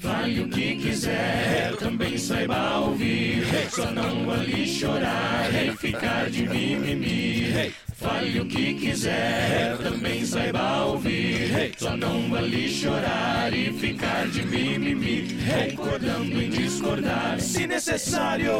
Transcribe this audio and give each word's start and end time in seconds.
Fale 0.00 0.40
o 0.40 0.48
que 0.48 0.76
quiser, 0.76 1.76
também 1.76 2.16
saiba 2.16 2.78
ouvir. 2.78 3.44
Só 3.70 3.90
não 3.90 4.30
ali 4.30 4.66
chorar 4.66 5.50
e 5.52 5.76
ficar 5.76 6.30
de 6.30 6.48
mimimi. 6.48 7.72
Fale 7.94 8.40
o 8.40 8.46
que 8.46 8.74
quiser, 8.74 9.76
também 9.78 10.24
saiba 10.24 10.84
ouvir. 10.84 11.74
Só 11.76 11.96
não 11.96 12.34
ali 12.34 12.68
chorar 12.68 13.52
e 13.52 13.72
ficar 13.74 14.26
de 14.28 14.42
mimimi. 14.46 15.28
Concordando 15.68 16.42
em 16.42 16.48
discordar, 16.48 17.40
se 17.40 17.66
necessário. 17.66 18.52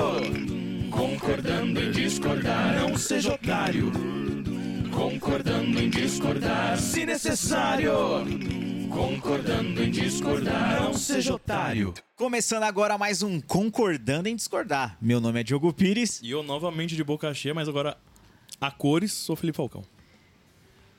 Concordando 0.90 1.82
em 1.82 1.90
discordar, 1.90 2.76
não 2.80 2.96
seja 2.98 3.32
otário. 3.32 3.90
Concordando 4.92 5.80
em 5.80 5.88
discordar, 5.88 6.76
se 6.78 7.06
necessário. 7.06 7.92
Concordando 8.90 9.82
em 9.82 9.90
discordar, 9.90 10.82
não 10.82 10.92
seja 10.92 11.34
otário. 11.34 11.94
Começando 12.16 12.64
agora 12.64 12.98
mais 12.98 13.22
um 13.22 13.40
Concordando 13.40 14.28
em 14.28 14.34
Discordar. 14.34 14.98
Meu 15.00 15.20
nome 15.20 15.40
é 15.40 15.42
Diogo 15.44 15.72
Pires. 15.72 16.20
E 16.22 16.30
eu 16.30 16.42
novamente 16.42 16.96
de 16.96 17.04
boca 17.04 17.32
cheia, 17.32 17.54
mas 17.54 17.68
agora 17.68 17.96
a 18.60 18.70
cores, 18.70 19.12
sou 19.12 19.36
Felipe 19.36 19.56
Falcão. 19.56 19.84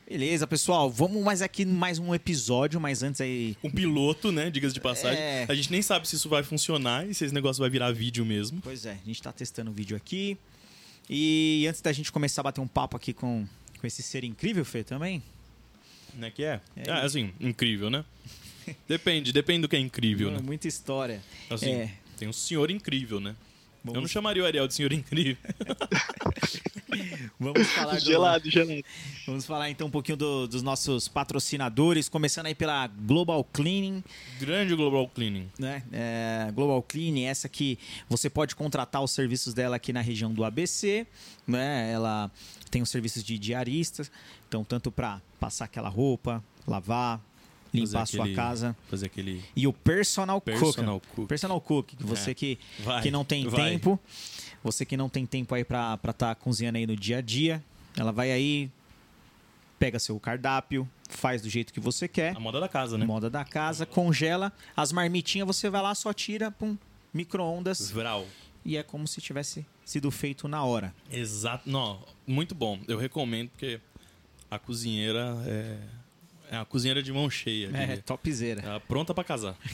Beleza, 0.07 0.47
pessoal, 0.47 0.89
vamos 0.89 1.21
mais 1.23 1.41
aqui 1.41 1.65
mais 1.65 1.99
um 1.99 2.15
episódio, 2.15 2.79
mas 2.79 3.03
antes 3.03 3.19
aí. 3.21 3.57
Um 3.63 3.69
piloto, 3.69 4.31
né? 4.31 4.49
Diga-se 4.49 4.73
de 4.73 4.81
passagem. 4.81 5.21
É. 5.21 5.45
A 5.47 5.53
gente 5.53 5.71
nem 5.71 5.81
sabe 5.81 6.07
se 6.07 6.15
isso 6.15 6.29
vai 6.29 6.43
funcionar 6.43 7.05
e 7.05 7.13
se 7.13 7.25
esse 7.25 7.33
negócio 7.33 7.59
vai 7.59 7.69
virar 7.69 7.91
vídeo 7.91 8.25
mesmo. 8.25 8.61
Pois 8.61 8.85
é, 8.85 8.91
a 8.91 9.05
gente 9.05 9.21
tá 9.21 9.31
testando 9.31 9.69
o 9.69 9.73
vídeo 9.73 9.97
aqui. 9.97 10.37
E 11.09 11.65
antes 11.67 11.81
da 11.81 11.91
gente 11.91 12.11
começar 12.11 12.41
a 12.41 12.43
bater 12.43 12.61
um 12.61 12.67
papo 12.67 12.95
aqui 12.95 13.13
com, 13.13 13.45
com 13.79 13.87
esse 13.87 14.01
ser 14.01 14.23
incrível, 14.23 14.63
Fê, 14.63 14.83
também. 14.83 15.21
Né 16.13 16.29
que 16.31 16.43
é? 16.43 16.59
É 16.75 16.89
Ah, 16.91 17.03
assim, 17.03 17.31
incrível, 17.39 17.89
né? 17.89 18.03
Depende, 18.87 19.31
depende 19.33 19.61
do 19.63 19.67
que 19.69 19.75
é 19.75 19.79
incrível, 19.79 20.29
né? 20.31 20.39
Muita 20.43 20.67
história. 20.67 21.21
Assim, 21.49 21.71
É. 21.71 21.93
tem 22.17 22.27
um 22.27 22.33
senhor 22.33 22.69
incrível, 22.69 23.19
né? 23.19 23.35
Eu 23.83 23.87
não 23.87 23.93
Vamos, 23.95 24.11
chamaria 24.11 24.43
o 24.43 24.45
Ariel 24.45 24.67
de 24.67 24.75
senhor 24.75 24.93
incrível. 24.93 25.37
vamos 27.39 27.67
falar 27.69 27.95
do- 27.95 27.99
Gelado, 28.05 28.49
gelado. 28.49 28.83
Vamos 29.25 29.45
falar 29.45 29.69
então 29.71 29.87
um 29.87 29.91
pouquinho 29.91 30.17
do- 30.17 30.47
dos 30.47 30.61
nossos 30.61 31.07
patrocinadores, 31.07 32.07
começando 32.07 32.45
aí 32.45 32.53
pela 32.55 32.85
Global 32.87 33.43
Cleaning. 33.43 34.03
Grande 34.39 34.75
Global 34.75 35.07
Cleaning. 35.07 35.49
né? 35.57 35.83
É, 35.91 36.51
Global 36.53 36.81
Clean, 36.83 37.27
essa 37.27 37.49
que 37.49 37.79
você 38.07 38.29
pode 38.29 38.55
contratar 38.55 39.01
os 39.03 39.11
serviços 39.11 39.53
dela 39.53 39.75
aqui 39.77 39.91
na 39.91 40.01
região 40.01 40.31
do 40.31 40.43
ABC, 40.43 41.07
né? 41.47 41.91
Ela 41.91 42.29
tem 42.69 42.81
os 42.81 42.89
serviços 42.89 43.23
de 43.23 43.37
diaristas, 43.39 44.11
então 44.51 44.65
tanto 44.65 44.91
para 44.91 45.21
passar 45.39 45.63
aquela 45.63 45.87
roupa, 45.87 46.43
lavar, 46.67 47.21
limpar 47.73 47.99
a 47.99 48.05
Fazer 48.05 48.17
sua 48.17 48.25
aquele- 48.25 48.35
casa 48.35 48.75
Fazer 48.89 49.05
aquele 49.05 49.41
e 49.55 49.65
o 49.65 49.71
personal, 49.71 50.41
personal 50.41 50.99
cook. 50.99 51.15
cook. 51.15 51.27
Personal 51.29 51.61
cook, 51.61 51.87
que 51.95 52.03
você 52.03 52.31
É. 52.31 52.33
que, 52.33 52.59
Vai, 52.83 53.01
que 53.01 53.09
não 53.09 53.23
tem 53.23 53.47
vai. 53.47 53.69
tempo, 53.71 53.97
você 54.61 54.83
que 54.83 54.97
não 54.97 55.07
tem 55.07 55.25
tempo 55.25 55.55
aí 55.55 55.63
para 55.63 55.97
estar 56.09 56.35
cozinhando 56.35 56.77
aí 56.79 56.85
no 56.85 56.97
dia 56.97 57.19
a 57.19 57.21
dia, 57.21 57.63
ela 57.95 58.11
vai 58.11 58.29
aí 58.29 58.69
pega 59.79 59.97
seu 59.99 60.19
cardápio, 60.19 60.87
faz 61.09 61.41
do 61.41 61.49
jeito 61.49 61.71
que 61.71 61.79
você 61.79 62.09
quer 62.09 62.35
A 62.35 62.39
moda 62.41 62.59
da 62.59 62.67
casa, 62.67 62.97
né? 62.97 63.05
moda 63.05 63.29
da 63.29 63.45
casa, 63.45 63.85
congela 63.85 64.51
as 64.75 64.91
marmitinhas, 64.91 65.47
você 65.47 65.69
vai 65.69 65.81
lá, 65.81 65.95
só 65.95 66.11
tira, 66.11 66.51
pum, 66.51 66.77
micro-ondas 67.13 67.89
Vral. 67.89 68.27
e 68.65 68.75
é 68.75 68.83
como 68.83 69.07
se 69.07 69.21
tivesse 69.21 69.65
sido 69.85 70.11
feito 70.11 70.47
na 70.47 70.63
hora. 70.63 70.93
Exato. 71.09 71.69
Não, 71.69 72.03
muito 72.27 72.53
bom. 72.53 72.79
Eu 72.87 72.97
recomendo 72.99 73.49
porque 73.49 73.79
a 74.51 74.59
cozinheira 74.59 75.35
é, 75.47 75.77
é 76.51 76.57
a 76.57 76.65
cozinheira 76.65 77.01
de 77.01 77.11
mão 77.11 77.29
cheia. 77.29 77.71
É, 77.73 77.85
diria. 77.87 78.03
topzera. 78.05 78.61
Ela 78.61 78.79
pronta 78.79 79.13
pra 79.13 79.23
casar. 79.23 79.55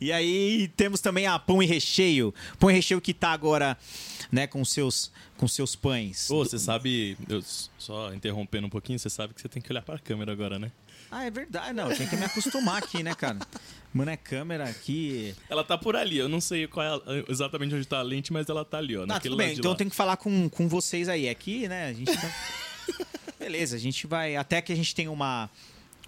E 0.00 0.10
aí 0.12 0.68
temos 0.76 1.00
também 1.00 1.26
a 1.26 1.38
pão 1.38 1.62
e 1.62 1.66
recheio. 1.66 2.34
Pão 2.58 2.70
e 2.70 2.74
recheio 2.74 3.00
que 3.00 3.12
tá 3.12 3.30
agora, 3.32 3.76
né, 4.32 4.46
com 4.46 4.64
seus 4.64 5.12
com 5.36 5.46
seus 5.46 5.76
pães. 5.76 6.30
Ô, 6.30 6.44
você 6.44 6.58
sabe, 6.58 7.16
eu 7.28 7.42
só 7.78 8.12
interrompendo 8.14 8.66
um 8.66 8.70
pouquinho, 8.70 8.98
você 8.98 9.10
sabe 9.10 9.34
que 9.34 9.40
você 9.40 9.48
tem 9.48 9.60
que 9.62 9.70
olhar 9.70 9.82
pra 9.82 9.98
câmera 9.98 10.32
agora, 10.32 10.58
né? 10.58 10.70
Ah, 11.10 11.24
é 11.24 11.30
verdade, 11.30 11.72
não, 11.74 11.94
tem 11.94 12.06
que 12.08 12.16
me 12.16 12.24
acostumar 12.24 12.78
aqui, 12.82 13.02
né, 13.02 13.14
cara? 13.14 13.38
Mano, 13.92 14.10
é 14.10 14.16
câmera 14.16 14.64
aqui. 14.64 15.34
Ela 15.48 15.64
tá 15.64 15.76
por 15.76 15.96
ali, 15.96 16.16
eu 16.18 16.28
não 16.28 16.40
sei 16.40 16.66
qual 16.66 16.86
é 16.86 16.88
a- 17.20 17.24
exatamente 17.28 17.74
onde 17.74 17.86
tá 17.86 17.98
a 17.98 18.02
lente, 18.02 18.32
mas 18.32 18.48
ela 18.48 18.64
tá 18.64 18.78
ali, 18.78 18.96
ó. 18.96 19.02
Ah, 19.02 19.06
naquele 19.06 19.32
tudo 19.34 19.38
bem, 19.38 19.52
de 19.54 19.58
então 19.60 19.72
eu 19.72 19.76
tenho 19.76 19.90
que 19.90 19.96
falar 19.96 20.16
com, 20.16 20.48
com 20.48 20.68
vocês 20.68 21.08
aí. 21.08 21.28
Aqui, 21.28 21.68
né, 21.68 21.86
a 21.88 21.92
gente 21.92 22.12
tá... 22.16 22.34
Beleza, 23.38 23.76
a 23.76 23.78
gente 23.78 24.06
vai... 24.06 24.36
Até 24.36 24.60
que 24.60 24.72
a 24.72 24.76
gente 24.76 24.94
tem 24.94 25.08
uma... 25.08 25.48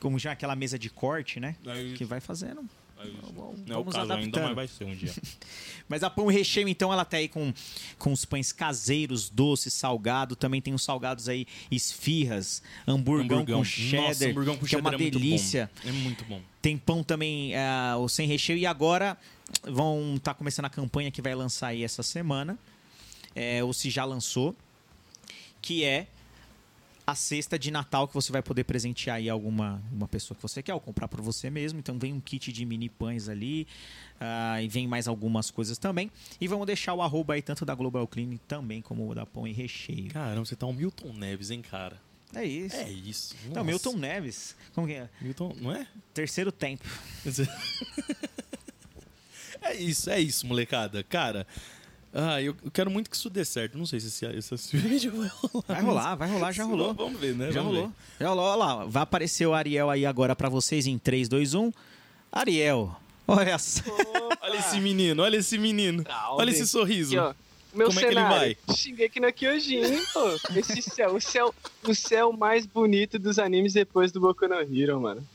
Como 0.01 0.19
já 0.19 0.33
aquela 0.33 0.57
mesa 0.57 0.79
de 0.79 0.91
corte, 0.91 1.39
né? 1.39 1.55
É. 1.65 1.95
Que 1.95 2.05
vai 2.05 2.21
fazendo. 2.21 2.61
É. 2.99 3.05
Vamos- 3.35 3.61
Não 3.67 3.77
é 3.77 3.79
o 3.79 3.85
caso 3.85 4.01
ainda, 4.01 4.15
adaptando. 4.15 4.45
mas 4.47 4.55
vai 4.55 4.69
ser 4.69 4.85
um 4.85 4.95
dia. 4.95 5.13
Mas 5.89 6.03
a 6.03 6.09
pão 6.09 6.27
recheio, 6.27 6.69
então, 6.69 6.91
ela 6.93 7.05
tá 7.05 7.19
aí 7.19 7.29
com, 7.29 7.53
com 7.99 8.13
os 8.13 8.25
pães 8.25 8.51
caseiros, 8.51 9.29
doces, 9.29 9.75
salgado. 9.75 10.35
Também 10.35 10.63
tem 10.63 10.73
os 10.73 10.83
salgados 10.83 11.29
aí, 11.29 11.47
esfirras, 11.71 12.63
hamburgão, 12.87 13.45
com 13.45 13.63
cheddar, 13.65 14.07
Nossa, 14.09 14.27
hamburgão 14.29 14.57
com 14.57 14.61
que 14.65 14.75
é 14.75 14.79
cheddar 14.79 14.93
uma 14.95 14.99
muito 14.99 15.13
bom. 15.13 15.21
delícia. 15.21 15.71
É 15.85 15.93
muito 15.93 16.25
bom. 16.25 16.41
Tem 16.63 16.79
pão 16.79 17.03
também, 17.03 17.55
ah, 17.57 17.97
o 17.99 18.09
sem 18.09 18.27
recheio. 18.27 18.59
E 18.59 18.65
agora 18.65 19.19
vão 19.65 20.15
estar 20.17 20.33
começando 20.35 20.65
a 20.65 20.71
campanha 20.71 21.11
que 21.11 21.21
vai 21.21 21.35
lançar 21.35 21.69
aí 21.69 21.83
essa 21.85 22.03
semana. 22.03 22.59
É, 23.35 23.63
ou 23.63 23.73
se 23.75 23.91
já 23.91 24.05
lançou. 24.05 24.57
Que 25.61 25.85
é 25.85 26.07
a 27.07 27.15
cesta 27.15 27.59
de 27.59 27.71
Natal 27.71 28.07
que 28.07 28.15
você 28.15 28.31
vai 28.31 28.43
poder 28.43 28.65
presentear 28.65 29.17
aí 29.17 29.29
alguma 29.29 29.83
uma 29.93 30.07
pessoa 30.07 30.37
que 30.37 30.43
você 30.43 30.63
quer 30.63 30.75
ou 30.75 30.81
comprar 30.81 31.09
para 31.09 31.23
você 31.23 31.51
mesmo. 31.51 31.79
Então 31.79 31.99
vem 31.99 32.13
um 32.13 32.21
kit 32.21 32.53
de 32.53 32.65
mini 32.65 32.89
pães 32.89 33.29
ali 33.29 33.67
ah, 34.21 34.63
e 34.63 34.69
vem 34.69 34.87
mais 34.87 35.09
algumas 35.09 35.51
coisas 35.51 35.79
também. 35.79 36.11
E 36.41 36.47
vamos 36.49 36.67
deixar 36.67 36.95
o 36.95 37.03
arroba 37.03 37.35
aí 37.35 37.43
tanto 37.43 37.65
da 37.65 37.75
Global 37.75 38.07
Clean 38.07 38.37
também 38.49 38.81
como 38.81 39.11
o 39.11 39.15
da 39.15 39.27
Pão 39.27 39.47
e 39.47 39.53
Recheio. 39.53 40.11
Caramba, 40.11 40.45
você 40.45 40.57
tá 40.57 40.67
um 40.67 40.73
Milton 40.73 41.13
Neves, 41.13 41.51
hein, 41.51 41.63
cara? 41.63 42.01
É 42.35 42.45
isso. 42.45 42.77
É 42.77 42.91
isso. 42.91 43.37
Não, 43.45 43.57
Nossa. 43.57 43.65
Milton 43.65 43.97
Neves. 43.97 44.57
Como 44.75 44.87
que 44.87 44.95
é? 44.95 45.09
Milton, 45.21 45.55
não 45.61 45.73
é? 45.73 45.87
Terceiro 46.15 46.51
tempo. 46.51 46.89
É 49.65 49.75
isso, 49.75 50.11
é 50.11 50.21
isso, 50.21 50.47
molecada. 50.47 51.03
Cara, 51.05 51.47
ah, 52.15 52.43
eu 52.43 52.55
quero 52.73 52.91
muito 52.91 53.09
que 53.09 53.17
isso 53.17 53.31
dê 53.31 53.45
certo. 53.45 53.79
Não 53.79 53.87
sei 53.87 53.99
se 54.01 54.09
esse, 54.09 54.27
esse, 54.27 54.55
esse 54.55 54.77
vídeo 54.79 55.13
vai 55.17 55.29
rolar. 55.29 55.65
Vai 55.67 55.83
rolar, 55.83 56.15
vai 56.17 56.31
rolar, 56.31 56.53
já 56.53 56.65
rolou. 56.65 56.95
Vamos 56.95 57.19
ver, 57.21 57.35
né? 57.35 57.51
Já 57.51 57.63
Vamos 57.63 57.77
rolou. 57.77 57.93
Já 58.21 58.29
rolou, 58.29 58.45
olha 58.45 58.57
lá. 58.57 58.85
Vai 58.85 59.03
aparecer 59.03 59.47
o 59.47 59.55
Ariel 59.55 59.89
aí 59.89 60.05
agora 60.05 60.37
pra 60.37 60.49
vocês 60.49 60.87
em 60.87 60.99
3, 60.99 61.29
2, 61.29 61.55
1. 61.55 61.73
Ariel, 62.31 62.95
olha 63.27 63.59
só. 63.59 63.83
ver. 63.83 64.07
Olha 64.43 64.57
esse 64.59 64.81
menino, 64.81 65.23
olha 65.23 65.37
esse 65.37 65.57
menino. 65.57 66.05
Tá, 66.05 66.33
olha 66.35 66.51
esse 66.51 66.67
sorriso. 66.67 67.19
Aqui, 67.19 67.29
ó. 67.39 67.43
Meu 67.75 67.87
Como 67.87 68.01
é 68.01 68.03
que 68.03 68.09
ele 68.09 68.15
cenário. 68.17 68.57
vai? 68.67 68.77
Cheguei 68.77 69.07
aqui 69.07 69.19
no 69.19 69.33
Kyojin, 69.33 69.83
pô. 70.13 70.29
Esse 70.55 70.83
céu, 70.83 71.15
o 71.15 71.21
céu, 71.21 71.55
o 71.89 71.95
céu 71.95 72.31
mais 72.33 72.67
bonito 72.67 73.19
dos 73.19 73.39
animes 73.39 73.73
depois 73.73 74.13
do 74.13 74.21
Boku 74.21 74.47
no 74.47 74.57
Hero, 74.61 75.01
mano. 75.01 75.27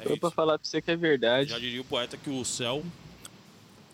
É 0.00 0.02
Tô 0.02 0.10
isso. 0.10 0.20
pra 0.20 0.30
falar 0.32 0.58
pra 0.58 0.66
você 0.68 0.82
que 0.82 0.90
é 0.90 0.96
verdade. 0.96 1.50
Já 1.50 1.58
diria 1.60 1.80
o 1.80 1.84
poeta 1.84 2.16
que 2.16 2.28
o 2.28 2.44
céu 2.44 2.82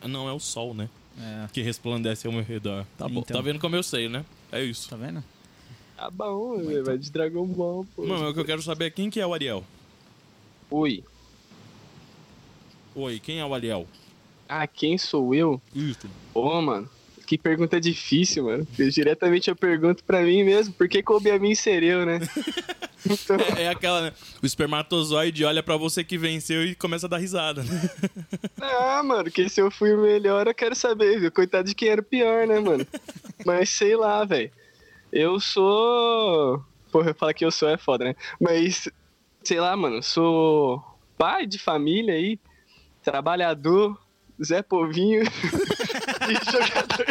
não 0.08 0.26
é 0.26 0.32
o 0.32 0.40
sol, 0.40 0.72
né? 0.72 0.88
É, 1.18 1.46
Que 1.52 1.62
resplandece 1.62 2.26
ao 2.26 2.32
meu 2.32 2.42
redor. 2.42 2.86
Tá 2.96 3.06
bom. 3.08 3.20
Então. 3.20 3.36
Tá 3.36 3.42
vendo 3.42 3.58
como 3.58 3.76
eu 3.76 3.82
sei, 3.82 4.08
né? 4.08 4.24
É 4.50 4.62
isso. 4.62 4.88
tá 4.88 4.96
vendo? 4.96 5.22
Tá 5.96 6.10
bom, 6.10 6.58
velho. 6.58 6.84
Vai 6.84 6.98
de 6.98 7.10
Dragon 7.10 7.46
Ball, 7.46 7.86
pô. 7.94 8.04
Mano, 8.06 8.30
o 8.30 8.34
que 8.34 8.40
eu 8.40 8.44
quero 8.44 8.62
saber 8.62 8.86
é 8.86 8.90
quem 8.90 9.10
que 9.10 9.20
é 9.20 9.26
o 9.26 9.32
Ariel. 9.34 9.64
Oi. 10.70 11.04
Oi, 12.94 13.20
quem 13.20 13.40
é 13.40 13.44
o 13.44 13.54
Ariel? 13.54 13.86
Ah, 14.48 14.66
quem 14.66 14.98
sou 14.98 15.34
eu? 15.34 15.60
Isso. 15.74 16.08
Pô, 16.32 16.60
mano. 16.60 16.88
Que 17.26 17.38
pergunta 17.38 17.80
difícil, 17.80 18.44
mano. 18.44 18.66
Porque 18.66 18.88
diretamente 18.90 19.48
eu 19.48 19.56
pergunto 19.56 20.04
pra 20.04 20.22
mim 20.22 20.42
mesmo, 20.44 20.74
por 20.74 20.88
que 20.88 21.02
coube 21.02 21.30
a 21.30 21.38
mim 21.38 21.54
ser 21.54 21.82
eu, 21.82 22.04
né? 22.04 22.18
Então, 23.08 23.36
É, 23.56 23.64
é 23.64 23.68
aquela, 23.68 24.02
né? 24.02 24.12
O 24.42 24.46
espermatozoide 24.46 25.44
olha 25.44 25.62
pra 25.62 25.76
você 25.76 26.04
que 26.04 26.16
venceu 26.18 26.64
e 26.64 26.74
começa 26.74 27.06
a 27.06 27.08
dar 27.08 27.18
risada, 27.18 27.62
né? 27.62 27.90
ah, 28.60 29.02
mano, 29.04 29.30
que 29.30 29.48
se 29.48 29.60
eu 29.60 29.70
fui 29.70 29.94
o 29.94 30.02
melhor, 30.02 30.46
eu 30.46 30.54
quero 30.54 30.74
saber, 30.74 31.20
viu? 31.20 31.32
Coitado 31.32 31.68
de 31.68 31.74
quem 31.74 31.88
era 31.88 32.00
o 32.00 32.04
pior, 32.04 32.46
né, 32.46 32.60
mano? 32.60 32.86
Mas 33.44 33.70
sei 33.70 33.96
lá, 33.96 34.24
velho. 34.24 34.50
Eu 35.12 35.38
sou. 35.40 36.64
Porra, 36.90 37.12
falar 37.14 37.34
que 37.34 37.44
eu 37.44 37.50
sou 37.50 37.68
é 37.68 37.76
foda, 37.76 38.04
né? 38.04 38.14
Mas, 38.40 38.88
sei 39.42 39.60
lá, 39.60 39.76
mano, 39.76 40.02
sou 40.02 40.82
pai 41.18 41.46
de 41.46 41.58
família 41.58 42.14
aí, 42.14 42.38
trabalhador, 43.02 43.98
Zé 44.42 44.62
Povinho 44.62 45.22
e 46.28 46.50
jogador, 46.50 47.06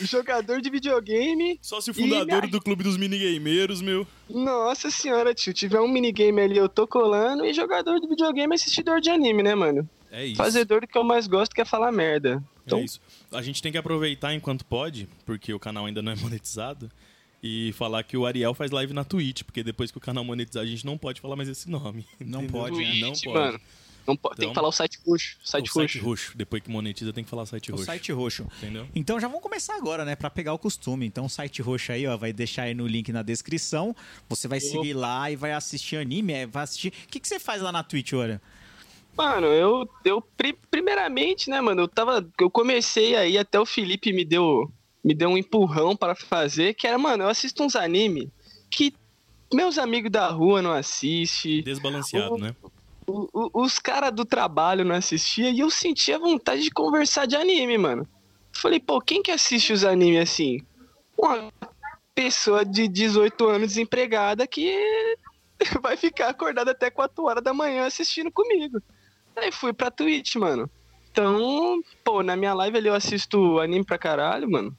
jogador 0.06 0.60
de 0.60 0.70
videogame. 0.70 1.58
Só 1.62 1.80
se 1.80 1.90
o 1.90 1.92
E 1.92 1.94
fundador 1.94 2.26
minha- 2.42 2.50
do 2.50 2.60
clube 2.60 2.82
dos 2.84 2.96
minigameiros, 2.96 3.80
meu. 3.82 4.06
Nossa 4.28 4.90
senhora, 4.90 5.34
tio, 5.34 5.52
tiver 5.52 5.80
um 5.80 5.88
minigame 5.88 6.40
ali, 6.40 6.56
eu 6.56 6.68
tô 6.68 6.86
colando, 6.86 7.44
e 7.44 7.52
jogador 7.52 7.98
de 8.00 8.08
videogame 8.08 8.52
é 8.52 8.56
assistidor 8.56 9.00
de 9.00 9.10
anime, 9.10 9.42
né, 9.42 9.54
mano? 9.54 9.88
É 10.10 10.26
isso. 10.26 10.36
Fazedor 10.36 10.80
do 10.80 10.86
que 10.88 10.98
eu 10.98 11.04
mais 11.04 11.26
gosto, 11.26 11.54
que 11.54 11.60
é 11.60 11.64
falar 11.64 11.92
merda. 11.92 12.42
Então, 12.66 12.78
É 12.78 12.84
isso. 12.84 13.00
A 13.32 13.42
gente 13.42 13.62
tem 13.62 13.70
que 13.72 13.78
aproveitar 13.78 14.34
enquanto 14.34 14.64
pode, 14.64 15.08
porque 15.24 15.52
o 15.54 15.58
canal 15.58 15.86
ainda 15.86 16.02
não 16.02 16.12
é 16.12 16.16
monetizado, 16.20 16.90
e 17.42 17.72
falar 17.72 18.02
que 18.02 18.16
o 18.16 18.26
Ariel 18.26 18.52
faz 18.52 18.70
live 18.70 18.92
na 18.92 19.02
Twitch, 19.04 19.44
porque 19.44 19.62
depois 19.62 19.90
que 19.90 19.96
o 19.98 20.00
canal 20.00 20.22
monetizar, 20.24 20.62
a 20.62 20.66
gente 20.66 20.84
não 20.84 20.98
pode 20.98 21.20
falar 21.20 21.36
mais 21.36 21.48
esse 21.48 21.70
nome. 21.70 22.06
Não 22.20 22.42
entendeu? 22.42 22.60
pode, 22.60 22.76
né? 22.78 22.94
Não 23.00 23.08
Twitch, 23.12 23.24
pode. 23.24 23.38
mano. 23.38 23.60
Não 24.06 24.16
pode, 24.16 24.36
tem 24.36 24.44
Então, 24.44 24.50
que 24.52 24.54
falar 24.54 24.68
o 24.68 24.72
site 24.72 24.98
roxo. 25.06 25.36
Site 25.44 25.70
o 25.70 25.72
site 25.72 25.98
roxo. 25.98 26.08
roxo. 26.26 26.32
Depois 26.38 26.62
que 26.62 26.70
monetiza, 26.70 27.12
tem 27.12 27.22
que 27.22 27.30
falar 27.30 27.46
site 27.46 27.70
O 27.70 27.74
roxo. 27.74 27.84
site 27.86 28.12
roxo. 28.12 28.46
Entendeu? 28.58 28.88
Então 28.94 29.20
já 29.20 29.28
vamos 29.28 29.42
começar 29.42 29.76
agora, 29.76 30.04
né? 30.04 30.16
Pra 30.16 30.30
pegar 30.30 30.52
o 30.52 30.58
costume. 30.58 31.06
Então 31.06 31.26
o 31.26 31.28
site 31.28 31.62
roxo 31.62 31.92
aí, 31.92 32.06
ó, 32.06 32.16
vai 32.16 32.32
deixar 32.32 32.62
aí 32.62 32.74
no 32.74 32.86
link 32.86 33.12
na 33.12 33.22
descrição. 33.22 33.94
Você 34.28 34.48
vai 34.48 34.58
seguir 34.60 34.94
lá 34.94 35.30
e 35.30 35.36
vai 35.36 35.52
assistir 35.52 35.96
anime, 35.96 36.32
é, 36.32 36.46
vai 36.46 36.64
assistir. 36.64 36.88
O 36.88 37.08
que, 37.08 37.20
que 37.20 37.28
você 37.28 37.38
faz 37.38 37.60
lá 37.62 37.70
na 37.70 37.82
Twitch, 37.82 38.12
olha? 38.14 38.40
Mano, 39.16 39.46
eu, 39.48 39.88
eu 40.04 40.22
pri- 40.22 40.56
primeiramente, 40.70 41.50
né, 41.50 41.60
mano, 41.60 41.82
eu 41.82 41.88
tava, 41.88 42.26
eu 42.40 42.48
comecei 42.50 43.14
aí, 43.16 43.36
até 43.36 43.58
o 43.60 43.66
Felipe 43.66 44.12
me 44.12 44.24
deu, 44.24 44.70
me 45.04 45.12
deu 45.14 45.28
um 45.28 45.36
empurrão 45.36 45.94
para 45.96 46.14
fazer, 46.14 46.74
que 46.74 46.86
era, 46.86 46.96
mano, 46.96 47.24
eu 47.24 47.28
assisto 47.28 47.62
uns 47.62 47.74
anime 47.76 48.30
que 48.70 48.94
meus 49.52 49.78
amigos 49.78 50.10
da 50.12 50.28
rua 50.28 50.62
não 50.62 50.72
assistem, 50.72 51.60
Desbalanceado, 51.62 52.38
né? 52.38 52.54
Os 53.32 53.78
caras 53.78 54.12
do 54.12 54.24
trabalho 54.24 54.84
não 54.84 54.94
assistiam, 54.94 55.50
e 55.50 55.60
eu 55.60 55.70
sentia 55.70 56.18
vontade 56.18 56.62
de 56.62 56.70
conversar 56.70 57.26
de 57.26 57.36
anime, 57.36 57.78
mano. 57.78 58.08
Falei, 58.52 58.80
pô, 58.80 59.00
quem 59.00 59.22
que 59.22 59.30
assiste 59.30 59.72
os 59.72 59.84
animes 59.84 60.30
assim? 60.30 60.58
Uma 61.16 61.52
pessoa 62.14 62.64
de 62.64 62.88
18 62.88 63.48
anos 63.48 63.68
desempregada 63.68 64.46
que 64.46 64.76
vai 65.82 65.96
ficar 65.96 66.28
acordada 66.28 66.72
até 66.72 66.90
4 66.90 67.24
horas 67.24 67.42
da 67.42 67.54
manhã 67.54 67.86
assistindo 67.86 68.30
comigo. 68.30 68.82
Aí 69.36 69.52
fui 69.52 69.72
pra 69.72 69.90
Twitch, 69.90 70.36
mano. 70.36 70.70
Então, 71.10 71.80
pô, 72.04 72.22
na 72.22 72.36
minha 72.36 72.54
live 72.54 72.78
ali 72.78 72.88
eu 72.88 72.94
assisto 72.94 73.58
anime 73.58 73.84
pra 73.84 73.98
caralho, 73.98 74.50
mano. 74.50 74.76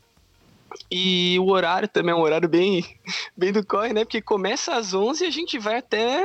E 0.89 1.37
o 1.39 1.49
horário 1.49 1.87
também 1.87 2.13
é 2.13 2.15
um 2.15 2.21
horário 2.21 2.47
bem, 2.47 2.85
bem 3.35 3.51
do 3.51 3.65
corre, 3.65 3.93
né? 3.93 4.05
Porque 4.05 4.21
começa 4.21 4.75
às 4.75 4.93
11 4.93 5.23
e 5.23 5.27
a 5.27 5.31
gente 5.31 5.59
vai 5.59 5.77
até, 5.77 6.23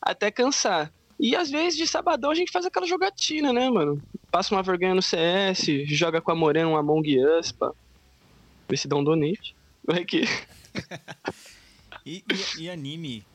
até 0.00 0.30
cansar. 0.30 0.92
E 1.18 1.34
às 1.34 1.50
vezes 1.50 1.78
de 1.78 1.86
sabadão 1.86 2.30
a 2.30 2.34
gente 2.34 2.52
faz 2.52 2.66
aquela 2.66 2.86
jogatina, 2.86 3.52
né, 3.52 3.70
mano? 3.70 4.02
Passa 4.30 4.54
uma 4.54 4.62
vergonha 4.62 4.94
no 4.94 5.02
CS, 5.02 5.66
joga 5.86 6.20
com 6.20 6.30
a 6.30 6.34
Morena 6.34 6.68
um 6.68 6.76
Among 6.76 7.18
Us, 7.38 7.52
pá. 7.52 7.72
Vê 8.68 8.76
se 8.76 8.86
dá 8.88 8.96
um 8.96 9.04
donate. 9.04 9.54
Vai 9.84 10.04
que. 10.04 10.22
E, 12.04 12.22
e- 12.30 12.62
e 12.62 12.70
anime? 12.70 13.26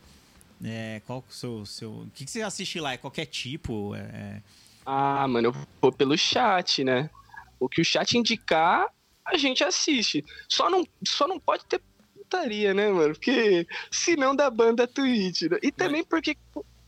É, 0.63 1.01
qual 1.05 1.19
o 1.27 1.33
seu. 1.33 1.65
seu... 1.65 1.91
O 1.91 2.11
que, 2.15 2.23
que 2.23 2.31
você 2.31 2.41
assiste 2.41 2.79
lá? 2.79 2.93
É 2.93 2.97
qualquer 2.97 3.25
tipo? 3.25 3.93
É... 3.95 4.41
Ah, 4.85 5.27
mano, 5.27 5.49
eu 5.49 5.55
vou 5.81 5.91
pelo 5.91 6.17
chat, 6.17 6.81
né? 6.81 7.09
O 7.59 7.67
que 7.67 7.81
o 7.81 7.85
chat 7.85 8.17
indicar, 8.17 8.87
a 9.25 9.37
gente 9.37 9.61
assiste. 9.61 10.23
Só 10.47 10.69
não, 10.69 10.87
só 11.05 11.27
não 11.27 11.37
pode 11.37 11.65
ter 11.65 11.81
putaria, 12.15 12.73
né, 12.73 12.89
mano? 12.89 13.13
Porque 13.13 13.67
senão 13.91 14.33
dá 14.33 14.49
banda 14.49 14.87
Twitch. 14.87 15.43
Né? 15.43 15.57
E 15.61 15.69
também 15.69 16.03
porque 16.05 16.37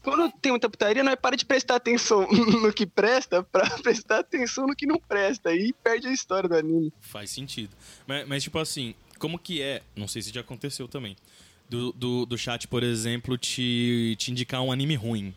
quando 0.03 0.31
tem 0.33 0.51
muita 0.51 0.69
putaria, 0.69 1.03
não 1.03 1.13
é 1.13 1.15
para 1.15 1.35
de 1.35 1.45
prestar 1.45 1.77
atenção 1.77 2.27
no 2.61 2.71
que 2.73 2.85
presta 2.85 3.41
pra 3.41 3.67
prestar 3.81 4.19
atenção 4.19 4.67
no 4.67 4.75
que 4.75 4.85
não 4.85 4.99
presta. 4.99 5.49
Aí 5.49 5.73
perde 5.83 6.07
a 6.07 6.11
história 6.11 6.47
do 6.47 6.55
anime. 6.55 6.93
Faz 6.99 7.31
sentido. 7.31 7.75
Mas, 8.05 8.27
mas, 8.27 8.43
tipo 8.43 8.59
assim, 8.59 8.93
como 9.17 9.39
que 9.39 9.61
é? 9.61 9.81
Não 9.95 10.07
sei 10.07 10.21
se 10.21 10.33
já 10.33 10.41
aconteceu 10.41 10.87
também. 10.87 11.15
Do, 11.69 11.93
do, 11.93 12.25
do 12.25 12.37
chat, 12.37 12.67
por 12.67 12.83
exemplo, 12.83 13.37
te, 13.37 14.15
te 14.19 14.29
indicar 14.29 14.61
um 14.61 14.71
anime 14.71 14.95
ruim. 14.95 15.33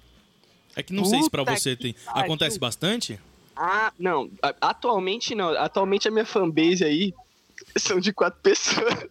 É 0.75 0.83
que 0.83 0.93
não 0.93 1.05
sei 1.05 1.23
se 1.23 1.31
pra 1.31 1.45
Puta 1.45 1.57
você 1.57 1.75
tem. 1.75 1.95
Acontece 2.09 2.59
bastante? 2.59 3.19
Ah, 3.55 3.91
não. 3.99 4.31
Atualmente 4.61 5.35
não. 5.35 5.49
Atualmente 5.57 6.09
a 6.09 6.11
minha 6.11 6.27
fanbase 6.27 6.85
aí 6.85 7.15
são 7.79 7.99
de 8.01 8.13
quatro 8.13 8.39
pessoas. 8.43 9.07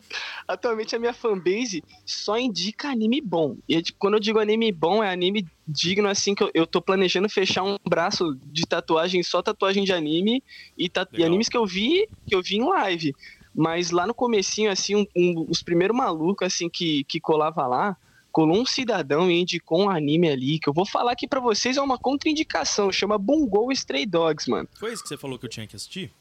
Atualmente 0.47 0.95
a 0.95 1.00
minha 1.00 1.13
fanbase 1.13 1.83
só 2.06 2.38
indica 2.38 2.89
anime 2.89 3.21
bom. 3.21 3.57
E 3.67 3.75
é 3.75 3.81
quando 3.97 4.15
eu 4.15 4.19
digo 4.19 4.39
anime 4.39 4.71
bom, 4.71 5.03
é 5.03 5.12
anime 5.12 5.45
digno 5.67 6.07
assim 6.07 6.35
que 6.35 6.44
eu, 6.44 6.51
eu 6.53 6.67
tô 6.67 6.81
planejando 6.81 7.27
fechar 7.29 7.63
um 7.63 7.77
braço 7.88 8.38
de 8.45 8.65
tatuagem, 8.65 9.23
só 9.23 9.41
tatuagem 9.41 9.83
de 9.83 9.91
anime 9.94 10.44
e, 10.77 10.89
e 11.19 11.23
animes 11.25 11.50
que 11.50 11.57
eu 11.57 11.65
vi, 11.65 12.07
que 12.27 12.35
eu 12.35 12.41
vi 12.41 12.57
em 12.57 12.67
live. 12.69 13.13
Mas 13.53 13.89
lá 13.91 14.06
no 14.06 14.13
comecinho, 14.13 14.69
assim, 14.69 14.95
um- 14.95 15.06
um- 15.15 15.45
os 15.50 15.63
primeiros 15.63 15.95
malucos 15.95 16.45
assim 16.45 16.69
que, 16.69 17.03
que 17.06 17.19
colava 17.19 17.65
lá, 17.65 17.95
colou 18.31 18.57
um 18.57 18.65
cidadão 18.65 19.31
e 19.31 19.39
indicou 19.39 19.83
um 19.83 19.89
anime 19.89 20.29
ali, 20.29 20.59
que 20.59 20.67
eu 20.67 20.73
vou 20.73 20.85
falar 20.85 21.13
aqui 21.13 21.25
pra 21.25 21.39
vocês, 21.39 21.77
é 21.77 21.81
uma 21.81 21.97
contraindicação, 21.97 22.91
chama 22.91 23.17
Bungo 23.17 23.71
Stray 23.71 24.06
Dogs, 24.06 24.50
mano. 24.51 24.67
Foi 24.77 24.91
isso 24.91 25.01
que 25.01 25.07
você 25.07 25.15
falou 25.17 25.39
que 25.39 25.45
eu 25.45 25.50
tinha 25.50 25.65
que 25.65 25.73
assistir? 25.75 26.12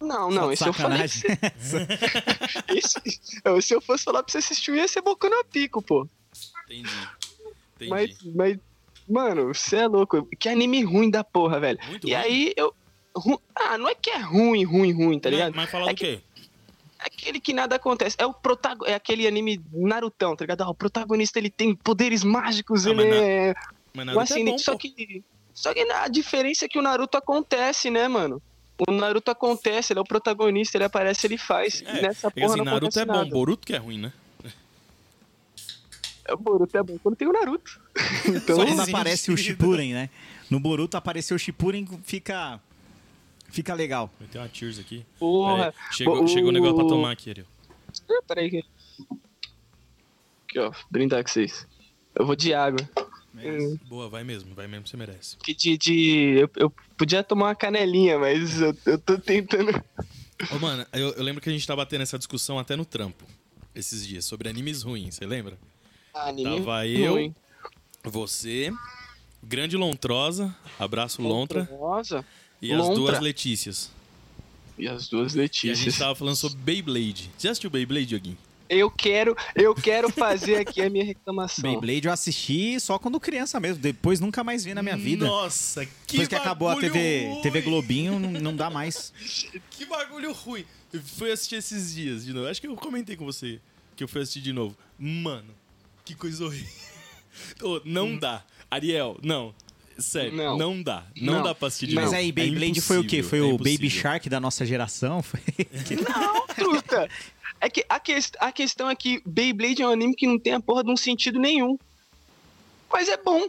Não, 0.00 0.30
não, 0.30 0.52
esse 0.52 0.66
eu 0.66 0.72
falei. 0.72 1.02
Esse, 2.68 3.00
se 3.62 3.74
eu 3.74 3.80
fosse 3.80 4.04
falar 4.04 4.22
pra 4.22 4.30
você 4.30 4.38
assistir, 4.38 4.74
ia 4.74 4.86
ser 4.88 5.00
Boku 5.02 5.28
no 5.28 5.44
Pico, 5.44 5.82
pô. 5.82 6.06
Entendi. 6.66 6.88
Entendi. 7.76 7.90
Mas, 7.90 8.16
mas, 8.34 8.58
mano, 9.08 9.52
você 9.54 9.76
é 9.76 9.86
louco. 9.88 10.26
Que 10.38 10.48
anime 10.48 10.82
ruim 10.84 11.10
da 11.10 11.24
porra, 11.24 11.58
velho. 11.60 11.78
Muito 11.88 12.06
e 12.08 12.12
ruim. 12.14 12.22
aí 12.22 12.52
eu. 12.56 12.74
ru- 13.16 13.40
Ah, 13.54 13.76
não 13.78 13.88
é 13.88 13.94
que 13.94 14.10
é 14.10 14.18
ruim, 14.18 14.64
ruim, 14.64 14.92
ruim, 14.92 15.18
tá 15.18 15.30
ligado? 15.30 15.54
Mas, 15.54 15.70
fala 15.70 15.90
É 15.90 15.94
do 15.94 15.96
que- 15.96 16.16
quê? 16.16 16.22
É 17.00 17.06
aquele 17.06 17.40
que 17.40 17.52
nada 17.52 17.76
acontece. 17.76 18.16
É 18.18 18.26
o 18.26 18.34
protago... 18.34 18.84
é 18.84 18.92
aquele 18.94 19.26
anime 19.26 19.60
Narutão, 19.72 20.34
tá 20.34 20.42
ligado? 20.44 20.62
Ah, 20.62 20.68
o 20.70 20.74
protagonista 20.74 21.38
ele 21.38 21.48
tem 21.50 21.72
poderes 21.74 22.24
mágicos, 22.24 22.86
Ah, 22.86 22.90
ele 22.90 23.04
mas 23.04 23.10
na- 23.10 23.16
é. 23.16 23.54
Mas 23.94 24.04
o 24.04 24.34
nada 24.34 24.40
é 24.40 24.44
bom, 24.44 24.58
só 24.58 24.72
pô. 24.72 24.78
que. 24.78 25.22
Só 25.54 25.72
que 25.74 25.80
a 25.80 26.06
diferença 26.08 26.64
é 26.64 26.68
que 26.68 26.78
o 26.78 26.82
Naruto 26.82 27.16
acontece, 27.16 27.90
né, 27.90 28.06
mano? 28.06 28.40
O 28.86 28.92
Naruto 28.92 29.30
acontece, 29.30 29.92
ele 29.92 29.98
é 29.98 30.02
o 30.02 30.04
protagonista, 30.04 30.76
ele 30.76 30.84
aparece, 30.84 31.26
ele 31.26 31.36
faz. 31.36 31.82
É, 31.84 31.98
e 31.98 32.02
nessa 32.02 32.28
É 32.28 32.30
porra 32.30 32.46
assim, 32.46 32.56
não 32.58 32.64
Naruto 32.64 32.86
acontece 32.86 33.00
é 33.00 33.04
bom, 33.06 33.12
nada. 33.12 33.30
Boruto 33.30 33.66
que 33.66 33.72
é 33.74 33.78
ruim, 33.78 33.98
né? 33.98 34.12
É, 36.24 36.32
O 36.34 36.36
Boruto 36.36 36.76
é 36.78 36.82
bom 36.82 36.98
quando 37.02 37.16
tem 37.16 37.26
o 37.26 37.32
Naruto. 37.32 37.80
então, 38.28 38.56
Só 38.56 38.64
quando 38.66 38.80
aparece 38.80 39.32
o. 39.32 39.36
Shippuden, 39.36 39.94
né? 39.94 40.10
No 40.50 40.60
Boruto 40.60 40.96
apareceu 40.96 41.34
o 41.36 41.38
Shippuden, 41.38 41.86
fica. 42.04 42.60
Fica 43.50 43.72
legal. 43.74 44.10
Vai 44.20 44.28
ter 44.28 44.38
uma 44.38 44.48
Tears 44.48 44.78
aqui. 44.78 45.04
porra. 45.18 45.72
Chegou, 45.90 46.22
o- 46.22 46.28
chegou 46.28 46.50
o 46.50 46.52
negócio 46.52 46.76
pra 46.76 46.84
tomar 46.86 47.12
aqui, 47.12 47.30
Ariel. 47.30 47.46
Ah, 48.10 48.22
Peraí. 48.28 48.62
Aqui, 50.44 50.58
ó. 50.58 50.70
Brindar 50.90 51.22
com 51.24 51.30
vocês. 51.30 51.66
Eu 52.14 52.26
vou 52.26 52.36
de 52.36 52.52
água. 52.52 52.78
Hum. 53.44 53.78
Boa, 53.88 54.08
vai 54.08 54.24
mesmo, 54.24 54.54
vai 54.54 54.66
mesmo, 54.66 54.86
você 54.86 54.96
merece. 54.96 55.36
Que 55.38 55.54
de. 55.54 55.76
de- 55.78 56.38
eu, 56.40 56.50
eu 56.56 56.70
podia 56.96 57.22
tomar 57.22 57.46
uma 57.46 57.54
canelinha, 57.54 58.18
mas 58.18 58.60
eu, 58.60 58.76
eu 58.86 58.98
tô 58.98 59.18
tentando. 59.18 59.70
Ô, 60.50 60.58
mano, 60.58 60.86
eu, 60.92 61.10
eu 61.14 61.22
lembro 61.22 61.40
que 61.42 61.48
a 61.48 61.52
gente 61.52 61.66
tava 61.66 61.84
tendo 61.86 62.02
essa 62.02 62.16
discussão 62.18 62.58
até 62.58 62.76
no 62.76 62.84
trampo, 62.84 63.24
esses 63.74 64.06
dias, 64.06 64.24
sobre 64.24 64.48
animes 64.48 64.82
ruins, 64.82 65.16
você 65.16 65.26
lembra? 65.26 65.58
Anime 66.14 66.58
Tava 66.58 66.86
eu, 66.86 67.12
ruim. 67.14 67.34
Você, 68.04 68.72
Grande 69.42 69.76
Lontrosa, 69.76 70.54
abraço 70.78 71.20
Lontra, 71.22 71.68
Nossa. 71.70 72.24
e 72.62 72.72
as 72.72 72.78
Lontra. 72.78 72.94
duas 72.96 73.20
Letícias. 73.20 73.90
E 74.78 74.86
as 74.88 75.08
duas 75.08 75.34
E 75.34 75.38
a 75.38 75.42
Letícias. 75.42 75.78
gente 75.78 75.98
tava 75.98 76.14
falando 76.14 76.36
sobre 76.36 76.58
Beyblade. 76.58 77.30
Você 77.36 77.48
já 77.48 77.50
assistiu 77.50 77.68
Beyblade, 77.70 78.06
Dioguinho? 78.06 78.38
Eu 78.68 78.90
quero, 78.90 79.36
eu 79.54 79.74
quero 79.74 80.10
fazer 80.10 80.56
aqui 80.56 80.82
a 80.82 80.90
minha 80.90 81.04
reclamação. 81.04 81.62
Beyblade 81.62 82.06
eu 82.06 82.12
assisti 82.12 82.78
só 82.78 82.98
quando 82.98 83.18
criança 83.18 83.58
mesmo. 83.58 83.80
Depois 83.82 84.20
nunca 84.20 84.44
mais 84.44 84.64
vi 84.64 84.74
na 84.74 84.82
minha 84.82 84.96
vida. 84.96 85.26
Nossa, 85.26 85.86
que 85.86 85.92
Depois 86.12 86.28
que 86.28 86.34
acabou 86.34 86.68
a 86.68 86.76
TV, 86.76 87.26
ruim! 87.28 87.42
TV 87.42 87.60
Globinho, 87.62 88.18
não, 88.18 88.30
não 88.32 88.56
dá 88.56 88.68
mais. 88.68 89.12
Que 89.70 89.86
bagulho 89.86 90.32
ruim. 90.32 90.64
Eu 90.92 91.00
fui 91.00 91.30
assistir 91.30 91.54
esses 91.56 91.94
dias 91.94 92.24
de 92.24 92.32
novo. 92.32 92.48
Acho 92.48 92.60
que 92.60 92.66
eu 92.66 92.74
comentei 92.76 93.16
com 93.16 93.24
você 93.24 93.60
que 93.96 94.02
eu 94.04 94.08
fui 94.08 94.22
assistir 94.22 94.40
de 94.40 94.52
novo. 94.52 94.76
Mano, 94.98 95.54
que 96.04 96.14
coisa 96.14 96.44
horrível. 96.44 96.68
Ô, 97.62 97.80
não 97.84 98.16
dá. 98.16 98.44
Ariel, 98.70 99.16
não. 99.22 99.54
Sério, 99.98 100.32
não, 100.36 100.56
Não. 100.56 100.82
dá. 100.82 101.04
Não, 101.20 101.34
Não. 101.34 101.42
dá 101.42 101.54
pra 101.54 101.66
assistir 101.68 101.88
de 101.88 101.94
Mas 101.96 102.04
novo. 102.06 102.16
aí, 102.16 102.28
É 102.28 102.32
Beyblade 102.32 102.80
foi 102.80 102.98
o 102.98 103.04
quê? 103.04 103.20
Foi 103.22 103.40
é 103.40 103.42
o 103.42 103.58
Baby. 103.58 103.90
Shark 103.90 104.28
da 104.28 104.38
nossa 104.38 104.64
geração? 104.64 105.22
Foi... 105.22 105.40
Não, 106.08 106.46
truta. 106.46 107.08
É 107.60 107.68
que 107.68 107.84
a, 107.88 107.98
quest 107.98 108.34
a 108.38 108.52
questão 108.52 108.88
é 108.90 108.94
que 108.94 109.20
Beyblade 109.26 109.82
é 109.82 109.86
um 109.86 109.90
anime 109.90 110.14
que 110.14 110.26
não 110.26 110.38
tem 110.38 110.54
a 110.54 110.60
porra 110.60 110.84
de 110.84 110.90
um 110.90 110.96
sentido 110.96 111.38
nenhum. 111.40 111.78
Mas 112.92 113.08
é 113.08 113.16
bom. 113.16 113.48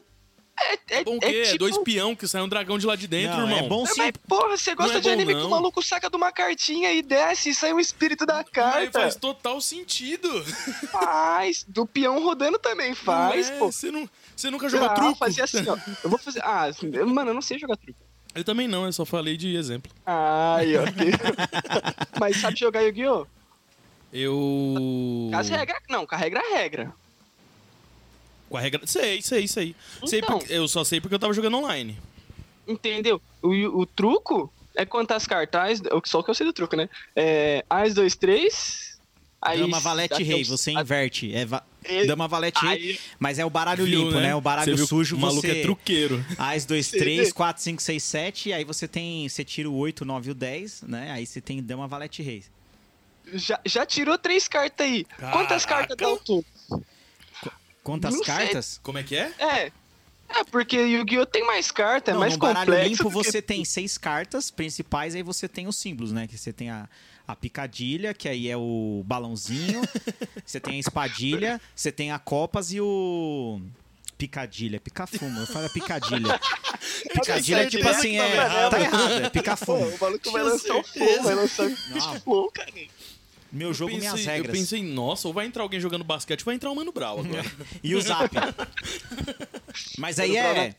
É, 0.61 0.97
é, 0.99 1.03
Bom 1.05 1.13
o 1.13 1.17
é 1.17 1.19
quê? 1.19 1.37
É 1.37 1.43
tipo- 1.43 1.57
dois 1.59 1.77
peão 1.77 2.13
que 2.13 2.27
sai 2.27 2.41
um 2.41 2.49
dragão 2.49 2.77
de 2.77 2.85
lá 2.85 2.93
de 2.97 3.07
dentro, 3.07 3.37
Não, 3.37 3.43
irmão. 3.45 3.59
é 3.59 3.69
bom 3.69 3.83
Mas, 3.83 3.93
sim. 3.93 4.11
porra, 4.27 4.57
você 4.57 4.75
gosta 4.75 4.97
é 4.97 4.99
de 4.99 5.09
anime 5.09 5.33
que 5.33 5.39
não. 5.39 5.47
o 5.47 5.51
maluco 5.51 5.81
saca 5.81 6.09
de 6.09 6.17
uma 6.17 6.33
cartinha 6.33 6.91
e 6.91 7.01
desce 7.01 7.51
e 7.51 7.53
sai 7.55 7.71
um 7.71 7.79
espírito 7.79 8.25
da 8.25 8.35
Mas 8.37 8.49
carta? 8.49 8.99
faz 8.99 9.15
total 9.15 9.61
sentido. 9.61 10.43
Faz. 10.91 11.63
Do 11.65 11.85
peão 11.85 12.21
rodando 12.21 12.59
também 12.59 12.93
faz, 12.93 13.47
Não 13.49 13.55
é, 13.55 13.59
pô. 13.59 13.71
Você, 13.71 13.89
não, 13.89 14.09
você 14.35 14.49
nunca 14.51 14.67
jogou 14.67 14.87
Ah, 14.89 14.93
truco? 14.95 15.15
fazer 15.15 15.43
assim, 15.43 15.63
ó. 15.69 15.77
Eu 16.03 16.09
vou 16.09 16.19
fazer. 16.19 16.41
Ah, 16.43 16.69
mano, 17.07 17.29
eu 17.29 17.33
não 17.35 17.41
sei 17.41 17.57
jogar 17.57 17.77
truco. 17.77 17.97
Eu 18.35 18.43
também 18.43 18.67
não, 18.67 18.85
eu 18.85 18.91
só 18.91 19.05
falei 19.05 19.37
de 19.37 19.55
exemplo. 19.55 19.89
Ai, 20.05 20.75
ó. 20.75 20.83
que- 20.83 22.19
Mas 22.19 22.35
sabe 22.37 22.59
jogar 22.59 22.81
Yu-Gi-Oh? 22.81 23.25
Eu. 24.11 25.29
As 25.33 25.49
regras. 25.49 25.81
Não, 25.89 26.05
com 26.05 26.15
a 26.15 26.17
regra 26.17 26.39
é 26.41 26.57
regra. 26.57 26.91
Com 28.49 28.57
a 28.57 28.61
regra. 28.61 28.81
Sei, 28.85 29.21
sei, 29.21 29.47
sei. 29.47 29.75
sei 30.05 30.19
Então. 30.19 30.39
porque... 30.39 30.53
Eu 30.53 30.67
só 30.67 30.83
sei 30.83 30.99
porque 30.99 31.15
eu 31.15 31.19
tava 31.19 31.33
jogando 31.33 31.57
online. 31.57 31.97
Entendeu? 32.67 33.21
O, 33.41 33.49
o 33.81 33.85
truco 33.85 34.51
é 34.75 34.85
contar 34.85 35.15
as 35.15 35.27
cartazes. 35.27 35.81
Só 36.05 36.19
o 36.19 36.23
que 36.23 36.29
eu 36.29 36.35
sei 36.35 36.45
do 36.45 36.53
truco, 36.53 36.75
né? 36.75 36.89
É. 37.15 37.63
As, 37.69 37.93
dois, 37.93 38.15
três. 38.15 38.97
Aí. 39.41 39.59
Dama, 39.59 39.79
valete, 39.79 40.21
rei. 40.23 40.43
Você 40.43 40.71
a- 40.71 40.81
inverte. 40.81 41.33
É 41.33 41.45
va- 41.45 41.63
E- 41.87 42.05
Dama 42.05 42.27
valete 42.27 42.59
rei. 42.65 42.71
Aí- 42.91 42.99
Mas 43.17 43.39
é 43.39 43.45
o 43.45 43.49
baralho 43.49 43.85
Viu, 43.85 44.05
limpo, 44.05 44.19
né? 44.19 44.35
O 44.35 44.41
baralho 44.41 44.65
Você 44.71 44.75
viu 44.75 44.83
que 44.85 44.89
sujo 44.89 45.15
O 45.15 45.19
maluco 45.19 45.41
você... 45.41 45.59
é 45.59 45.61
truqueiro. 45.61 46.25
As 46.37 46.65
2, 46.65 46.87
Você 46.87 46.97
3, 46.97 47.27
vê? 47.27 47.33
4, 47.33 47.63
5, 47.63 47.81
6, 47.81 48.03
7. 48.03 48.51
Aí 48.53 48.63
você 48.65 48.87
tem. 48.87 49.29
Você 49.29 49.45
tira 49.45 49.69
o 49.69 49.75
8, 49.75 50.03
9 50.03 50.29
e 50.29 50.31
o 50.31 50.35
10, 50.35 50.81
né? 50.81 51.11
Aí 51.11 51.25
você 51.25 51.39
tem 51.39 51.61
Dama 51.63 51.87
Valete 51.87 52.21
Rei. 52.21 52.43
Já, 53.33 53.59
já 53.65 53.85
tirou 53.85 54.17
três 54.17 54.47
cartas 54.47 54.85
aí. 54.85 55.05
Quantas 55.31 55.65
Caraca. 55.65 55.95
cartas 55.95 55.97
dá 55.97 56.09
o 56.09 56.17
tom? 56.17 56.43
Quantas 57.83 58.13
Não 58.15 58.23
sei. 58.23 58.33
cartas? 58.35 58.79
Como 58.83 58.97
é 58.97 59.03
que 59.03 59.15
é? 59.15 59.31
É. 59.39 59.71
É, 60.31 60.43
porque 60.51 60.77
Yu-Gi-Oh! 60.77 61.25
tem 61.25 61.43
mais 61.45 61.71
cartas, 61.71 62.13
é 62.13 62.17
mais 62.17 62.33
no 62.33 62.39
baralho 62.39 62.65
complexo. 62.67 62.89
limpo 62.89 63.03
do 63.09 63.09
que- 63.23 63.31
você 63.31 63.41
tem 63.41 63.65
seis 63.65 63.97
cartas 63.97 64.51
principais, 64.51 65.15
aí 65.15 65.23
você 65.23 65.47
tem 65.47 65.67
os 65.67 65.75
símbolos, 65.75 66.11
né? 66.11 66.27
Que 66.27 66.37
você 66.37 66.53
tem 66.53 66.69
a, 66.69 66.87
a 67.27 67.35
picadilha, 67.35 68.13
que 68.13 68.29
aí 68.29 68.47
é 68.47 68.55
o 68.55 69.01
balãozinho. 69.07 69.81
você 70.45 70.59
tem 70.59 70.75
a 70.75 70.79
espadilha, 70.79 71.59
você 71.75 71.91
tem 71.91 72.11
a 72.11 72.19
copas 72.19 72.71
e 72.71 72.79
o. 72.79 73.59
Picadilha, 74.19 74.79
pica-fumo. 74.81 75.39
Eu 75.39 75.47
falo 75.47 75.65
é 75.65 75.69
picadilha. 75.69 76.39
Picadilha 77.13 77.63
é 77.63 77.65
tipo 77.69 77.87
assim, 77.87 78.17
é. 78.17 78.35
Tá 78.69 78.79
errado, 78.81 79.13
é 79.13 79.21
Pô, 79.21 79.29
pica-fumo. 79.31 79.87
o 79.87 79.97
maluco 79.99 80.31
vai 80.31 80.43
lançar 80.43 80.75
o 80.75 80.83
flow, 80.83 81.23
vai 81.23 81.35
lançar 81.35 81.65
o 81.67 82.19
flow, 82.19 82.51
cara. 82.51 82.69
Meu 83.51 83.73
jogo, 83.73 83.91
eu 83.91 83.95
pensei, 83.95 84.09
minhas 84.11 84.25
Eu 84.27 84.33
regras. 84.33 84.57
pensei, 84.57 84.83
nossa, 84.83 85.27
ou 85.27 85.33
vai 85.33 85.45
entrar 85.45 85.63
alguém 85.63 85.79
jogando 85.79 86.03
basquete, 86.03 86.41
ou 86.41 86.45
vai 86.45 86.55
entrar 86.55 86.69
o 86.69 86.75
Mano 86.75 86.91
Brau 86.91 87.19
agora. 87.19 87.43
E 87.83 87.95
o 87.95 88.01
zap. 88.01 88.29
Mas 89.97 90.19
aí 90.19 90.37
é. 90.37 90.75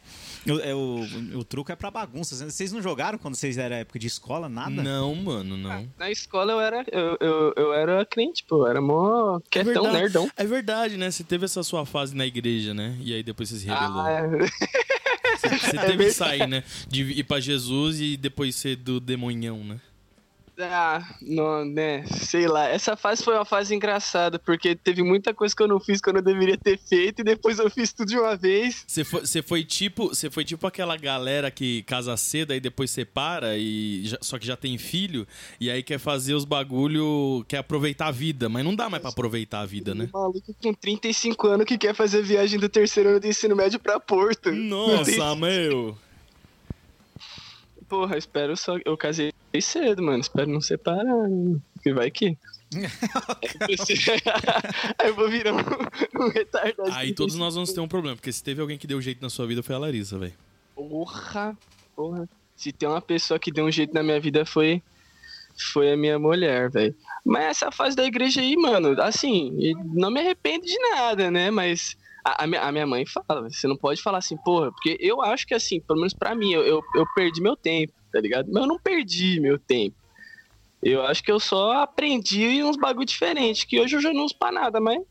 O, 0.46 0.58
é 0.60 0.74
o, 0.74 1.38
o 1.38 1.44
truque 1.44 1.70
é 1.72 1.76
pra 1.76 1.90
bagunça. 1.90 2.34
Vocês 2.50 2.72
não 2.72 2.80
jogaram 2.80 3.18
quando 3.18 3.34
vocês 3.34 3.58
eram 3.58 3.76
época 3.76 3.98
de 3.98 4.06
escola? 4.06 4.48
Nada? 4.48 4.70
não, 4.82 5.14
mano, 5.14 5.56
não. 5.56 5.88
Na 5.98 6.10
escola 6.10 6.52
eu 6.52 6.60
era, 6.60 6.84
eu, 6.90 7.16
eu, 7.20 7.52
eu 7.56 7.74
era 7.74 8.04
crente, 8.06 8.44
pô. 8.44 8.58
Eu 8.64 8.66
era 8.68 8.80
mó 8.80 9.38
quietão, 9.50 9.72
verdade. 9.74 9.96
nerdão. 9.98 10.30
É 10.36 10.44
verdade, 10.44 10.96
né? 10.96 11.10
Você 11.10 11.22
teve 11.24 11.44
essa 11.44 11.62
sua 11.62 11.84
fase 11.84 12.14
na 12.16 12.26
igreja, 12.26 12.72
né? 12.72 12.96
E 13.00 13.12
aí 13.14 13.22
depois 13.22 13.48
você 13.48 13.58
se 13.58 13.66
rebelou. 13.66 14.00
Ah, 14.00 14.10
é. 14.10 14.28
Você 15.36 15.76
é 15.76 15.86
teve 15.86 16.04
que 16.06 16.12
sair, 16.12 16.46
né? 16.46 16.64
De 16.88 17.02
ir 17.02 17.24
pra 17.24 17.38
Jesus 17.40 18.00
e 18.00 18.16
depois 18.16 18.56
ser 18.56 18.76
do 18.76 18.98
demonhão, 18.98 19.58
né? 19.62 19.78
Ah, 20.66 21.02
não, 21.22 21.64
né? 21.64 22.04
Sei 22.06 22.46
lá. 22.46 22.68
Essa 22.68 22.96
fase 22.96 23.22
foi 23.24 23.34
uma 23.34 23.44
fase 23.44 23.74
engraçada, 23.74 24.38
porque 24.38 24.74
teve 24.74 25.02
muita 25.02 25.32
coisa 25.34 25.54
que 25.54 25.62
eu 25.62 25.68
não 25.68 25.80
fiz 25.80 26.00
que 26.00 26.08
eu 26.08 26.12
não 26.14 26.22
deveria 26.22 26.56
ter 26.56 26.78
feito, 26.78 27.20
e 27.20 27.24
depois 27.24 27.58
eu 27.58 27.70
fiz 27.70 27.92
tudo 27.92 28.08
de 28.08 28.18
uma 28.18 28.36
vez. 28.36 28.84
Você 28.86 29.04
foi, 29.04 29.20
você 29.20 29.42
foi 29.42 29.64
tipo, 29.64 30.08
você 30.08 30.30
foi 30.30 30.44
tipo 30.44 30.66
aquela 30.66 30.96
galera 30.96 31.50
que 31.50 31.82
casa 31.84 32.16
cedo 32.16 32.54
e 32.54 32.60
depois 32.60 32.90
separa 32.90 33.56
e 33.56 34.02
já- 34.04 34.18
só 34.20 34.38
que 34.38 34.46
já 34.46 34.56
tem 34.56 34.76
filho 34.78 35.26
e 35.60 35.70
aí 35.70 35.82
quer 35.82 35.98
fazer 35.98 36.34
os 36.34 36.44
bagulho, 36.44 37.44
quer 37.48 37.58
aproveitar 37.58 38.06
a 38.08 38.10
vida, 38.10 38.48
mas 38.48 38.64
não 38.64 38.74
dá 38.74 38.88
mais 38.88 39.00
pra 39.00 39.10
aproveitar 39.10 39.60
a 39.60 39.66
vida, 39.66 39.94
né? 39.94 40.08
Um 40.14 40.18
maluco 40.18 40.54
com 40.62 40.72
35 40.74 41.46
anos 41.48 41.66
que 41.66 41.78
quer 41.78 41.94
fazer 41.94 42.22
viagem 42.22 42.58
do 42.58 42.68
terceiro 42.68 43.10
ano 43.10 43.20
do 43.20 43.26
ensino 43.26 43.54
médio 43.56 43.78
pra 43.78 43.98
Porto. 44.00 44.50
Não 44.52 45.02
tem- 45.04 45.16
Nossa, 45.18 45.36
meu. 45.36 45.96
Porra, 47.90 48.16
espero 48.16 48.56
só. 48.56 48.76
Eu 48.84 48.96
casei 48.96 49.32
cedo, 49.60 50.00
mano. 50.00 50.20
Espero 50.20 50.48
não 50.48 50.60
separar. 50.60 51.04
né? 51.04 51.58
Porque 51.74 51.92
vai 51.92 52.08
que. 52.08 52.38
Aí 54.96 55.08
eu 55.08 55.14
vou 55.16 55.28
virar 55.28 55.52
um, 55.52 55.58
um 56.24 56.28
retardado. 56.28 56.92
Aí 56.92 57.12
todos 57.12 57.34
nós 57.34 57.56
vamos 57.56 57.72
ter 57.72 57.80
um 57.80 57.88
problema, 57.88 58.14
porque 58.14 58.30
se 58.32 58.44
teve 58.44 58.60
alguém 58.60 58.78
que 58.78 58.86
deu 58.86 59.02
jeito 59.02 59.20
na 59.20 59.28
sua 59.28 59.44
vida 59.44 59.60
foi 59.60 59.74
a 59.74 59.78
Larissa, 59.78 60.16
velho. 60.16 60.34
Porra, 60.72 61.58
porra. 61.96 62.28
Se 62.54 62.70
tem 62.70 62.88
uma 62.88 63.02
pessoa 63.02 63.40
que 63.40 63.50
deu 63.50 63.64
um 63.64 63.72
jeito 63.72 63.92
na 63.92 64.04
minha 64.04 64.20
vida 64.20 64.46
foi. 64.46 64.80
Foi 65.72 65.92
a 65.92 65.96
minha 65.96 66.16
mulher, 66.16 66.70
velho. 66.70 66.94
Mas 67.24 67.56
essa 67.56 67.72
fase 67.72 67.96
da 67.96 68.04
igreja 68.04 68.40
aí, 68.40 68.56
mano, 68.56 68.98
assim, 69.02 69.52
e 69.58 69.74
não 69.74 70.12
me 70.12 70.20
arrependo 70.20 70.64
de 70.64 70.78
nada, 70.78 71.28
né? 71.28 71.50
Mas 71.50 71.96
a, 72.24 72.44
a 72.44 72.46
minha, 72.46 72.62
a 72.62 72.72
minha 72.72 72.86
mãe 72.86 73.04
fala, 73.06 73.48
você 73.48 73.66
não 73.66 73.76
pode 73.76 74.02
falar 74.02 74.18
assim, 74.18 74.36
porra, 74.36 74.70
porque 74.70 74.96
eu 75.00 75.22
acho 75.22 75.46
que 75.46 75.54
assim, 75.54 75.80
pelo 75.80 76.00
menos 76.00 76.14
pra 76.14 76.34
mim, 76.34 76.52
eu, 76.52 76.62
eu, 76.62 76.82
eu 76.94 77.06
perdi 77.14 77.40
meu 77.40 77.56
tempo, 77.56 77.92
tá 78.12 78.20
ligado? 78.20 78.48
Mas 78.52 78.62
eu 78.62 78.68
não 78.68 78.78
perdi 78.78 79.40
meu 79.40 79.58
tempo. 79.58 79.96
Eu 80.82 81.02
acho 81.02 81.22
que 81.22 81.30
eu 81.30 81.38
só 81.38 81.82
aprendi 81.82 82.62
uns 82.62 82.76
bagulho 82.76 83.06
diferente, 83.06 83.66
que 83.66 83.78
hoje 83.78 83.96
eu 83.96 84.00
já 84.00 84.12
não 84.12 84.24
uso 84.24 84.36
pra 84.38 84.50
nada, 84.50 84.80
mas 84.80 85.02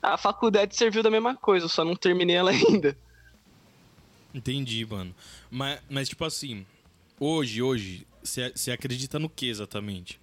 a 0.00 0.16
faculdade 0.16 0.76
serviu 0.76 1.02
da 1.02 1.10
mesma 1.10 1.34
coisa, 1.34 1.66
eu 1.66 1.70
só 1.70 1.84
não 1.84 1.96
terminei 1.96 2.36
ela 2.36 2.50
ainda. 2.52 2.96
Entendi, 4.34 4.84
mano. 4.86 5.14
Mas, 5.50 5.80
mas 5.90 6.08
tipo 6.08 6.24
assim, 6.24 6.64
hoje, 7.18 7.62
hoje, 7.62 8.06
você 8.22 8.70
acredita 8.70 9.18
no 9.18 9.28
que 9.28 9.48
exatamente? 9.48 10.18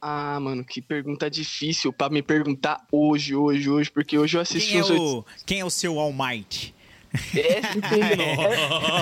Ah, 0.00 0.38
mano, 0.40 0.64
que 0.64 0.80
pergunta 0.80 1.28
difícil 1.28 1.92
pra 1.92 2.08
me 2.08 2.22
perguntar 2.22 2.86
hoje, 2.90 3.34
hoje, 3.34 3.68
hoje, 3.68 3.90
porque 3.90 4.16
hoje 4.16 4.36
eu 4.36 4.40
assisti 4.40 4.70
Quem 4.70 4.80
é, 4.80 4.84
o, 4.84 5.24
quem 5.44 5.60
é 5.60 5.64
o 5.64 5.70
seu 5.70 5.98
All 5.98 6.12
Might? 6.12 6.74
É, 7.34 7.74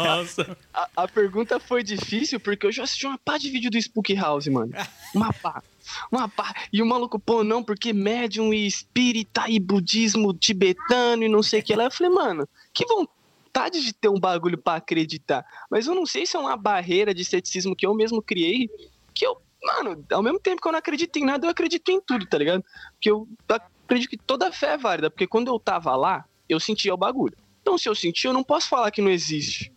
Nossa! 0.06 0.56
a, 0.72 0.88
a 0.96 1.08
pergunta 1.08 1.58
foi 1.58 1.82
difícil 1.82 2.38
porque 2.38 2.66
eu 2.66 2.72
já 2.72 2.84
assisti 2.84 3.04
uma 3.04 3.18
pá 3.18 3.36
de 3.36 3.50
vídeo 3.50 3.70
do 3.70 3.76
Spook 3.78 4.14
House, 4.14 4.46
mano. 4.46 4.72
Uma 5.14 5.32
pá. 5.32 5.62
Uma 6.10 6.28
pá. 6.28 6.54
E 6.72 6.80
o 6.80 6.86
maluco, 6.86 7.18
pô, 7.18 7.42
não, 7.42 7.62
porque 7.62 7.92
médium 7.92 8.54
e 8.54 8.66
espírita 8.66 9.48
e 9.48 9.58
budismo 9.58 10.32
tibetano 10.32 11.24
e 11.24 11.28
não 11.28 11.42
sei 11.42 11.60
o 11.60 11.62
que 11.62 11.74
lá. 11.74 11.84
Eu 11.84 11.90
falei, 11.90 12.12
mano, 12.12 12.48
que 12.72 12.86
vontade 12.86 13.84
de 13.84 13.92
ter 13.92 14.08
um 14.08 14.20
bagulho 14.20 14.58
pra 14.58 14.76
acreditar. 14.76 15.44
Mas 15.70 15.86
eu 15.86 15.94
não 15.94 16.06
sei 16.06 16.26
se 16.26 16.36
é 16.36 16.40
uma 16.40 16.56
barreira 16.56 17.12
de 17.12 17.24
ceticismo 17.24 17.74
que 17.74 17.86
eu 17.86 17.94
mesmo 17.94 18.22
criei, 18.22 18.70
que 19.14 19.26
eu, 19.26 19.36
mano, 19.66 20.04
ao 20.11 20.23
mesmo 20.23 20.38
tempo 20.38 20.62
que 20.62 20.68
eu 20.68 20.73
não 20.73 20.78
acredito 20.78 21.16
em 21.16 21.25
nada, 21.25 21.46
eu 21.46 21.50
acredito 21.50 21.88
em 21.90 22.00
tudo, 22.00 22.26
tá 22.26 22.38
ligado? 22.38 22.64
Porque 22.92 23.11
eu 23.11 23.28
acredito 23.49 24.11
que 24.11 24.16
toda 24.16 24.52
fé 24.52 24.75
é 24.75 24.78
válida, 24.78 25.11
porque 25.11 25.26
quando 25.26 25.49
eu 25.49 25.58
tava 25.58 25.94
lá, 25.96 26.25
eu 26.49 26.61
sentia 26.61 26.94
o 26.94 26.96
bagulho. 26.96 27.37
Então, 27.61 27.76
se 27.76 27.88
eu 27.88 27.94
senti, 27.94 28.26
eu 28.26 28.32
não 28.32 28.44
posso 28.44 28.68
falar 28.68 28.90
que 28.90 29.02
não 29.02 29.11
existe. 29.11 29.73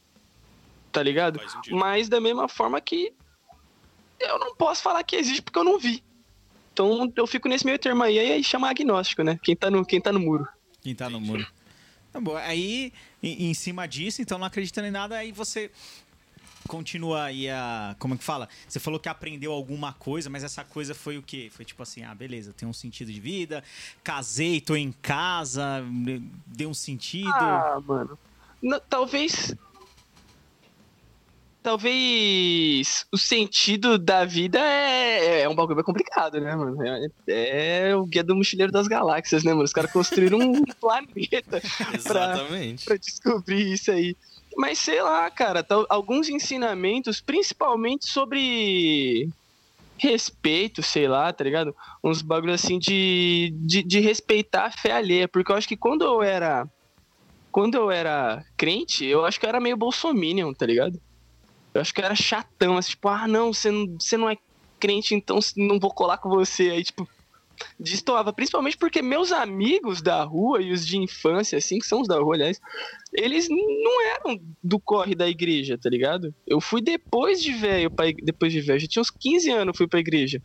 Tá 0.91 1.01
ligado? 1.03 1.39
Mas 1.71 2.07
da 2.09 2.19
mesma 2.19 2.47
forma 2.47 2.79
que 2.79 3.13
eu 4.19 4.39
não 4.39 4.55
posso 4.55 4.81
falar 4.81 5.03
que 5.03 5.15
existe 5.15 5.41
porque 5.41 5.59
eu 5.59 5.63
não 5.63 5.79
vi. 5.79 6.03
Então 6.73 7.11
eu 7.15 7.27
fico 7.27 7.47
nesse 7.47 7.65
meio 7.65 7.77
termo 7.77 8.03
aí, 8.03 8.17
aí 8.17 8.43
chama 8.43 8.69
agnóstico, 8.69 9.23
né? 9.23 9.39
Quem 9.43 9.55
tá 9.55 9.69
no, 9.69 9.85
quem 9.85 9.99
tá 9.99 10.11
no 10.11 10.19
muro. 10.19 10.47
Quem 10.81 10.95
tá 10.95 11.09
no 11.09 11.19
muro. 11.19 11.45
Tá 12.11 12.19
bom. 12.19 12.35
Aí, 12.37 12.91
em, 13.21 13.49
em 13.49 13.53
cima 13.53 13.87
disso, 13.87 14.21
então 14.21 14.37
não 14.37 14.47
acreditando 14.47 14.87
em 14.87 14.91
nada, 14.91 15.17
aí 15.17 15.31
você 15.31 15.69
continua 16.69 17.23
aí 17.23 17.49
a. 17.49 17.95
Como 17.97 18.13
é 18.13 18.17
que 18.17 18.23
fala? 18.23 18.47
Você 18.67 18.79
falou 18.79 18.99
que 18.99 19.09
aprendeu 19.09 19.51
alguma 19.51 19.91
coisa, 19.93 20.29
mas 20.29 20.43
essa 20.43 20.63
coisa 20.63 20.93
foi 20.93 21.17
o 21.17 21.23
quê? 21.23 21.49
Foi 21.51 21.65
tipo 21.65 21.81
assim, 21.81 22.03
ah, 22.03 22.13
beleza, 22.13 22.53
tem 22.53 22.67
um 22.67 22.73
sentido 22.73 23.11
de 23.11 23.19
vida, 23.19 23.63
casei, 24.03 24.61
tô 24.61 24.75
em 24.75 24.91
casa, 24.91 25.83
deu 26.45 26.69
um 26.69 26.73
sentido. 26.73 27.33
Ah, 27.33 27.81
mano. 27.85 28.17
Não, 28.61 28.79
talvez. 28.79 29.55
Talvez 31.61 33.05
o 33.11 33.17
sentido 33.17 33.97
da 33.97 34.23
vida 34.23 34.59
é, 34.59 35.41
é 35.41 35.49
um 35.49 35.53
bagulho 35.53 35.75
bem 35.75 35.83
complicado, 35.83 36.39
né, 36.39 36.55
mano? 36.55 36.77
É, 37.27 37.89
é 37.89 37.95
o 37.95 38.05
guia 38.05 38.23
do 38.23 38.33
mochileiro 38.33 38.71
das 38.71 38.87
galáxias, 38.87 39.43
né, 39.43 39.51
mano? 39.51 39.65
Os 39.65 39.73
caras 39.73 39.91
construíram 39.91 40.39
um 40.39 40.63
planeta 40.79 41.59
pra, 41.59 41.95
Exatamente. 41.95 42.85
pra 42.85 42.95
descobrir 42.95 43.73
isso 43.73 43.91
aí. 43.91 44.15
Mas 44.57 44.79
sei 44.79 45.01
lá, 45.01 45.29
cara, 45.29 45.63
tal- 45.63 45.85
alguns 45.89 46.27
ensinamentos, 46.29 47.21
principalmente 47.21 48.09
sobre 48.09 49.29
respeito, 49.97 50.81
sei 50.81 51.07
lá, 51.07 51.31
tá 51.31 51.43
ligado? 51.43 51.75
Uns 52.03 52.21
bagulhos 52.21 52.63
assim 52.63 52.79
de, 52.79 53.53
de, 53.55 53.83
de 53.83 53.99
respeitar 53.99 54.65
a 54.65 54.71
fé 54.71 54.91
alheia, 54.93 55.27
porque 55.27 55.51
eu 55.51 55.55
acho 55.55 55.67
que 55.67 55.77
quando 55.77 56.03
eu 56.03 56.21
era 56.23 56.65
quando 57.51 57.75
eu 57.75 57.89
era 57.89 58.43
crente, 58.55 59.05
eu 59.05 59.25
acho 59.25 59.39
que 59.39 59.45
eu 59.45 59.49
era 59.49 59.59
meio 59.59 59.75
bolsominion, 59.75 60.53
tá 60.53 60.65
ligado? 60.65 60.99
Eu 61.73 61.81
acho 61.81 61.93
que 61.93 61.99
eu 61.99 62.05
era 62.05 62.15
chatão, 62.15 62.77
assim, 62.77 62.91
tipo, 62.91 63.07
ah, 63.09 63.27
não, 63.27 63.53
você 63.53 63.71
não, 63.71 63.85
você 63.99 64.17
não 64.17 64.29
é 64.29 64.37
crente, 64.79 65.15
então 65.15 65.39
não 65.57 65.79
vou 65.79 65.91
colar 65.91 66.17
com 66.17 66.29
você. 66.29 66.69
Aí, 66.69 66.83
tipo, 66.83 67.07
destoava, 67.79 68.33
principalmente 68.33 68.77
porque 68.77 69.01
meus 69.01 69.31
amigos 69.31 70.01
da 70.01 70.23
rua 70.23 70.61
e 70.61 70.71
os 70.71 70.85
de 70.85 70.97
infância, 70.97 71.57
assim, 71.57 71.79
que 71.79 71.87
são 71.87 72.01
os 72.01 72.07
da 72.07 72.19
rua, 72.19 72.35
aliás, 72.35 72.59
eles 73.13 73.47
não 73.49 74.05
eram 74.05 74.39
do 74.63 74.79
corre 74.79 75.15
da 75.15 75.27
igreja, 75.27 75.77
tá 75.77 75.89
ligado? 75.89 76.33
Eu 76.45 76.59
fui 76.61 76.81
depois 76.81 77.41
de 77.41 77.51
velho, 77.51 77.91
depois 78.23 78.51
de 78.51 78.61
velho, 78.61 78.79
já 78.79 78.87
tinha 78.87 79.01
uns 79.01 79.11
15 79.11 79.49
anos 79.51 79.77
fui 79.77 79.87
pra 79.87 79.99
igreja. 79.99 80.41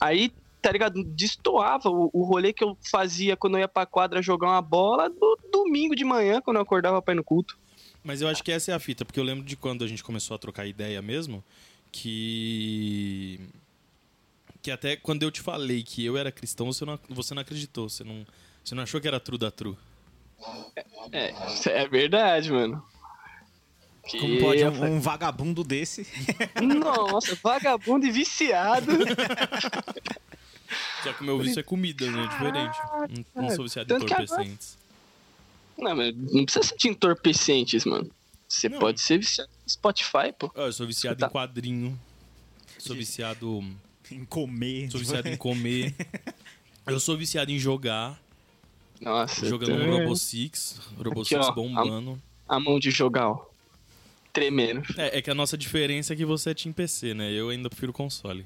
Aí, 0.00 0.32
tá 0.60 0.70
ligado? 0.70 1.04
Destoava 1.04 1.88
o, 1.88 2.10
o 2.12 2.24
rolê 2.24 2.52
que 2.52 2.64
eu 2.64 2.76
fazia 2.90 3.36
quando 3.36 3.54
eu 3.54 3.60
ia 3.60 3.68
pra 3.68 3.86
quadra 3.86 4.22
jogar 4.22 4.48
uma 4.48 4.62
bola 4.62 5.08
do 5.10 5.38
domingo 5.50 5.94
de 5.94 6.04
manhã, 6.04 6.40
quando 6.40 6.56
eu 6.56 6.62
acordava 6.62 7.00
pra 7.02 7.14
ir 7.14 7.16
no 7.16 7.24
culto. 7.24 7.58
Mas 8.02 8.20
eu 8.20 8.28
acho 8.28 8.42
que 8.42 8.52
essa 8.52 8.70
é 8.70 8.74
a 8.74 8.78
fita, 8.78 9.04
porque 9.04 9.18
eu 9.18 9.24
lembro 9.24 9.44
de 9.44 9.56
quando 9.56 9.82
a 9.82 9.86
gente 9.88 10.04
começou 10.04 10.34
a 10.34 10.38
trocar 10.38 10.66
ideia 10.66 11.00
mesmo, 11.00 11.42
que. 11.90 13.40
Que 14.64 14.70
até 14.70 14.96
quando 14.96 15.22
eu 15.22 15.30
te 15.30 15.42
falei 15.42 15.82
que 15.82 16.02
eu 16.02 16.16
era 16.16 16.32
cristão, 16.32 16.72
você 16.72 16.86
não, 16.86 16.98
você 17.10 17.34
não 17.34 17.42
acreditou, 17.42 17.86
você 17.86 18.02
não, 18.02 18.26
você 18.64 18.74
não 18.74 18.82
achou 18.82 18.98
que 18.98 19.06
era 19.06 19.20
true 19.20 19.36
da 19.36 19.50
true. 19.50 19.76
É, 21.12 21.34
isso 21.52 21.68
é 21.68 21.86
verdade, 21.86 22.50
mano. 22.50 22.82
Que 24.06 24.18
Como 24.18 24.40
pode 24.40 24.64
um, 24.64 24.84
um 24.96 25.00
vagabundo 25.00 25.62
desse? 25.62 26.06
Nossa, 26.80 27.34
vagabundo 27.42 28.06
e 28.06 28.10
viciado. 28.10 28.90
Só 31.02 31.12
que 31.12 31.20
o 31.20 31.24
meu 31.24 31.38
vício 31.38 31.60
é 31.60 31.62
comida, 31.62 32.10
né? 32.10 32.24
É 32.24 32.28
diferente. 32.28 32.78
Não, 33.34 33.42
não 33.42 33.50
sou 33.54 33.64
viciado 33.64 33.92
em 33.94 33.98
que 34.00 34.14
agora- 34.14 34.22
entorpecentes. 34.24 34.78
Não, 35.76 35.94
mas 35.94 36.16
não 36.16 36.44
precisa 36.46 36.64
ser 36.64 36.76
de 36.78 36.88
entorpecentes, 36.88 37.84
mano. 37.84 38.10
Você 38.48 38.70
Não. 38.70 38.78
pode 38.78 38.98
ser 38.98 39.18
viciado 39.18 39.50
em 39.66 39.68
Spotify, 39.68 40.32
pô. 40.38 40.50
Ah, 40.54 40.62
eu 40.62 40.72
sou 40.72 40.86
viciado 40.86 41.18
Tá. 41.18 41.26
em 41.26 41.30
quadrinho. 41.30 42.00
Sou 42.78 42.96
viciado. 42.96 43.62
Em 44.14 44.24
comer. 44.24 44.90
Sou 44.90 45.00
viciado 45.00 45.28
em 45.28 45.36
comer. 45.36 45.94
Eu 46.86 47.00
sou 47.00 47.16
viciado 47.16 47.50
em 47.50 47.58
jogar. 47.58 48.20
Nossa. 49.00 49.46
Jogando 49.46 49.84
tô- 49.84 49.96
Robo 49.98 50.16
Six. 50.16 50.80
Robo 50.96 51.20
Aqui, 51.22 51.30
Six 51.30 51.46
ó, 51.46 51.52
bombando. 51.52 52.22
A 52.48 52.60
mão 52.60 52.78
de 52.78 52.90
jogar, 52.90 53.30
ó. 53.30 53.46
Tremendo. 54.32 54.82
É, 54.96 55.18
é 55.18 55.22
que 55.22 55.30
a 55.30 55.34
nossa 55.34 55.56
diferença 55.56 56.12
é 56.12 56.16
que 56.16 56.24
você 56.24 56.50
é 56.50 56.54
Team 56.54 56.72
PC, 56.72 57.14
né? 57.14 57.32
Eu 57.32 57.48
ainda 57.50 57.68
prefiro 57.70 57.92
console. 57.92 58.44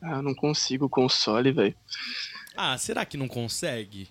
Ah, 0.00 0.16
eu 0.16 0.22
não 0.22 0.34
consigo 0.34 0.88
console, 0.88 1.50
velho. 1.52 1.74
Ah, 2.56 2.76
será 2.78 3.04
que 3.04 3.16
não 3.16 3.28
consegue? 3.28 4.08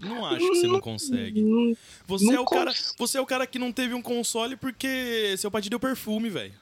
Não 0.00 0.24
acho 0.24 0.38
que 0.38 0.46
você 0.48 0.66
não 0.66 0.80
consegue. 0.80 1.76
Você 2.06 2.24
Não 2.24 2.34
é 2.34 2.40
o 2.40 2.44
cara, 2.46 2.72
você 2.98 3.18
é 3.18 3.20
o 3.20 3.26
cara 3.26 3.46
que 3.46 3.58
não 3.58 3.70
teve 3.72 3.92
um 3.94 4.00
console 4.00 4.56
porque 4.56 5.34
seu 5.36 5.50
pai 5.50 5.60
te 5.60 5.68
deu 5.70 5.78
perfume, 5.80 6.30
velho. 6.30 6.54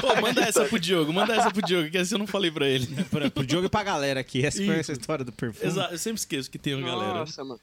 Pô, 0.00 0.14
manda 0.20 0.42
essa 0.42 0.64
pro 0.64 0.78
Diogo, 0.78 1.12
manda 1.12 1.34
essa 1.34 1.50
pro 1.50 1.62
Diogo, 1.62 1.90
que 1.90 1.98
essa 1.98 2.14
eu 2.14 2.18
não 2.18 2.26
falei 2.26 2.50
pra 2.50 2.66
ele. 2.66 2.86
pra, 3.04 3.30
pro 3.30 3.46
Diogo 3.46 3.66
e 3.66 3.70
pra 3.70 3.82
galera 3.82 4.20
aqui. 4.20 4.44
Essa 4.44 4.64
foi 4.64 4.78
essa 4.78 4.92
história 4.92 5.24
do 5.24 5.32
perfume. 5.32 5.66
Exato, 5.66 5.94
eu 5.94 5.98
sempre 5.98 6.20
esqueço 6.20 6.50
que 6.50 6.58
tem 6.58 6.74
uma 6.74 6.86
galera. 6.86 7.14
Nossa, 7.14 7.42
mano. 7.42 7.60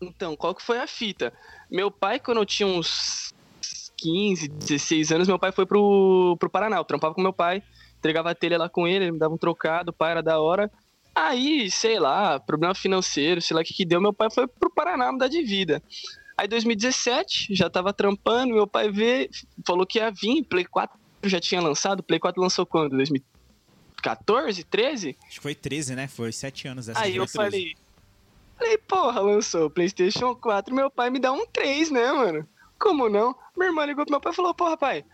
Então, 0.00 0.34
qual 0.36 0.54
que 0.54 0.62
foi 0.62 0.78
a 0.78 0.86
fita? 0.86 1.32
Meu 1.70 1.90
pai, 1.90 2.18
quando 2.18 2.38
eu 2.38 2.46
tinha 2.46 2.66
uns 2.66 3.34
15, 3.98 4.48
16 4.48 5.12
anos, 5.12 5.28
meu 5.28 5.38
pai 5.38 5.52
foi 5.52 5.66
pro, 5.66 6.36
pro 6.38 6.48
Paraná. 6.48 6.76
Eu 6.76 6.84
trampava 6.84 7.14
com 7.14 7.20
meu 7.20 7.32
pai, 7.32 7.62
entregava 7.98 8.30
a 8.30 8.34
telha 8.34 8.58
lá 8.58 8.68
com 8.68 8.86
ele, 8.88 9.04
ele 9.04 9.12
me 9.12 9.18
dava 9.18 9.34
um 9.34 9.38
trocado, 9.38 9.90
o 9.90 9.94
pai 9.94 10.12
era 10.12 10.22
da 10.22 10.40
hora. 10.40 10.70
Aí, 11.14 11.70
sei 11.70 11.98
lá, 11.98 12.38
problema 12.38 12.74
financeiro, 12.74 13.42
sei 13.42 13.54
lá 13.54 13.60
o 13.60 13.64
que 13.64 13.74
que 13.74 13.84
deu, 13.84 14.00
meu 14.00 14.12
pai 14.12 14.30
foi 14.30 14.46
pro 14.46 14.70
Paraná 14.70 15.12
mudar 15.12 15.28
de 15.28 15.42
vida. 15.42 15.82
Aí, 16.40 16.48
2017, 16.48 17.54
já 17.54 17.68
tava 17.68 17.92
trampando, 17.92 18.54
meu 18.54 18.66
pai 18.66 18.90
veio, 18.90 19.28
falou 19.66 19.86
que 19.86 19.98
ia 19.98 20.10
vir, 20.10 20.42
Play 20.44 20.64
4 20.64 20.98
já 21.24 21.38
tinha 21.38 21.60
lançado, 21.60 22.02
Play 22.02 22.18
4 22.18 22.40
lançou 22.40 22.64
quando? 22.64 22.96
2014, 22.96 24.64
13? 24.64 25.18
Acho 25.22 25.34
que 25.34 25.40
foi 25.42 25.54
13, 25.54 25.94
né? 25.94 26.08
Foi 26.08 26.32
7 26.32 26.66
anos 26.66 26.88
essa 26.88 26.98
Aí 26.98 27.16
eu 27.16 27.28
foi 27.28 27.50
13. 27.50 27.50
falei. 27.50 27.74
Falei, 28.56 28.78
porra, 28.78 29.20
lançou 29.20 29.66
o 29.66 29.70
PlayStation 29.70 30.34
4, 30.34 30.74
meu 30.74 30.90
pai 30.90 31.10
me 31.10 31.18
dá 31.18 31.30
um 31.30 31.44
3, 31.44 31.90
né, 31.90 32.10
mano? 32.10 32.48
Como 32.78 33.10
não? 33.10 33.36
Minha 33.54 33.68
irmã 33.68 33.84
ligou 33.84 34.06
pro 34.06 34.12
meu 34.12 34.20
pai 34.22 34.32
e 34.32 34.34
falou, 34.34 34.54
porra, 34.54 34.78
pai, 34.78 35.04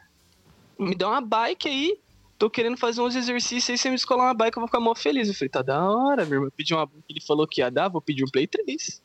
me 0.79 0.95
dá 0.95 1.09
uma 1.09 1.21
bike 1.21 1.69
aí. 1.69 1.99
Tô 2.39 2.49
querendo 2.49 2.77
fazer 2.77 3.01
uns 3.01 3.17
exercícios 3.17 3.69
aí, 3.71 3.77
você 3.77 3.89
me 3.89 3.97
escolar 3.97 4.27
uma 4.27 4.35
bike, 4.35 4.57
eu 4.57 4.61
vou 4.61 4.69
ficar 4.69 4.79
mó 4.79 4.95
feliz. 4.95 5.27
Eu 5.27 5.35
falei, 5.35 5.49
tá 5.49 5.63
da 5.63 5.91
hora, 5.91 6.25
minha 6.25 6.37
irmã 6.37 6.51
pediu 6.57 6.77
uma 6.77 6.87
bike, 6.87 7.05
ele 7.11 7.21
falou 7.21 7.49
que 7.49 7.63
ia 7.63 7.69
dar, 7.69 7.89
vou 7.89 8.01
pedir 8.01 8.23
um 8.23 8.31
Play 8.31 8.47
3. 8.47 9.05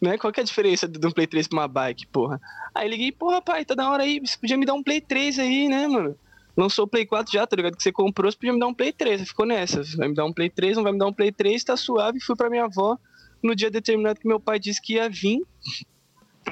Né? 0.00 0.16
Qual 0.16 0.32
que 0.32 0.40
é 0.40 0.42
a 0.42 0.46
diferença 0.46 0.88
de 0.88 1.06
um 1.06 1.10
Play 1.10 1.26
3 1.26 1.46
pra 1.46 1.58
uma 1.58 1.68
bike, 1.68 2.06
porra? 2.06 2.40
Aí 2.74 2.88
liguei, 2.88 3.12
porra, 3.12 3.42
pai, 3.42 3.64
tá 3.64 3.74
da 3.74 3.90
hora 3.90 4.02
aí, 4.02 4.18
você 4.18 4.38
podia 4.38 4.56
me 4.56 4.64
dar 4.64 4.74
um 4.74 4.82
Play 4.82 5.00
3 5.00 5.38
aí, 5.38 5.68
né, 5.68 5.86
mano? 5.86 6.16
Lançou 6.56 6.84
o 6.84 6.88
Play 6.88 7.06
4 7.06 7.32
já, 7.32 7.46
tá 7.46 7.56
ligado? 7.56 7.76
Que 7.76 7.82
você 7.82 7.92
comprou, 7.92 8.30
você 8.30 8.36
podia 8.36 8.52
me 8.52 8.58
dar 8.58 8.66
um 8.66 8.74
Play 8.74 8.92
3. 8.92 9.20
Aí 9.20 9.26
ficou 9.26 9.46
nessa. 9.46 9.82
Vai 9.96 10.08
me 10.08 10.14
dar 10.14 10.24
um 10.24 10.32
Play 10.32 10.50
3, 10.50 10.76
não 10.76 10.82
vai 10.82 10.92
me 10.92 10.98
dar 10.98 11.06
um 11.06 11.12
Play 11.12 11.32
3, 11.32 11.62
tá 11.62 11.76
suave. 11.76 12.20
Fui 12.20 12.36
pra 12.36 12.50
minha 12.50 12.64
avó 12.64 12.98
no 13.42 13.54
dia 13.54 13.70
determinado 13.70 14.20
que 14.20 14.28
meu 14.28 14.40
pai 14.40 14.58
disse 14.58 14.80
que 14.80 14.94
ia 14.94 15.08
vir. 15.08 15.42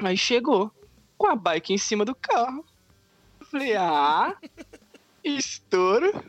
Aí 0.02 0.16
chegou 0.16 0.70
com 1.16 1.26
a 1.26 1.36
bike 1.36 1.72
em 1.72 1.78
cima 1.78 2.04
do 2.04 2.14
carro. 2.14 2.64
Falei, 3.50 3.74
ah, 3.76 4.36
estouro. 5.24 6.24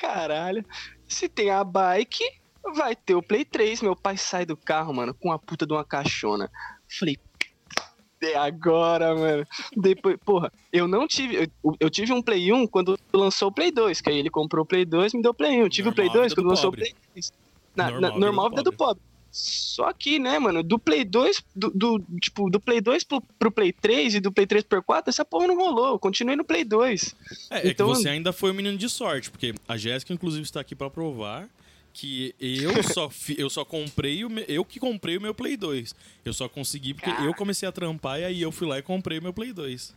Caralho. 0.00 0.64
Se 1.08 1.28
tem 1.28 1.50
a 1.50 1.62
bike, 1.62 2.24
vai 2.72 2.94
ter 2.96 3.14
o 3.14 3.22
Play 3.22 3.44
3. 3.44 3.82
Meu 3.82 3.94
pai 3.96 4.16
sai 4.16 4.46
do 4.46 4.56
carro, 4.56 4.92
mano, 4.94 5.12
com 5.14 5.30
a 5.32 5.38
puta 5.38 5.66
de 5.66 5.72
uma 5.72 5.84
caixona. 5.84 6.50
Falei, 6.98 7.18
é 8.22 8.36
agora, 8.36 9.14
mano. 9.14 9.46
Depois, 9.76 10.16
porra, 10.24 10.50
eu 10.72 10.88
não 10.88 11.06
tive. 11.06 11.50
Eu, 11.62 11.76
eu 11.78 11.90
tive 11.90 12.12
um 12.12 12.22
Play 12.22 12.50
1 12.52 12.66
quando 12.66 12.98
lançou 13.12 13.48
o 13.48 13.52
Play 13.52 13.70
2, 13.70 14.00
que 14.00 14.08
aí 14.08 14.18
ele 14.18 14.30
comprou 14.30 14.64
o 14.64 14.66
Play 14.66 14.84
2 14.86 15.12
e 15.12 15.16
me 15.18 15.22
deu 15.22 15.32
o 15.32 15.34
Play 15.34 15.58
1. 15.58 15.62
Eu 15.62 15.68
tive 15.68 15.88
o 15.90 15.94
Play 15.94 16.06
Normal, 16.06 16.22
2 16.22 16.32
vida 16.32 16.40
quando 16.40 16.46
do 16.46 16.50
lançou 16.50 16.70
pobre. 16.70 16.80
o 16.80 16.84
Play 16.84 16.94
3. 17.12 17.32
Na, 17.76 17.90
Normal, 17.90 18.00
na- 18.00 18.08
vida 18.08 18.14
do 18.14 18.20
normal 18.26 18.50
vida 18.50 18.62
do 18.62 18.72
pobre. 18.72 19.02
Só 19.36 19.92
que, 19.92 20.20
né, 20.20 20.38
mano, 20.38 20.62
do 20.62 20.78
Play 20.78 21.04
2, 21.04 21.42
do, 21.56 21.68
do- 21.70 22.04
tipo, 22.20 22.48
do 22.48 22.60
Play 22.60 22.80
2 22.80 23.02
pro, 23.02 23.20
pro 23.36 23.50
Play 23.50 23.72
3 23.72 24.14
e 24.14 24.20
do 24.20 24.30
Play 24.30 24.46
3 24.46 24.62
pro 24.64 24.80
4, 24.80 25.10
essa 25.10 25.24
porra 25.24 25.48
não 25.48 25.56
rolou. 25.56 25.88
Eu 25.88 25.98
continuei 25.98 26.36
no 26.36 26.44
Play 26.44 26.64
2. 26.64 27.16
É, 27.50 27.66
é 27.66 27.70
Então- 27.72 27.88
que 27.90 27.96
você 27.96 28.08
ainda 28.08 28.32
foi 28.32 28.52
um 28.52 28.54
menino 28.54 28.78
de 28.78 28.88
sorte, 28.88 29.28
porque 29.30 29.52
a 29.66 29.76
Jéssica, 29.76 30.14
inclusive, 30.14 30.44
está 30.44 30.60
aqui 30.60 30.76
pra 30.76 30.88
provar 30.88 31.48
que 31.94 32.34
eu 32.40 32.82
só, 32.82 33.08
fi- 33.08 33.36
eu 33.38 33.48
só 33.48 33.64
comprei 33.64 34.24
o 34.24 34.28
me- 34.28 34.44
eu 34.48 34.64
que 34.64 34.78
comprei 34.80 35.16
o 35.16 35.20
meu 35.20 35.32
Play 35.32 35.56
2. 35.56 35.94
Eu 36.24 36.34
só 36.34 36.48
consegui 36.48 36.92
porque 36.92 37.08
eu 37.08 37.32
comecei 37.34 37.66
a 37.68 37.72
trampar 37.72 38.20
e 38.20 38.24
aí 38.24 38.42
eu 38.42 38.50
fui 38.52 38.66
lá 38.66 38.78
e 38.78 38.82
comprei 38.82 39.18
o 39.18 39.22
meu 39.22 39.32
Play 39.32 39.52
2. 39.52 39.94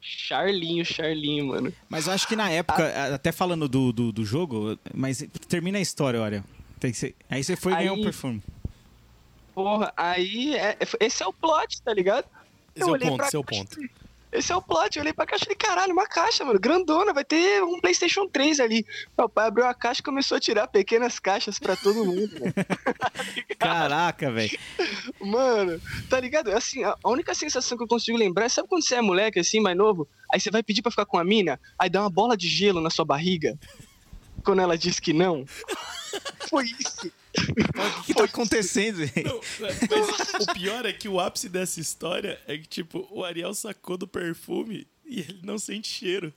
Charlinho, 0.00 0.84
Charlinho, 0.84 1.46
mano. 1.46 1.72
Mas 1.88 2.06
eu 2.06 2.12
acho 2.12 2.28
que 2.28 2.36
na 2.36 2.50
época, 2.50 3.14
até 3.14 3.32
falando 3.32 3.68
do, 3.68 3.92
do, 3.92 4.12
do 4.12 4.24
jogo, 4.24 4.78
mas 4.94 5.24
termina 5.48 5.78
a 5.78 5.80
história, 5.80 6.20
olha. 6.20 6.44
Tem 6.78 6.90
que 6.90 6.98
ser- 6.98 7.14
Aí 7.30 7.42
você 7.42 7.56
foi 7.56 7.72
Aí- 7.72 7.78
ganhar 7.84 7.92
um 7.94 8.02
perfume. 8.02 8.42
Porra, 9.54 9.92
aí 9.96 10.54
é- 10.56 10.76
esse 11.00 11.22
é 11.22 11.26
o 11.26 11.32
plot, 11.32 11.80
tá 11.82 11.92
ligado? 11.94 12.26
Esse 12.74 12.88
é 12.88 12.92
o 12.92 12.98
ponto, 12.98 13.22
esse 13.24 13.36
é 13.36 13.38
o 13.38 13.44
ponto. 13.44 13.80
e- 13.82 13.90
Esse 14.32 14.50
é 14.50 14.56
o 14.56 14.62
plot. 14.62 14.96
Eu 14.96 15.02
olhei 15.02 15.12
pra 15.12 15.26
caixa 15.26 15.44
e 15.44 15.46
falei, 15.46 15.56
caralho, 15.56 15.92
uma 15.92 16.06
caixa, 16.06 16.44
mano, 16.44 16.58
grandona, 16.58 17.12
vai 17.12 17.24
ter 17.24 17.62
um 17.62 17.78
PlayStation 17.80 18.26
3 18.26 18.60
ali. 18.60 18.86
Meu 19.16 19.28
pai 19.28 19.48
abriu 19.48 19.66
a 19.66 19.74
caixa 19.74 20.00
e 20.00 20.04
começou 20.04 20.38
a 20.38 20.40
tirar 20.40 20.66
pequenas 20.66 21.18
caixas 21.18 21.58
pra 21.58 21.76
todo 21.76 22.04
mundo. 22.04 22.30
Caraca, 23.58 24.30
velho. 24.32 24.58
Mano, 25.20 25.80
tá 26.08 26.18
ligado? 26.18 26.50
Assim, 26.50 26.82
a 26.82 26.96
a 27.02 27.10
única 27.10 27.34
sensação 27.34 27.76
que 27.76 27.84
eu 27.84 27.88
consigo 27.88 28.16
lembrar 28.16 28.46
é, 28.46 28.48
sabe 28.48 28.68
quando 28.68 28.84
você 28.84 28.94
é 28.94 29.02
moleque, 29.02 29.40
assim, 29.40 29.60
mais 29.60 29.76
novo? 29.76 30.08
Aí 30.32 30.40
você 30.40 30.50
vai 30.50 30.62
pedir 30.62 30.82
pra 30.82 30.90
ficar 30.90 31.04
com 31.04 31.18
a 31.18 31.24
mina, 31.24 31.60
aí 31.78 31.90
dá 31.90 32.00
uma 32.00 32.10
bola 32.10 32.36
de 32.36 32.48
gelo 32.48 32.80
na 32.80 32.90
sua 32.90 33.04
barriga, 33.04 33.58
quando 34.44 34.62
ela 34.62 34.78
diz 34.78 35.00
que 35.00 35.12
não. 35.12 35.44
Foi 36.48 36.64
isso. 36.64 37.10
O 37.98 38.02
que 38.04 38.14
tá 38.14 38.24
acontecendo, 38.24 39.06
velho? 39.06 39.40
Mas 39.60 40.48
o 40.48 40.52
pior 40.52 40.84
é 40.84 40.92
que 40.92 41.08
o 41.08 41.18
ápice 41.18 41.48
dessa 41.48 41.80
história 41.80 42.40
é 42.46 42.58
que, 42.58 42.66
tipo, 42.66 43.08
o 43.10 43.24
Ariel 43.24 43.54
sacou 43.54 43.96
do 43.96 44.06
perfume 44.06 44.86
e 45.06 45.20
ele 45.20 45.40
não 45.42 45.58
sente 45.58 45.88
cheiro. 45.88 46.32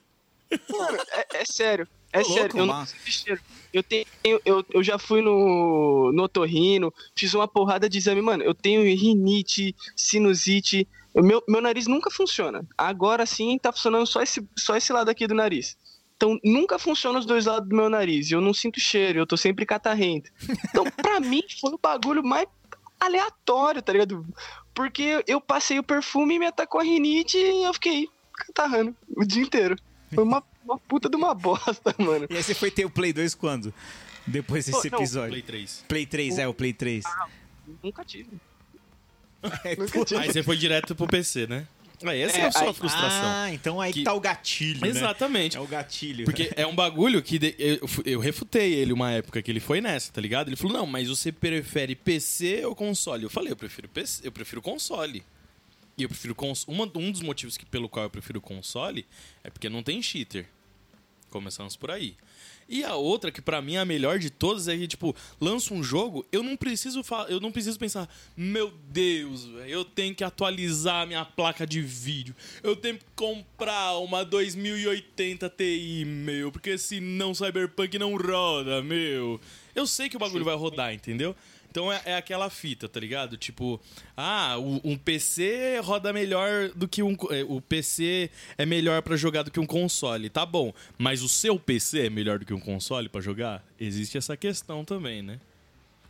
Mano, 0.69 0.97
é, 1.12 1.41
é 1.41 1.45
sério. 1.45 1.88
É 2.13 2.23
sério, 2.23 2.41
louco, 2.41 2.58
eu 2.60 2.65
não 2.65 2.86
sinto 2.86 3.12
cheiro. 3.12 3.41
Eu 3.73 3.84
tenho. 3.84 4.05
Eu, 4.23 4.65
eu 4.73 4.81
já 4.81 4.97
fui 4.97 5.21
no, 5.21 6.13
no 6.13 6.23
otorrino, 6.23 6.93
fiz 7.13 7.34
uma 7.34 7.47
porrada 7.47 7.89
de 7.89 7.97
exame, 7.97 8.21
mano. 8.21 8.41
Eu 8.41 8.53
tenho 8.53 8.81
rinite, 8.84 9.75
sinusite. 9.95 10.88
Meu, 11.13 11.43
meu 11.47 11.62
nariz 11.62 11.88
nunca 11.88 12.10
funciona. 12.10 12.65
Agora 12.77 13.25
sim 13.25 13.58
tá 13.58 13.71
funcionando 13.71 14.05
só 14.05 14.21
esse, 14.21 14.47
só 14.58 14.77
esse 14.77 14.93
lado 14.93 15.10
aqui 15.10 15.27
do 15.27 15.36
nariz. 15.36 15.75
Então 16.15 16.39
nunca 16.43 16.80
funciona 16.80 17.19
os 17.19 17.25
dois 17.25 17.45
lados 17.45 17.67
do 17.67 17.75
meu 17.75 17.89
nariz. 17.89 18.32
Eu 18.32 18.41
não 18.41 18.54
sinto 18.54 18.80
cheiro, 18.80 19.19
eu 19.19 19.28
tô 19.28 19.36
sempre 19.36 19.65
catarrento. 19.65 20.32
Então, 20.69 20.86
pra 20.91 21.19
mim, 21.21 21.43
foi 21.60 21.71
o 21.71 21.80
bagulho 21.82 22.23
mais 22.23 22.47
aleatório, 22.99 23.82
tá 23.82 23.91
ligado? 23.91 24.25
Porque 24.73 25.23
eu 25.28 25.39
passei 25.41 25.78
o 25.78 25.84
perfume 25.84 26.36
e 26.36 26.39
me 26.39 26.45
atacou 26.45 26.82
a 26.82 26.84
rinite 26.84 27.38
e 27.38 27.63
eu 27.63 27.73
fiquei 27.73 28.10
catarrando 28.34 28.95
o 29.15 29.25
dia 29.25 29.43
inteiro. 29.43 29.75
Foi 30.13 30.23
uma, 30.23 30.43
uma 30.63 30.78
puta 30.78 31.10
de 31.10 31.15
uma 31.15 31.34
bosta, 31.34 31.93
mano. 31.99 32.28
E 32.30 32.36
aí 32.36 32.43
você 32.43 32.54
foi 32.54 32.71
ter 32.71 32.86
o 32.86 32.89
Play 32.89 33.12
2 33.12 33.36
quando? 33.36 33.73
Depois 34.25 34.65
desse 34.65 34.89
Pô, 34.89 34.95
não, 34.95 34.99
episódio. 35.04 35.30
Play 35.30 35.41
3. 35.41 35.86
Play 35.88 36.06
3, 36.06 36.39
é, 36.39 36.47
o 36.47 36.54
Play 36.54 36.73
3. 36.73 37.04
Nunca 37.84 38.04
tive. 38.04 38.30
É, 39.63 39.75
Nunca 39.75 40.04
tive. 40.04 40.21
Aí 40.21 40.34
você 40.34 40.41
foi 40.41 40.58
direto 40.58 40.95
pro 40.95 41.06
PC, 41.06 41.45
né? 41.45 41.67
Aí 42.11 42.21
essa 42.21 42.37
é, 42.37 42.41
É, 42.41 42.45
a 42.47 42.51
sua 42.51 42.61
aí- 42.69 42.73
frustração. 42.73 43.25
Ah, 43.25 43.51
então 43.53 43.79
aí 43.81 43.91
que 43.93 44.03
tá 44.03 44.13
o 44.13 44.19
gatilho, 44.19 44.81
né? 44.81 44.87
Exatamente. 44.87 45.57
É 45.57 45.59
o 45.59 45.67
gatilho. 45.67 46.25
Porque 46.25 46.51
é 46.55 46.65
um 46.65 46.75
bagulho 46.75 47.21
que 47.21 47.37
de- 47.39 47.55
eu, 47.57 47.79
eu 48.05 48.19
refutei 48.19 48.73
ele 48.73 48.93
uma 48.93 49.11
época 49.11 49.41
que 49.41 49.51
ele 49.51 49.59
foi 49.59 49.81
nessa, 49.81 50.11
tá 50.11 50.19
ligado? 50.21 50.47
Ele 50.49 50.55
falou: 50.55 50.77
"Não, 50.77 50.85
mas 50.85 51.07
você 51.09 51.31
prefere 51.31 51.95
PC 51.95 52.65
ou 52.65 52.75
console?" 52.75 53.23
Eu 53.23 53.29
falei: 53.29 53.51
"Eu 53.51 53.55
prefiro 53.57 53.87
PC, 53.89 54.27
eu 54.27 54.31
prefiro 54.31 54.61
console." 54.61 55.23
E 55.97 56.03
eu 56.03 56.09
prefiro 56.09 56.35
cons 56.35 56.65
uma, 56.67 56.83
um 56.95 57.09
dos 57.09 57.21
motivos 57.21 57.55
que, 57.55 57.65
pelo 57.65 57.87
qual 57.87 58.03
eu 58.05 58.09
prefiro 58.09 58.41
console 58.41 59.05
é 59.43 59.49
porque 59.49 59.69
não 59.69 59.81
tem 59.81 60.01
cheater. 60.01 60.45
Começamos 61.29 61.75
por 61.75 61.89
aí. 61.91 62.15
E 62.67 62.84
a 62.84 62.95
outra, 62.95 63.32
que 63.32 63.41
pra 63.41 63.62
mim 63.62 63.75
é 63.75 63.80
a 63.80 63.86
melhor 63.86 64.17
de 64.17 64.30
todas, 64.30 64.67
é 64.67 64.75
que, 64.75 64.88
tipo, 64.88 65.15
lança 65.39 65.73
um 65.73 65.84
jogo, 65.84 66.25
eu 66.32 66.41
não 66.41 66.58
preciso 66.58 67.01
eu 67.30 67.39
não 67.39 67.51
preciso 67.51 67.78
pensar, 67.78 68.10
meu 68.36 68.73
Deus, 68.89 69.45
velho, 69.45 69.69
eu 69.69 69.86
tenho 69.86 70.15
que 70.15 70.23
atualizar 70.23 71.04
a 71.04 71.06
minha 71.06 71.23
placa 71.23 71.65
de 71.65 71.82
vídeo. 71.82 72.36
Eu 72.63 72.75
tenho 72.75 72.97
que 72.97 73.06
comprar 73.15 73.97
uma 73.99 74.25
2080 74.25 75.47
Ti, 75.49 76.04
meu, 76.06 76.51
porque 76.51 76.78
senão 76.78 77.36
Cyberpunk 77.36 77.99
não 77.99 78.17
roda, 78.17 78.82
meu. 78.82 79.39
Eu 79.75 79.86
sei 79.86 80.10
que 80.10 80.15
o 80.15 80.19
bagulho 80.19 80.45
vai 80.45 80.56
rodar, 80.56 80.93
entendeu? 80.93 81.36
Então 81.75 81.91
é, 81.91 82.01
é 82.05 82.15
aquela 82.15 82.49
fita, 82.49 82.88
tá 82.88 83.01
ligado? 83.01 83.35
Tipo, 83.35 83.81
ah, 84.15 84.55
o- 84.57 84.79
um 84.81 84.97
PC 84.97 85.81
roda 85.83 86.13
melhor 86.13 86.69
do 86.69 86.88
que 86.88 87.03
um. 87.03 87.17
é, 87.29 87.43
O 87.43 87.59
PC 87.59 88.31
é 88.57 88.65
melhor 88.65 89.01
pra 89.01 89.17
jogar 89.17 89.43
do 89.43 89.51
que 89.51 89.59
um 89.59 89.65
console. 89.65 90.29
Tá 90.29 90.45
bom. 90.45 90.73
Mas 90.97 91.21
o 91.21 91.27
seu 91.27 91.59
PC 91.59 92.05
é 92.05 92.09
melhor 92.09 92.39
do 92.39 92.45
que 92.45 92.53
um 92.53 92.61
console 92.61 93.09
pra 93.09 93.19
jogar? 93.19 93.61
Existe 93.77 94.17
essa 94.17 94.38
questão 94.38 94.85
também, 94.85 95.21
né? 95.21 95.38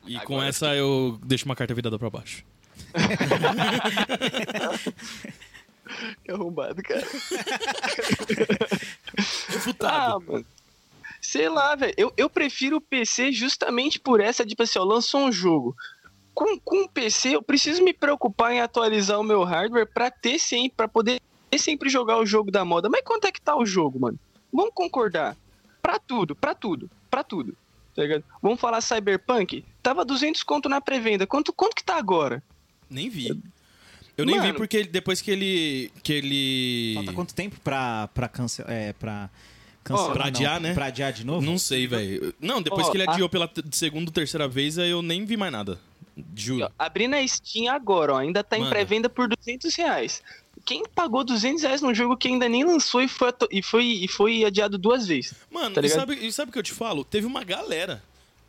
E 0.05 0.19
com 0.19 0.35
Agora 0.35 0.49
essa 0.49 0.75
eu 0.75 1.19
deixo 1.25 1.45
uma 1.45 1.55
carta 1.55 1.73
virada 1.73 1.97
pra 1.97 2.11
baixo. 2.11 2.43
Que 6.23 6.31
arrombado, 6.31 6.81
cara. 6.83 7.01
Refutado. 9.49 9.87
Ah, 9.87 10.19
mano. 10.19 10.45
Sei 11.25 11.49
lá, 11.49 11.75
velho. 11.75 11.93
Eu, 11.97 12.13
eu 12.15 12.29
prefiro 12.29 12.77
o 12.77 12.81
PC 12.81 13.31
justamente 13.31 13.99
por 13.99 14.19
essa, 14.21 14.45
tipo 14.45 14.63
assim, 14.63 14.77
ó, 14.79 14.83
lançou 14.83 15.21
um 15.21 15.31
jogo. 15.31 15.75
Com, 16.33 16.59
com 16.59 16.83
o 16.83 16.89
PC, 16.89 17.35
eu 17.35 17.41
preciso 17.41 17.83
me 17.83 17.93
preocupar 17.93 18.51
em 18.53 18.59
atualizar 18.61 19.19
o 19.19 19.23
meu 19.23 19.43
hardware 19.43 19.87
pra 19.91 20.11
ter 20.11 20.37
sempre, 20.37 20.73
pra 20.75 20.87
poder 20.87 21.19
sempre 21.57 21.89
jogar 21.89 22.17
o 22.17 22.25
jogo 22.25 22.51
da 22.51 22.65
moda. 22.65 22.89
Mas 22.89 23.01
quanto 23.03 23.25
é 23.25 23.31
que 23.31 23.41
tá 23.41 23.55
o 23.55 23.65
jogo, 23.65 23.99
mano? 23.99 24.19
Vamos 24.51 24.71
concordar. 24.73 25.35
Pra 25.81 25.97
tudo, 25.97 26.35
pra 26.35 26.53
tudo, 26.53 26.89
pra 27.09 27.23
tudo. 27.23 27.55
Tá 27.95 28.01
ligado? 28.01 28.23
Vamos 28.41 28.59
falar 28.59 28.81
Cyberpunk? 28.81 29.63
Tava 29.81 30.03
200 30.03 30.43
conto 30.43 30.67
na 30.67 30.81
pré-venda. 30.81 31.25
Quanto, 31.25 31.53
quanto 31.53 31.75
que 31.75 31.83
tá 31.83 31.95
agora? 31.97 32.43
Nem 32.89 33.09
vi. 33.09 33.41
Eu 34.17 34.25
nem 34.25 34.35
vi 34.35 34.47
Mano. 34.47 34.55
porque 34.55 34.77
ele- 34.77 34.89
depois 34.89 35.21
que 35.21 35.31
ele. 35.31 35.91
que 36.03 36.11
ele. 36.13 36.93
Falta 36.95 37.13
quanto 37.13 37.33
tempo 37.35 37.59
pra, 37.61 38.07
pra 38.13 38.27
cancelar. 38.27 38.71
É, 38.71 38.93
pra 38.93 39.29
cancelar. 39.85 40.13
pra 40.13 40.25
adiar, 40.25 40.59
né? 40.59 40.73
Pra 40.73 40.85
adiar 40.87 41.13
de 41.13 41.25
novo? 41.25 41.45
Não 41.45 41.57
sei, 41.57 41.87
velho. 41.87 42.33
Não, 42.39 42.61
depois 42.61 42.87
Ó, 42.87 42.91
que 42.91 42.97
ele 42.97 43.07
a- 43.07 43.11
adiou 43.13 43.29
pela 43.29 43.47
t- 43.47 43.63
segunda 43.71 44.09
ou 44.09 44.13
terceira 44.13 44.47
vez, 44.47 44.77
aí 44.77 44.89
eu 44.89 45.01
nem 45.01 45.23
vi 45.25 45.37
mais 45.37 45.51
nada. 45.51 45.79
Juro. 46.35 46.69
Abrindo 46.77 47.13
a 47.15 47.27
Steam 47.27 47.73
agora, 47.73 48.13
ó, 48.13 48.17
ainda 48.17 48.43
tá 48.43 48.57
em 48.57 48.61
Manda. 48.61 48.71
pré-venda 48.71 49.09
por 49.09 49.27
200 49.27 49.73
reais. 49.75 50.21
Quem 50.65 50.83
pagou 50.95 51.23
200 51.23 51.61
reais 51.63 51.81
num 51.81 51.93
jogo 51.93 52.15
que 52.17 52.27
ainda 52.27 52.47
nem 52.49 52.63
lançou 52.63 53.01
e 53.01 53.07
foi, 53.07 53.31
e 53.51 53.61
foi, 53.61 53.85
e 53.85 54.07
foi 54.07 54.43
adiado 54.45 54.77
duas 54.77 55.05
vezes? 55.07 55.33
Mano, 55.51 55.75
Tá 55.75 55.81
e 55.81 55.89
sabe, 55.89 56.13
e 56.15 56.31
sabe 56.31 56.49
o 56.49 56.53
que 56.53 56.57
eu 56.59 56.63
te 56.63 56.71
falo? 56.73 57.03
Teve 57.03 57.27
uma 57.27 57.43
galera. 57.43 58.01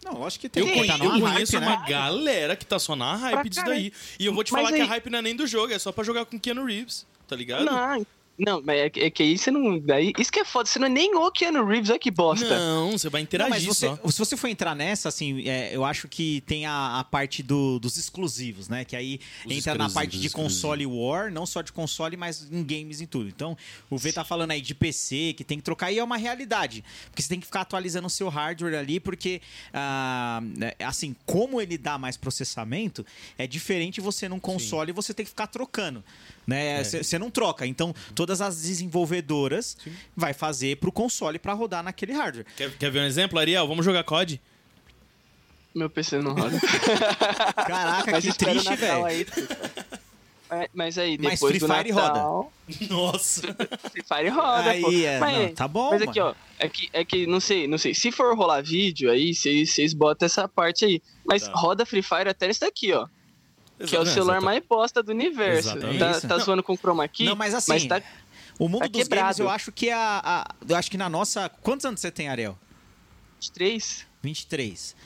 Não, 0.05 0.25
acho 0.25 0.39
que 0.39 0.49
tem. 0.49 0.63
Eu, 0.63 0.87
tá 0.87 1.05
eu 1.05 1.21
conheço 1.21 1.53
hype, 1.59 1.65
uma 1.65 1.79
né? 1.81 1.85
galera 1.89 2.55
que 2.55 2.65
tá 2.65 2.79
só 2.79 2.95
na 2.95 3.17
hype 3.17 3.33
Pra 3.35 3.43
disso 3.43 3.65
daí. 3.65 3.93
E 4.21 4.25
eu 4.27 4.33
vou 4.33 4.45
te 4.45 4.53
Mas 4.53 4.63
falar 4.63 4.73
que 4.73 4.81
aí- 4.81 4.87
a 4.87 4.91
hype 4.91 5.11
não 5.11 5.19
é 5.19 5.23
nem 5.23 5.35
do 5.35 5.47
jogo, 5.49 5.73
é 5.73 5.79
só 5.81 5.91
pra 5.91 6.05
jogar 6.05 6.25
com 6.25 6.39
Keanu 6.39 6.65
Reeves, 6.65 7.05
tá 7.27 7.35
ligado? 7.35 7.65
Não, 7.65 8.07
não, 8.39 8.63
mas 8.63 8.79
é, 8.79 8.91
que- 8.91 9.01
é 9.01 9.11
que 9.11 9.23
aí 9.23 9.39
você 9.39 9.51
não. 9.51 9.79
Daí, 9.79 10.13
isso 10.19 10.31
que 10.31 10.41
é 10.41 10.45
foda, 10.45 10.69
você 10.69 10.79
não 10.79 10.87
é 10.87 10.91
nem 10.91 11.15
o 11.15 11.31
Keanu 11.31 11.65
Reeves, 11.65 11.91
olha 11.91 11.99
que 11.99 12.11
bosta. 12.11 12.59
Não, 12.59 12.93
você 12.93 13.09
vai 13.09 13.21
Não, 13.21 13.25
interagir 13.25 13.51
mas 13.51 13.65
você, 13.65 13.87
só. 13.89 14.11
se 14.11 14.19
você 14.19 14.37
for 14.37 14.49
entrar 14.49 14.75
nessa, 14.75 15.09
assim, 15.09 15.49
é, 15.49 15.75
eu 15.75 15.85
acho 15.85 16.09
que 16.09 16.41
tem 16.43 16.67
a, 16.67 16.99
a 17.01 17.05
parte 17.05 17.43
do- 17.43 17.79
dos 17.79 17.97
exclusivos, 17.97 18.69
né? 18.69 18.85
Que 18.85 18.95
aí 18.97 19.21
Os 19.45 19.53
entra 19.53 19.75
na 19.75 19.89
parte 19.91 20.19
de 20.19 20.31
console 20.31 20.85
war, 20.87 21.31
não 21.33 21.47
só 21.47 21.63
de 21.63 21.73
console, 21.73 22.17
mas 22.17 22.47
em 22.51 22.63
games 22.65 23.01
e 23.01 23.07
tudo. 23.07 23.29
Então, 23.29 23.57
o 23.91 23.97
V 23.99 24.13
tá 24.13 24.25
falando 24.25 24.51
aí 24.51 24.61
de 24.61 24.75
PC, 24.75 25.35
que 25.37 25.45
tem 25.45 25.59
que 25.59 25.65
trocar, 25.65 25.91
e 25.93 25.99
é 25.99 26.05
uma 26.05 26.17
realidade. 26.17 26.85
Porque 27.11 27.23
você 27.23 27.29
tem 27.29 27.41
que 27.41 27.47
ficar 27.47 27.63
atualizando 27.63 28.07
o 28.07 28.11
seu 28.11 28.29
hardware 28.29 28.75
ali, 28.79 29.01
porque, 29.01 29.41
ah, 29.73 30.41
é, 30.79 30.85
assim, 30.85 31.15
como 31.25 31.61
ele 31.61 31.77
dá 31.79 31.99
mais 31.99 32.17
processamento, 32.17 33.05
é 33.39 33.47
diferente 33.47 34.01
você 34.01 34.29
num 34.29 34.41
console 34.41 34.91
e 34.91 34.93
você 34.93 35.13
tem 35.15 35.25
que 35.25 35.31
ficar 35.31 35.47
trocando. 35.47 36.03
Né? 36.47 36.85
Você 36.85 37.03
você 37.03 37.19
não 37.19 37.31
troca. 37.31 37.67
Então, 37.67 37.95
todas 38.15 38.41
as 38.41 38.63
desenvolvedoras 38.63 39.77
vai 40.17 40.33
fazer 40.33 40.77
pro 40.77 40.93
console 40.93 41.39
pra 41.39 41.53
rodar 41.53 41.83
naquele 41.83 42.13
hardware. 42.13 42.47
Quer, 42.57 42.71
quer 42.79 42.91
ver 42.91 43.01
um 43.01 43.05
exemplo, 43.05 43.39
Ariel? 43.39 43.67
Vamos 43.67 43.85
jogar 43.85 44.05
COD? 44.05 44.41
Meu 45.75 45.91
PC 45.91 46.19
não 46.23 46.33
roda. 46.35 46.59
Caraca, 47.67 48.11
mas 48.13 48.25
que 48.25 48.33
triste, 48.33 48.77
velho. 48.77 49.27
É, 50.49 50.69
Mas 50.73 50.97
aí, 50.97 51.19
Mas 51.21 51.33
depois 51.41 51.51
Free 51.51 51.59
do 51.59 51.67
Fire 51.67 51.93
Natal, 51.93 52.53
Nossa. 52.89 53.43
Free 53.91 54.05
Fire 54.07 54.29
roda, 54.29 54.71
Aí, 54.71 54.81
pô. 54.81 54.93
é, 54.93 55.19
mas, 55.19 55.39
não, 55.39 55.55
tá 55.55 55.67
bom, 55.67 55.91
mas 55.91 56.03
aqui, 56.03 56.21
mano. 56.21 56.31
ó, 56.31 56.35
é 56.65 56.69
que, 56.69 56.89
é 56.93 57.05
que, 57.05 57.27
não 57.27 57.41
sei, 57.41 57.67
não 57.67 57.77
sei, 57.79 57.93
se 57.95 58.13
for 58.13 58.33
rolar 58.37 58.63
vídeo 58.63 59.11
aí, 59.11 59.35
vocês 59.35 59.93
botam 59.93 60.25
essa 60.27 60.47
parte 60.47 60.85
aí. 60.85 61.03
Mas 61.25 61.43
Tá. 61.43 61.53
roda 61.53 61.85
Free 61.85 62.01
Fire 62.01 62.29
até 62.29 62.47
nesse 62.47 62.61
daqui, 62.61 62.93
ó. 62.93 63.09
Que 63.85 63.95
é 63.97 64.01
o 64.01 64.07
celular 64.07 64.41
mais 64.41 64.63
bosta 64.65 65.03
do 65.03 65.11
universo. 65.13 65.71
Exatamente. 65.71 65.99
Tá, 65.99 66.21
tá 66.21 66.39
Não. 66.39 66.45
zoando 66.45 66.63
com 66.63 66.77
chroma 66.77 67.07
key? 67.09 67.25
Não, 67.25 67.37
mas 67.37 67.53
assim, 67.55 67.73
Mas 67.73 67.85
tá 67.87 68.03
o 68.59 68.69
mundo 68.69 68.83
tá 68.83 68.87
dos 68.89 69.03
quebrado. 69.03 69.25
games, 69.25 69.39
eu 69.39 69.51
acho 69.51 69.71
que 69.73 69.91
a, 69.91 70.21
a- 70.25 70.55
Eu 70.67 70.77
acho 70.77 70.91
que 70.91 70.97
na 70.97 71.09
nossa. 71.11 71.49
Quantos 71.49 71.85
anos 71.85 72.01
você 72.01 72.11
tem, 72.11 72.29
Ariel? 72.29 72.59
23. 73.41 74.07
23. 74.23 74.97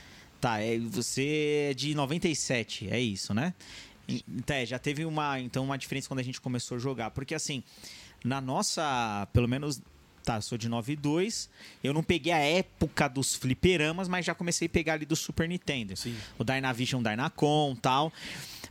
Tá, 0.41 0.61
é, 0.61 0.79
você 0.79 1.69
é 1.71 1.75
de 1.75 1.95
97, 1.95 2.89
é 2.91 2.99
isso, 2.99 3.35
né? 3.35 3.53
Então, 4.09 4.57
é, 4.57 4.65
já 4.65 4.79
teve 4.79 5.05
uma, 5.05 5.39
então, 5.39 5.63
uma 5.65 5.77
diferença 5.77 6.09
quando 6.09 6.21
a 6.21 6.23
gente 6.23 6.41
começou 6.41 6.77
a 6.77 6.81
jogar. 6.81 7.11
Porque 7.11 7.35
assim, 7.35 7.63
na 8.25 8.41
nossa. 8.41 9.29
Pelo 9.33 9.49
menos. 9.49 9.81
Tá, 10.23 10.37
eu 10.37 10.43
sou 10.43 10.59
de 10.59 10.69
92. 10.69 11.49
Eu 11.83 11.95
não 11.95 12.03
peguei 12.03 12.31
a 12.33 12.39
época 12.39 13.09
dos 13.09 13.35
fliperamas, 13.35 14.07
mas 14.07 14.25
já 14.27 14.35
comecei 14.35 14.67
a 14.67 14.69
pegar 14.69 14.93
ali 14.95 15.07
do 15.07 15.17
Super 15.17 15.49
Nintendo. 15.49 15.97
Sim. 15.97 16.15
O 16.39 16.45
Dynavision, 16.45 17.03
Dynacon 17.03 17.75
tal. 17.81 18.13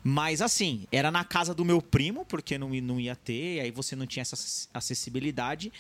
Mas 0.03 0.41
assim, 0.41 0.85
era 0.91 1.11
na 1.11 1.23
casa 1.23 1.53
do 1.53 1.65
meu 1.65 1.81
primo, 1.81 2.25
porque 2.25 2.57
não, 2.57 2.69
não 2.69 2.99
ia 2.99 3.15
ter, 3.15 3.59
aí 3.59 3.71
você 3.71 3.95
não 3.95 4.05
tinha 4.07 4.21
essa 4.21 4.35
ac- 4.35 4.67
acessibilidade. 4.73 5.71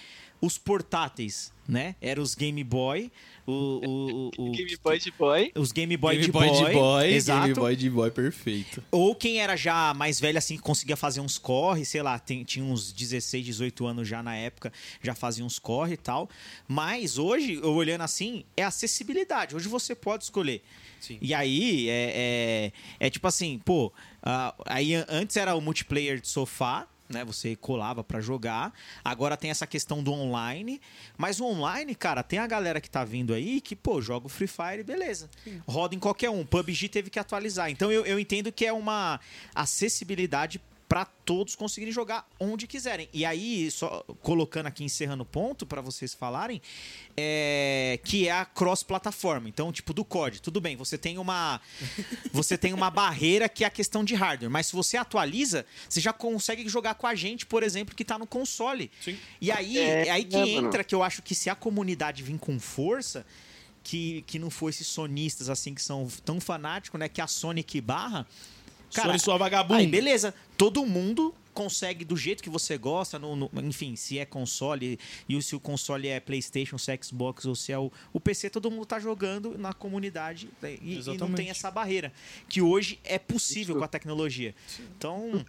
Os 0.41 0.57
portáteis, 0.57 1.51
né? 1.67 1.95
Eram 2.01 2.23
os 2.23 2.33
Game 2.33 2.63
Boy, 2.63 3.11
o, 3.45 3.51
o, 3.51 4.31
o- 4.37 4.51
Game 4.55 4.77
Boy 4.81 4.97
de 4.97 5.11
Boy. 5.11 5.51
os 5.53 5.71
Game 5.73 5.97
Boy, 5.97 6.13
Game 6.15 6.25
de, 6.27 6.31
Boy 6.31 6.47
boy, 6.47 6.65
de 6.65 6.71
boy, 6.73 7.13
exato. 7.13 7.41
Game 7.41 7.53
Boy 7.59 7.75
de 7.75 7.89
boy 7.89 8.09
perfeito. 8.11 8.81
Ou 8.89 9.13
quem 9.13 9.39
era 9.41 9.57
já 9.57 9.93
mais 9.93 10.17
velho 10.17 10.37
assim, 10.37 10.55
que 10.55 10.61
conseguia 10.63 10.95
fazer 10.95 11.19
uns 11.19 11.37
corre, 11.37 11.83
sei 11.83 12.01
lá, 12.01 12.17
tem- 12.17 12.45
tinha 12.45 12.63
uns 12.63 12.93
16, 12.93 13.43
18 13.45 13.85
anos 13.85 14.07
já 14.07 14.23
na 14.23 14.33
época, 14.35 14.71
já 15.03 15.13
fazia 15.13 15.43
uns 15.43 15.59
corre 15.59 15.95
e 15.95 15.97
tal. 15.97 16.29
Mas 16.65 17.17
hoje, 17.17 17.55
eu 17.55 17.73
olhando 17.73 18.01
assim, 18.01 18.45
é 18.55 18.63
acessibilidade. 18.63 19.55
Hoje 19.57 19.67
você 19.67 19.93
pode 19.93 20.23
escolher. 20.23 20.61
Sim. 21.01 21.17
E 21.21 21.33
aí, 21.33 21.89
é, 21.89 22.71
é, 22.99 23.07
é 23.07 23.09
tipo 23.09 23.27
assim, 23.27 23.59
pô, 23.63 23.91
ah, 24.23 24.53
aí 24.65 24.95
an- 24.95 25.05
antes 25.09 25.35
era 25.37 25.55
o 25.55 25.61
multiplayer 25.61 26.19
de 26.19 26.27
sofá, 26.27 26.87
né? 27.09 27.25
Você 27.25 27.55
colava 27.55 28.03
pra 28.03 28.21
jogar. 28.21 28.71
Agora 29.03 29.35
tem 29.35 29.49
essa 29.49 29.65
questão 29.65 30.03
do 30.03 30.11
online. 30.13 30.79
Mas 31.17 31.39
o 31.39 31.45
online, 31.45 31.95
cara, 31.95 32.21
tem 32.21 32.37
a 32.37 32.45
galera 32.45 32.79
que 32.79 32.89
tá 32.89 33.03
vindo 33.03 33.33
aí 33.33 33.59
que, 33.59 33.75
pô, 33.75 33.99
joga 33.99 34.27
o 34.27 34.29
Free 34.29 34.47
Fire, 34.47 34.83
beleza. 34.83 35.27
Roda 35.67 35.95
em 35.95 35.99
qualquer 35.99 36.29
um. 36.29 36.45
PUBG 36.45 36.87
teve 36.87 37.09
que 37.09 37.17
atualizar. 37.17 37.69
Então 37.71 37.91
eu, 37.91 38.05
eu 38.05 38.19
entendo 38.19 38.51
que 38.51 38.63
é 38.65 38.71
uma 38.71 39.19
acessibilidade 39.55 40.61
pra 40.89 41.05
todos 41.05 41.55
conseguirem 41.55 41.93
jogar 41.93 42.27
onde 42.39 42.65
quiserem. 42.65 43.07
E 43.13 43.23
aí, 43.23 43.69
só 43.69 44.03
colocando 44.23 44.65
aqui, 44.65 44.83
encerrando 44.83 45.21
o 45.21 45.25
ponto 45.25 45.63
pra 45.63 45.81
vocês 45.81 46.15
falarem, 46.15 46.59
é, 47.15 47.99
que 48.03 48.27
é 48.27 48.31
a 48.31 48.43
cross-plataforma. 48.43 49.47
Então, 49.47 49.71
tipo, 49.71 49.93
do 49.93 50.03
COD, 50.03 50.41
tudo 50.41 50.59
bem, 50.59 50.75
você 50.75 50.97
tem 50.97 51.19
uma 51.19 51.61
você 52.33 52.57
tem 52.57 52.73
uma 52.73 52.89
barreira 52.89 53.47
que 53.47 53.63
é 53.63 53.67
a 53.67 53.69
questão 53.69 54.03
de 54.03 54.15
hardware, 54.15 54.49
mas 54.49 54.65
se 54.65 54.73
você 54.73 54.97
atualiza, 54.97 55.63
você 55.87 56.01
já 56.01 56.11
consegue 56.11 56.67
jogar 56.67 56.95
com 56.95 57.05
a 57.05 57.13
gente, 57.13 57.45
por 57.45 57.61
exemplo, 57.61 57.95
que 57.95 58.03
tá 58.03 58.17
no 58.17 58.25
console. 58.25 58.89
Sim. 58.99 59.15
E 59.39 59.51
aí, 59.51 59.77
É, 59.77 60.07
é 60.07 60.09
aí 60.09 60.23
que 60.25 60.35
mano? 60.37 60.67
entra 60.67 60.83
que 60.83 60.95
eu 60.95 61.03
acho 61.03 61.21
que 61.21 61.35
se 61.35 61.51
a 61.51 61.55
comunidade 61.55 62.23
vir 62.23 62.39
com 62.39 62.59
força, 62.59 63.23
que, 63.83 64.23
que 64.23 64.39
não 64.39 64.49
for 64.49 64.69
esses 64.69 64.87
sonistas 64.87 65.49
assim 65.49 65.73
que 65.75 65.81
são 65.81 66.07
tão 66.25 66.39
fanáticos, 66.41 66.99
né, 66.99 67.07
que 67.07 67.21
a 67.21 67.27
Sony 67.27 67.63
que 67.63 67.79
barra, 67.79 68.25
Sony 68.89 69.19
sua 69.19 69.37
vagabunda. 69.37 69.79
Aí, 69.79 69.87
beleza. 69.87 70.33
Todo 70.57 70.85
mundo 70.85 71.33
consegue 71.53 72.05
do 72.05 72.15
jeito 72.15 72.41
que 72.41 72.49
você 72.49 72.77
gosta, 72.77 73.19
no, 73.19 73.35
no- 73.35 73.49
enfim, 73.63 73.95
se 73.95 74.17
é 74.17 74.25
console, 74.25 74.97
e 75.27 75.41
se 75.41 75.55
o 75.55 75.59
console 75.59 76.07
é 76.07 76.19
PlayStation, 76.19 76.77
se 76.77 76.91
é 76.91 76.97
Xbox 77.01 77.43
ou 77.45 77.53
se 77.55 77.71
é 77.73 77.77
o, 77.77 77.91
o 78.13 78.19
PC, 78.19 78.49
todo 78.49 78.71
mundo 78.71 78.85
tá 78.85 78.97
jogando 78.99 79.57
na 79.57 79.73
comunidade 79.73 80.49
né, 80.61 80.77
e, 80.81 80.99
e 80.99 81.17
não 81.17 81.33
tem 81.33 81.49
essa 81.49 81.69
barreira, 81.69 82.13
que 82.47 82.61
hoje 82.61 82.97
é 83.03 83.19
possível 83.19 83.75
com 83.75 83.83
a 83.83 83.87
tecnologia. 83.89 84.55
Então, 84.97 85.43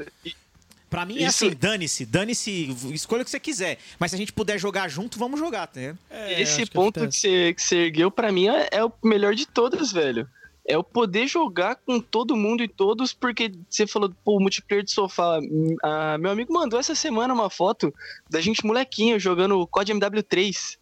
pra 0.89 1.07
mim 1.07 1.19
é 1.23 1.29
Isso- 1.29 1.47
assim, 1.47 1.55
dane-se, 1.57 2.05
dane-se, 2.07 2.77
escolha 2.93 3.23
o 3.23 3.25
que 3.25 3.31
você 3.31 3.39
quiser, 3.39 3.79
mas 3.99 4.11
se 4.11 4.17
a 4.17 4.19
gente 4.19 4.33
puder 4.33 4.59
jogar 4.59 4.89
junto, 4.89 5.17
vamos 5.17 5.39
jogar, 5.39 5.69
ligado? 5.77 5.97
É, 6.11 6.43
Esse 6.43 6.63
que 6.67 6.71
ponto 6.73 7.07
que 7.09 7.17
você, 7.17 7.55
que 7.55 7.63
você 7.63 7.77
ergueu, 7.77 8.11
pra 8.11 8.33
mim, 8.33 8.49
é, 8.49 8.69
é 8.73 8.85
o 8.85 8.91
melhor 9.05 9.33
de 9.35 9.47
todos, 9.47 9.93
velho. 9.93 10.29
É 10.67 10.77
o 10.77 10.85
poder 10.85 11.27
jogar 11.27 11.77
com 11.77 11.99
todo 12.01 12.37
mundo 12.37 12.63
e 12.63 12.69
todos, 12.69 13.13
porque 13.13 13.51
você 13.69 13.87
falou, 13.87 14.13
pô, 14.25 14.39
multiplayer 14.39 14.85
de 14.85 14.93
sofá. 14.93 15.39
Ah, 15.83 16.17
meu 16.19 16.31
amigo 16.31 16.53
mandou 16.53 16.79
essa 16.79 16.95
semana 16.95 17.33
uma 17.35 17.49
foto 17.51 17.93
da 18.29 18.41
gente 18.41 18.65
molequinho 18.65 19.19
jogando 19.19 19.67
COD 19.67 19.95
MW3. 19.95 20.79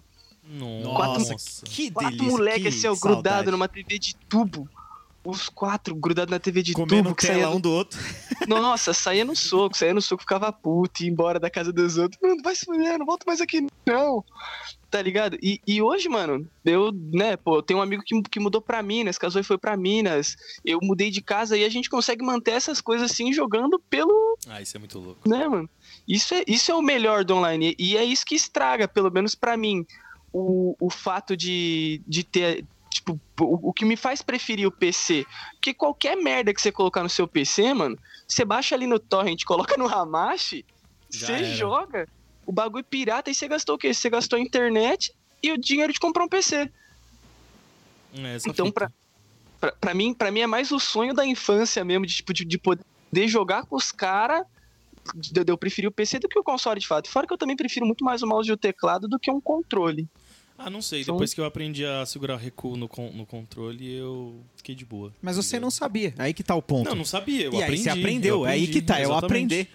Nossa. 0.50 0.96
Quatro- 0.96 1.36
que 1.66 1.90
Quatro 1.90 2.10
delícia, 2.10 2.30
moleques 2.30 2.62
que 2.62 2.68
assim, 2.68 2.88
ó, 2.88 2.96
grudado 3.00 3.50
numa 3.52 3.68
TV 3.68 3.98
de 3.98 4.16
tubo. 4.28 4.68
Os 5.30 5.48
quatro 5.48 5.94
grudados 5.94 6.30
na 6.30 6.38
TV 6.38 6.62
de 6.62 6.72
Comendo 6.72 6.96
tubo 6.96 7.10
o 7.10 7.14
que 7.14 7.26
saía 7.26 7.40
tela 7.40 7.54
um 7.54 7.60
do 7.60 7.70
outro. 7.70 7.98
Nossa, 8.46 8.94
saía 8.94 9.24
no 9.24 9.36
soco, 9.36 9.76
saía 9.76 9.92
no 9.92 10.00
soco, 10.00 10.22
ficava 10.22 10.50
puto, 10.52 11.02
ia 11.02 11.10
embora 11.10 11.38
da 11.38 11.50
casa 11.50 11.72
dos 11.72 11.98
outros. 11.98 12.20
Mano, 12.22 12.40
vai 12.42 12.54
se 12.54 12.64
fuder, 12.64 12.98
não 12.98 13.04
volta 13.06 13.24
mais 13.26 13.40
aqui, 13.40 13.66
não. 13.86 14.24
Tá 14.90 15.02
ligado? 15.02 15.36
E, 15.42 15.60
e 15.66 15.82
hoje, 15.82 16.08
mano, 16.08 16.48
eu, 16.64 16.90
né, 16.92 17.36
pô, 17.36 17.56
eu 17.56 17.62
tenho 17.62 17.78
um 17.78 17.82
amigo 17.82 18.02
que, 18.04 18.22
que 18.22 18.40
mudou 18.40 18.62
pra 18.62 18.82
Minas, 18.82 19.18
casou 19.18 19.38
e 19.40 19.44
foi 19.44 19.58
pra 19.58 19.76
Minas. 19.76 20.34
Eu 20.64 20.78
mudei 20.82 21.10
de 21.10 21.20
casa 21.20 21.58
e 21.58 21.64
a 21.64 21.68
gente 21.68 21.90
consegue 21.90 22.24
manter 22.24 22.52
essas 22.52 22.80
coisas 22.80 23.10
assim 23.10 23.30
jogando 23.32 23.78
pelo, 23.90 24.38
Ah, 24.48 24.62
isso 24.62 24.76
é 24.76 24.80
muito 24.80 24.98
louco. 24.98 25.28
né, 25.28 25.46
mano? 25.46 25.68
Isso 26.08 26.32
é, 26.34 26.42
isso 26.46 26.72
é 26.72 26.74
o 26.74 26.80
melhor 26.80 27.22
do 27.22 27.34
online. 27.36 27.74
E 27.78 27.98
é 27.98 28.04
isso 28.04 28.24
que 28.24 28.34
estraga, 28.34 28.88
pelo 28.88 29.10
menos 29.10 29.34
pra 29.34 29.58
mim, 29.58 29.84
o, 30.32 30.74
o 30.80 30.88
fato 30.88 31.36
de, 31.36 32.00
de 32.06 32.24
ter. 32.24 32.64
Tipo, 32.92 33.20
o, 33.40 33.68
o 33.68 33.72
que 33.72 33.84
me 33.84 33.96
faz 33.96 34.22
preferir 34.22 34.66
o 34.66 34.70
PC. 34.72 35.26
Porque 35.52 35.74
qualquer 35.74 36.16
merda 36.16 36.52
que 36.52 36.60
você 36.60 36.72
colocar 36.72 37.02
no 37.02 37.08
seu 37.08 37.28
PC, 37.28 37.74
mano, 37.74 37.98
você 38.26 38.44
baixa 38.44 38.74
ali 38.74 38.86
no 38.86 38.98
torrent, 38.98 39.44
coloca 39.46 39.76
no 39.76 39.88
Hamashi, 39.88 40.64
você 41.10 41.44
joga 41.56 42.08
o 42.46 42.52
bagulho 42.52 42.84
pirata 42.84 43.30
e 43.30 43.34
você 43.34 43.46
gastou 43.46 43.74
o 43.74 43.78
quê? 43.78 43.92
Você 43.92 44.08
gastou 44.08 44.38
a 44.38 44.40
internet 44.40 45.12
e 45.42 45.52
o 45.52 45.58
dinheiro 45.58 45.92
de 45.92 46.00
comprar 46.00 46.24
um 46.24 46.28
PC. 46.28 46.70
É, 48.14 48.38
Então, 48.46 48.70
pra, 48.72 48.90
pra, 49.60 49.72
pra 49.72 49.94
mim, 49.94 50.14
pra 50.14 50.30
mim 50.30 50.40
é 50.40 50.46
mais 50.46 50.72
o 50.72 50.78
sonho 50.78 51.14
da 51.14 51.26
infância 51.26 51.84
mesmo, 51.84 52.06
de, 52.06 52.16
tipo, 52.16 52.32
de, 52.32 52.44
de 52.44 52.58
poder 52.58 53.28
jogar 53.28 53.64
com 53.66 53.76
os 53.76 53.92
caras. 53.92 54.44
De 55.14 55.42
eu 55.46 55.56
preferir 55.56 55.88
o 55.88 55.92
PC 55.92 56.18
do 56.18 56.28
que 56.28 56.38
o 56.38 56.44
console 56.44 56.78
de 56.78 56.86
fato. 56.86 57.08
Fora 57.08 57.26
que 57.26 57.32
eu 57.32 57.38
também 57.38 57.56
prefiro 57.56 57.86
muito 57.86 58.04
mais 58.04 58.22
o 58.22 58.26
mouse 58.26 58.48
e 58.50 58.52
o 58.52 58.58
teclado 58.58 59.08
do 59.08 59.18
que 59.18 59.30
um 59.30 59.40
controle. 59.40 60.06
Ah, 60.60 60.68
não 60.68 60.82
sei. 60.82 61.04
São- 61.04 61.14
Depois 61.14 61.32
que 61.32 61.40
eu 61.40 61.44
aprendi 61.44 61.84
a 61.84 62.04
segurar 62.04 62.36
recuo 62.36 62.76
no, 62.76 62.88
con- 62.88 63.12
no 63.14 63.24
controle, 63.24 63.90
eu 63.94 64.42
fiquei 64.56 64.74
de 64.74 64.84
boa. 64.84 65.14
Mas 65.22 65.36
você 65.36 65.60
não 65.60 65.70
sabia. 65.70 66.12
Aí 66.18 66.34
que 66.34 66.42
tá 66.42 66.54
o 66.56 66.60
ponto. 66.62 66.88
Não, 66.88 66.96
não 66.96 67.04
sabia. 67.04 67.44
Eu 67.44 67.52
e 67.52 67.56
aí 67.58 67.62
aprendi. 67.62 67.82
você 67.84 67.90
aprendeu. 67.90 68.34
eu 68.40 68.46
é 68.46 68.50
aí 68.52 68.66
que 68.66 68.82
tá, 68.82 69.00
eu 69.00 69.10
exatamente. 69.10 69.24
aprender. 69.54 69.68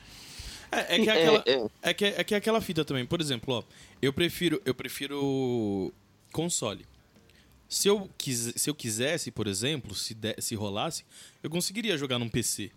É, 0.72 0.96
é 0.96 1.00
que 1.00 1.10
é 1.10 1.14
É, 1.14 1.22
aquela, 1.38 1.44
é. 1.48 1.70
é 1.90 1.94
que, 1.94 2.06
é 2.06 2.24
que 2.24 2.34
é 2.34 2.38
aquela 2.38 2.60
fita 2.62 2.84
também. 2.84 3.06
Por 3.06 3.22
exemplo, 3.22 3.54
ó, 3.56 3.64
eu 4.02 4.12
prefiro, 4.12 4.62
eu 4.66 4.76
prefiro 4.76 5.94
console. 6.34 6.86
Se 7.70 7.88
eu, 7.88 8.10
quis, 8.18 8.54
se 8.56 8.70
eu 8.70 8.76
quisesse, 8.76 9.32
por 9.32 9.48
exemplo, 9.48 9.96
se, 9.96 10.14
de- 10.14 10.36
se 10.40 10.54
rolasse, 10.54 11.04
eu 11.42 11.50
conseguiria 11.50 11.98
jogar 11.98 12.20
num 12.20 12.28
PC. 12.30 12.72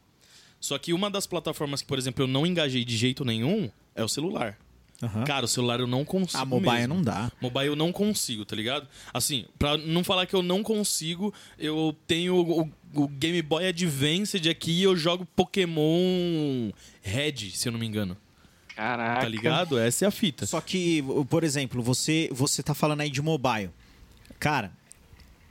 Só 0.60 0.78
que 0.78 0.92
uma 0.92 1.10
das 1.10 1.26
plataformas 1.26 1.82
que, 1.82 1.88
por 1.88 1.98
exemplo, 1.98 2.22
eu 2.22 2.28
não 2.28 2.46
engajei 2.46 2.84
de 2.84 2.96
jeito 2.96 3.24
nenhum 3.24 3.68
é 3.94 4.02
o 4.04 4.08
celular. 4.08 4.58
Aham. 5.02 5.24
Cara, 5.24 5.44
o 5.44 5.48
celular 5.48 5.78
eu 5.80 5.86
não 5.86 6.04
consigo. 6.04 6.42
A 6.42 6.44
mobile 6.44 6.72
mesmo. 6.72 6.94
não 6.94 7.02
dá. 7.02 7.30
Mobile 7.40 7.66
eu 7.66 7.76
não 7.76 7.92
consigo, 7.92 8.44
tá 8.44 8.56
ligado? 8.56 8.88
Assim, 9.12 9.44
pra 9.58 9.76
não 9.76 10.02
falar 10.02 10.26
que 10.26 10.34
eu 10.34 10.42
não 10.42 10.62
consigo, 10.62 11.34
eu 11.58 11.94
tenho 12.06 12.34
o, 12.36 12.70
o 12.94 13.08
Game 13.08 13.42
Boy 13.42 13.66
Advanced 13.68 14.48
aqui 14.48 14.72
e 14.72 14.82
eu 14.82 14.96
jogo 14.96 15.26
Pokémon 15.36 16.70
Red, 17.02 17.50
se 17.50 17.68
eu 17.68 17.72
não 17.72 17.78
me 17.78 17.86
engano. 17.86 18.16
Caraca. 18.74 19.22
Tá 19.22 19.28
ligado? 19.28 19.78
Essa 19.78 20.04
é 20.04 20.08
a 20.08 20.10
fita. 20.10 20.44
Só 20.46 20.60
que, 20.60 21.02
por 21.30 21.44
exemplo, 21.44 21.82
você, 21.82 22.28
você 22.32 22.62
tá 22.62 22.74
falando 22.74 23.00
aí 23.00 23.10
de 23.10 23.22
mobile. 23.22 23.70
Cara, 24.38 24.70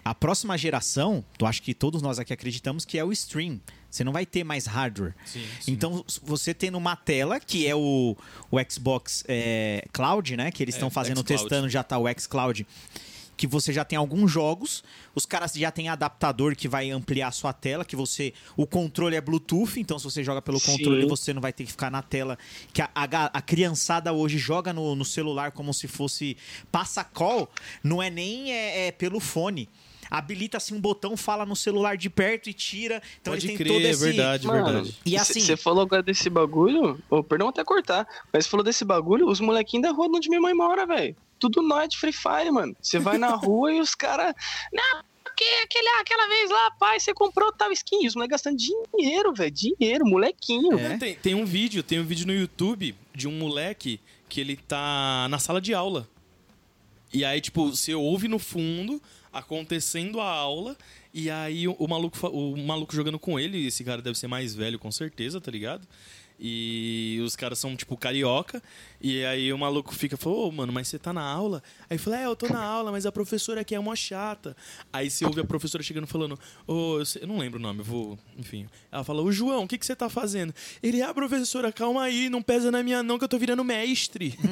a 0.03 0.13
próxima 0.13 0.55
geração, 0.58 1.25
tu 1.38 1.45
acho 1.45 1.62
que 1.63 1.73
todos 1.73 2.01
nós 2.03 2.19
aqui 2.19 2.31
acreditamos 2.31 2.86
que 2.86 2.97
é 2.99 3.03
o 3.03 3.12
stream. 3.12 3.60
Você 3.95 4.03
não 4.03 4.12
vai 4.12 4.25
ter 4.25 4.43
mais 4.43 4.65
hardware. 4.65 5.13
Sim, 5.25 5.45
sim. 5.62 5.71
Então, 5.71 6.03
você 6.21 6.53
tendo 6.53 6.77
uma 6.77 6.97
tela, 6.97 7.39
que 7.39 7.65
é 7.65 7.73
o, 7.73 8.17
o 8.51 8.58
Xbox 8.69 9.23
é, 9.25 9.86
Cloud, 9.93 10.36
né? 10.36 10.51
Que 10.51 10.62
eles 10.63 10.75
É, 10.75 10.77
estão 10.77 10.89
fazendo, 10.89 11.21
xCloud. 11.21 11.43
testando, 11.43 11.69
já 11.69 11.81
tá 11.81 11.97
o 11.97 12.03
xCloud. 12.19 12.67
Que 13.38 13.47
você 13.47 13.71
já 13.73 13.84
tem 13.86 13.97
alguns 13.97 14.31
jogos, 14.31 14.81
os 15.13 15.25
caras 15.25 15.53
já 15.53 15.69
tem 15.69 15.89
adaptador 15.89 16.55
que 16.55 16.67
vai 16.69 16.89
ampliar 16.91 17.27
a 17.27 17.31
sua 17.31 17.51
tela, 17.51 17.84
que 17.86 17.95
você. 17.95 18.34
O 18.55 18.65
controle 18.65 19.15
é 19.15 19.21
Bluetooth, 19.21 19.77
então 19.79 19.97
se 19.99 20.05
você 20.05 20.23
joga 20.23 20.41
pelo 20.41 20.58
Sim. 20.60 20.71
controle, 20.71 21.05
você 21.05 21.34
não 21.34 21.41
vai 21.41 21.51
ter 21.51 21.65
que 21.65 21.71
ficar 21.71 21.89
na 21.91 22.01
tela. 22.01 22.38
Que 22.73 22.81
a, 22.81 22.89
a, 22.95 23.03
a 23.25 23.41
criançada 23.41 24.12
hoje 24.13 24.38
joga 24.38 24.71
no, 24.73 24.93
no 24.95 25.03
celular 25.05 25.51
como 25.51 25.73
se 25.73 25.86
fosse 25.88 26.36
passa 26.71 27.03
call, 27.03 27.49
não 27.84 28.01
é 28.01 28.10
nem 28.10 28.53
é, 28.53 28.88
é 28.88 28.91
pelo 28.93 29.19
fone. 29.19 29.67
Habilita 30.09 30.57
assim 30.57 30.75
um 30.75 30.79
botão, 30.81 31.15
fala 31.17 31.45
no 31.45 31.55
celular 31.55 31.97
de 31.97 32.09
perto 32.09 32.49
e 32.49 32.53
tira. 32.53 33.01
Então 33.21 33.33
Pode 33.33 33.45
ele 33.45 33.57
tem 33.57 33.57
crer, 33.57 33.73
todo 33.73 33.85
é 33.85 33.89
esse. 33.89 34.03
verdade, 34.05 34.47
verdade. 34.47 34.99
E 35.05 35.17
assim- 35.17 35.39
Você 35.39 35.57
falou 35.57 35.81
agora 35.83 36.03
desse 36.03 36.29
bagulho. 36.29 37.01
Ô, 37.09 37.23
perdão 37.23 37.47
até 37.49 37.63
cortar. 37.63 38.07
Mas 38.31 38.45
você 38.45 38.49
falou 38.51 38.63
desse 38.63 38.85
bagulho, 38.85 39.27
os 39.27 39.39
molequinhos 39.39 39.83
da 39.87 39.91
rua 39.91 40.07
onde 40.13 40.29
minha 40.29 40.41
mãe 40.41 40.53
mora, 40.53 40.85
velho. 40.85 41.15
Tudo 41.39 41.61
nós 41.61 41.89
de 41.89 41.97
Free 41.97 42.13
Fire, 42.13 42.51
mano. 42.51 42.75
Você 42.81 42.97
vai 42.99 43.17
na 43.17 43.35
rua 43.35 43.73
e 43.73 43.79
os 43.81 43.93
caras. 43.93 44.33
Não, 44.71 45.01
porque 45.23 45.43
aquele, 45.63 45.87
aquela 45.99 46.27
vez 46.29 46.49
lá, 46.49 46.71
pai, 46.79 46.99
você 46.99 47.13
comprou 47.13 47.51
tal 47.51 47.71
skin. 47.73 48.07
Os 48.07 48.15
moleques 48.15 48.31
gastando 48.35 48.57
dinheiro, 48.57 49.33
velho. 49.33 49.51
Dinheiro, 49.51 50.05
molequinho. 50.05 50.79
É. 50.79 50.97
Tem, 50.97 51.15
tem 51.15 51.35
um 51.35 51.45
vídeo, 51.45 51.83
tem 51.83 51.99
um 51.99 52.05
vídeo 52.05 52.25
no 52.25 52.33
YouTube 52.33 52.95
de 53.13 53.27
um 53.27 53.31
moleque 53.33 53.99
que 54.29 54.39
ele 54.39 54.55
tá 54.55 55.27
na 55.29 55.37
sala 55.37 55.59
de 55.59 55.73
aula. 55.73 56.07
E 57.13 57.23
aí, 57.23 57.39
tipo, 57.39 57.69
você 57.69 57.93
ouve 57.93 58.27
no 58.27 58.39
fundo 58.39 59.01
acontecendo 59.38 60.19
a 60.19 60.30
aula. 60.30 60.78
E 61.13 61.30
aí 61.30 61.67
o, 61.67 61.74
o 61.74 61.88
maluco, 61.88 62.28
o 62.28 62.58
maluco 62.58 62.95
jogando 62.95 63.19
com 63.19 63.39
ele, 63.39 63.67
esse 63.67 63.84
cara 63.84 64.02
deve 64.02 64.17
ser 64.17 64.28
mais 64.28 64.56
velho 64.56 64.80
com 64.80 64.91
certeza, 64.91 65.39
tá 65.39 65.52
ligado? 65.52 65.88
E 66.39 67.21
os 67.24 67.36
caras 67.36 67.60
são, 67.60 67.76
tipo, 67.76 67.95
carioca. 67.95 68.62
E 69.01 69.23
aí 69.25 69.51
o 69.53 69.58
maluco 69.58 69.93
fica, 69.93 70.17
falou, 70.17 70.47
ô, 70.47 70.51
mano, 70.51 70.71
mas 70.73 70.88
você 70.88 70.97
tá 70.97 71.13
na 71.13 71.21
aula? 71.23 71.62
Aí 71.89 71.97
fala, 71.97 72.19
é, 72.19 72.25
eu 72.25 72.36
tô 72.36 72.47
na 72.47 72.62
aula, 72.63 72.91
mas 72.91 73.05
a 73.05 73.12
professora 73.12 73.62
aqui 73.62 73.75
é 73.75 73.79
mó 73.79 73.95
chata. 73.95 74.55
Aí 74.91 75.10
você 75.10 75.25
ouve 75.25 75.41
a 75.41 75.43
professora 75.43 75.84
chegando 75.84 76.08
falando, 76.08 76.39
ô, 76.67 76.99
eu, 76.99 77.05
sei- 77.05 77.23
eu 77.23 77.27
não 77.27 77.38
lembro 77.38 77.60
o 77.60 77.62
nome, 77.62 77.79
eu 77.79 77.86
vou, 77.86 78.17
enfim. 78.38 78.67
Ela 78.91 79.03
fala, 79.03 79.21
ô, 79.21 79.31
João, 79.31 79.63
o 79.63 79.67
que, 79.67 79.77
que 79.77 79.86
você 79.86 79.95
tá 79.95 80.10
fazendo? 80.10 80.53
Ele, 80.81 81.01
ah, 81.01 81.13
professora, 81.13 81.71
calma 81.71 82.03
aí, 82.03 82.29
não 82.29 82.41
pesa 82.41 82.71
na 82.71 82.81
minha 82.81 83.03
não, 83.03 83.17
que 83.17 83.23
eu 83.23 83.29
tô 83.29 83.38
virando 83.38 83.63
mestre. 83.63 84.38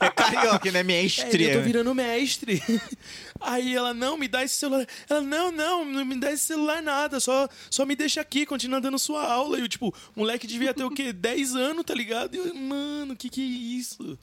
É 0.00 0.10
carioca, 0.10 0.70
né? 0.72 0.82
Minha 0.82 0.98
É, 1.00 1.02
eu 1.02 1.58
tô 1.58 1.64
virando 1.64 1.94
mestre. 1.94 2.62
Aí 3.40 3.74
ela, 3.74 3.92
não, 3.92 4.16
me 4.16 4.26
dá 4.28 4.42
esse 4.42 4.54
celular. 4.56 4.86
Ela, 5.08 5.20
não, 5.20 5.52
não, 5.52 5.84
não 5.84 6.04
me 6.04 6.18
dá 6.18 6.32
esse 6.32 6.44
celular 6.44 6.82
nada, 6.82 7.20
só, 7.20 7.48
só 7.70 7.84
me 7.84 7.94
deixa 7.94 8.20
aqui, 8.20 8.46
continua 8.46 8.80
dando 8.80 8.98
sua 8.98 9.22
aula. 9.30 9.58
E 9.58 9.60
eu, 9.62 9.68
tipo, 9.68 9.88
o 10.14 10.20
moleque 10.20 10.46
devia 10.46 10.72
ter 10.72 10.84
o 10.84 10.90
quê? 10.90 11.12
10 11.12 11.54
anos, 11.54 11.84
tá 11.84 11.94
ligado? 11.94 12.34
E 12.34 12.38
eu, 12.38 12.54
mano, 12.54 13.14
que 13.14 13.28
que 13.36 13.42
é 13.42 13.78
isso? 13.78 14.18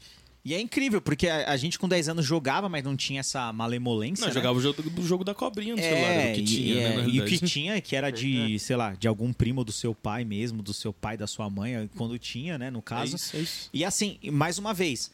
E 0.46 0.54
é 0.54 0.60
incrível, 0.60 1.02
porque 1.02 1.30
a, 1.30 1.52
a 1.52 1.56
gente 1.56 1.80
com 1.80 1.88
10 1.88 2.10
anos 2.10 2.26
jogava, 2.26 2.68
mas 2.68 2.84
não 2.84 2.98
tinha 2.98 3.22
essa 3.22 3.54
malemolência. 3.54 4.22
Não, 4.24 4.28
né? 4.28 4.34
jogava 4.34 4.58
o 4.58 4.62
jogo, 4.62 4.84
o 5.00 5.02
jogo 5.06 5.24
da 5.24 5.34
cobrinha 5.34 5.74
no 5.74 5.82
celular, 5.82 6.10
era 6.12 6.32
o 6.32 6.36
que 6.36 6.42
e- 6.42 6.44
tinha, 6.44 6.72
e, 6.74 6.76
né, 6.76 6.84
é, 6.84 6.98
na 6.98 7.08
e 7.08 7.22
o 7.22 7.26
que 7.26 7.40
tinha, 7.40 7.80
que 7.80 7.96
era 7.96 8.12
de, 8.12 8.60
sei 8.60 8.76
lá, 8.76 8.94
de 8.94 9.08
algum 9.08 9.32
primo 9.32 9.64
do 9.64 9.72
seu 9.72 9.96
pai 9.96 10.26
mesmo, 10.26 10.62
do 10.62 10.74
seu 10.74 10.92
pai, 10.92 11.16
da 11.16 11.28
sua 11.28 11.50
mãe, 11.50 11.90
quando 11.96 12.20
tinha, 12.20 12.58
né, 12.58 12.70
no 12.70 12.80
É 12.80 12.82
caso. 12.82 13.16
isso, 13.16 13.38
é 13.38 13.40
isso. 13.40 13.70
E 13.74 13.86
assim, 13.86 14.18
mais 14.34 14.58
uma 14.58 14.74
vez, 14.74 15.10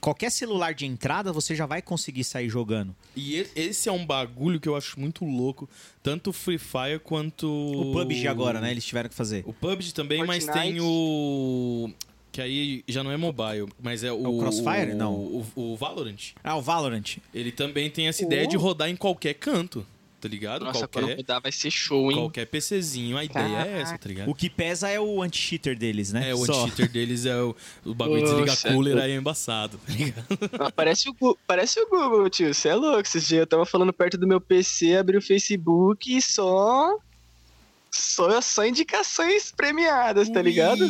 qualquer 0.00 0.32
celular 0.32 0.74
de 0.74 0.84
entrada 0.86 1.32
você 1.32 1.54
já 1.54 1.66
vai 1.66 1.80
conseguir 1.80 2.24
sair 2.24 2.48
jogando. 2.48 2.96
E 3.14 3.46
esse 3.54 3.88
é 3.88 3.92
um 3.92 4.04
bagulho 4.04 4.58
que 4.58 4.68
eu 4.68 4.74
acho 4.74 4.98
muito 4.98 5.24
louco, 5.24 5.68
tanto 6.02 6.30
o 6.30 6.32
Free 6.32 6.58
Fire 6.58 6.98
quanto... 6.98 7.46
O 7.46 7.92
PUBG 7.92 8.26
agora, 8.26 8.60
né, 8.60 8.72
eles 8.72 8.84
tiveram 8.84 9.08
que 9.08 9.14
fazer. 9.14 9.44
O 9.46 9.52
PUBG 9.52 9.92
também, 9.94 10.24
mas 10.26 10.46
Fortnite. 10.46 10.72
tem 10.72 10.80
o... 10.80 11.92
Que 12.34 12.40
aí 12.42 12.82
já 12.88 13.04
não 13.04 13.12
é 13.12 13.16
mobile, 13.16 13.68
mas 13.80 14.02
é 14.02 14.10
o... 14.12 14.20
o 14.26 14.38
Crossfire? 14.40 14.90
o- 14.90 14.96
Não. 14.96 15.14
O, 15.14 15.46
o 15.54 15.76
Valorant. 15.76 16.32
Ah, 16.42 16.56
o 16.56 16.60
Valorant. 16.60 17.18
Ele 17.32 17.52
também 17.52 17.88
tem 17.88 18.08
essa 18.08 18.24
ideia 18.24 18.44
de 18.44 18.56
rodar 18.56 18.88
em 18.90 18.96
qualquer 18.96 19.34
canto, 19.34 19.86
tá 20.20 20.26
ligado? 20.26 20.64
Nossa, 20.64 20.88
quando 20.88 21.04
qualquer, 21.04 21.16
mudar 21.16 21.38
vai 21.38 21.52
ser 21.52 21.70
show, 21.70 22.10
hein? 22.10 22.18
qualquer 22.18 22.46
PCzinho, 22.46 23.16
a 23.16 23.24
ideia 23.24 23.66
é 23.68 23.80
essa, 23.82 23.96
tá 23.96 24.08
ligado? 24.08 24.28
O 24.28 24.34
que 24.34 24.50
pesa 24.50 24.88
é 24.88 24.98
o 24.98 25.22
anti-cheater 25.22 25.78
deles, 25.78 26.12
né? 26.12 26.30
É, 26.30 26.34
o 26.34 26.42
anti-cheater 26.42 26.90
deles 26.90 27.24
é 27.24 27.40
o, 27.40 27.54
o 27.84 27.94
bagulho 27.94 28.24
de 28.24 28.30
Nossa, 28.32 28.42
desligar 28.46 28.72
cooler 28.74 28.98
aí 28.98 29.12
é 29.12 29.16
embaçado, 29.16 29.78
tá 29.86 29.92
ligado? 29.92 30.26
Ah, 30.58 30.72
parece, 30.72 31.08
o, 31.20 31.38
parece 31.46 31.78
o 31.78 31.88
Google, 31.88 32.28
tio. 32.28 32.52
Você 32.52 32.68
é 32.68 32.74
louco. 32.74 33.02
Esses 33.02 33.28
dias 33.28 33.42
eu 33.42 33.46
tava 33.46 33.64
falando 33.64 33.92
perto 33.92 34.18
do 34.18 34.26
meu 34.26 34.40
PC, 34.40 34.96
abri 34.96 35.16
o 35.16 35.22
Facebook 35.22 36.16
e 36.16 36.20
só. 36.20 36.98
Só, 37.96 38.40
só 38.40 38.66
indicações 38.66 39.52
premiadas, 39.52 40.28
tá 40.28 40.42
ligado? 40.42 40.84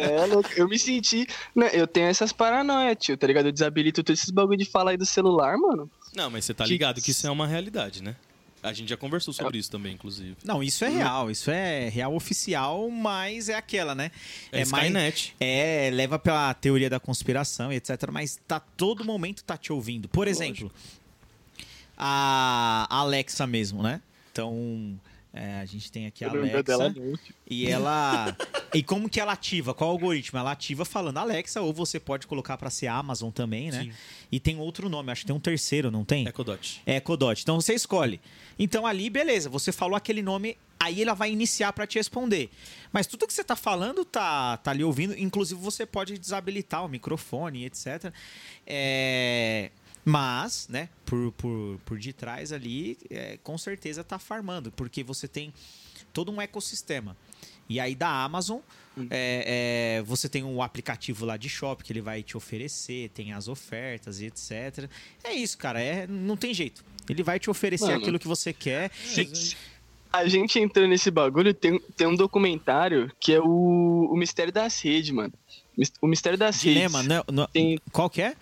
É, 0.00 0.26
louco. 0.26 0.50
Eu 0.56 0.68
me 0.68 0.76
senti. 0.76 1.28
Né, 1.54 1.70
eu 1.72 1.86
tenho 1.86 2.08
essas 2.08 2.32
paranoias, 2.32 2.96
tio, 2.98 3.16
tá 3.16 3.24
ligado? 3.24 3.46
Eu 3.46 3.52
desabilito 3.52 4.02
todos 4.02 4.20
esses 4.20 4.30
bagulho 4.32 4.58
de 4.58 4.64
falar 4.64 4.90
aí 4.90 4.96
do 4.96 5.06
celular, 5.06 5.56
mano. 5.56 5.88
Não, 6.12 6.28
mas 6.28 6.44
você 6.44 6.52
tá 6.54 6.66
ligado 6.66 7.00
que 7.00 7.12
isso 7.12 7.24
é 7.26 7.30
uma 7.30 7.46
realidade, 7.46 8.02
né? 8.02 8.16
A 8.64 8.72
gente 8.72 8.88
já 8.88 8.96
conversou 8.96 9.32
sobre 9.32 9.58
isso 9.58 9.70
também, 9.70 9.92
inclusive. 9.92 10.36
Não, 10.42 10.60
isso 10.62 10.84
é 10.84 10.88
real, 10.88 11.30
isso 11.30 11.50
é 11.50 11.88
real 11.88 12.14
oficial, 12.16 12.90
mas 12.90 13.48
é 13.48 13.54
aquela, 13.54 13.94
né? 13.94 14.10
É, 14.50 14.64
mais- 14.64 14.86
Skynet. 14.86 15.36
É, 15.38 15.90
leva 15.92 16.18
pela 16.18 16.52
teoria 16.54 16.90
da 16.90 16.98
conspiração 16.98 17.72
e 17.72 17.76
etc. 17.76 18.10
Mas 18.10 18.40
tá 18.48 18.58
todo 18.58 19.04
momento 19.04 19.44
tá 19.44 19.56
te 19.56 19.72
ouvindo. 19.72 20.08
Por 20.08 20.26
exemplo, 20.26 20.72
a 21.96 22.86
Alexa 22.90 23.46
mesmo, 23.46 23.82
né? 23.82 24.00
Então, 24.32 24.98
É, 25.36 25.56
a 25.56 25.64
gente 25.64 25.90
tem 25.90 26.06
aqui 26.06 26.24
a 26.24 26.30
Alexa. 26.30 26.62
dela. 26.62 26.94
E 27.50 27.66
ela. 27.66 28.36
e 28.72 28.84
como 28.84 29.10
que 29.10 29.18
ela 29.18 29.32
ativa? 29.32 29.74
Qual 29.74 29.90
o 29.90 29.92
algoritmo? 29.92 30.38
Ela 30.38 30.52
ativa 30.52 30.84
falando 30.84 31.18
Alexa, 31.18 31.60
ou 31.60 31.72
você 31.72 31.98
pode 31.98 32.28
colocar 32.28 32.56
pra 32.56 32.70
ser 32.70 32.86
Amazon 32.86 33.32
também, 33.32 33.72
né? 33.72 33.82
Sim. 33.82 33.92
E 34.30 34.38
tem 34.38 34.60
outro 34.60 34.88
nome, 34.88 35.10
acho 35.10 35.22
que 35.22 35.26
tem 35.26 35.34
um 35.34 35.40
terceiro, 35.40 35.90
não 35.90 36.04
tem? 36.04 36.24
Echo 36.28 36.44
Dot. 36.44 36.82
É 36.86 37.00
Codot. 37.00 37.42
Então 37.42 37.60
você 37.60 37.74
escolhe. 37.74 38.20
Então 38.56 38.86
ali, 38.86 39.10
beleza, 39.10 39.50
você 39.50 39.72
falou 39.72 39.96
aquele 39.96 40.22
nome, 40.22 40.56
aí 40.78 41.02
ela 41.02 41.14
vai 41.14 41.32
iniciar 41.32 41.72
pra 41.72 41.84
te 41.84 41.98
responder. 41.98 42.48
Mas 42.92 43.08
tudo 43.08 43.26
que 43.26 43.32
você 43.32 43.42
tá 43.42 43.56
falando 43.56 44.04
tá, 44.04 44.56
tá 44.58 44.70
ali 44.70 44.84
ouvindo, 44.84 45.18
inclusive 45.18 45.60
você 45.60 45.84
pode 45.84 46.16
desabilitar 46.16 46.84
o 46.84 46.88
microfone, 46.88 47.64
etc. 47.64 48.12
É, 48.64 49.70
Mas, 50.04 50.68
né, 50.68 50.88
por, 51.06 51.32
por, 51.32 51.78
por 51.84 51.98
detrás 51.98 52.52
ali, 52.52 52.98
é, 53.10 53.38
com 53.42 53.56
certeza 53.56 54.04
tá 54.04 54.18
farmando, 54.18 54.70
porque 54.72 55.02
você 55.02 55.26
tem 55.26 55.52
todo 56.12 56.30
um 56.30 56.40
ecossistema. 56.40 57.16
E 57.68 57.80
aí 57.80 57.94
da 57.94 58.08
Amazon, 58.24 58.58
é, 59.10 59.96
é, 59.98 60.02
você 60.02 60.28
tem 60.28 60.44
um 60.44 60.62
aplicativo 60.62 61.24
lá 61.24 61.38
de 61.38 61.48
shopping 61.48 61.82
que 61.84 61.92
ele 61.92 62.02
vai 62.02 62.22
te 62.22 62.36
oferecer, 62.36 63.08
tem 63.14 63.32
as 63.32 63.48
ofertas 63.48 64.20
e 64.20 64.26
etc. 64.26 64.88
É 65.24 65.32
isso, 65.32 65.56
cara. 65.56 65.80
É, 65.80 66.06
não 66.06 66.36
tem 66.36 66.52
jeito. 66.52 66.84
Ele 67.08 67.22
vai 67.22 67.38
te 67.40 67.48
oferecer 67.48 67.86
Mano. 67.86 67.98
aquilo 67.98 68.18
que 68.18 68.28
você 68.28 68.52
quer. 68.52 68.90
Se- 68.94 69.56
A 70.12 70.28
gente 70.28 70.58
entrando 70.58 70.88
nesse 70.90 71.10
bagulho, 71.10 71.52
tem, 71.54 71.80
tem 71.96 72.06
um 72.06 72.14
documentário 72.14 73.10
que 73.18 73.32
é 73.32 73.40
o, 73.40 74.10
o 74.12 74.16
Mistério 74.16 74.52
das 74.52 74.78
Redes, 74.82 75.10
mano. 75.10 75.32
O 76.00 76.06
Mistério 76.06 76.38
das 76.38 76.60
Dilema, 76.60 76.98
Redes. 77.02 77.08
não, 77.08 77.24
não- 77.32 77.46
Tem 77.48 77.78
qual 77.90 78.08
que 78.10 78.20
é? 78.22 78.36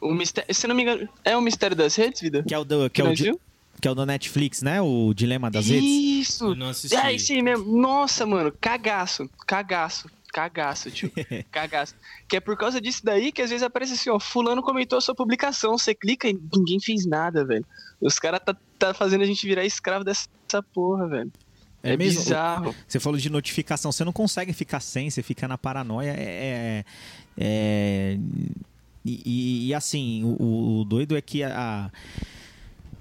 O 0.00 0.12
mistério, 0.14 0.54
se 0.54 0.66
eu 0.66 0.68
não 0.68 0.74
me 0.76 0.82
engano, 0.82 1.08
é 1.24 1.36
o 1.36 1.40
Mistério 1.40 1.76
das 1.76 1.94
Redes, 1.96 2.20
vida? 2.20 2.42
Que 2.42 2.54
é 2.54 2.58
o 2.58 2.64
do, 2.64 2.88
que 2.90 3.00
é 3.00 3.04
o, 3.04 3.14
di- 3.14 3.34
que 3.80 3.88
é 3.88 3.90
o 3.90 3.94
do 3.94 4.06
Netflix, 4.06 4.62
né? 4.62 4.80
O 4.80 5.12
Dilema 5.14 5.50
das 5.50 5.66
Redes. 5.68 5.84
Isso! 6.28 6.44
Eu 6.46 6.54
não 6.54 6.68
assisti. 6.70 6.96
É 6.96 7.12
isso 7.12 7.32
aí 7.32 7.42
mesmo. 7.42 7.64
Nossa, 7.78 8.24
mano, 8.26 8.52
cagaço, 8.60 9.28
cagaço, 9.46 10.08
cagaço, 10.32 10.90
tio. 10.90 11.10
cagaço. 11.50 11.94
Que 12.28 12.36
é 12.36 12.40
por 12.40 12.56
causa 12.56 12.80
disso 12.80 13.00
daí 13.04 13.30
que 13.32 13.42
às 13.42 13.50
vezes 13.50 13.62
aparece 13.62 13.92
assim, 13.94 14.10
ó, 14.10 14.18
fulano 14.18 14.62
comentou 14.62 14.98
a 14.98 15.00
sua 15.00 15.14
publicação, 15.14 15.76
você 15.78 15.94
clica 15.94 16.28
e 16.28 16.38
ninguém 16.56 16.80
fez 16.80 17.06
nada, 17.06 17.44
velho. 17.44 17.64
Os 18.00 18.18
caras 18.18 18.40
tá, 18.44 18.56
tá 18.78 18.92
fazendo 18.94 19.22
a 19.22 19.26
gente 19.26 19.46
virar 19.46 19.64
escravo 19.64 20.04
dessa 20.04 20.28
porra, 20.74 21.06
velho. 21.08 21.32
É 21.82 21.92
É, 21.92 21.96
mesmo? 21.96 22.20
bizarro. 22.20 22.74
Você 22.88 22.98
falou 22.98 23.18
de 23.18 23.30
notificação, 23.30 23.92
você 23.92 24.04
não 24.04 24.12
consegue 24.12 24.52
ficar 24.52 24.80
sem, 24.80 25.08
você 25.08 25.22
fica 25.22 25.46
na 25.46 25.56
paranoia. 25.56 26.10
É. 26.10 26.22
é- 26.22 26.84
é- 27.38 28.18
e, 29.06 29.22
e- 29.24 29.66
e, 29.68 29.74
assim, 29.74 30.22
o, 30.24 30.80
o 30.80 30.84
doido 30.84 31.16
é 31.16 31.20
que 31.20 31.42
a. 31.42 31.90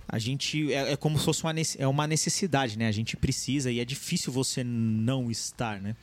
A 0.07 0.19
gente. 0.19 0.71
É, 0.71 0.93
é 0.93 0.95
como 0.95 1.17
se 1.17 1.25
fosse 1.25 1.43
uma, 1.43 1.53
é 1.79 1.87
uma 1.87 2.05
necessidade, 2.07 2.77
né? 2.77 2.87
A 2.87 2.91
gente 2.91 3.17
precisa 3.17 3.71
e 3.71 3.79
é 3.79 3.85
difícil 3.85 4.31
você 4.31 4.63
não 4.63 5.31
estar, 5.31 5.81
né? 5.81 5.95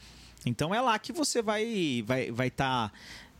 Então 0.45 0.75
é 0.75 0.81
lá 0.81 0.99
que 0.99 1.13
você 1.13 1.41
vai 1.41 2.03
vai 2.05 2.31
vai 2.33 2.49
estar 2.49 2.93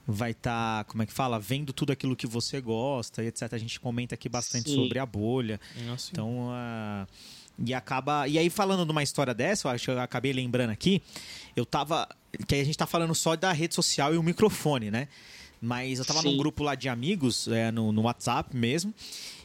vai 0.07 0.35
tá, 0.35 0.85
como 0.89 1.03
é 1.03 1.07
que 1.07 1.13
fala, 1.13 1.39
vendo 1.39 1.73
tudo 1.73 1.93
aquilo 1.93 2.15
que 2.17 2.27
você 2.27 2.61
gosta 2.61 3.23
e 3.23 3.27
etc. 3.27 3.53
A 3.53 3.59
gente 3.59 3.79
comenta 3.81 4.15
aqui 4.15 4.29
bastante 4.29 4.71
Sim. 4.71 4.77
sobre 4.77 4.99
a 4.99 5.07
bolha. 5.07 5.61
Nossa, 5.87 6.11
Então, 6.13 6.49
ah, 6.53 7.07
e 7.59 7.75
acaba. 7.75 8.27
E 8.29 8.39
aí, 8.39 8.49
falando 8.49 8.85
de 8.85 8.91
uma 8.91 9.03
história 9.03 9.35
dessa, 9.35 9.67
eu 9.69 9.73
acho 9.73 9.85
que 9.85 9.91
eu 9.91 10.01
acabei 10.01 10.33
lembrando 10.33 10.71
aqui, 10.71 11.03
eu 11.57 11.67
tava. 11.67 12.09
Que 12.47 12.55
a 12.55 12.65
gente 12.65 12.79
tá 12.79 12.87
falando 12.87 13.15
só 13.15 13.37
da 13.37 13.53
rede 13.53 13.75
social 13.75 14.15
e 14.15 14.17
o 14.17 14.23
microfone, 14.23 14.91
né? 14.91 15.09
Mas 15.65 16.01
eu 16.01 16.05
tava 16.05 16.21
Sim. 16.23 16.33
num 16.33 16.37
grupo 16.37 16.65
lá 16.65 16.75
de 16.75 16.89
amigos, 16.89 17.47
é, 17.47 17.71
no, 17.71 17.93
no 17.93 18.03
WhatsApp 18.03 18.55
mesmo. 18.57 18.93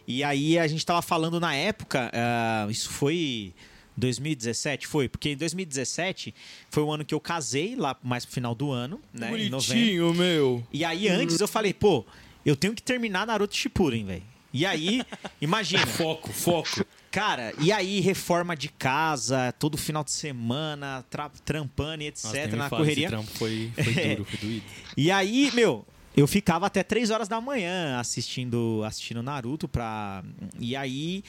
E 0.08 0.23
aí 0.23 0.58
a 0.58 0.65
gente 0.67 0.84
tava 0.84 1.01
falando 1.03 1.39
na 1.39 1.53
época, 1.53 2.10
ah, 2.12 2.65
isso 2.71 2.89
foi 2.89 3.53
2017, 3.95 4.88
foi, 4.88 5.08
porque 5.08 5.30
em 5.30 5.38
2017 5.38 6.34
foi 6.71 6.82
o 6.84 6.91
ano 6.91 7.06
que 7.06 7.13
eu 7.13 7.19
casei, 7.19 7.75
lá 7.75 7.95
mais 8.01 8.25
pro 8.25 8.34
final 8.34 8.56
do 8.56 8.71
ano, 8.71 8.99
né? 9.13 9.27
Em 9.27 9.49
novembro. 9.49 9.75
Bonitinho, 9.75 10.13
meu. 10.13 10.63
E 10.73 10.84
aí 10.84 11.08
antes 11.08 11.39
eu 11.39 11.47
falei, 11.47 11.73
pô, 11.73 12.03
eu 12.45 12.56
tenho 12.56 12.73
que 12.73 12.82
terminar 12.82 13.27
Naruto 13.27 13.56
Shippuden, 13.56 14.06
velho. 14.06 14.23
E 14.53 14.65
aí, 14.65 15.03
imagina. 15.41 15.86
Foco, 15.86 16.32
foco. 16.32 16.86
Cara, 17.12 17.53
e 17.60 17.71
aí, 17.71 17.99
reforma 17.99 18.56
de 18.56 18.69
casa, 18.69 19.51
todo 19.60 19.77
final 19.77 20.03
de 20.03 20.12
semana, 20.12 21.03
tra- 21.10 21.32
trampando 21.43 22.03
e 22.03 22.08
etc, 22.08 22.23
Nossa, 22.25 22.56
na 22.56 22.69
correria. 22.69 23.08
Esse 23.08 23.15
trampo 23.15 23.32
foi, 23.32 23.71
foi 23.75 23.93
duro, 23.93 24.25
foi 24.25 24.38
doído. 24.49 24.65
E 24.95 25.10
aí, 25.12 25.51
meu, 25.53 25.86
eu 26.17 26.25
ficava 26.25 26.65
até 26.65 26.82
3 26.82 27.12
horas 27.12 27.27
da 27.27 27.39
manhã 27.39 27.99
assistindo, 27.99 28.82
assistindo 28.84 29.21
Naruto 29.21 29.67
pra. 29.67 30.23
E 30.60 30.75
aí, 30.75 31.23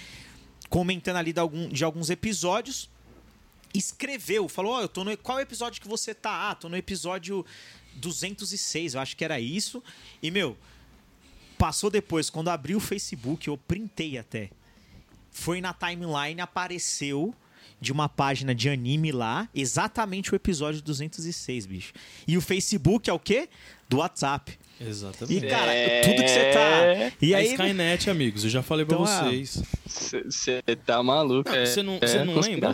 comentando 0.71 1.17
ali 1.17 1.31
de, 1.31 1.39
algum, 1.39 1.69
de 1.69 1.85
alguns 1.85 2.09
episódios, 2.09 2.89
escreveu, 3.75 4.49
falou: 4.49 4.73
Ó, 4.73 4.81
eu 4.81 4.89
tô 4.89 5.05
no. 5.05 5.15
Qual 5.19 5.39
episódio 5.39 5.83
que 5.83 5.87
você 5.87 6.15
tá? 6.15 6.51
Ah, 6.51 6.55
tô 6.55 6.71
no 6.71 6.77
episódio 6.77 7.45
206, 7.97 8.95
eu 8.95 9.01
acho 9.01 9.15
que 9.15 9.23
era 9.23 9.39
isso. 9.39 9.83
E, 10.23 10.31
meu, 10.31 10.57
passou 11.59 11.91
depois, 11.91 12.31
quando 12.31 12.49
abri 12.49 12.75
o 12.75 12.81
Facebook, 12.81 13.47
eu 13.47 13.59
printei 13.59 14.17
até. 14.17 14.49
Foi 15.31 15.61
na 15.61 15.75
timeline, 15.75 16.41
apareceu 16.41 17.35
de 17.79 17.93
uma 17.93 18.09
página 18.09 18.55
de 18.55 18.71
anime 18.71 19.13
lá, 19.13 19.49
exatamente 19.55 20.33
o 20.33 20.35
episódio 20.35 20.81
206, 20.81 21.67
bicho. 21.67 21.93
E 22.27 22.39
o 22.39 22.41
Facebook 22.41 23.11
é 23.11 23.13
o 23.13 23.19
quê? 23.19 23.51
Do 23.87 23.99
WhatsApp. 23.99 24.59
E, 24.81 24.85
Exatamente. 24.89 25.47
cara, 25.47 25.73
É. 25.75 26.01
tudo 26.03 26.23
que 26.23 26.29
você 26.29 26.51
tá. 26.53 27.17
E 27.21 27.27
E 27.31 27.35
aí. 27.35 27.47
Skynet, 27.53 28.09
amigos, 28.11 28.45
eu 28.45 28.51
já 28.51 28.63
falei 28.63 28.85
pra 28.87 28.97
Então, 28.97 29.07
ah, 29.11 29.25
vocês. 29.25 29.63
Você 29.87 30.63
tá 30.87 31.03
maluco. 31.03 31.49
Não, 31.51 31.57
é, 31.57 31.67
você 31.67 31.83
não- 31.83 31.99
é 32.01 32.07
você 32.07 32.25
não 32.25 32.39
lembra? 32.39 32.73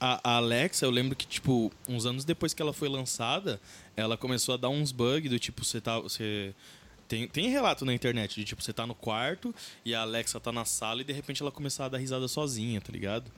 A, 0.00 0.20
a 0.32 0.36
Alexa, 0.38 0.84
eu 0.84 0.90
lembro 0.90 1.14
que, 1.14 1.26
tipo, 1.26 1.70
uns 1.88 2.04
anos 2.06 2.24
depois 2.24 2.52
que 2.52 2.60
ela 2.60 2.72
foi 2.72 2.88
lançada, 2.88 3.60
ela 3.96 4.16
começou 4.16 4.54
a 4.54 4.56
dar 4.56 4.68
uns 4.68 4.90
bugs 4.92 5.30
do 5.30 5.38
tipo, 5.38 5.64
você 5.64 5.80
tá. 5.80 5.98
Você. 6.00 6.52
Tem, 7.08 7.28
tem 7.28 7.48
relato 7.48 7.84
na 7.84 7.94
internet 7.94 8.34
de 8.34 8.44
tipo, 8.44 8.60
você 8.60 8.72
tá 8.72 8.84
no 8.84 8.94
quarto 8.94 9.54
e 9.84 9.94
a 9.94 10.00
Alexa 10.00 10.40
tá 10.40 10.50
na 10.50 10.64
sala 10.64 11.02
e 11.02 11.04
de 11.04 11.12
repente 11.12 11.40
ela 11.40 11.52
começar 11.52 11.84
a 11.84 11.88
dar 11.88 11.98
risada 11.98 12.26
sozinha, 12.26 12.80
tá 12.80 12.92
ligado? 12.92 13.30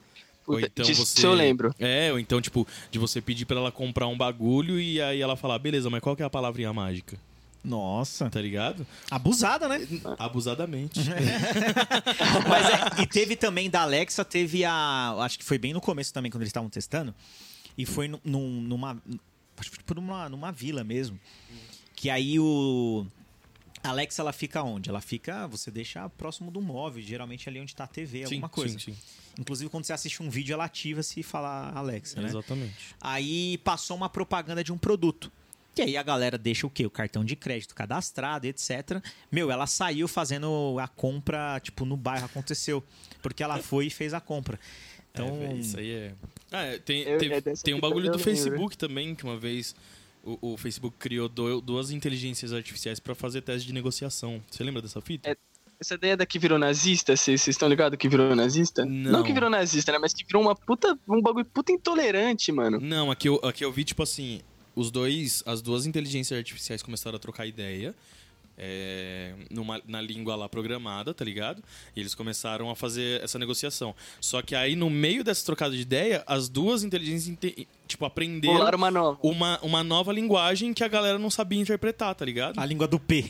Puta, 0.42 0.82
disso 0.82 1.26
eu 1.26 1.34
lembro. 1.34 1.74
É, 1.78 2.10
ou 2.10 2.18
então, 2.18 2.40
tipo, 2.40 2.66
de 2.90 2.98
você 2.98 3.20
pedir 3.20 3.44
pra 3.44 3.58
ela 3.58 3.70
comprar 3.70 4.06
um 4.06 4.16
bagulho 4.16 4.80
e 4.80 5.02
aí 5.02 5.20
ela 5.20 5.36
falar, 5.36 5.58
beleza, 5.58 5.90
mas 5.90 6.00
qual 6.00 6.16
que 6.16 6.22
é 6.22 6.24
a 6.24 6.30
palavrinha 6.30 6.72
mágica? 6.72 7.18
Nossa. 7.64 8.30
Tá 8.30 8.40
ligado? 8.40 8.86
Abusada, 9.10 9.68
né? 9.68 9.80
Abusadamente. 10.18 11.00
Mas 12.48 12.66
é, 12.98 13.02
e 13.02 13.06
teve 13.06 13.36
também 13.36 13.68
da 13.68 13.82
Alexa, 13.82 14.24
teve 14.24 14.64
a. 14.64 15.14
Acho 15.20 15.38
que 15.38 15.44
foi 15.44 15.58
bem 15.58 15.72
no 15.72 15.80
começo 15.80 16.12
também, 16.12 16.30
quando 16.30 16.42
eles 16.42 16.50
estavam 16.50 16.70
testando. 16.70 17.14
E 17.76 17.84
foi 17.84 18.08
num- 18.08 18.20
num- 18.24 18.60
numa. 18.62 19.02
Acho 19.56 19.70
que 19.70 19.76
foi 19.76 19.84
por 19.84 19.98
uma, 19.98 20.28
numa 20.28 20.52
vila 20.52 20.84
mesmo. 20.84 21.18
Que 21.94 22.10
aí 22.10 22.38
o. 22.38 23.06
A 23.82 23.90
Alexa, 23.90 24.22
ela 24.22 24.32
fica 24.32 24.62
onde? 24.62 24.88
Ela 24.90 25.00
fica. 25.00 25.46
Você 25.48 25.70
deixa 25.70 26.08
próximo 26.10 26.50
do 26.50 26.60
móvel, 26.60 27.02
geralmente 27.02 27.48
ali 27.48 27.60
onde 27.60 27.74
tá 27.74 27.84
a 27.84 27.88
TV, 27.88 28.24
alguma 28.24 28.48
coisa. 28.48 28.78
Sim, 28.78 28.92
sim. 28.92 28.98
Inclusive, 29.38 29.70
quando 29.70 29.84
você 29.84 29.92
assiste 29.92 30.20
um 30.22 30.28
vídeo, 30.28 30.52
ela 30.52 30.64
ativa 30.64 31.00
se 31.02 31.22
falar 31.22 31.76
Alexa, 31.76 32.20
né? 32.20 32.28
Exatamente. 32.28 32.74
Aí 33.00 33.58
passou 33.58 33.96
uma 33.96 34.08
propaganda 34.08 34.64
de 34.64 34.72
um 34.72 34.78
produto. 34.78 35.30
E 35.78 35.82
aí 35.82 35.96
a 35.96 36.02
galera 36.02 36.36
deixa 36.38 36.66
o 36.66 36.70
quê? 36.70 36.84
O 36.86 36.90
cartão 36.90 37.24
de 37.24 37.34
crédito 37.36 37.74
cadastrado, 37.74 38.46
etc. 38.46 39.02
Meu, 39.30 39.50
ela 39.50 39.66
saiu 39.66 40.06
fazendo 40.08 40.76
a 40.80 40.88
compra, 40.88 41.60
tipo, 41.60 41.84
no 41.84 41.96
bairro 41.96 42.26
aconteceu. 42.26 42.82
Porque 43.22 43.42
ela 43.42 43.58
foi 43.58 43.86
e 43.86 43.90
fez 43.90 44.12
a 44.14 44.20
compra. 44.20 44.58
Então, 45.12 45.28
É, 45.42 45.54
isso 45.54 45.78
aí 45.78 45.90
é. 45.90 46.14
Ah, 46.52 46.62
é, 46.62 46.78
tem, 46.78 47.02
Eu- 47.02 47.18
teve- 47.18 47.34
é 47.34 47.40
tem 47.40 47.74
um 47.74 47.78
que 47.78 47.80
bagulho 47.80 48.10
do. 48.12 48.18
Facebook 48.18 48.76
também, 48.76 49.14
que 49.14 49.24
uma 49.24 49.36
vez 49.36 49.74
o, 50.22 50.52
o 50.52 50.56
Facebook 50.56 50.96
criou 50.98 51.28
do- 51.28 51.60
duas 51.60 51.90
inteligências 51.90 52.52
artificiais 52.52 53.00
pra 53.00 53.14
fazer 53.14 53.40
teste 53.42 53.66
de 53.66 53.72
negociação. 53.72 54.42
Você 54.50 54.62
lembra 54.62 54.80
dessa 54.82 55.00
fita? 55.00 55.30
É, 55.30 55.36
Essa 55.80 55.94
ideia 55.94 56.16
da 56.16 56.26
que 56.26 56.38
virou 56.40 56.58
nazista, 56.58 57.16
vocês 57.16 57.46
estão 57.46 57.68
ligados 57.68 57.96
que 57.98 58.08
virou 58.08 58.34
nazista? 58.34 58.84
Não. 58.84 59.22
que 59.22 59.32
virou 59.32 59.48
nazista, 59.48 59.92
né? 59.92 59.98
Mas 59.98 60.12
que 60.12 60.24
virou 60.24 60.42
uma 60.42 60.54
puta. 60.54 60.98
Um 61.08 61.22
bagulho 61.22 61.44
puta 61.44 61.70
intolerante, 61.72 62.50
mano. 62.52 62.80
Não, 62.80 63.10
aqui 63.12 63.28
eu, 63.28 63.36
aqui 63.44 63.64
eu 63.64 63.70
vi, 63.72 63.84
tipo 63.84 64.02
assim, 64.02 64.40
os 64.78 64.92
dois, 64.92 65.42
as 65.44 65.60
duas 65.60 65.86
inteligências 65.86 66.38
artificiais 66.38 66.84
começaram 66.84 67.16
a 67.16 67.18
trocar 67.18 67.46
ideia. 67.46 67.92
É, 68.58 69.32
numa- 69.50 69.80
na 69.86 70.00
língua 70.00 70.34
lá 70.36 70.48
programada, 70.48 71.14
tá 71.14 71.24
ligado? 71.24 71.62
E 71.94 72.00
eles 72.00 72.14
começaram 72.14 72.68
a 72.70 72.74
fazer 72.76 73.22
essa 73.22 73.38
negociação. 73.38 73.94
Só 74.20 74.42
que 74.42 74.54
aí, 74.54 74.74
no 74.74 74.90
meio 74.90 75.22
dessa 75.22 75.44
trocada 75.46 75.74
de 75.74 75.80
ideia, 75.82 76.22
as 76.26 76.48
duas 76.48 76.82
inteligências, 76.82 77.28
inte- 77.28 77.68
tipo, 77.86 78.04
aprenderam 78.04 78.68
uma 78.76 78.90
nova. 78.90 79.18
uma, 79.22 79.58
uma 79.62 79.84
nova 79.84 80.12
linguagem 80.12 80.74
que 80.74 80.82
a 80.84 80.88
galera 80.88 81.18
não 81.18 81.30
sabia 81.30 81.60
interpretar, 81.60 82.14
tá 82.14 82.24
ligado? 82.24 82.58
a 82.58 82.66
língua 82.66 82.88
do 82.88 82.98
P. 82.98 83.24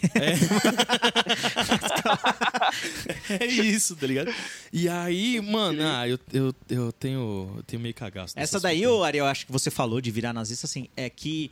É 3.40 3.46
isso, 3.46 3.94
tá 3.96 4.06
ligado? 4.06 4.32
E 4.72 4.88
aí, 4.88 5.40
mano, 5.40 5.80
ah, 5.84 6.08
eu, 6.08 6.18
eu, 6.32 6.54
eu 6.68 6.92
tenho, 6.92 7.52
eu 7.56 7.62
tenho 7.64 7.80
meio 7.82 7.94
cagaço. 7.94 8.34
Essa 8.36 8.58
daí, 8.60 8.86
ô, 8.86 9.02
Ariel, 9.04 9.26
acho 9.26 9.46
que 9.46 9.52
você 9.52 9.70
falou 9.70 10.00
de 10.00 10.10
virar 10.10 10.32
nazista, 10.32 10.66
assim, 10.66 10.88
é 10.96 11.08
que 11.10 11.50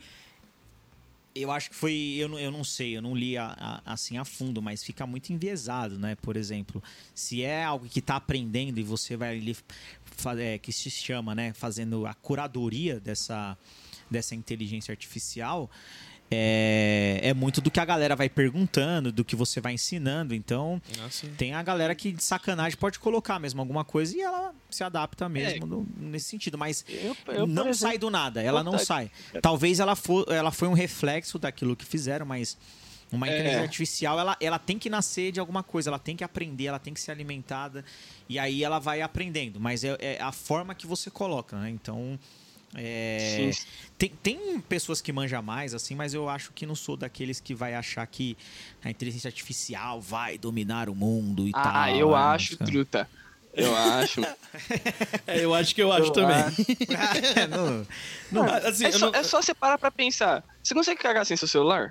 Eu 1.39 1.51
acho 1.51 1.69
que 1.69 1.75
foi. 1.75 1.93
Eu 2.17 2.27
não, 2.29 2.39
eu 2.39 2.51
não 2.51 2.63
sei, 2.63 2.95
eu 2.97 3.01
não 3.01 3.15
li 3.15 3.37
a- 3.37 3.55
a- 3.57 3.93
assim 3.93 4.17
a 4.17 4.25
fundo, 4.25 4.61
mas 4.61 4.83
fica 4.83 5.05
muito 5.07 5.31
enviesado, 5.31 5.97
né? 5.99 6.15
Por 6.21 6.35
exemplo, 6.37 6.81
se 7.13 7.43
é 7.43 7.63
algo 7.63 7.87
que 7.87 7.99
está 7.99 8.15
aprendendo 8.15 8.79
e 8.79 8.83
você 8.83 9.15
vai 9.15 9.37
ali. 9.37 9.55
é, 10.39 10.57
que 10.57 10.71
se 10.73 10.89
chama, 10.89 11.35
né? 11.35 11.53
Fazendo 11.53 12.05
a 12.07 12.13
curadoria 12.13 12.99
dessa, 12.99 13.57
dessa 14.09 14.33
inteligência 14.35 14.91
artificial. 14.91 15.69
É, 16.29 17.19
é 17.23 17.33
muito 17.33 17.61
do 17.61 17.71
que 17.71 17.79
a 17.79 17.85
galera 17.85 18.15
vai 18.15 18.27
perguntando, 18.29 19.11
do 19.11 19.23
que 19.23 19.35
você 19.35 19.61
vai 19.61 19.73
ensinando. 19.73 20.35
Então, 20.35 20.81
Ah, 20.99 21.09
sim. 21.09 21.33
tem 21.37 21.53
a 21.53 21.63
galera 21.63 21.95
que 21.95 22.11
de 22.11 22.21
sacanagem 22.23 22.77
pode 22.77 22.99
colocar 22.99 23.39
mesmo 23.39 23.61
alguma 23.61 23.85
coisa 23.85 24.15
e 24.15 24.21
ela 24.21 24.53
se 24.69 24.83
adapta 24.83 25.29
mesmo 25.29 25.65
no- 25.65 25.87
nesse 25.97 26.25
sentido. 26.25 26.57
Mas 26.57 26.83
Eu- 26.89 27.15
eu, 27.33 27.47
não 27.47 27.63
exemplo, 27.69 27.75
sai 27.75 27.97
do 27.97 28.09
nada, 28.09 28.41
ela 28.41 28.61
não 28.63 28.77
sai. 28.77 29.09
Talvez 29.41 29.79
ela, 29.79 29.95
for, 29.95 30.25
ela 30.29 30.51
foi 30.51 30.67
um 30.67 30.73
reflexo 30.73 31.39
daquilo 31.39 31.75
que 31.75 31.85
fizeram, 31.85 32.25
mas 32.25 32.57
uma 33.09 33.25
É. 33.27 33.31
inteligência 33.33 33.61
artificial, 33.63 34.19
ela, 34.19 34.35
ela 34.41 34.59
tem 34.59 34.77
que 34.77 34.89
nascer 34.89 35.31
de 35.31 35.39
alguma 35.39 35.63
coisa, 35.63 35.89
ela 35.89 35.99
tem 35.99 36.15
que 36.17 36.25
aprender, 36.25 36.65
ela 36.65 36.79
tem 36.79 36.93
que 36.93 36.99
ser 36.99 37.11
alimentada, 37.11 37.85
e 38.27 38.37
aí 38.37 38.65
ela 38.65 38.79
vai 38.79 39.01
aprendendo. 39.01 39.61
Mas 39.61 39.85
é, 39.85 39.95
é 39.99 40.21
a 40.21 40.33
forma 40.33 40.75
que 40.75 40.85
você 40.85 41.09
coloca, 41.09 41.57
né? 41.57 41.69
Então. 41.69 42.19
É, 42.77 43.49
tem, 43.97 44.09
tem 44.21 44.59
pessoas 44.61 45.01
que 45.01 45.11
manjam 45.11 45.41
mais, 45.41 45.73
assim, 45.73 45.95
mas 45.95 46.13
eu 46.13 46.29
acho 46.29 46.51
que 46.53 46.65
não 46.65 46.75
sou 46.75 46.95
daqueles 46.95 47.39
que 47.39 47.55
vai 47.55 47.73
achar 47.73 48.05
que 48.05 48.37
a 48.83 48.89
inteligência 48.89 49.27
artificial 49.27 49.99
vai 49.99 50.37
dominar 50.37 50.87
o 50.87 50.93
mundo 50.95 51.47
e 51.47 51.51
tal. 51.51 51.63
Ah, 51.65 51.91
eu 51.91 52.11
né? 52.11 52.17
acho, 52.17 52.55
truta. 52.57 53.09
Eu 53.53 53.75
acho. 53.75 54.21
É, 55.27 55.43
eu 55.43 55.53
acho 55.53 55.73
que 55.75 55.81
eu 55.81 55.91
acho 55.91 56.07
Eu 56.07 56.11
também. 56.11 56.35
acho. 56.37 56.55
não, 57.49 57.87
não, 58.31 58.43
Ah, 58.43 58.57
assim, 58.69 58.85
é, 58.85 58.91
só, 58.91 58.99
não- 59.11 59.19
é 59.19 59.23
só 59.23 59.41
você 59.41 59.53
parar 59.53 59.77
pra 59.77 59.91
pensar. 59.91 60.43
Você 60.63 60.73
consegue 60.73 60.99
cagar 61.01 61.25
sem 61.25 61.35
seu 61.37 61.47
celular? 61.47 61.89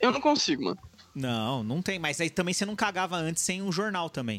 Eu 0.00 0.10
não 0.10 0.20
consigo, 0.20 0.64
mano. 0.64 0.78
Não, 1.14 1.62
não 1.62 1.80
tem. 1.82 1.98
Mas 1.98 2.20
aí 2.20 2.28
também 2.30 2.52
você 2.54 2.64
não 2.66 2.74
cagava 2.74 3.16
antes 3.16 3.42
sem 3.42 3.62
um 3.62 3.70
jornal 3.70 4.08
também. 4.10 4.38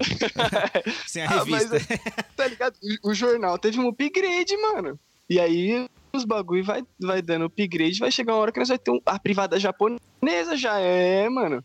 sem 1.08 1.24
a 1.24 1.30
Ah, 1.30 1.45
mas 1.45 1.70
revista. 1.72 1.99
Tá 2.36 2.47
ligado? 2.47 2.76
O, 3.04 3.12
o 3.12 3.14
jornal 3.14 3.58
teve 3.58 3.80
um 3.80 3.88
upgrade, 3.88 4.56
mano. 4.58 4.99
E 5.30 5.39
aí 5.39 5.88
os 6.13 6.26
bagulho 6.26 6.63
vai, 6.63 6.84
vai 6.99 7.21
dando 7.21 7.45
upgrade, 7.45 7.99
vai 7.99 8.11
chegar 8.11 8.34
uma 8.34 8.39
hora 8.41 8.51
que 8.51 8.59
nós 8.59 8.69
vai 8.69 8.78
ter 8.78 8.91
um, 8.91 8.99
a 9.05 9.17
privada 9.17 9.59
japonesa 9.59 10.55
já 10.55 10.80
é, 10.80 11.28
mano. 11.30 11.63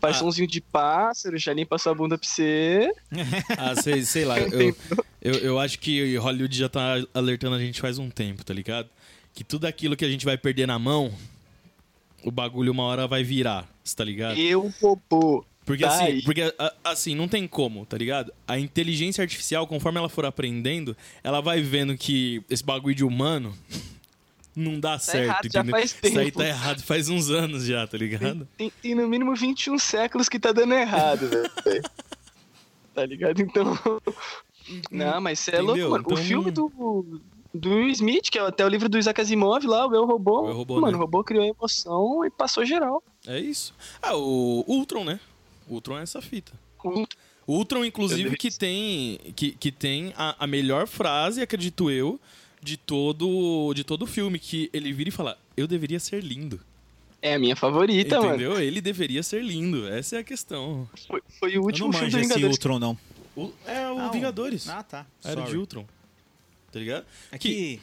Faz 0.00 0.16
Ah. 0.16 0.18
somzinho 0.20 0.48
de 0.48 0.60
pássaro, 0.60 1.36
já 1.38 1.52
limpa 1.52 1.78
sua 1.78 1.94
bunda 1.94 2.16
pra 2.18 2.26
você. 2.28 2.92
Ah, 3.58 3.74
sei, 3.80 4.02
sei 4.02 4.24
lá. 4.24 4.38
Eu, 4.38 4.74
eu, 5.22 5.34
eu 5.34 5.58
acho 5.60 5.78
que 5.78 6.16
Hollywood 6.16 6.56
já 6.56 6.68
tá 6.68 6.94
alertando 7.14 7.54
a 7.54 7.60
gente 7.60 7.80
faz 7.80 7.98
um 7.98 8.10
tempo, 8.10 8.44
tá 8.44 8.52
ligado? 8.54 8.88
Que 9.34 9.44
tudo 9.44 9.66
aquilo 9.66 9.96
que 9.96 10.04
a 10.04 10.08
gente 10.08 10.24
vai 10.24 10.36
perder 10.36 10.66
na 10.66 10.78
mão, 10.78 11.12
o 12.24 12.30
bagulho 12.30 12.72
uma 12.72 12.82
hora 12.84 13.06
vai 13.06 13.22
virar, 13.22 13.68
cê 13.84 13.94
tá 13.96 14.04
ligado? 14.04 14.38
Eu, 14.38 14.72
popô. 14.80 15.44
Porque 15.64 15.84
Tá 15.84 15.90
assim, 15.94 16.20
porque, 16.22 16.54
a- 16.58 16.72
assim, 16.84 17.14
não 17.14 17.28
tem 17.28 17.46
como, 17.46 17.86
tá 17.86 17.96
ligado? 17.96 18.32
A 18.48 18.58
inteligência 18.58 19.22
artificial, 19.22 19.66
conforme 19.66 19.98
ela 19.98 20.08
for 20.08 20.24
aprendendo, 20.26 20.96
ela 21.22 21.40
vai 21.40 21.60
vendo 21.60 21.96
que 21.96 22.42
esse 22.50 22.64
bagulho 22.64 22.94
de 22.94 23.04
humano 23.04 23.54
não 24.56 24.78
dá 24.80 24.98
certo, 24.98 25.24
errado 25.46 25.48
já 25.52 25.64
faz 25.64 25.96
Isso 26.02 26.18
aí 26.18 26.24
tempo. 26.26 26.38
tá 26.38 26.46
errado 26.48 26.82
faz 26.82 27.08
uns 27.08 27.30
anos 27.30 27.64
já, 27.64 27.86
tá 27.86 27.96
ligado? 27.96 28.46
Tem, 28.56 28.72
tem 28.82 28.94
no 28.94 29.08
mínimo 29.08 29.34
21 29.36 29.78
séculos 29.78 30.28
que 30.28 30.38
tá 30.38 30.50
dando 30.52 30.74
errado, 30.74 31.28
velho. 31.28 31.50
Tá 32.94 33.06
ligado? 33.06 33.40
Então. 33.40 33.78
Não, 34.90 35.18
mas 35.20 35.38
você 35.38 35.52
é 35.56 35.60
louco, 35.62 35.80
mano. 35.80 36.04
Então- 36.04 36.12
O 36.14 36.16
filme 36.16 36.50
do. 36.50 37.20
Do 37.54 37.68
Will 37.70 37.88
Smith, 37.90 38.30
que 38.30 38.38
é 38.38 38.42
até 38.42 38.64
o 38.64 38.68
livro 38.68 38.88
do 38.88 38.98
Isaac 38.98 39.20
Asimov 39.20 39.66
lá, 39.66 39.86
o 39.86 39.94
Eu 39.94 40.06
Robô. 40.06 40.42
O 40.42 40.48
Eu, 40.48 40.54
Robô, 40.56 40.74
mano, 40.80 40.92
né? 40.92 40.96
o 40.96 41.00
robô 41.00 41.22
criou 41.22 41.44
emoção 41.44 42.24
e 42.24 42.30
passou 42.30 42.64
geral. 42.64 43.02
É 43.26 43.38
isso. 43.38 43.74
Ah, 44.00 44.16
o 44.16 44.64
Ultron, 44.66 45.04
né? 45.04 45.20
Ultron 45.72 45.98
é 45.98 46.02
essa 46.02 46.20
fita. 46.20 46.52
Ultron, 47.46 47.84
inclusive, 47.84 48.36
que 48.36 48.50
tem, 48.50 49.18
que, 49.34 49.52
que 49.52 49.72
tem 49.72 50.12
a, 50.16 50.44
a 50.44 50.46
melhor 50.46 50.86
frase, 50.86 51.40
acredito 51.40 51.90
eu, 51.90 52.20
de 52.62 52.76
todo, 52.76 53.72
de 53.74 53.82
todo 53.84 54.02
o 54.02 54.06
filme, 54.06 54.38
que 54.38 54.70
ele 54.72 54.92
vira 54.92 55.08
e 55.08 55.12
fala, 55.12 55.38
eu 55.56 55.66
deveria 55.66 55.98
ser 55.98 56.22
lindo. 56.22 56.60
É 57.20 57.34
a 57.34 57.38
minha 57.38 57.54
favorita, 57.54 58.16
mano. 58.20 58.30
Entendeu? 58.34 58.60
Ele 58.60 58.80
deveria 58.80 59.22
ser 59.22 59.42
lindo. 59.44 59.86
Essa 59.88 60.16
é 60.16 60.18
a 60.20 60.24
questão. 60.24 60.88
Foi, 61.06 61.22
foi 61.38 61.50
o 61.50 61.52
Eu 61.52 61.56
não 61.60 61.66
último 61.66 61.92
filme 61.92 62.10
do 62.10 62.18
esse 62.18 62.28
Vingadores. 62.28 62.56
Ultron, 62.56 62.78
não. 62.80 62.98
O- 63.36 63.52
é 63.64 63.90
o 63.90 63.98
Ah, 63.98 64.08
Vingadores. 64.10 64.68
Ah, 64.68 64.82
tá. 64.82 65.06
Era 65.24 65.34
Sorry. 65.40 65.50
de 65.52 65.56
Ultron. 65.56 65.86
Tá 66.72 66.78
ligado? 66.80 67.06
É 67.30 67.38
que... 67.38 67.80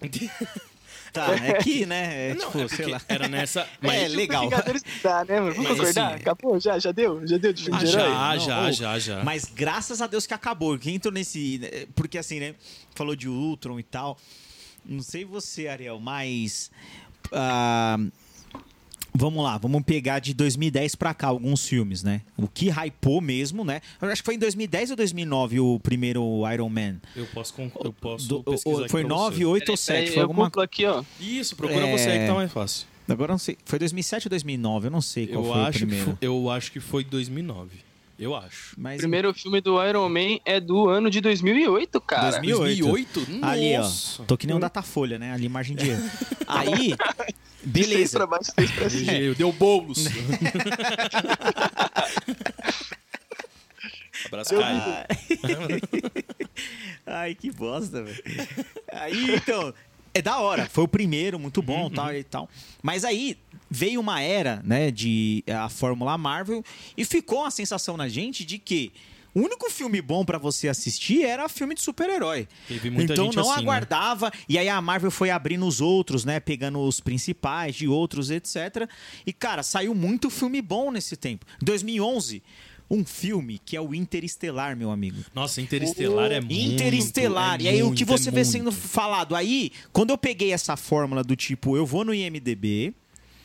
Tá, 1.12 1.34
é 1.34 1.54
que, 1.54 1.84
né? 1.86 2.30
É, 2.30 2.34
Não, 2.34 2.46
tipo, 2.46 2.60
é 2.62 2.68
sei 2.68 2.86
lá. 2.86 3.00
Era 3.08 3.28
nessa. 3.28 3.60
É, 3.62 3.66
Mas, 3.82 4.12
legal. 4.14 4.42
Vingadores 4.44 4.82
dá, 5.02 5.24
né, 5.24 5.40
mano? 5.40 5.54
Vamos 5.54 5.68
Mas, 5.70 5.78
concordar? 5.78 6.06
assim, 6.12 6.22
Acabou? 6.22 6.60
Já? 6.60 6.78
Já 6.78 6.92
deu? 6.92 7.26
Já 7.26 7.36
deu 7.36 7.52
de 7.52 7.64
filme 7.64 7.78
Ah, 7.78 7.84
de 7.84 7.90
herói? 7.90 8.08
já, 8.08 8.14
Não, 8.34 8.38
já, 8.40 8.60
ou- 8.66 8.72
já, 8.72 8.98
já. 8.98 9.24
Mas 9.24 9.44
graças 9.44 10.00
a 10.00 10.06
Deus 10.06 10.26
que 10.26 10.34
acabou. 10.34 10.78
Quem 10.78 10.94
entrou 10.96 11.12
nesse. 11.12 11.58
né, 11.58 11.86
Porque 11.94 12.16
assim, 12.18 12.38
né? 12.40 12.54
Falou 12.94 13.16
de 13.16 13.28
Ultron 13.28 13.78
e 13.78 13.82
tal. 13.82 14.16
Não 14.84 15.02
sei 15.02 15.24
você, 15.24 15.68
Ariel, 15.68 15.98
mas. 16.00 16.70
ah, 17.32 17.98
vamos 19.14 19.42
lá, 19.42 19.58
vamos 19.58 19.82
pegar 19.82 20.18
de 20.18 20.32
2010 20.34 20.94
pra 20.94 21.12
cá 21.14 21.28
alguns 21.28 21.66
filmes, 21.66 22.02
né? 22.02 22.22
O 22.36 22.46
que 22.48 22.68
hypou 22.70 23.20
mesmo, 23.20 23.64
né? 23.64 23.80
Eu 24.00 24.08
acho 24.08 24.22
que 24.22 24.26
foi 24.26 24.34
em 24.34 24.38
2010 24.38 24.90
ou 24.90 24.96
2009 24.96 25.60
o 25.60 25.78
primeiro 25.80 26.22
Iron 26.52 26.68
Man. 26.68 26.96
Eu 27.16 27.26
posso, 27.26 27.54
con- 27.54 27.70
eu 27.84 27.92
posso 27.92 28.28
Do- 28.28 28.42
pesquisar 28.42 28.88
foi 28.88 29.00
pra 29.02 29.08
9, 29.08 29.36
você. 29.38 29.44
8 29.44 29.70
ou 29.72 29.76
Peraí, 29.78 30.02
7. 30.06 30.08
Foi 30.12 30.18
eu 30.18 30.22
alguma 30.22 30.50
aqui, 30.62 30.84
ó. 30.86 31.02
Isso, 31.20 31.56
procura 31.56 31.86
É. 31.86 31.92
você 31.98 32.08
aí 32.10 32.18
que 32.20 32.26
tá 32.26 32.34
mais 32.34 32.52
fácil. 32.52 32.86
Agora 33.08 33.30
eu 33.30 33.34
não 33.34 33.38
sei. 33.38 33.56
Foi 33.64 33.78
2007 33.78 34.26
ou 34.26 34.30
2009? 34.30 34.86
Eu 34.86 34.90
não 34.90 35.00
sei 35.00 35.26
qual 35.26 35.44
Eu 35.44 35.52
foi 35.52 35.62
o 35.62 35.72
primeiro. 35.72 36.04
foi, 36.04 36.14
eu 36.20 36.48
acho 36.50 36.70
que 36.70 36.78
foi 36.80 37.02
2009. 37.02 37.78
Eu 38.18 38.36
acho. 38.36 38.74
Mas 38.76 38.96
O 38.96 38.98
primeiro 38.98 39.32
filme 39.32 39.62
do 39.62 39.82
Iron 39.82 40.06
Man 40.10 40.38
é 40.44 40.60
do 40.60 40.88
ano 40.90 41.08
de 41.08 41.22
2008, 41.22 41.98
cara. 42.02 42.30
2008. 42.32 42.84
2008? 42.84 43.26
Ali, 43.42 43.74
ó. 43.76 43.78
Nossa. 43.80 44.22
Tô 44.24 44.36
que 44.36 44.46
nem 44.46 44.54
um 44.54 44.60
Datafolha, 44.60 45.18
né? 45.18 45.32
Ali, 45.32 45.48
margem 45.48 45.74
de 45.74 45.88
erro. 45.88 46.02
Aí, 46.46 46.94
De 47.64 47.82
seis 47.84 47.88
beleza. 47.94 48.18
pra 48.18 48.26
baixo, 48.26 48.52
seis 48.58 48.70
pra 48.70 48.90
cima. 48.90 49.12
Deu, 49.12 49.34
deu 49.46 49.52
bolos. 49.52 50.06
Abraço, 54.26 54.54
Caio. 54.58 54.82
Ai, 57.06 57.34
que 57.34 57.50
bosta, 57.50 58.02
velho. 58.02 58.22
Aí, 58.92 59.34
então, 59.34 59.72
é 60.12 60.20
da 60.22 60.38
hora. 60.38 60.66
Foi 60.68 60.84
o 60.84 60.88
primeiro, 60.88 61.38
muito 61.38 61.62
bom, 61.62 61.84
Uhum. 61.84 61.90
tal 61.90 62.14
e 62.14 62.22
tal. 62.24 62.48
Mas 62.82 63.04
aí 63.04 63.36
veio 63.70 64.00
uma 64.00 64.20
era, 64.20 64.60
né, 64.64 64.90
de 64.90 65.44
a 65.48 65.68
Fórmula 65.68 66.16
Marvel 66.18 66.64
e 66.96 67.04
ficou 67.04 67.40
uma 67.40 67.50
sensação 67.50 67.96
na 67.96 68.08
gente 68.08 68.44
de 68.44 68.58
que 68.58 68.92
o 69.34 69.40
único 69.40 69.70
filme 69.70 70.00
bom 70.02 70.24
pra 70.24 70.38
você 70.38 70.68
assistir 70.68 71.24
era 71.24 71.48
filme 71.48 71.74
de 71.74 71.82
super-herói. 71.82 72.48
Então 72.68 73.30
não 73.32 73.42
assim, 73.42 73.50
né? 73.50 73.56
aguardava. 73.58 74.32
E 74.48 74.58
aí 74.58 74.68
a 74.68 74.80
Marvel 74.80 75.10
foi 75.10 75.30
abrindo 75.30 75.66
os 75.66 75.80
outros, 75.80 76.24
né? 76.24 76.40
Pegando 76.40 76.80
os 76.80 77.00
principais 77.00 77.76
de 77.76 77.86
outros, 77.86 78.30
etc. 78.30 78.88
E, 79.26 79.32
cara, 79.32 79.62
saiu 79.62 79.94
muito 79.94 80.30
filme 80.30 80.60
bom 80.60 80.90
nesse 80.90 81.16
tempo. 81.16 81.46
Em 81.60 81.64
2011, 81.64 82.42
um 82.90 83.04
filme 83.04 83.60
que 83.64 83.76
é 83.76 83.80
o 83.80 83.94
Interestelar, 83.94 84.76
meu 84.76 84.90
amigo. 84.90 85.22
Nossa, 85.32 85.60
Interestelar 85.60 86.32
é 86.32 86.40
muito. 86.40 86.52
Interestelar. 86.52 87.60
é 87.60 87.64
e 87.64 87.68
aí 87.68 87.82
o 87.82 87.86
muito, 87.86 87.98
que 87.98 88.04
você 88.04 88.28
é 88.28 88.32
vê 88.32 88.42
muito. 88.42 88.52
sendo 88.52 88.72
falado. 88.72 89.36
Aí, 89.36 89.70
quando 89.92 90.10
eu 90.10 90.18
peguei 90.18 90.52
essa 90.52 90.76
fórmula 90.76 91.22
do 91.22 91.36
tipo, 91.36 91.76
eu 91.76 91.86
vou 91.86 92.04
no 92.04 92.12
IMDB 92.12 92.94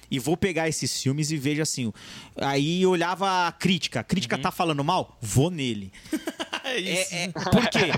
e 0.09 0.19
vou 0.19 0.35
pegar 0.37 0.67
esses 0.69 1.01
filmes 1.01 1.31
e 1.31 1.37
vejo 1.37 1.61
assim. 1.61 1.91
Aí 2.35 2.85
olhava 2.85 3.47
a 3.47 3.51
crítica. 3.51 3.99
A 3.99 4.03
crítica 4.03 4.37
tá 4.37 4.51
falando 4.51 4.83
mal? 4.83 5.17
Vou 5.21 5.49
nele. 5.49 5.91
É 6.67 6.79
isso. 6.79 7.13
É, 7.13 7.23
é, 7.25 7.27
por 7.31 7.69
quê? 7.69 7.91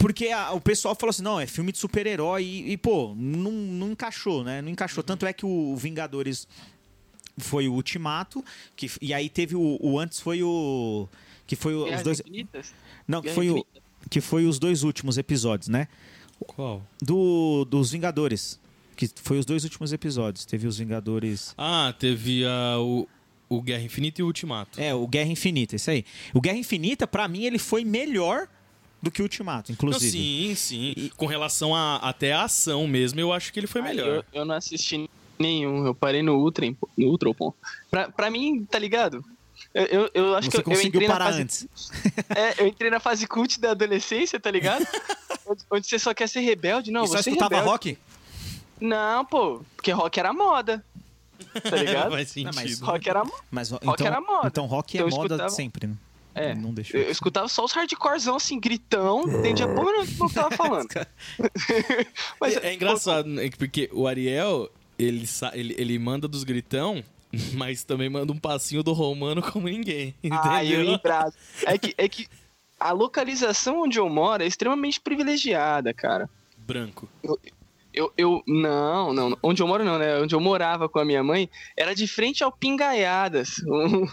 Porque 0.00 0.28
a- 0.28 0.52
o 0.52 0.60
pessoal 0.60 0.94
falou 0.94 1.10
assim, 1.10 1.22
não, 1.22 1.38
é 1.38 1.46
filme 1.46 1.70
de 1.70 1.76
super-herói 1.76 2.42
e, 2.44 2.72
e, 2.72 2.76
pô, 2.78 3.14
não, 3.14 3.52
não 3.52 3.90
encaixou, 3.92 4.42
né? 4.42 4.62
Não 4.62 4.70
encaixou. 4.70 5.04
Tanto 5.04 5.26
é 5.26 5.34
que 5.34 5.44
o 5.44 5.76
Vingadores 5.76 6.48
foi 7.36 7.68
o 7.68 7.74
Ultimato, 7.74 8.42
que, 8.74 8.90
e 9.02 9.12
aí 9.12 9.28
teve 9.28 9.54
o, 9.54 9.78
o 9.82 9.98
antes 10.00 10.18
foi 10.18 10.42
o... 10.42 11.06
Que 11.46 11.54
foi 11.54 11.74
o- 11.74 11.94
os 11.94 12.02
dois... 12.02 12.20
Infinitas? 12.20 12.72
Não, 13.06 13.20
que 13.20 13.28
foi, 13.28 13.50
o, 13.50 13.66
que 14.08 14.20
foi 14.22 14.46
os 14.46 14.58
dois 14.58 14.82
últimos 14.82 15.18
episódios, 15.18 15.68
né? 15.68 15.86
Qual? 16.46 16.82
Do, 17.02 17.66
dos 17.66 17.90
Vingadores. 17.90 18.58
Que 18.96 19.08
foi 19.22 19.38
os 19.38 19.44
dois 19.44 19.62
últimos 19.64 19.92
episódios. 19.92 20.44
Teve 20.44 20.66
os 20.66 20.78
Vingadores... 20.78 21.54
Ah, 21.58 21.94
teve 21.98 22.44
ah, 22.46 22.78
o, 22.80 23.06
o 23.48 23.60
Guerra 23.62 23.82
Infinita 23.82 24.20
e 24.20 24.24
o 24.24 24.26
Ultimato. 24.26 24.80
É, 24.80 24.94
o 24.94 25.06
Guerra 25.06 25.30
Infinita, 25.30 25.76
isso 25.76 25.90
aí. 25.90 26.04
O 26.32 26.40
Guerra 26.40 26.58
Infinita, 26.58 27.06
pra 27.06 27.28
mim, 27.28 27.44
ele 27.44 27.58
foi 27.58 27.84
melhor 27.84 28.48
do 29.02 29.10
que 29.10 29.20
o 29.20 29.24
Ultimato, 29.24 29.70
Não, 29.70 29.74
inclusive. 29.74 30.10
sim, 30.10 30.54
sim. 30.54 30.94
E- 30.96 31.10
Com 31.10 31.26
relação 31.26 31.74
a, 31.74 31.96
até 31.96 32.32
a 32.32 32.44
ação 32.44 32.86
mesmo, 32.88 33.20
eu 33.20 33.32
acho 33.32 33.52
que 33.52 33.60
ele 33.60 33.66
foi 33.66 33.82
Ah, 33.82 33.84
melhor. 33.84 34.08
Eu, 34.08 34.24
eu 34.32 34.44
não 34.44 34.54
assisti 34.54 35.08
nenhum, 35.38 35.84
eu 35.86 35.94
parei 35.94 36.22
no 36.22 36.36
Ultra, 36.38 36.66
no 36.96 37.06
Ultra, 37.08 37.32
pô. 37.34 37.54
Pra, 37.90 38.08
pra 38.10 38.30
mim, 38.30 38.64
tá 38.64 38.78
ligado? 38.78 39.22
Eu, 39.74 39.84
eu, 39.84 40.10
eu 40.14 40.34
acho 40.34 40.50
Você 40.50 40.62
que 40.62 40.68
eu, 40.68 40.72
eu 40.72 40.76
conseguiu 40.76 41.00
na 41.02 41.06
parar 41.06 41.26
fase, 41.26 41.42
antes. 41.42 41.68
É, 42.34 42.62
eu 42.62 42.66
entrei 42.66 42.90
na 42.90 42.98
fase 42.98 43.26
cult 43.26 43.60
da 43.60 43.72
adolescência, 43.72 44.40
tá 44.40 44.50
ligado? 44.50 44.86
onde, 45.46 45.62
onde 45.70 45.86
você 45.86 45.98
só 45.98 46.14
quer 46.14 46.28
ser 46.28 46.40
rebelde, 46.40 46.90
não, 46.90 47.04
e 47.04 47.08
só 47.08 47.18
você 47.22 47.28
é 47.30 47.32
escutava 47.32 47.56
rebelde. 47.56 47.70
rock? 47.70 47.98
Não, 48.80 49.24
pô, 49.24 49.62
porque 49.76 49.90
rock 49.90 50.18
era 50.20 50.32
moda. 50.32 50.84
tá 51.62 51.76
ligado? 51.76 52.10
Faz 52.12 52.34
Não, 52.36 52.44
mas- 52.44 52.56
sentido. 52.56 52.84
rock 52.86 53.08
era 53.08 53.22
Mas 53.50 53.70
Rock 53.70 53.86
então, 53.88 54.06
era 54.06 54.20
moda. 54.20 54.46
então 54.48 54.66
rock 54.66 54.96
é 54.98 55.00
Então 55.00 55.10
moda 55.10 55.24
escutava- 55.34 55.48
de 55.50 55.54
sempre, 55.54 55.86
né? 55.86 55.94
É. 56.34 56.54
Não 56.54 56.74
deixou. 56.74 57.00
Eu 57.00 57.10
escutava 57.10 57.48
só 57.48 57.64
os 57.64 57.72
hardcorezão, 57.72 58.36
assim, 58.36 58.60
gritão, 58.60 59.22
entendia 59.22 59.66
porra 59.66 60.04
do 60.04 60.06
que 60.06 60.22
eu 60.22 60.28
tava 60.28 60.54
falando. 60.54 60.88
Mas 62.40 62.56
é, 62.58 62.68
é 62.68 62.74
engraçado, 62.74 63.26
né, 63.28 63.48
porque 63.58 63.88
o 63.92 64.06
Ariel, 64.06 64.70
ele, 64.98 65.26
ele, 65.54 65.74
ele 65.78 65.98
manda 65.98 66.28
dos 66.28 66.44
gritão, 66.44 67.02
mas 67.54 67.84
também 67.84 68.08
manda 68.10 68.32
um 68.32 68.38
passinho 68.38 68.82
do 68.82 68.92
romano 68.92 69.42
como 69.42 69.66
ninguém. 69.68 70.14
Ah, 70.30 70.62
eu 70.64 70.74
Entendeu? 70.80 70.92
lembrado. 70.92 71.34
É 71.66 71.78
que, 71.78 71.94
é 71.96 72.08
que 72.08 72.26
a 72.78 72.92
localização 72.92 73.82
onde 73.82 73.98
eu 73.98 74.08
moro 74.08 74.42
é 74.42 74.46
extremamente 74.46 75.00
privilegiada, 75.00 75.92
cara. 75.94 76.28
Branco. 76.58 77.08
Eu, 77.22 77.38
eu, 78.16 78.42
não, 78.46 79.12
não, 79.12 79.38
onde 79.42 79.62
eu 79.62 79.66
moro 79.66 79.82
não, 79.84 79.98
né? 79.98 80.18
Onde 80.20 80.34
eu 80.34 80.40
morava 80.40 80.88
com 80.88 80.98
a 80.98 81.04
minha 81.04 81.22
mãe, 81.24 81.48
era 81.76 81.94
de 81.94 82.06
frente 82.06 82.44
ao 82.44 82.52
Pingaiadas, 82.52 83.62
um, 83.66 84.06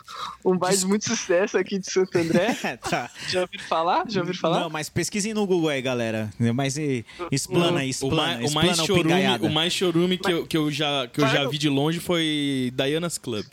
um 0.54 0.58
bairro 0.58 0.78
de 0.78 0.86
muito 0.86 1.06
sucesso 1.06 1.58
aqui 1.58 1.78
de 1.78 1.92
Santo 1.92 2.18
André. 2.18 2.54
tá. 2.90 3.10
Já 3.28 3.42
ouviram 3.42 3.64
falar? 3.66 4.06
Já 4.10 4.22
ouviram 4.22 4.40
falar? 4.40 4.62
Não, 4.62 4.70
mas 4.70 4.90
pesquisem 4.90 5.34
no 5.34 5.46
Google 5.46 5.70
aí, 5.70 5.82
galera. 5.82 6.32
Mas 6.56 6.78
e, 6.78 7.06
explana 7.32 7.82
aí, 7.82 7.88
O, 7.88 7.90
explana, 7.90 8.16
mais, 8.16 8.40
o 8.40 8.44
explana 8.46 8.68
mais 8.68 8.80
o 8.80 8.86
chorume, 8.86 9.04
pingaiada. 9.04 9.46
o 9.46 9.50
mais 9.52 9.74
chorume 9.74 10.18
que, 10.18 10.32
eu, 10.32 10.48
que 10.48 10.58
eu 10.58 10.72
já, 10.72 11.08
que 11.08 11.22
eu 11.22 11.28
já 11.28 11.44
no- 11.44 11.50
vi 11.50 11.58
de 11.58 11.70
longe 11.70 12.00
foi 12.00 12.72
Diana's 12.76 13.18
Club. 13.18 13.46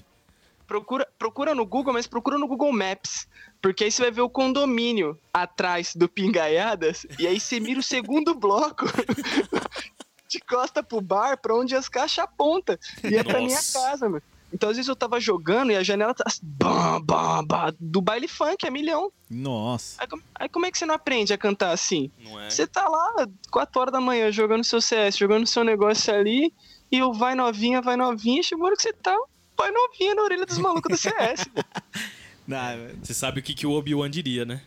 Procura, 0.66 1.04
procura 1.18 1.52
no 1.54 1.66
Google, 1.66 1.92
mas 1.92 2.06
procura 2.06 2.38
no 2.38 2.46
Google 2.46 2.72
Maps. 2.72 3.26
Porque 3.60 3.84
aí 3.84 3.90
você 3.90 4.00
vai 4.02 4.10
ver 4.10 4.20
o 4.22 4.30
condomínio 4.30 5.18
atrás 5.34 5.94
do 5.94 6.08
Pingaiadas, 6.08 7.04
e 7.18 7.26
aí 7.26 7.38
você 7.38 7.60
mira 7.60 7.78
o 7.78 7.82
segundo 7.82 8.34
bloco 8.34 8.86
de 10.30 10.40
costa 10.40 10.82
pro 10.82 11.00
bar, 11.00 11.36
pra 11.38 11.54
onde 11.54 11.74
as 11.74 11.88
caixas 11.88 12.24
apontam. 12.24 12.78
E 13.04 13.16
é 13.16 13.24
pra 13.24 13.40
minha 13.40 13.58
casa, 13.72 14.08
mano. 14.08 14.22
Então, 14.52 14.68
às 14.70 14.76
vezes 14.76 14.88
eu 14.88 14.96
tava 14.96 15.20
jogando 15.20 15.70
e 15.70 15.76
a 15.76 15.82
janela 15.82 16.12
tá 16.14 16.24
assim, 16.26 16.40
bam, 16.42 17.00
bam, 17.00 17.44
bam, 17.44 17.72
do 17.78 18.00
baile 18.00 18.26
funk, 18.26 18.66
é 18.66 18.70
milhão. 18.70 19.12
Nossa. 19.30 20.00
Aí, 20.02 20.08
como- 20.08 20.22
aí 20.34 20.48
como 20.48 20.66
é 20.66 20.70
que 20.72 20.78
você 20.78 20.86
não 20.86 20.94
aprende 20.94 21.32
a 21.32 21.38
cantar 21.38 21.70
assim? 21.72 22.10
Não 22.18 22.40
é? 22.40 22.50
Você 22.50 22.66
tá 22.66 22.88
lá, 22.88 23.28
4 23.50 23.80
horas 23.80 23.92
da 23.92 24.00
manhã, 24.00 24.30
jogando 24.32 24.64
seu 24.64 24.80
CS, 24.80 25.16
jogando 25.16 25.46
seu 25.46 25.62
negócio 25.62 26.12
ali, 26.12 26.52
e 26.90 27.00
o 27.02 27.12
vai 27.12 27.34
novinha, 27.36 27.80
vai 27.80 27.96
novinha, 27.96 28.42
chegou 28.42 28.66
hora 28.66 28.76
que 28.76 28.82
você 28.82 28.92
tá, 28.92 29.16
vai 29.56 29.70
novinha 29.70 30.16
na 30.16 30.22
orelha 30.22 30.44
dos 30.46 30.58
malucos 30.58 30.90
do 30.90 30.96
CS. 30.96 31.46
Não, 32.46 32.58
Você 33.02 33.14
sabe 33.14 33.38
o 33.38 33.42
que, 33.44 33.54
que 33.54 33.66
o 33.66 33.70
Obi-Wan 33.72 34.10
diria, 34.10 34.44
né? 34.44 34.60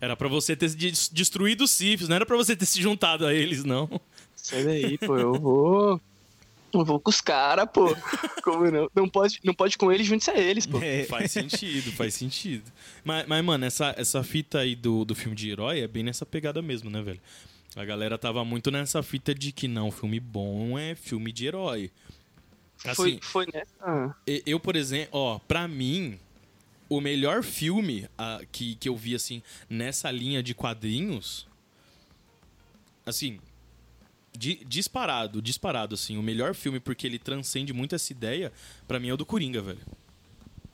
Era 0.00 0.16
pra 0.16 0.26
você 0.28 0.56
ter 0.56 0.68
des- 0.70 1.08
destruído 1.08 1.62
os 1.64 1.70
Siths, 1.70 2.08
não 2.08 2.16
era 2.16 2.26
pra 2.26 2.36
você 2.36 2.56
ter 2.56 2.66
se 2.66 2.82
juntado 2.82 3.24
a 3.24 3.32
eles, 3.32 3.64
não. 3.64 3.88
Sai 4.44 4.62
daí, 4.62 4.98
pô, 4.98 5.16
eu 5.16 5.40
vou. 5.40 6.00
Eu 6.74 6.84
vou 6.84 7.00
com 7.00 7.08
os 7.08 7.20
caras, 7.22 7.66
pô. 7.72 7.96
Como 8.42 8.70
não? 8.70 8.90
Não 8.94 9.08
pode, 9.08 9.40
não 9.42 9.54
pode 9.54 9.78
com 9.78 9.90
eles, 9.90 10.06
junte-se 10.06 10.30
a 10.30 10.38
eles, 10.38 10.66
pô. 10.66 10.76
é, 10.82 11.04
Faz 11.04 11.30
sentido, 11.32 11.90
faz 11.92 12.12
sentido. 12.12 12.70
Mas, 13.02 13.26
mas 13.26 13.42
mano, 13.42 13.64
essa, 13.64 13.94
essa 13.96 14.22
fita 14.22 14.58
aí 14.58 14.76
do, 14.76 15.02
do 15.02 15.14
filme 15.14 15.34
de 15.34 15.48
herói 15.48 15.80
é 15.80 15.88
bem 15.88 16.02
nessa 16.02 16.26
pegada 16.26 16.60
mesmo, 16.60 16.90
né, 16.90 17.00
velho? 17.00 17.20
A 17.74 17.86
galera 17.86 18.18
tava 18.18 18.44
muito 18.44 18.70
nessa 18.70 19.02
fita 19.02 19.34
de 19.34 19.50
que 19.50 19.66
não, 19.66 19.90
filme 19.90 20.20
bom 20.20 20.78
é 20.78 20.94
filme 20.94 21.32
de 21.32 21.46
herói. 21.46 21.90
Foi, 22.76 22.90
Assim, 22.92 23.18
foi 23.22 23.46
nessa. 23.50 24.14
E- 24.26 24.42
Eu, 24.44 24.60
por 24.60 24.76
exemplo, 24.76 25.08
ó, 25.12 25.38
pra 25.38 25.66
mim, 25.66 26.18
o 26.86 27.00
melhor 27.00 27.42
filme 27.42 28.06
ah, 28.18 28.42
que, 28.52 28.74
que 28.74 28.90
eu 28.90 28.94
vi, 28.96 29.14
assim, 29.14 29.42
nessa 29.70 30.10
linha 30.10 30.42
de 30.42 30.54
quadrinhos, 30.54 31.46
assim, 33.06 33.40
di- 34.36 34.60
disparado, 34.66 35.40
disparado, 35.40 35.94
assim, 35.94 36.16
o 36.16 36.22
melhor 36.22 36.54
filme, 36.54 36.80
porque 36.80 37.06
ele 37.06 37.18
transcende 37.18 37.72
muito 37.72 37.94
essa 37.94 38.12
ideia, 38.12 38.52
pra 38.86 38.98
mim 39.00 39.08
é 39.08 39.14
o 39.14 39.16
do 39.16 39.24
Coringa, 39.26 39.60
velho. 39.62 39.80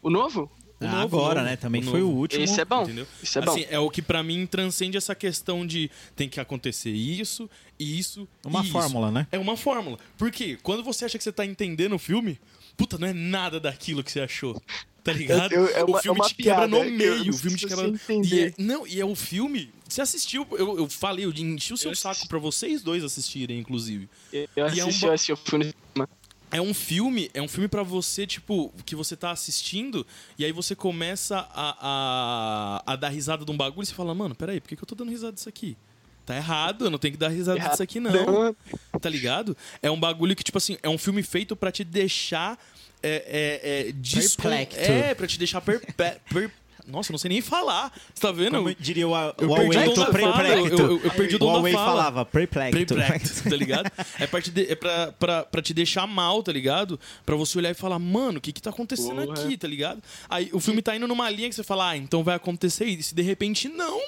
O 0.03 0.09
novo? 0.11 0.51
O 0.81 0.87
Ah, 0.87 0.93
novo, 1.03 1.19
agora, 1.19 1.33
o 1.41 1.43
novo, 1.43 1.51
né? 1.51 1.57
Também 1.57 1.83
o 1.83 1.85
foi 1.85 2.01
o 2.03 2.09
último. 2.09 2.43
Esse 2.43 2.59
é 2.61 2.65
bom. 2.65 2.85
Entendeu? 2.85 3.07
Isso 3.23 3.39
é 3.39 3.43
bom. 3.43 3.51
Assim, 3.53 3.67
é 3.69 3.79
o 3.79 3.91
que 3.91 4.01
pra 4.01 4.23
mim 4.23 4.47
transcende 4.47 4.97
essa 4.97 5.15
questão 5.15 5.67
de 5.67 5.91
tem 6.17 6.27
que 6.27 6.41
acontecer 6.41 6.91
isso, 6.91 7.51
isso, 7.79 8.27
Uma 8.47 8.61
e 8.61 8.63
isso. 8.63 8.73
fórmula, 8.73 9.11
né? 9.11 9.27
É 9.31 9.39
uma 9.39 9.59
fórmula. 9.59 9.99
Porque 10.17 10.57
quando 10.63 10.83
você 10.83 11.05
acha 11.05 11.19
que 11.19 11.25
você 11.25 11.33
tá 11.33 11.45
entendendo 11.45 11.95
o 11.95 11.99
filme, 11.99 12.41
puta, 12.79 12.97
não 12.97 13.07
é 13.09 13.13
nada 13.13 13.61
daquilo 13.61 14.03
que 14.03 14.11
você 14.11 14.21
achou. 14.21 14.61
Tá 15.03 15.13
ligado? 15.13 15.53
Eu- 15.53 15.67
eu- 15.67 15.77
é 15.77 15.83
o 15.85 15.87
uma- 15.87 16.01
filme 16.03 16.21
é 16.21 16.25
te 16.25 16.35
quebra 16.35 16.67
no 16.69 16.77
piada, 16.77 16.87
é 16.93 16.97
que 16.97 17.03
eu 17.03 17.19
meio. 17.19 17.31
O 17.33 17.37
filme 17.37 17.57
te 17.57 17.67
quebra 17.67 17.87
no 17.89 17.99
e 18.25 18.41
é. 18.41 18.53
Não, 18.59 18.87
e 18.87 19.01
é 19.01 19.05
o 19.05 19.15
filme. 19.15 19.71
Você 19.89 20.01
assistiu, 20.03 20.47
eu, 20.53 20.79
eu 20.79 20.89
falei, 20.89 21.25
eu 21.25 21.31
enchi 21.33 21.73
o 21.73 21.77
seu 21.77 21.91
Eu 21.91 21.97
saco 21.97 22.11
assisti. 22.13 22.29
pra 22.29 22.39
vocês 22.39 22.83
dois 22.83 23.03
assistirem, 23.03 23.59
inclusive. 23.59 24.09
Eu 24.33 24.47
E 24.57 24.81
é 24.81 24.85
um 24.85 24.89
assisti, 24.89 25.05
eu 25.07 25.13
assisti 25.13 25.33
o 25.33 25.37
filme. 25.37 25.75
É 26.53 26.61
um 26.61 26.75
filme, 26.75 27.31
é 27.33 27.41
um 27.41 27.47
filme 27.47 27.69
pra 27.69 27.83
você, 27.85 28.27
tipo, 28.27 28.75
que 28.85 28.97
você 28.97 29.17
tá 29.17 29.31
assistindo 29.31 30.05
e 30.37 30.45
aí 30.45 30.51
você 30.51 30.75
começa 30.75 31.39
a, 31.53 31.77
a, 32.85 32.93
a 32.93 32.97
dar 32.97 33.09
risada 33.09 33.45
de 33.45 33.51
um 33.53 33.57
bagulho 33.57 33.85
e 33.85 33.87
você 33.87 33.95
fala, 33.95 34.13
mano, 34.15 34.35
peraí, 34.35 34.61
por 34.61 34.69
que, 34.69 34.77
que 34.77 34.83
eu 34.83 34.87
tô 34.87 34.97
dando 34.97 35.11
risada 35.11 35.33
disso 35.33 35.49
aqui? 35.49 35.77
Tá 36.27 36.37
errado, 36.37 36.85
eu 36.85 36.91
não 36.91 36.99
tenho 36.99 37.13
que 37.15 37.19
dar 37.19 37.29
risada 37.29 37.59
disso 37.59 37.83
aqui, 37.83 37.99
não. 37.99 38.55
Tá 39.01 39.09
ligado? 39.09 39.57
É 39.83 39.91
um 39.91 39.99
bagulho 39.99 40.37
que, 40.37 40.43
tipo 40.45 40.59
assim, 40.59 40.77
é 40.83 40.89
um 40.89 40.99
filme 40.99 41.23
feito 41.23 41.57
pra 41.57 41.73
te 41.73 41.83
deixar. 41.83 42.59
É, 43.03 43.61
é, 43.65 43.89
é, 43.89 43.93
Perplexo. 43.93 44.79
É, 44.79 45.15
pra 45.15 45.27
te 45.27 45.39
deixar 45.39 45.61
perpe... 45.61 45.93
per... 45.93 46.51
Nossa, 46.87 47.11
eu 47.11 47.13
não 47.13 47.19
sei 47.19 47.29
nem 47.29 47.41
falar. 47.41 47.93
Você 48.13 48.21
tá 48.21 48.33
vendo? 48.33 48.57
Como 48.57 48.75
diria 48.75 49.07
o, 49.07 49.15
Eu 49.39 49.51
o 49.53 49.55
perdi 49.55 49.79
o 49.79 49.85
dom 49.85 49.95
da 49.95 50.13
fala, 50.13 50.49
eu- 50.49 50.67
eu- 50.67 51.01
eu 51.05 51.11
perdi 51.13 51.37
o 51.37 51.39
dom 51.39 51.47
da 51.47 51.53
Huawei 51.53 51.73
fala. 51.73 51.87
falava, 51.87 52.25
perplexo. 52.25 52.73
Perplexo, 52.87 53.45
tá 53.49 53.57
ligado? 53.57 53.93
É, 54.19 54.27
pra 54.27 54.43
te, 54.43 54.51
de- 54.51 54.73
é 54.73 54.75
pra, 54.75 55.13
pra, 55.13 55.45
pra 55.45 55.63
te 55.63 55.73
deixar 55.73 56.05
mal, 56.09 56.43
tá 56.43 56.51
ligado? 56.51 56.99
Pra 57.25 57.37
você 57.37 57.57
olhar 57.59 57.71
e 57.71 57.75
falar, 57.75 57.99
mano, 58.01 58.39
o 58.39 58.41
que 58.41 58.53
que 58.53 58.61
tá 58.61 58.71
acontecendo 58.71 59.25
Porra. 59.25 59.41
aqui, 59.45 59.57
tá 59.57 59.69
ligado? 59.69 60.03
Aí 60.29 60.51
o 60.53 60.59
filme 60.59 60.83
tá 60.83 60.97
indo 60.97 61.07
numa 61.07 61.31
linha 61.31 61.49
que 61.49 61.55
você 61.55 61.63
fala, 61.63 61.91
ah, 61.91 61.97
então 61.97 62.25
vai 62.25 62.35
acontecer 62.35 62.87
isso. 62.87 63.13
E 63.13 63.15
de 63.15 63.23
repente, 63.23 63.69
não. 63.69 64.01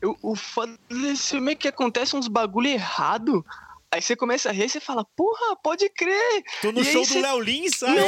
Eu- 0.00 0.16
o 0.22 0.34
foda 0.34 0.72
desse 0.88 1.30
filme 1.30 1.52
é 1.52 1.54
que 1.54 1.68
acontece 1.68 2.16
uns 2.16 2.26
bagulho 2.26 2.68
errado. 2.68 3.44
Aí 3.92 4.00
você 4.00 4.16
começa 4.16 4.48
a 4.48 4.52
rir 4.52 4.64
e 4.64 4.68
você 4.70 4.80
fala, 4.80 5.04
porra, 5.14 5.54
pode 5.62 5.88
crer. 5.90 6.42
Tô 6.62 6.72
no 6.72 6.80
E 6.80 6.84
show 6.84 7.02
do 7.02 7.08
você- 7.08 7.20
Léo 7.20 7.40
Lins, 7.40 7.76
sabe? 7.76 7.98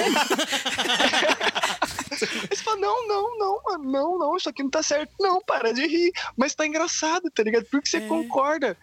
Aí 2.51 2.57
você 2.57 2.63
fala, 2.63 2.77
não, 2.79 3.07
não, 3.07 3.39
não, 3.39 3.61
mano, 3.65 3.85
não, 3.93 4.19
não, 4.19 4.37
isso 4.37 4.49
aqui 4.49 4.63
não 4.63 4.71
tá 4.71 4.83
certo. 4.83 5.13
Não, 5.21 5.43
para 5.43 5.73
de 5.73 5.87
rir. 5.87 6.13
Mas 6.37 6.55
tá 6.55 6.67
engraçado, 6.67 7.31
tá 7.31 7.43
ligado? 7.43 7.67
Porque 7.71 7.89
você 7.89 7.99
É. 7.99 8.07
concorda. 8.07 8.77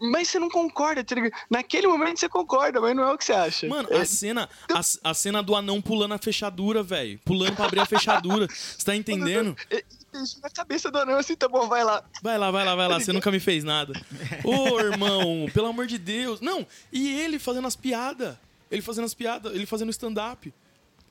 Mas 0.00 0.28
você 0.28 0.38
não 0.38 0.48
concorda, 0.48 1.02
tá 1.02 1.14
ligado? 1.14 1.32
Naquele 1.50 1.86
momento 1.88 2.20
você 2.20 2.28
concorda, 2.28 2.80
mas 2.80 2.94
não 2.94 3.04
é 3.08 3.12
o 3.12 3.18
que 3.18 3.24
você 3.24 3.32
acha. 3.32 3.66
Mano, 3.66 3.88
É, 3.90 4.00
a 4.00 4.04
cena, 4.04 4.48
a, 4.72 5.10
a 5.10 5.14
cena 5.14 5.42
do 5.42 5.56
anão 5.56 5.80
pulando 5.80 6.14
a 6.14 6.18
fechadura, 6.18 6.82
velho. 6.82 7.18
Pulando 7.24 7.56
pra 7.56 7.64
abrir 7.64 7.80
a 7.80 7.86
fechadura. 7.86 8.46
Você 8.48 8.84
tá 8.84 8.94
entendendo? 8.96 9.56
Isso 10.22 10.40
na 10.40 10.50
cabeça 10.50 10.90
do 10.90 10.98
anão 10.98 11.16
assim, 11.16 11.34
tá 11.34 11.48
bom, 11.48 11.68
vai 11.68 11.84
lá. 11.84 12.04
Vai 12.22 12.38
lá, 12.38 12.50
vai 12.50 12.64
lá, 12.64 12.74
vai 12.74 12.88
lá. 12.88 13.00
Você 13.00 13.12
nunca 13.12 13.30
me 13.30 13.40
fez 13.40 13.64
nada. 13.64 13.92
Ô, 14.44 14.78
irmão, 14.80 15.46
pelo 15.52 15.66
amor 15.66 15.86
de 15.86 15.98
Deus. 15.98 16.40
Não, 16.40 16.66
e 16.92 17.08
ele 17.20 17.38
fazendo 17.38 17.66
as 17.66 17.76
piadas. 17.76 18.36
Ele 18.70 18.82
fazendo 18.82 19.04
as 19.04 19.14
piadas, 19.14 19.54
ele 19.54 19.66
fazendo 19.66 19.90
stand-up. 19.90 20.52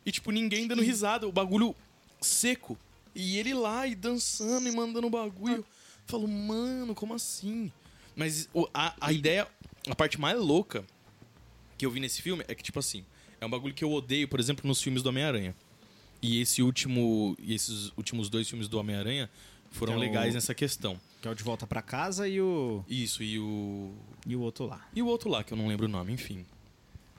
E, 0.05 0.11
tipo, 0.11 0.31
ninguém 0.31 0.67
dando 0.67 0.81
risada. 0.81 1.27
O 1.27 1.31
bagulho 1.31 1.75
seco. 2.21 2.77
E 3.15 3.37
ele 3.37 3.53
lá 3.53 3.87
e 3.87 3.95
dançando 3.95 4.67
e 4.67 4.71
mandando 4.71 5.09
bagulho. 5.09 5.57
Eu 5.57 5.65
falo, 6.05 6.27
mano, 6.27 6.93
como 6.93 7.13
assim? 7.13 7.71
Mas 8.15 8.47
a, 8.73 8.93
a 9.01 9.11
ideia, 9.11 9.47
a 9.89 9.95
parte 9.95 10.19
mais 10.19 10.39
louca 10.39 10.85
que 11.77 11.85
eu 11.85 11.91
vi 11.91 11.99
nesse 11.99 12.21
filme 12.21 12.43
é 12.47 12.55
que, 12.55 12.63
tipo 12.63 12.79
assim, 12.79 13.03
é 13.39 13.45
um 13.45 13.49
bagulho 13.49 13.73
que 13.73 13.83
eu 13.83 13.91
odeio, 13.91 14.27
por 14.27 14.39
exemplo, 14.39 14.67
nos 14.67 14.81
filmes 14.81 15.03
do 15.03 15.09
Homem-Aranha. 15.09 15.55
E 16.21 16.41
esse 16.41 16.61
último. 16.61 17.35
E 17.39 17.53
esses 17.53 17.91
últimos 17.97 18.29
dois 18.29 18.49
filmes 18.49 18.67
do 18.67 18.79
Homem-Aranha 18.79 19.29
foram 19.71 19.93
Que 19.93 19.95
é 19.95 19.97
o- 19.97 20.01
legais 20.07 20.33
nessa 20.33 20.53
questão. 20.53 20.99
Que 21.21 21.27
é 21.27 21.31
o 21.31 21.35
de 21.35 21.43
volta 21.43 21.65
pra 21.67 21.81
casa 21.81 22.27
e 22.27 22.39
o, 22.41 22.83
Isso, 22.87 23.23
e 23.23 23.39
o. 23.39 23.91
e 24.25 24.35
o 24.35 24.41
outro 24.41 24.65
lá. 24.65 24.85
E 24.95 25.01
o 25.01 25.07
outro 25.07 25.29
lá, 25.29 25.43
que 25.43 25.51
eu 25.53 25.57
não 25.57 25.67
lembro 25.67 25.85
o 25.85 25.89
nome, 25.89 26.13
enfim. 26.13 26.45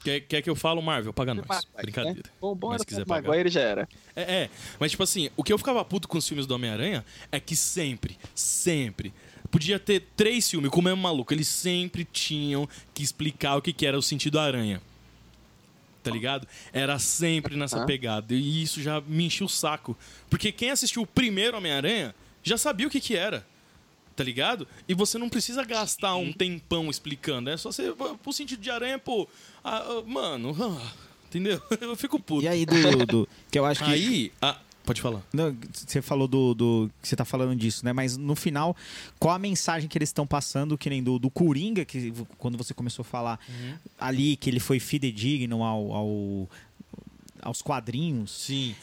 Quer, 0.05 0.21
quer 0.21 0.43
que 0.43 0.49
eu 0.49 0.55
falo, 0.55 0.81
Marvel? 0.81 1.13
Paga 1.13 1.35
nós. 1.35 1.45
Maguire, 1.49 1.67
Brincadeira. 1.83 2.19
né? 2.25 2.31
Bom, 2.41 2.55
bom 2.55 2.69
Mas 2.69 2.85
quiser 2.85 3.05
pagar. 3.05 3.29
Maguire 3.31 3.49
já 3.51 3.61
era. 3.61 3.89
É, 4.15 4.23
é. 4.45 4.51
Mas, 4.79 4.93
tipo 4.93 5.03
assim, 5.03 5.29
o 5.37 5.43
que 5.43 5.53
eu 5.53 5.59
ficava 5.59 5.85
puto 5.85 6.07
com 6.07 6.17
os 6.17 6.27
filmes 6.27 6.47
do 6.47 6.55
Homem-Aranha 6.55 7.05
é 7.33 7.41
que 7.41 7.57
sempre, 7.57 8.17
sempre. 8.33 9.13
Podia 9.51 9.79
ter 9.81 10.07
três 10.17 10.49
filmes 10.49 10.71
com 10.71 10.79
o 10.79 10.83
mesmo 10.85 11.03
maluco. 11.03 11.35
Eles 11.35 11.49
sempre 11.49 12.05
tinham 12.05 12.69
que 12.95 13.03
explicar 13.03 13.57
o 13.57 13.63
que, 13.63 13.73
que 13.73 13.85
era 13.85 13.99
o 13.99 14.03
sentido 14.03 14.39
aranha. 14.39 14.81
Tá 16.03 16.11
ligado? 16.11 16.47
Era 16.73 16.99
sempre 16.99 17.57
nessa 17.57 17.85
pegada. 17.87 18.33
E 18.35 18.63
isso 18.63 18.81
já 18.83 19.01
me 19.01 19.27
enchia 19.27 19.45
o 19.47 19.49
saco. 19.49 19.97
Porque 20.31 20.51
quem 20.53 20.71
assistiu 20.71 21.03
o 21.03 21.07
primeiro 21.07 21.57
Homem-Aranha 21.57 22.15
já 22.43 22.57
sabia 22.57 22.87
o 22.87 22.91
que, 22.91 23.01
que 23.01 23.17
era. 23.17 23.47
Tá 24.17 24.25
ligado? 24.25 24.67
E 24.89 24.95
você 24.95 25.17
não 25.19 25.29
precisa 25.29 25.65
gastar 25.65 26.17
um 26.17 26.33
tempão 26.33 26.89
explicando. 26.91 27.51
É 27.51 27.57
só 27.57 27.71
você. 27.71 27.93
Pro 28.23 28.33
sentido 28.33 28.61
de 28.61 28.71
aranha, 28.71 28.99
pô. 28.99 29.29
ah, 29.63 29.79
ah, 29.79 30.03
mano, 30.07 30.57
ah, 30.61 30.93
entendeu? 31.29 31.61
Eu 31.81 31.95
fico 31.95 32.19
puto. 32.19 32.45
E 32.45 32.49
aí, 32.49 32.65
do, 32.67 33.07
do- 33.07 33.29
que 33.51 33.59
eu 33.59 33.65
acho 33.67 33.85
que. 33.85 33.91
Aí, 33.91 34.33
a- 34.43 34.57
Pode 34.89 35.03
falar. 35.03 35.21
Não, 35.35 35.55
você 35.71 36.01
falou 36.01 36.27
do, 36.27 36.55
do. 36.55 36.91
que 37.03 37.07
Você 37.09 37.15
tá 37.15 37.23
falando 37.27 37.55
disso, 37.55 37.85
né? 37.85 37.93
Mas 37.93 38.17
no 38.17 38.35
final, 38.35 38.75
qual 39.19 39.35
a 39.35 39.39
mensagem 39.39 39.87
que 39.87 39.99
eles 39.99 40.09
estão 40.09 40.27
passando, 40.27 40.79
que 40.79 40.89
nem 40.89 41.03
do, 41.03 41.19
do 41.19 41.29
Coringa, 41.29 41.85
que 41.85 42.11
quando 42.39 42.57
você 42.57 42.73
começou 42.73 43.03
a 43.03 43.05
falar 43.05 43.39
ali, 44.01 44.35
que 44.37 44.49
ele 44.49 44.59
foi 44.59 44.81
fidedigno 44.81 45.63
ao, 45.63 45.93
ao- 45.93 46.49
aos 47.43 47.61
quadrinhos. 47.61 48.31
Sim. 48.31 48.75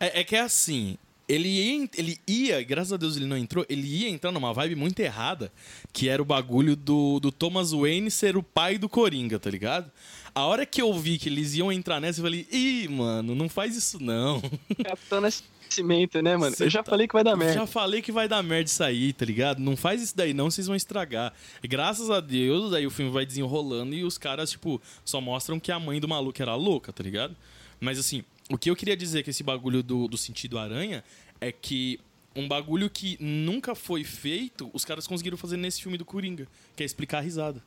É, 0.00 0.20
é 0.20 0.24
que 0.24 0.34
é 0.36 0.40
assim. 0.40 0.96
Ele 1.28 1.48
ia, 1.48 1.88
ele 1.98 2.18
ia, 2.26 2.62
graças 2.62 2.92
a 2.94 2.96
Deus 2.96 3.16
ele 3.16 3.26
não 3.26 3.36
entrou, 3.36 3.64
ele 3.68 3.86
ia 3.86 4.08
entrar 4.08 4.32
numa 4.32 4.52
vibe 4.54 4.74
muito 4.74 4.98
errada, 5.00 5.52
que 5.92 6.08
era 6.08 6.20
o 6.20 6.24
bagulho 6.24 6.74
do, 6.74 7.20
do 7.20 7.30
Thomas 7.30 7.72
Wayne 7.72 8.10
ser 8.10 8.36
o 8.38 8.42
pai 8.42 8.76
do 8.78 8.88
Coringa, 8.88 9.38
tá 9.38 9.48
ligado? 9.50 9.90
A 10.34 10.46
hora 10.46 10.64
que 10.64 10.80
eu 10.80 10.92
vi 10.98 11.18
que 11.18 11.28
eles 11.28 11.54
iam 11.54 11.70
entrar 11.70 12.00
nessa, 12.00 12.20
eu 12.20 12.24
falei, 12.24 12.46
ih, 12.50 12.88
mano, 12.88 13.34
não 13.34 13.48
faz 13.48 13.76
isso 13.76 14.02
não. 14.02 14.40
Capitão 14.82 15.20
Nascimento, 15.20 16.22
né, 16.22 16.36
mano? 16.36 16.56
Cê 16.56 16.64
eu 16.64 16.70
já 16.70 16.82
tá- 16.82 16.90
falei 16.90 17.06
que 17.06 17.12
vai 17.12 17.22
dar 17.24 17.32
Eu 17.32 17.36
merda. 17.36 17.54
Já 17.54 17.66
falei 17.66 18.00
que 18.00 18.10
vai 18.10 18.26
dar 18.28 18.42
merda 18.42 18.70
isso 18.70 18.82
aí, 18.82 19.12
tá 19.12 19.24
ligado? 19.26 19.58
Não 19.58 19.76
faz 19.76 20.02
isso 20.02 20.16
daí 20.16 20.32
não, 20.32 20.50
vocês 20.50 20.66
vão 20.66 20.76
estragar. 20.76 21.34
E 21.62 21.68
graças 21.68 22.10
a 22.10 22.20
Deus, 22.20 22.72
aí 22.72 22.86
o 22.86 22.90
filme 22.90 23.10
vai 23.10 23.26
desenrolando 23.26 23.94
e 23.94 24.04
os 24.04 24.16
caras, 24.16 24.50
tipo, 24.50 24.80
só 25.04 25.20
mostram 25.20 25.60
que 25.60 25.70
a 25.70 25.78
mãe 25.78 26.00
do 26.00 26.08
maluco 26.08 26.40
era 26.40 26.54
louca, 26.54 26.92
tá 26.92 27.02
ligado? 27.02 27.36
Mas 27.78 27.98
assim, 27.98 28.24
o 28.48 28.56
que 28.56 28.70
eu 28.70 28.76
queria 28.76 28.96
dizer 28.96 29.22
com 29.24 29.30
esse 29.30 29.42
bagulho 29.42 29.82
do, 29.82 30.08
do 30.08 30.16
sentido 30.16 30.58
aranha 30.58 31.04
é 31.40 31.52
que 31.52 32.00
um 32.34 32.48
bagulho 32.48 32.88
que 32.88 33.18
nunca 33.20 33.74
foi 33.74 34.02
feito, 34.04 34.70
os 34.72 34.84
caras 34.84 35.06
conseguiram 35.06 35.36
fazer 35.36 35.58
nesse 35.58 35.82
filme 35.82 35.98
do 35.98 36.04
Coringa, 36.04 36.48
que 36.74 36.82
é 36.82 36.86
explicar 36.86 37.18
a 37.18 37.20
risada. 37.20 37.62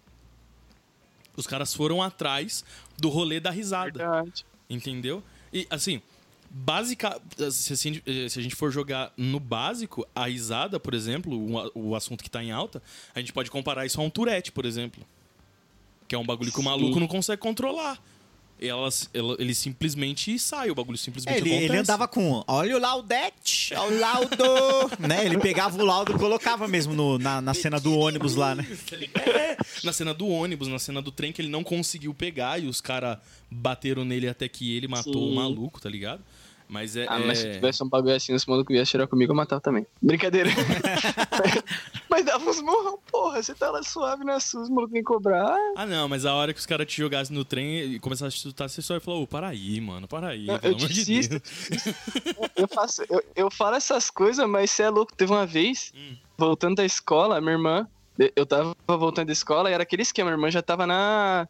Os 1.38 1.46
caras 1.48 1.74
foram 1.74 2.02
atrás 2.02 2.64
do 2.98 3.10
rolê 3.10 3.40
da 3.40 3.52
risada. 3.52 3.98
Verdade. 4.00 4.46
Entendeu? 4.70 5.22
E 5.54 5.68
assim, 5.70 6.02
básica. 6.50 7.20
Se, 7.52 7.74
assim, 7.74 8.02
se 8.30 8.40
a 8.40 8.42
gente 8.42 8.56
for 8.56 8.72
jogar 8.72 9.12
no 9.18 9.40
básico, 9.40 10.08
a 10.16 10.28
risada, 10.28 10.80
por 10.80 10.94
exemplo, 10.94 11.60
a- 11.60 11.70
o 11.76 11.96
assunto 11.96 12.24
que 12.24 12.30
tá 12.30 12.44
em 12.44 12.52
alta, 12.52 12.82
a 13.14 13.20
gente 13.20 13.34
pode 13.34 13.52
comparar 13.52 13.86
isso 13.86 14.00
a 14.00 14.04
um 14.04 14.10
Tourette, 14.10 14.52
por 14.52 14.66
exemplo. 14.66 15.06
Que 16.08 16.16
é 16.16 16.18
um 16.18 16.26
bagulho 16.26 16.52
que 16.52 16.58
o 16.60 16.62
Sim. 16.62 16.68
maluco 16.70 17.00
não 17.00 17.08
consegue 17.08 17.42
controlar. 17.42 18.02
Elas, 18.60 19.10
ela- 19.14 19.36
ele 19.38 19.54
simplesmente 19.54 20.40
sai, 20.40 20.72
o 20.72 20.76
bagulho 20.76 20.98
simplesmente 20.98 21.36
É, 21.36 21.38
ele, 21.40 21.50
acontece. 21.50 21.72
ele 21.72 21.78
andava 21.78 22.08
com. 22.08 22.44
Olha 22.48 22.78
o 22.78 22.80
Laudete, 22.80 23.74
olha 23.76 23.96
o 23.96 24.00
laudo. 24.00 24.44
né? 25.00 25.26
Ele 25.26 25.38
pegava 25.38 25.78
o 25.78 25.86
laudo 25.86 26.14
e 26.14 26.18
colocava 26.18 26.66
mesmo 26.68 26.94
no- 26.94 27.18
na, 27.20 27.42
na 27.42 27.54
cena 27.54 27.80
do 27.82 27.94
ônibus 27.98 28.36
lá, 28.36 28.56
né? 28.56 28.66
É, 29.14 29.58
na 29.84 29.92
cena 29.92 30.14
do 30.14 30.28
ônibus, 30.28 30.68
na 30.70 30.80
cena 30.80 31.02
do 31.02 31.12
trem 31.12 31.34
que 31.34 31.42
ele 31.42 31.50
não 31.50 31.64
conseguiu 31.66 32.14
pegar 32.14 32.58
e 32.62 32.68
os 32.68 32.80
caras 32.80 33.18
bateram 33.52 34.06
nele 34.06 34.28
até 34.30 34.48
que 34.48 34.76
ele 34.76 34.88
matou 34.88 35.14
Sim. 35.28 35.32
o 35.32 35.36
maluco, 35.36 35.82
tá 35.82 35.90
ligado? 35.90 36.22
Mas 36.68 36.96
é. 36.96 37.06
Ah, 37.08 37.20
mas 37.20 37.40
se 37.40 37.48
é- 37.48 37.54
tivesse 37.54 37.84
um 37.84 37.88
bagulho 37.90 38.16
assim, 38.16 38.34
os 38.34 38.46
malucos 38.46 38.76
iam 38.76 38.84
tirar 38.84 39.08
comigo, 39.08 39.32
eu 39.32 39.36
matava 39.36 39.62
também. 39.62 39.86
Brincadeira. 40.02 40.50
mas 42.10 42.26
dava 42.26 42.50
uns 42.50 42.62
morrão, 42.62 43.00
porra. 43.12 43.42
Você 43.42 43.54
tá 43.54 43.70
lá 43.72 43.84
suave 43.84 44.24
na 44.24 44.40
sua, 44.40 44.62
os 44.64 44.70
malucos 44.70 44.92
vêm 44.94 45.04
cobrar. 45.04 45.56
Ah, 45.76 45.86
não, 45.86 46.08
mas 46.08 46.26
a 46.26 46.34
hora 46.34 46.54
que 46.54 46.60
os 46.60 46.66
caras 46.66 46.88
te 46.88 46.98
jogassem 46.98 47.36
no 47.36 47.46
trem 47.46 47.80
e 47.94 48.00
começassem 48.00 48.28
a 48.40 48.42
chutar, 48.42 48.70
você 48.70 48.82
só 48.82 49.00
falou, 49.00 49.24
ô, 49.24 49.28
para 49.28 49.48
aí, 49.50 49.80
mano, 49.80 50.08
para 50.08 50.30
aí, 50.30 50.46
Não, 50.48 50.60
eu 50.64 50.74
de 50.74 50.88
desisto. 50.88 51.40
Deus. 51.40 51.86
eu, 52.56 52.68
faço, 52.68 53.04
eu, 53.10 53.24
eu 53.36 53.52
falo 53.52 53.76
essas 53.76 54.10
coisas, 54.10 54.48
mas 54.50 54.72
você 54.72 54.84
é 54.84 54.90
louco. 54.90 55.14
Teve 55.16 55.32
uma 55.32 55.46
vez, 55.46 55.92
Hum. 55.96 56.16
voltando 56.38 56.76
da 56.76 56.86
escola, 56.86 57.40
minha 57.42 57.54
irmã. 57.54 57.88
Eu 58.36 58.46
tava 58.46 58.74
voltando 58.88 59.28
da 59.28 59.34
escola 59.34 59.70
e 59.70 59.74
era 59.74 59.84
aquele 59.84 60.02
esquema. 60.02 60.30
Minha 60.30 60.38
irmã 60.38 60.50
já 60.52 60.62
tava 60.62 60.88
na. 60.88 61.48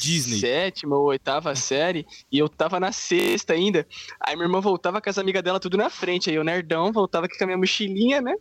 Disney. 0.00 0.40
Sétima 0.40 0.96
ou 0.96 1.06
oitava 1.06 1.54
série. 1.54 2.06
E 2.30 2.38
eu 2.38 2.48
tava 2.48 2.80
na 2.80 2.92
sexta 2.92 3.52
ainda. 3.52 3.86
Aí 4.20 4.34
minha 4.34 4.46
irmã 4.46 4.60
voltava 4.60 5.00
com 5.00 5.10
as 5.10 5.18
amigas 5.18 5.42
dela 5.42 5.60
tudo 5.60 5.76
na 5.76 5.90
frente. 5.90 6.30
Aí 6.30 6.36
eu, 6.36 6.44
nerdão, 6.44 6.92
voltava 6.92 7.26
aqui 7.26 7.36
com 7.36 7.44
a 7.44 7.46
minha 7.46 7.58
mochilinha, 7.58 8.20
né? 8.20 8.34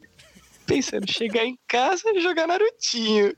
Pensando, 0.66 1.12
chegar 1.12 1.46
em 1.46 1.60
casa 1.68 2.02
e 2.14 2.22
jogar 2.22 2.48
Narutinho. 2.48 3.36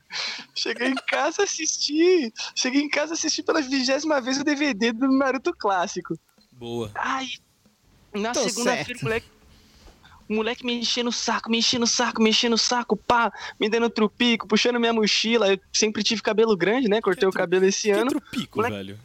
Cheguei 0.54 0.88
em 0.88 0.94
casa 0.94 1.42
assistir. 1.42 2.32
Cheguei 2.54 2.80
em 2.80 2.88
casa 2.88 3.14
assistir 3.14 3.42
pela 3.42 3.60
vigésima 3.60 4.20
vez 4.20 4.38
o 4.38 4.44
DVD 4.44 4.92
do 4.92 5.08
Naruto 5.08 5.52
clássico. 5.52 6.18
Boa. 6.52 6.90
Ai, 6.94 7.26
na 8.14 8.32
segunda-feira, 8.32 9.00
moleque, 9.02 9.26
o 10.28 10.34
moleque 10.34 10.64
me 10.64 10.74
enchendo 10.74 11.08
o 11.10 11.12
saco, 11.12 11.50
me 11.50 11.58
enchendo 11.58 11.84
o 11.84 11.88
saco, 11.88 12.22
me 12.22 12.30
enchendo 12.30 12.54
o 12.54 12.58
saco, 12.58 12.96
pá, 12.96 13.32
me 13.58 13.68
dando 13.68 13.88
trupico, 13.88 14.46
puxando 14.46 14.78
minha 14.78 14.92
mochila. 14.92 15.48
Eu 15.52 15.58
sempre 15.72 16.02
tive 16.02 16.20
cabelo 16.22 16.56
grande, 16.56 16.88
né? 16.88 17.00
Cortei 17.00 17.26
o 17.26 17.30
tru- 17.30 17.40
cabelo 17.40 17.64
esse 17.64 17.82
Que 17.82 17.90
ano. 17.90 18.10
trupico, 18.10 18.58
Moleque- 18.58 18.76
velho. 18.76 18.98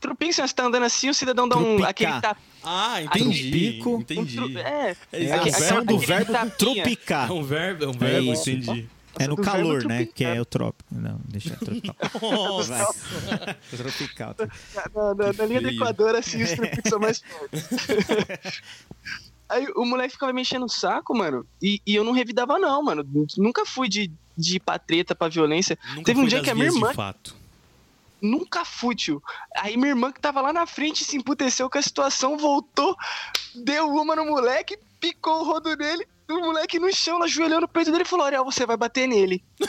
Trupico, 0.00 0.32
se 0.32 0.40
você 0.40 0.54
tá 0.54 0.64
andando 0.64 0.84
assim, 0.84 1.10
o 1.10 1.14
cidadão 1.14 1.46
dá 1.46 1.56
um. 1.56 1.76
Trupicar. 1.76 1.90
Aquele 1.90 2.20
tap, 2.20 2.38
Ah, 2.64 3.02
entendi. 3.02 3.50
Trupico. 3.50 3.96
um 3.96 4.00
Entendi. 4.00 4.34
tru- 4.36 4.58
é, 4.58 4.96
É, 5.12 5.24
É 5.24 5.32
a 5.32 5.36
aquele- 5.36 5.54
ação 5.56 5.84
do 5.84 5.98
verbo 5.98 6.32
tapinha. 6.32 6.50
tropicar. 6.56 7.28
É 7.28 7.32
um 7.32 7.42
verbo, 7.42 7.84
é 7.84 7.88
um 7.88 7.92
verbo, 7.92 8.32
isso. 8.32 8.50
entendi. 8.50 8.88
É 9.18 9.26
no 9.26 9.36
calor, 9.36 9.84
né? 9.84 10.06
Que 10.06 10.24
é 10.24 10.40
o 10.40 10.44
trópico. 10.44 10.88
Não, 10.94 11.20
deixa 11.28 11.54
tropical. 11.56 11.96
Vai. 12.66 12.86
tropical. 13.76 14.36
na, 14.94 15.14
na- 15.14 15.32
na 15.32 15.44
linha 15.46 15.60
do. 15.60 15.68
Equador, 15.68 16.14
assim, 16.14 16.42
os 16.42 16.52
trupicos 16.52 16.88
são 16.88 16.98
mais 17.00 17.20
fortes. 17.20 18.62
Aí 19.50 19.66
o 19.74 19.84
moleque 19.84 20.12
ficava 20.12 20.32
me 20.32 20.42
enchendo 20.42 20.64
o 20.64 20.68
saco, 20.68 21.16
mano, 21.16 21.44
e, 21.60 21.82
e 21.84 21.94
eu 21.94 22.04
não 22.04 22.12
revidava, 22.12 22.58
não, 22.58 22.82
mano. 22.82 23.04
Nunca 23.36 23.66
fui 23.66 23.88
de, 23.88 24.10
de 24.38 24.56
ir 24.56 24.60
pra 24.60 24.78
treta, 24.78 25.14
pra 25.14 25.28
violência. 25.28 25.76
Nunca 25.88 26.04
Teve 26.04 26.20
um 26.20 26.26
dia 26.26 26.40
que 26.40 26.50
a 26.50 26.54
minha 26.54 26.68
irmã- 26.68 26.94
fato. 26.94 27.34
Nunca 28.22 28.64
fui, 28.64 28.94
tio. 28.94 29.22
Aí 29.56 29.76
minha 29.76 29.88
irmã 29.88 30.12
que 30.12 30.20
tava 30.20 30.40
lá 30.40 30.52
na 30.52 30.66
frente 30.66 31.04
se 31.04 31.16
emputeceu 31.16 31.68
com 31.68 31.78
a 31.78 31.82
situação, 31.82 32.36
voltou, 32.36 32.94
deu 33.54 33.88
uma 33.88 34.14
no 34.14 34.26
moleque, 34.26 34.78
picou 35.00 35.40
o 35.40 35.44
rodo 35.44 35.74
nele, 35.74 36.06
o 36.28 36.38
moleque 36.38 36.78
no 36.78 36.92
chão, 36.92 37.16
ela 37.16 37.24
ajoelhou 37.24 37.62
no 37.62 37.68
peito 37.68 37.90
dele 37.90 38.04
e 38.04 38.06
falou: 38.06 38.26
Ariel, 38.26 38.44
você 38.44 38.66
vai 38.66 38.76
bater 38.76 39.08
nele. 39.08 39.42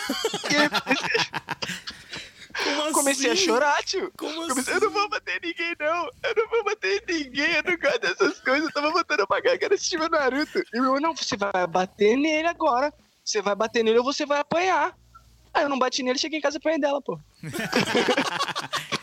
Como 2.52 2.82
eu 2.82 2.91
comecei 2.93 3.30
a 3.30 3.34
assim? 3.34 3.45
chorar, 3.45 3.84
tio. 3.84 4.12
Como 4.18 4.47
Comecei, 4.47 4.74
assim? 4.74 4.84
eu 4.84 4.89
não 4.89 4.91
vou 4.91 5.10
bater 5.10 5.39
ninguém, 5.43 5.76
não. 5.80 6.10
Eu 6.24 6.36
não 6.36 6.49
vou 6.49 6.64
bater 6.64 7.04
ninguém, 7.08 7.52
eu 7.56 7.64
não 7.64 7.78
gosto 7.78 7.99
dessas 7.99 8.39
coisas. 8.41 8.64
Eu 8.66 8.72
tava 8.74 8.91
botando 8.91 9.28
pra 9.28 9.41
cá, 9.41 9.58
quero 9.58 9.74
assistir 9.74 9.97
meu 9.97 10.10
Naruto. 10.10 10.60
E 10.60 10.80
meu 10.80 10.86
irmão, 10.95 10.99
não, 10.99 11.16
você 11.16 11.38
vai 11.38 11.68
bater 11.68 12.16
nele 12.18 12.47
agora. 12.47 12.93
Você 13.24 13.41
vai 13.41 13.56
bater 13.56 13.84
nele 13.84 13.99
ou 13.99 14.04
você 14.04 14.26
vai 14.26 14.39
apanhar. 14.39 14.95
Aí 15.54 15.64
eu 15.64 15.70
não 15.70 15.78
bati 15.78 16.02
nele, 16.02 16.18
cheguei 16.18 16.39
em 16.39 16.41
casa 16.41 16.58
e 16.58 16.60
apanhei 16.60 16.80
dela, 16.80 17.02
pô. 17.02 17.20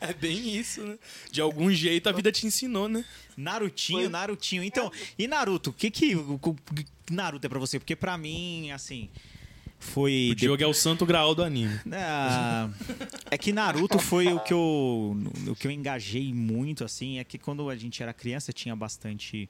É 0.00 0.12
bem 0.12 0.56
isso, 0.56 0.82
né? 0.82 0.98
De 1.30 1.40
algum 1.40 1.70
jeito 1.70 2.08
a 2.08 2.12
vida 2.12 2.30
te 2.32 2.46
ensinou, 2.46 2.88
né? 2.88 3.04
Narutinho, 3.36 4.00
Foi. 4.00 4.08
Narutinho. 4.08 4.62
Então, 4.62 4.90
e 5.18 5.26
Naruto? 5.26 5.70
O 5.70 5.72
que 5.72 5.90
que 5.90 6.14
Naruto 7.10 7.46
é 7.46 7.48
pra 7.48 7.58
você? 7.58 7.78
Porque 7.78 7.96
pra 7.96 8.18
mim, 8.18 8.70
assim, 8.70 9.10
foi... 9.80 10.28
O 10.32 10.34
Diogo 10.34 10.62
é 10.62 10.66
o 10.66 10.74
santo 10.74 11.06
graal 11.06 11.34
do 11.34 11.42
anime. 11.42 11.80
Ah, 11.90 12.68
é 13.30 13.38
que 13.38 13.52
Naruto 13.52 13.98
foi 13.98 14.28
o 14.28 14.38
que 14.38 14.52
eu 14.52 15.16
o 15.48 15.56
que 15.56 15.66
eu 15.66 15.70
engajei 15.70 16.32
muito 16.32 16.84
assim, 16.84 17.18
é 17.18 17.24
que 17.24 17.38
quando 17.38 17.68
a 17.68 17.74
gente 17.74 18.02
era 18.02 18.12
criança 18.12 18.52
tinha 18.52 18.76
bastante 18.76 19.48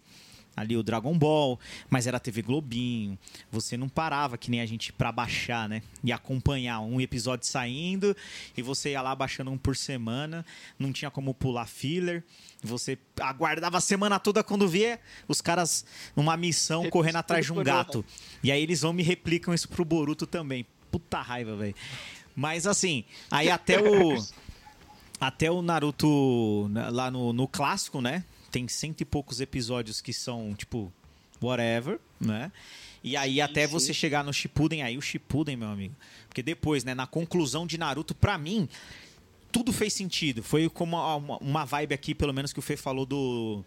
ali 0.56 0.76
o 0.76 0.82
Dragon 0.82 1.16
Ball, 1.16 1.58
mas 1.88 2.06
era 2.06 2.20
TV 2.20 2.42
Globinho. 2.42 3.18
Você 3.50 3.76
não 3.76 3.88
parava 3.88 4.36
que 4.36 4.50
nem 4.50 4.60
a 4.60 4.66
gente 4.66 4.92
pra 4.92 5.10
baixar, 5.10 5.68
né? 5.68 5.82
E 6.02 6.12
acompanhar 6.12 6.80
um 6.80 7.00
episódio 7.00 7.46
saindo 7.46 8.16
e 8.56 8.62
você 8.62 8.90
ia 8.90 9.02
lá 9.02 9.14
baixando 9.14 9.50
um 9.50 9.58
por 9.58 9.76
semana, 9.76 10.44
não 10.78 10.92
tinha 10.92 11.10
como 11.10 11.34
pular 11.34 11.66
filler. 11.66 12.22
Você 12.62 12.98
aguardava 13.20 13.78
a 13.78 13.80
semana 13.80 14.18
toda 14.18 14.44
quando 14.44 14.68
via 14.68 15.00
os 15.26 15.40
caras 15.40 15.84
numa 16.14 16.36
missão 16.36 16.88
correndo 16.90 17.16
atrás 17.16 17.46
de 17.46 17.52
um 17.52 17.62
gato. 17.62 18.04
E 18.42 18.52
aí 18.52 18.62
eles 18.62 18.82
vão 18.82 18.92
me 18.92 19.02
replicam 19.02 19.54
isso 19.54 19.68
pro 19.68 19.84
Boruto 19.84 20.26
também. 20.26 20.66
Puta 20.90 21.20
raiva, 21.20 21.56
velho. 21.56 21.74
Mas 22.34 22.66
assim, 22.66 23.04
aí 23.30 23.50
até 23.50 23.80
o. 23.80 24.16
Até 25.20 25.50
o 25.50 25.60
Naruto 25.60 26.66
né, 26.70 26.88
lá 26.88 27.10
no, 27.10 27.30
no 27.30 27.46
clássico, 27.46 28.00
né? 28.00 28.24
Tem 28.50 28.66
cento 28.68 29.00
e 29.00 29.04
poucos 29.04 29.40
episódios 29.40 30.00
que 30.00 30.12
são, 30.12 30.54
tipo, 30.54 30.92
whatever, 31.42 31.98
né? 32.20 32.50
E 33.02 33.16
aí 33.16 33.40
até 33.40 33.66
sim. 33.66 33.72
você 33.72 33.94
chegar 33.94 34.22
no 34.22 34.32
Shippuden, 34.32 34.82
aí 34.82 34.98
o 34.98 35.02
Shippuden, 35.02 35.56
meu 35.56 35.68
amigo. 35.68 35.94
Porque 36.28 36.42
depois, 36.42 36.84
né, 36.84 36.94
na 36.94 37.06
conclusão 37.06 37.66
de 37.66 37.78
Naruto, 37.78 38.14
pra 38.14 38.36
mim, 38.36 38.68
tudo 39.50 39.72
fez 39.72 39.92
sentido. 39.92 40.42
Foi 40.42 40.68
como 40.68 40.96
uma, 41.40 41.64
vibe 41.64 41.94
aqui, 41.94 42.14
pelo 42.14 42.32
menos, 42.32 42.52
que 42.52 42.58
o 42.58 42.62
Fê 42.62 42.76
falou 42.76 43.06
do. 43.06 43.64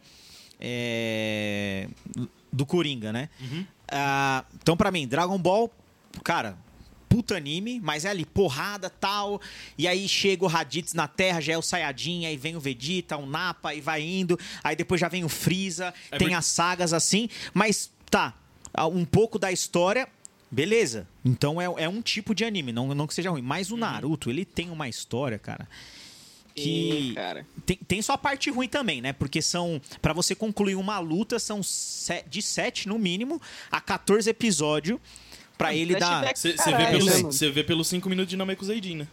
é, 0.60 1.88
do 2.52 2.66
Coringa, 2.66 3.12
né? 3.12 3.30
Ah, 3.92 4.46
então, 4.56 4.78
pra 4.78 4.92
mim, 4.92 5.08
Dragon 5.08 5.38
Ball, 5.38 5.72
cara, 6.24 6.58
puta 7.14 7.38
anime, 7.38 7.80
mas 7.80 8.06
é 8.06 8.10
ali, 8.10 8.26
porrada 8.26 8.90
tal. 8.90 9.40
E 9.78 9.88
aí 9.88 10.10
chega 10.10 10.44
o 10.44 10.48
Raditz 10.48 10.96
na 10.96 11.08
Terra, 11.08 11.40
já 11.40 11.54
é 11.54 11.58
o 11.58 11.62
Saiyajin, 11.62 12.26
aí 12.26 12.36
vem 12.36 12.56
o 12.56 12.60
Vegeta, 12.60 13.16
o 13.16 13.28
Nappa, 13.28 13.72
e 13.76 13.80
vai 13.80 14.02
indo. 14.02 14.40
Aí 14.64 14.76
depois 14.76 15.00
já 15.00 15.08
vem 15.08 15.24
o 15.24 15.30
Freeza, 15.30 15.94
É 16.10 16.18
tem 16.18 16.34
as 16.34 16.48
sagas 16.48 16.92
assim. 16.92 17.30
Mas 17.54 17.92
tá, 18.10 18.34
um 18.92 19.06
pouco 19.06 19.38
da 19.38 19.52
história. 19.52 20.08
Beleza, 20.50 21.08
então 21.24 21.62
é, 21.62 21.66
é 21.66 21.90
um 21.90 22.02
tipo 22.02 22.34
de 22.34 22.44
anime, 22.44 22.72
não, 22.72 22.96
não 22.96 23.06
que 23.06 23.14
seja 23.14 23.30
ruim. 23.30 23.44
Mas 23.44 23.70
o 23.70 23.78
Naruto, 23.78 24.32
ele 24.32 24.44
tem 24.44 24.72
uma 24.72 24.90
história, 24.90 25.38
cara, 25.38 25.68
que 26.56 27.10
Ih, 27.10 27.14
cara. 27.14 27.46
tem, 27.64 27.78
tem 27.78 28.02
sua 28.02 28.18
parte 28.18 28.50
ruim 28.50 28.68
também, 28.68 29.02
né? 29.02 29.14
Porque 29.14 29.42
são. 29.42 29.80
Pra 30.02 30.14
você 30.14 30.34
concluir 30.34 30.76
uma 30.76 31.00
luta, 31.00 31.38
são 31.40 31.62
de 32.28 32.42
7 32.42 32.88
no 32.88 32.98
mínimo 32.98 33.42
a 33.72 33.80
14 33.80 34.30
episódios. 34.30 35.00
Pra 35.64 35.76
ele 35.76 35.96
dar. 35.96 36.34
Você 36.36 36.52
vê, 36.52 36.86
pelos, 36.88 37.06
né, 37.06 37.18
mano? 37.18 37.32
você 37.32 37.50
vê 37.50 37.64
pelos 37.64 37.88
5 37.88 38.10
minutos 38.10 38.30
de 38.30 38.38
Namekuseidin, 38.38 38.96
né? 38.98 39.08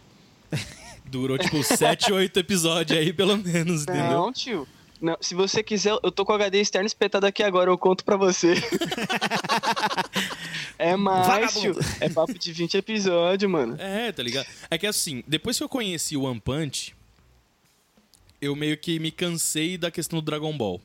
Durou, 1.05 1.37
tipo, 1.37 1.61
7, 1.63 2.11
8 2.11 2.39
episódios 2.39 2.99
aí, 2.99 3.13
pelo 3.13 3.37
menos, 3.37 3.83
entendeu? 3.83 4.11
Não, 4.11 4.33
tio. 4.33 4.67
Não, 5.01 5.17
se 5.19 5.33
você 5.33 5.63
quiser, 5.63 5.97
eu 6.03 6.11
tô 6.11 6.23
com 6.23 6.31
o 6.31 6.35
HD 6.35 6.61
externo 6.61 6.85
espetado 6.85 7.25
aqui 7.25 7.41
agora, 7.41 7.71
eu 7.71 7.77
conto 7.77 8.05
pra 8.05 8.15
você. 8.17 8.53
é 10.77 10.95
mais, 10.95 11.25
Vagabundo. 11.25 11.79
tio. 11.79 11.95
É 11.99 12.07
papo 12.07 12.37
de 12.37 12.53
20 12.53 12.77
episódios, 12.77 13.51
mano. 13.51 13.75
É, 13.79 14.11
tá 14.11 14.21
ligado? 14.21 14.45
É 14.69 14.77
que 14.77 14.85
assim, 14.85 15.23
depois 15.27 15.57
que 15.57 15.63
eu 15.63 15.69
conheci 15.69 16.15
o 16.15 16.23
One 16.23 16.39
Punch, 16.39 16.93
eu 18.39 18.55
meio 18.55 18.77
que 18.77 18.99
me 18.99 19.09
cansei 19.09 19.77
da 19.77 19.89
questão 19.89 20.19
do 20.19 20.25
Dragon 20.25 20.55
Ball. 20.55 20.79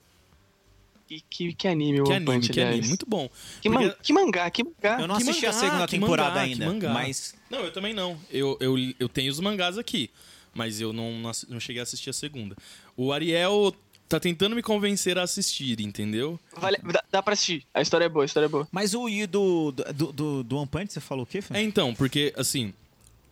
Que, 1.08 1.20
que, 1.30 1.52
que 1.54 1.68
anime, 1.68 2.00
o 2.00 2.04
Que 2.04 2.10
One 2.10 2.16
anime, 2.16 2.32
Punch, 2.40 2.48
que 2.52 2.60
anime. 2.60 2.72
aliás. 2.74 2.88
Muito 2.88 3.06
bom. 3.06 3.28
Que, 3.60 3.70
Porque- 3.70 3.86
man- 3.86 3.94
que 4.02 4.12
mangá, 4.12 4.50
que 4.50 4.64
mangá. 4.64 5.00
Eu 5.00 5.06
não 5.06 5.16
Que 5.16 5.22
assisti 5.22 5.46
a 5.46 5.52
mangá, 5.52 5.60
segunda 5.64 5.86
que 5.86 5.98
temporada 5.98 6.28
mangá, 6.30 6.40
ainda, 6.42 6.66
mangá. 6.66 6.92
mas. 6.92 7.34
Não, 7.50 7.60
eu 7.60 7.72
também 7.72 7.94
não. 7.94 8.18
Eu, 8.30 8.56
eu, 8.60 8.74
eu 8.98 9.08
tenho 9.08 9.30
os 9.30 9.38
mangás 9.38 9.78
aqui, 9.78 10.10
mas 10.52 10.80
eu 10.80 10.92
não, 10.92 11.12
não 11.48 11.60
cheguei 11.60 11.78
a 11.80 11.84
assistir 11.84 12.10
a 12.10 12.12
segunda. 12.12 12.56
O 12.96 13.12
Ariel 13.12 13.72
tá 14.08 14.18
tentando 14.18 14.56
me 14.56 14.62
convencer 14.62 15.16
a 15.18 15.22
assistir, 15.22 15.80
entendeu? 15.80 16.38
Vale, 16.56 16.78
dá, 16.92 17.04
dá 17.10 17.22
pra 17.22 17.34
assistir. 17.34 17.64
A 17.72 17.80
história 17.82 18.04
é 18.04 18.08
boa, 18.08 18.24
a 18.24 18.26
história 18.26 18.46
é 18.46 18.48
boa. 18.48 18.66
Mas 18.72 18.94
o 18.94 19.08
e 19.08 19.26
do, 19.26 19.70
do, 19.72 20.12
do, 20.12 20.42
do 20.42 20.56
One 20.58 20.66
Punch, 20.68 20.92
você 20.92 21.00
falou 21.00 21.22
o 21.24 21.26
quê, 21.26 21.40
Fê? 21.40 21.56
É 21.56 21.62
então, 21.62 21.94
porque 21.94 22.32
assim, 22.36 22.72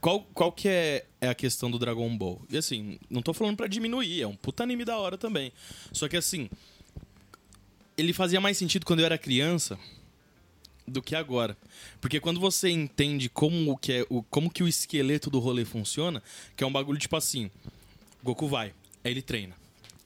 qual, 0.00 0.20
qual 0.34 0.52
que 0.52 0.68
é, 0.68 1.04
é 1.20 1.28
a 1.28 1.34
questão 1.34 1.70
do 1.70 1.78
Dragon 1.78 2.16
Ball? 2.16 2.40
E 2.50 2.56
assim, 2.56 2.98
não 3.10 3.20
tô 3.22 3.32
falando 3.32 3.56
pra 3.56 3.66
diminuir, 3.66 4.22
é 4.22 4.26
um 4.26 4.36
puta 4.36 4.62
anime 4.62 4.84
da 4.84 4.96
hora 4.98 5.16
também. 5.18 5.52
Só 5.92 6.08
que 6.08 6.16
assim, 6.16 6.48
ele 7.96 8.12
fazia 8.12 8.40
mais 8.40 8.56
sentido 8.56 8.84
quando 8.84 9.00
eu 9.00 9.06
era 9.06 9.18
criança 9.18 9.78
do 10.86 11.02
que 11.02 11.14
agora. 11.14 11.56
Porque 12.00 12.20
quando 12.20 12.40
você 12.40 12.68
entende 12.70 13.28
como 13.28 13.76
que, 13.78 13.92
é, 13.92 14.06
o, 14.08 14.22
como 14.24 14.50
que 14.50 14.62
o 14.62 14.68
esqueleto 14.68 15.30
do 15.30 15.38
rolê 15.38 15.64
funciona, 15.64 16.22
que 16.56 16.62
é 16.62 16.66
um 16.66 16.72
bagulho 16.72 16.98
tipo 16.98 17.16
assim, 17.16 17.50
Goku 18.22 18.46
vai, 18.46 18.72
aí 19.02 19.12
ele 19.12 19.22
treina. 19.22 19.54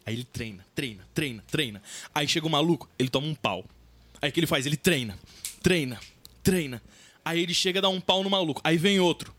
Aí 0.06 0.14
ele 0.14 0.24
treina, 0.24 0.64
treina, 0.74 1.06
treina, 1.12 1.44
treina. 1.50 1.82
Aí 2.14 2.26
chega 2.26 2.46
o 2.46 2.50
maluco, 2.50 2.88
ele 2.98 3.10
toma 3.10 3.26
um 3.26 3.34
pau. 3.34 3.64
Aí 4.22 4.30
o 4.30 4.32
que 4.32 4.40
ele 4.40 4.46
faz? 4.46 4.64
Ele 4.64 4.76
treina, 4.76 5.18
treina, 5.62 6.00
treina. 6.42 6.82
Aí 7.24 7.42
ele 7.42 7.52
chega 7.52 7.80
a 7.80 7.82
dar 7.82 7.88
um 7.90 8.00
pau 8.00 8.22
no 8.22 8.30
maluco. 8.30 8.60
Aí 8.64 8.78
vem 8.78 8.98
outro. 9.00 9.34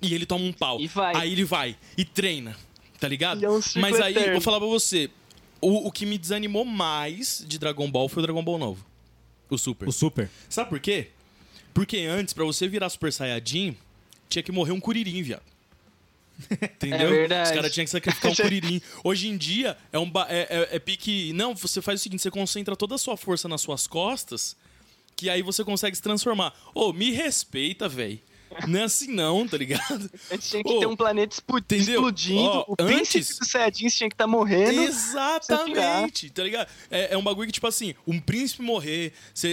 E 0.00 0.14
ele 0.14 0.24
toma 0.24 0.44
um 0.44 0.52
pau. 0.52 0.80
E 0.80 0.88
vai. 0.88 1.14
Aí 1.14 1.32
ele 1.32 1.44
vai 1.44 1.76
e 1.96 2.04
treina. 2.04 2.56
Tá 2.98 3.06
ligado? 3.08 3.44
É 3.44 3.50
um 3.50 3.60
Mas 3.76 4.00
aí, 4.00 4.12
eterno. 4.12 4.32
vou 4.32 4.40
falar 4.40 4.60
pra 4.60 4.68
você. 4.68 5.10
O, 5.62 5.86
o 5.86 5.92
que 5.92 6.04
me 6.04 6.18
desanimou 6.18 6.64
mais 6.64 7.42
de 7.46 7.58
Dragon 7.58 7.90
Ball 7.90 8.08
foi 8.08 8.22
o 8.22 8.26
Dragon 8.26 8.42
Ball 8.44 8.58
novo. 8.58 8.84
O 9.48 9.56
Super. 9.56 9.88
O 9.88 9.92
Super. 9.92 10.28
Sabe 10.48 10.68
por 10.70 10.80
quê? 10.80 11.08
Porque 11.72 11.98
antes, 11.98 12.34
pra 12.34 12.44
você 12.44 12.66
virar 12.68 12.90
Super 12.90 13.12
Saiyajin, 13.12 13.76
tinha 14.28 14.42
que 14.42 14.50
morrer 14.52 14.72
um 14.72 14.80
Kuririn, 14.80 15.22
viado. 15.22 15.42
Entendeu? 16.50 17.08
É 17.08 17.10
verdade. 17.10 17.48
Os 17.50 17.54
caras 17.54 17.72
tinham 17.72 17.84
que 17.84 17.90
sacrificar 17.90 18.32
um 18.32 18.34
Kuririn. 18.36 18.82
Hoje 19.04 19.28
em 19.28 19.36
dia, 19.36 19.76
é 19.92 19.98
um 19.98 20.10
é, 20.28 20.40
é- 20.50 20.76
é 20.76 20.78
pique. 20.78 21.32
Não, 21.32 21.54
você 21.54 21.80
faz 21.80 22.00
o 22.00 22.02
seguinte: 22.02 22.22
você 22.22 22.30
concentra 22.30 22.74
toda 22.74 22.94
a 22.96 22.98
sua 22.98 23.16
força 23.16 23.48
nas 23.48 23.60
suas 23.60 23.86
costas, 23.86 24.56
que 25.14 25.30
aí 25.30 25.42
você 25.42 25.64
consegue 25.64 25.94
se 25.94 26.02
transformar. 26.02 26.54
Ô, 26.74 26.92
me 26.92 27.10
respeita, 27.12 27.88
velho. 27.88 28.18
Não 28.68 28.80
é 28.80 28.82
assim 28.84 29.12
não, 29.12 29.46
tá 29.46 29.56
ligado? 29.56 30.10
Antes 30.30 30.50
tinha 30.50 30.62
que 30.62 30.70
Ô, 30.72 30.80
ter 30.80 30.86
um 30.86 30.96
planeta 30.96 31.34
explodindo, 31.36 32.40
Ó, 32.40 32.64
o 32.68 32.76
antes- 32.78 33.10
príncipe 33.10 33.38
dos 33.40 33.48
Saiyajins 33.50 33.96
tinha 33.96 34.08
que 34.08 34.14
estar 34.14 34.26
morrendo. 34.26 34.82
Exatamente, 34.82 36.30
tá 36.30 36.42
ligado? 36.42 36.68
É, 36.90 37.14
é 37.14 37.18
um 37.18 37.22
bagulho 37.22 37.46
que, 37.46 37.52
tipo 37.52 37.66
assim, 37.66 37.94
um 38.06 38.18
príncipe 38.20 38.62
morrer, 38.62 39.12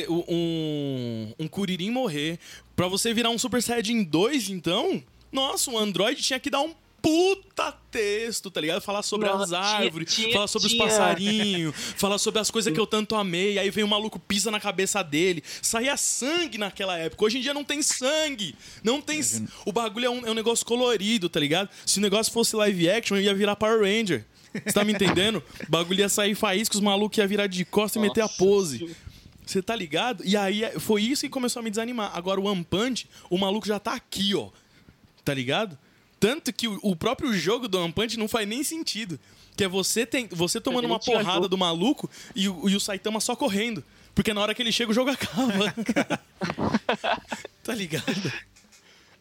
um, 0.09 1.33
um 1.39 1.47
Kuririn 1.47 1.91
morrer, 1.91 2.39
pra 2.75 2.87
você 2.87 3.13
virar 3.13 3.29
um 3.29 3.37
Super 3.39 3.61
Saiyajin 3.61 4.03
2, 4.03 4.49
então, 4.49 5.03
nossa, 5.31 5.69
um 5.71 5.77
Android 5.77 6.21
tinha 6.21 6.39
que 6.39 6.49
dar 6.49 6.61
um 6.61 6.73
puta 7.01 7.71
texto, 7.91 8.49
tá 8.51 8.61
ligado? 8.61 8.81
Falar 8.81 9.01
sobre 9.03 9.27
Não, 9.27 9.41
as 9.41 9.51
árvores, 9.53 10.13
tinha- 10.13 10.31
falar 10.33 10.47
sobre 10.47 10.69
tinha. 10.69 10.83
os 10.85 10.91
passarinhos, 10.91 11.75
falar 11.97 12.17
sobre 12.17 12.39
as 12.39 12.51
coisas 12.51 12.71
que 12.73 12.79
eu 12.79 12.85
tanto 12.87 13.15
amei, 13.15 13.57
aí 13.57 13.69
vem 13.69 13.83
o 13.83 13.87
maluco, 13.87 14.19
pisa 14.19 14.51
na 14.51 14.59
cabeça 14.59 15.03
dele, 15.03 15.43
saía 15.61 15.95
sangue 15.97 16.57
naquela 16.57 16.97
época. 16.97 17.25
Hoje 17.25 17.37
em 17.37 17.41
dia 17.41 17.53
não 17.53 17.63
tem 17.63 17.81
sangue, 17.81 18.55
não 18.83 19.01
tem... 19.01 19.21
O 19.65 19.71
bagulho 19.71 20.05
é 20.05 20.09
um, 20.09 20.25
é 20.27 20.31
um 20.31 20.35
negócio 20.35 20.65
colorido, 20.65 21.29
tá 21.29 21.39
ligado? 21.39 21.69
Se 21.85 21.99
o 21.99 22.01
negócio 22.01 22.31
fosse 22.31 22.55
live 22.55 22.89
action, 22.89 23.17
ia 23.17 23.33
virar 23.33 23.55
Power 23.55 23.81
Ranger. 23.81 24.25
Você 24.53 24.73
tá 24.73 24.83
me 24.83 24.93
entendendo? 24.93 25.43
O 25.67 25.71
bagulho 25.71 25.99
ia 25.99 26.09
sair 26.09 26.33
faísca, 26.35 26.75
os 26.75 26.81
malucos 26.81 27.17
iam 27.17 27.27
virar 27.27 27.47
de 27.47 27.63
costa 27.65 27.99
e 27.99 28.01
meter 28.01 28.21
a 28.21 28.29
pose. 28.29 28.95
Você 29.45 29.61
tá 29.61 29.75
ligado? 29.75 30.23
E 30.25 30.37
aí 30.37 30.61
foi 30.79 31.01
isso 31.03 31.21
que 31.21 31.29
começou 31.29 31.59
a 31.59 31.63
me 31.63 31.69
desanimar. 31.69 32.11
Agora 32.15 32.39
o 32.39 32.45
One 32.45 32.63
Punch, 32.63 33.07
o 33.29 33.37
maluco 33.37 33.67
já 33.67 33.79
tá 33.79 33.93
aqui, 33.93 34.33
ó. 34.35 34.49
Tá 35.25 35.33
ligado? 35.33 35.77
Tanto 36.19 36.51
que 36.51 36.67
o, 36.67 36.79
o 36.81 36.95
próprio 36.95 37.33
jogo 37.33 37.67
do 37.67 37.79
One 37.79 37.93
Punch 37.93 38.17
não 38.17 38.27
faz 38.27 38.47
nem 38.47 38.63
sentido. 38.63 39.19
Que 39.55 39.63
é 39.65 39.67
você, 39.67 40.05
tem, 40.05 40.27
você 40.31 40.59
tomando 40.61 40.85
uma 40.85 40.99
porrada 40.99 41.47
do 41.47 41.57
maluco 41.57 42.09
e, 42.35 42.47
o- 42.47 42.69
e 42.69 42.75
o 42.75 42.79
Saitama 42.79 43.19
só 43.19 43.35
correndo. 43.35 43.83
Porque 44.15 44.33
na 44.33 44.41
hora 44.41 44.53
que 44.55 44.61
ele 44.61 44.71
chega, 44.71 44.91
o 44.91 44.93
jogo 44.93 45.11
acaba. 45.11 45.73
tá 47.63 47.73
ligado? 47.75 48.31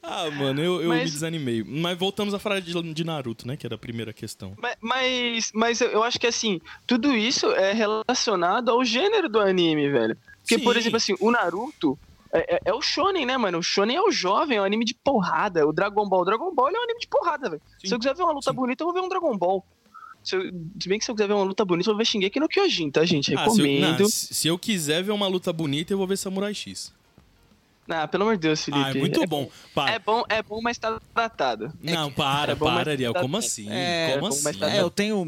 Ah, 0.02 0.30
mano, 0.30 0.62
eu, 0.62 0.80
eu 0.80 0.88
Mas- 0.88 1.04
me 1.04 1.10
desanimei. 1.10 1.64
Mas 1.64 1.98
voltamos 1.98 2.32
a 2.34 2.38
falar 2.38 2.60
de, 2.60 2.72
de 2.94 3.04
Naruto, 3.04 3.46
né? 3.46 3.56
Que 3.56 3.66
era 3.66 3.74
a 3.74 3.78
primeira 3.78 4.12
questão. 4.12 4.54
Ma- 4.60 4.74
Mas, 4.80 5.50
mas 5.52 5.80
eu- 5.80 6.02
acho 6.02 6.18
que 6.18 6.26
assim, 6.26 6.60
tudo 6.86 7.14
isso 7.16 7.50
é 7.52 7.72
relacionado 7.72 8.70
ao 8.70 8.84
gênero 8.84 9.28
do 9.28 9.40
anime, 9.40 9.88
velho. 9.90 10.16
Porque, 10.40 10.58
por 10.58 10.74
Sim. 10.74 10.80
exemplo, 10.80 10.96
assim, 10.96 11.14
o 11.20 11.30
Naruto 11.30 11.98
é, 12.32 12.56
é- 12.56 12.60
é 12.66 12.74
o 12.74 12.80
Shonen, 12.82 13.24
né, 13.26 13.36
mano? 13.36 13.58
O 13.58 13.62
Shonen 13.62 13.96
é 13.96 14.02
o 14.02 14.10
jovem, 14.10 14.58
é 14.58 14.60
um 14.60 14.64
anime 14.64 14.84
de 14.84 14.94
porrada. 14.94 15.66
O 15.66 15.72
Dragon 15.72 16.08
Ball, 16.08 16.22
o 16.22 16.24
Dragon 16.24 16.54
Ball 16.54 16.68
ele 16.68 16.76
é 16.76 16.80
um 16.80 16.84
anime 16.84 17.00
de 17.00 17.08
porrada, 17.08 17.48
velho. 17.50 17.62
Se 17.84 17.94
eu 17.94 17.98
quiser 17.98 18.14
ver 18.14 18.22
uma 18.22 18.32
luta 18.32 18.50
Sim. 18.50 18.56
bonita, 18.56 18.82
eu 18.82 18.86
vou 18.86 18.94
ver 18.94 19.00
um 19.00 19.08
Dragon 19.08 19.36
Ball. 19.36 19.64
Se, 20.22 20.36
eu- 20.36 20.42
se 20.80 20.88
bem 20.88 20.98
que 20.98 21.04
se 21.04 21.10
eu 21.10 21.14
quiser 21.14 21.28
ver 21.28 21.34
uma 21.34 21.44
luta 21.44 21.64
bonita, 21.64 21.88
eu 21.88 21.94
vou 21.94 21.98
ver 21.98 22.04
Shingeki 22.04 22.38
no 22.40 22.48
Kyojin, 22.48 22.90
tá, 22.90 23.04
gente? 23.04 23.34
Ah, 23.34 23.48
se, 23.48 23.60
eu, 23.60 23.66
Recomendo. 23.66 24.00
não, 24.00 24.08
se 24.08 24.48
eu 24.48 24.58
quiser 24.58 25.02
ver 25.02 25.12
uma 25.12 25.26
luta 25.26 25.52
bonita, 25.52 25.92
eu 25.92 25.98
vou 25.98 26.06
ver 26.06 26.18
Samurai 26.18 26.52
X. 26.52 26.92
Ah, 27.90 28.06
pelo 28.06 28.24
amor 28.24 28.36
de 28.36 28.42
Deus, 28.42 28.62
Felipe. 28.62 28.84
Ah, 28.84 28.90
é 28.90 28.94
muito 28.94 29.26
bom. 29.26 29.48
Para. 29.74 29.92
É 29.92 29.98
bom, 29.98 30.22
é 30.28 30.42
bom, 30.42 30.60
mas 30.60 30.76
tá 30.76 31.00
datado. 31.14 31.72
Não, 31.80 32.12
para, 32.12 32.52
é 32.52 32.54
bom, 32.54 32.66
para, 32.66 32.90
Ariel. 32.90 33.14
tá- 33.14 33.20
Como 33.22 33.38
assim? 33.38 33.66
É, 33.70 34.08
Como 34.10 34.20
bom, 34.20 34.26
assim? 34.28 34.58
tá- 34.58 34.70
É, 34.70 34.82
eu 34.82 34.90
tenho, 34.90 35.24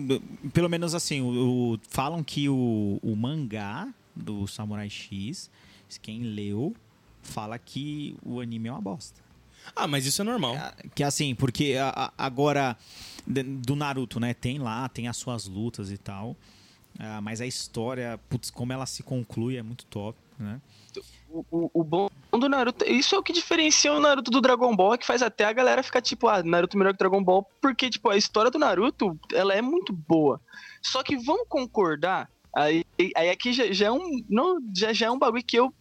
pelo 0.53 0.69
menos 0.69 0.95
assim, 0.95 1.23
o, 1.23 1.73
o- 1.75 1.81
falam 1.89 2.23
que 2.23 2.51
o, 2.51 2.99
o 3.03 3.17
mangá 3.17 3.89
do 4.15 4.47
Samurai 4.47 4.91
X, 4.91 5.51
quem 6.03 6.23
leu, 6.23 6.75
fala 7.31 7.59
que 7.59 8.17
o 8.23 8.41
anime 8.41 8.69
é 8.69 8.73
uma 8.73 8.81
bosta. 8.81 9.21
Ah, 9.77 9.87
mas 9.87 10.05
isso 10.07 10.21
é 10.23 10.25
normal. 10.25 10.57
Que 10.95 11.03
assim, 11.05 11.35
porque 11.35 11.77
a- 11.81 11.91
a- 11.95 12.13
agora 12.27 12.77
do 13.27 13.77
Naruto, 13.77 14.19
né, 14.19 14.35
tem 14.35 14.59
lá, 14.59 14.89
tem 14.89 15.07
as 15.09 15.17
suas 15.17 15.47
lutas 15.47 15.91
e 15.91 15.99
tal, 15.99 16.37
ah, 16.99 17.21
mas 17.21 17.41
a 17.41 17.47
história, 17.47 18.19
putz, 18.29 18.51
como 18.51 18.73
ela 18.73 18.87
se 18.87 19.03
conclui 19.03 19.57
é 19.57 19.63
muito 19.63 19.85
top, 19.87 20.19
né? 20.39 20.61
O, 21.29 21.45
o, 21.51 21.71
o 21.75 21.85
bom 21.85 22.09
do 22.33 22.49
Naruto, 22.49 22.85
isso 22.85 23.15
é 23.15 23.19
o 23.19 23.23
que 23.23 23.33
diferencia 23.33 23.93
o 23.93 24.01
Naruto 24.01 24.31
do 24.33 24.41
Dragon 24.41 24.75
Ball, 24.75 24.95
é 24.95 24.99
que 24.99 25.07
faz 25.07 25.23
até 25.23 25.45
a 25.45 25.53
galera 25.53 25.83
ficar 25.83 26.01
tipo, 26.03 26.27
ah, 26.27 26.43
Naruto 26.43 26.77
melhor 26.77 26.93
que 26.93 26.99
Dragon 26.99 27.23
Ball, 27.23 27.47
porque, 27.61 27.89
tipo, 27.89 28.09
a 28.11 28.17
história 28.17 28.51
do 28.51 28.59
Naruto, 28.59 29.17
ela 29.33 29.55
é 29.55 29.63
muito 29.63 29.93
boa. 29.93 30.41
Só 30.83 31.03
que 31.05 31.17
vamos 31.17 31.47
concordar, 31.49 32.29
aí, 32.57 32.85
aí 33.15 33.31
aqui 33.31 33.53
já, 33.53 33.71
já 33.71 33.87
é 33.87 33.93
um, 33.93 34.25
não, 34.29 34.59
já, 34.75 34.93
já 34.93 35.07
é 35.07 35.11
um 35.11 35.19
bagulho 35.19 35.45
que 35.45 35.57
eu, 35.57 35.73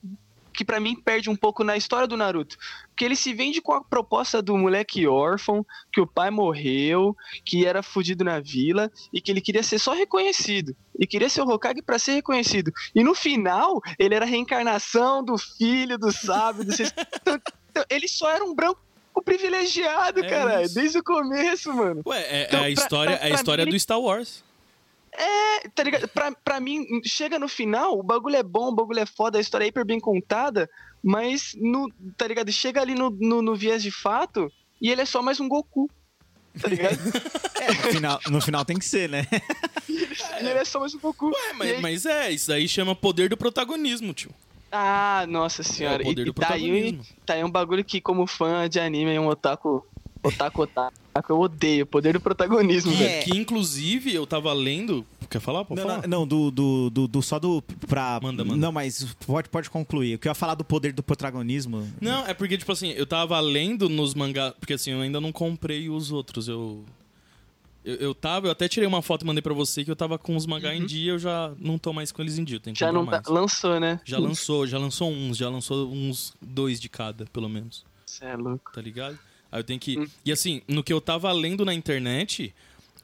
que 0.59 0.65
pra 0.65 0.77
mim 0.77 0.93
perde 0.93 1.29
um 1.29 1.37
pouco 1.37 1.63
na 1.63 1.77
história 1.77 2.05
do 2.05 2.17
Naruto. 2.17 2.57
Porque 2.89 3.05
ele 3.05 3.15
se 3.15 3.33
vende 3.33 3.61
com 3.61 3.71
a 3.71 3.81
proposta 3.81 4.41
do 4.41 4.57
moleque 4.57 5.07
órfão, 5.07 5.65
que 5.89 6.01
o 6.01 6.05
pai 6.05 6.29
morreu, 6.29 7.15
que 7.45 7.65
era 7.65 7.81
fudido 7.81 8.25
na 8.25 8.41
vila, 8.41 8.91
e 9.13 9.21
que 9.21 9.31
ele 9.31 9.39
queria 9.39 9.63
ser 9.63 9.79
só 9.79 9.93
reconhecido. 9.93 10.75
E 10.99 11.07
queria 11.07 11.29
ser 11.29 11.43
o 11.43 11.47
Hokage 11.49 11.81
pra 11.81 11.97
ser 11.97 12.11
reconhecido. 12.11 12.73
E 12.93 13.01
no 13.05 13.15
final, 13.15 13.79
ele 13.97 14.15
era 14.15 14.25
a 14.25 14.27
reencarnação 14.27 15.23
do 15.23 15.37
filho 15.37 15.97
do 15.97 16.11
sábio. 16.11 16.65
Do... 16.65 16.73
Então, 17.21 17.39
então, 17.71 17.85
ele 17.89 18.09
só 18.09 18.29
era 18.29 18.43
um 18.43 18.53
branco 18.53 18.81
privilegiado, 19.23 20.19
É 20.25 20.27
cara. 20.29 20.63
isso. 20.63 20.75
Desde 20.75 20.99
o 20.99 21.03
começo, 21.03 21.73
mano. 21.73 22.01
Ué, 22.05 22.19
é, 22.19 22.41
é 22.41 22.43
Então, 22.47 22.59
a 22.59 22.63
pra- 22.63 22.69
história, 22.71 23.15
pra- 23.17 23.23
é 23.23 23.27
a 23.27 23.29
pra 23.29 23.35
história 23.39 23.65
mim, 23.65 23.71
do 23.71 23.79
Star 23.79 23.99
Wars. 24.01 24.43
É, 25.11 25.67
tá 25.69 25.83
ligado? 25.83 26.07
Pra, 26.07 26.31
pra 26.31 26.59
mim, 26.59 26.83
chega 27.05 27.37
no 27.39 27.47
final, 27.47 27.97
o 27.97 28.03
bagulho 28.03 28.35
é 28.35 28.43
bom, 28.43 28.69
o 28.69 28.75
bagulho 28.75 28.99
é 28.99 29.05
foda, 29.05 29.37
a 29.37 29.41
história 29.41 29.65
é 29.65 29.67
hiper 29.67 29.85
bem 29.85 29.99
contada, 29.99 30.69
mas, 31.03 31.51
no, 31.57 31.91
tá 32.17 32.27
ligado? 32.27 32.51
Chega 32.51 32.81
ali 32.81 32.93
no, 32.95 33.09
no, 33.09 33.41
no 33.41 33.55
viés 33.55 33.81
de 33.81 33.91
fato 33.91 34.51
e 34.81 34.89
ele 34.91 35.01
é 35.01 35.05
só 35.05 35.21
mais 35.21 35.39
um 35.39 35.47
Goku. 35.47 35.89
Tá 36.61 36.67
ligado? 36.67 36.97
É, 37.59 37.67
no 37.73 37.81
final, 37.91 38.19
no 38.29 38.41
final 38.41 38.63
tem 38.63 38.79
que 38.79 38.85
ser, 38.85 39.09
né? 39.09 39.27
E 39.89 40.05
ele 40.39 40.49
é 40.51 40.63
só 40.63 40.79
mais 40.79 40.93
um 40.95 40.99
Goku. 40.99 41.29
É, 41.35 41.49
E 41.49 41.53
mas, 41.53 41.69
aí- 41.71 41.81
mas 41.81 42.05
é, 42.05 42.31
isso 42.31 42.53
aí 42.53 42.69
chama 42.69 42.95
poder 42.95 43.27
do 43.29 43.35
protagonismo, 43.35 44.13
tio. 44.13 44.31
Ah, 44.71 45.25
nossa 45.27 45.61
senhora. 45.61 46.01
É 46.01 46.05
o 46.05 46.05
poder 46.05 46.21
e, 46.21 46.25
do 46.25 46.31
e 46.31 46.33
tá, 46.33 46.47
tá 47.25 47.33
aí 47.33 47.43
um 47.43 47.51
bagulho 47.51 47.83
que, 47.83 47.99
como 47.99 48.25
fã 48.25 48.69
de 48.69 48.79
anime, 48.79 49.19
um 49.19 49.27
otaku 49.27 49.85
Otaku, 50.21 50.63
otaku, 50.63 50.93
eu 51.29 51.39
odeio. 51.39 51.85
Poder 51.85 52.13
do 52.13 52.19
protagonismo, 52.19 52.91
É. 52.93 52.95
velho. 52.95 53.23
Que 53.23 53.37
inclusive 53.37 54.13
eu 54.13 54.27
tava 54.27 54.51
lendo. 54.53 55.05
Quer 55.29 55.39
falar? 55.39 55.63
Pode 55.63 55.79
Não, 55.81 55.87
falar? 55.87 56.01
não, 56.07 56.19
não, 56.21 56.27
do, 56.27 56.51
do, 56.51 56.89
do, 56.89 57.07
do- 57.07 57.21
só 57.21 57.37
do. 57.39 57.61
Pra, 57.87 58.19
Manda, 58.21 58.43
manda. 58.43 58.57
Não, 58.59 58.71
mas 58.71 59.15
pode, 59.25 59.47
pode 59.49 59.69
concluir. 59.69 60.15
O 60.15 60.19
que 60.19 60.27
eu 60.27 60.31
ia 60.31 60.35
falar 60.35 60.55
do 60.55 60.63
poder 60.63 60.91
do 60.91 61.01
protagonismo. 61.03 61.87
Não, 62.01 62.25
é 62.25 62.33
porque, 62.33 62.57
tipo 62.57 62.71
assim, 62.71 62.89
eu 62.91 63.05
tava 63.05 63.39
lendo 63.39 63.87
nos 63.87 64.13
mangás. 64.13 64.53
Porque 64.59 64.73
assim, 64.73 64.91
eu 64.91 65.01
ainda 65.01 65.21
não 65.21 65.31
comprei 65.31 65.89
os 65.89 66.11
outros. 66.11 66.47
Eu. 66.47 66.83
Eu, 67.85 67.95
eu 67.95 68.13
tava, 68.15 68.47
eu 68.47 68.51
até 68.51 68.67
tirei 68.67 68.85
uma 68.85 69.01
foto 69.01 69.21
e 69.23 69.25
mandei 69.25 69.41
pra 69.41 69.53
você 69.53 69.85
que 69.85 69.89
eu 69.89 69.95
tava 69.95 70.17
com 70.17 70.35
os 70.35 70.45
mangá 70.45 70.75
em 70.75 70.85
dia, 70.85 71.13
eu 71.13 71.19
já 71.19 71.53
não 71.57 71.77
tô 71.77 71.93
mais 71.93 72.11
com 72.11 72.21
eles 72.21 72.37
em 72.37 72.43
dia. 72.43 72.59
Já 72.75 72.91
não 72.91 73.05
tá, 73.05 73.11
mais. 73.11 73.27
lançou, 73.27 73.79
né? 73.79 74.01
Já 74.03 74.19
lançou, 74.19 74.67
já 74.67 74.77
lançou 74.77 75.09
uns, 75.09 75.37
já 75.37 75.47
lançou 75.47 75.89
uns 75.89 76.33
dois 76.41 76.77
de 76.79 76.89
cada, 76.89 77.25
pelo 77.27 77.47
menos. 77.47 77.85
Cê 78.05 78.25
é 78.25 78.35
louco. 78.35 78.69
Tá 78.73 78.81
ligado? 78.81 79.17
Aí 79.51 79.59
eu 79.59 79.63
tenho 79.63 79.79
que. 79.79 79.99
Hum. 79.99 80.07
E 80.25 80.31
assim, 80.31 80.61
no 80.67 80.83
que 80.83 80.93
eu 80.93 81.01
tava 81.01 81.31
lendo 81.31 81.65
na 81.65 81.73
internet, 81.73 82.53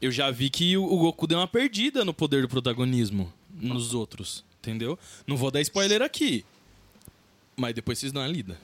eu 0.01 0.11
já 0.11 0.29
vi 0.31 0.49
que 0.49 0.77
o, 0.77 0.97
Goku 0.97 1.27
deu 1.27 1.39
uma 1.39 1.47
perdida 1.47 2.05
no 2.05 2.13
poder 2.13 2.41
do 2.41 2.49
protagonismo 2.49 3.31
nos 3.53 3.93
outros. 3.93 4.43
Entendeu? 4.61 4.97
Não 5.27 5.37
vou 5.37 5.51
dar 5.51 5.61
spoiler 5.61 6.01
aqui. 6.01 6.43
Mas 7.55 7.73
depois 7.73 7.99
vocês 7.99 8.11
dão 8.11 8.21
uma 8.21 8.27
lida. 8.27 8.57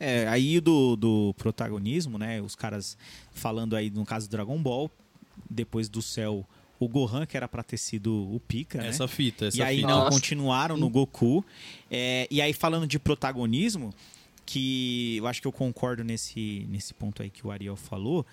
É, 0.00 0.26
aí 0.28 0.60
do, 0.60 0.96
do 0.96 1.34
protagonismo, 1.38 2.18
né? 2.18 2.40
Os 2.40 2.54
caras 2.54 2.96
falando 3.32 3.76
aí 3.76 3.90
no 3.90 4.04
caso 4.04 4.28
do 4.28 4.30
Dragon 4.30 4.60
Ball, 4.60 4.90
depois 5.48 5.88
do 5.88 6.02
céu, 6.02 6.44
o 6.78 6.88
Gohan, 6.88 7.26
que 7.26 7.36
era 7.36 7.46
pra 7.46 7.62
ter 7.62 7.76
sido 7.76 8.12
o 8.34 8.40
Pica, 8.40 8.78
né? 8.78 8.88
Essa 8.88 9.06
fita, 9.06 9.46
essa 9.46 9.56
e 9.56 9.62
aí 9.62 9.76
fita. 9.76 9.88
não 9.88 9.98
Nossa. 10.00 10.10
continuaram 10.10 10.76
no 10.76 10.88
Goku. 10.88 11.44
É, 11.90 12.26
e 12.30 12.40
aí 12.42 12.52
falando 12.52 12.86
de 12.86 12.98
protagonismo, 12.98 13.94
que 14.46 15.16
eu 15.16 15.26
acho 15.26 15.40
que 15.40 15.46
eu 15.46 15.52
concordo 15.52 16.04
nesse, 16.04 16.66
nesse 16.68 16.92
ponto 16.94 17.22
aí 17.22 17.30
que 17.30 17.46
o 17.46 17.50
Ariel 17.50 17.76
falou, 17.76 18.26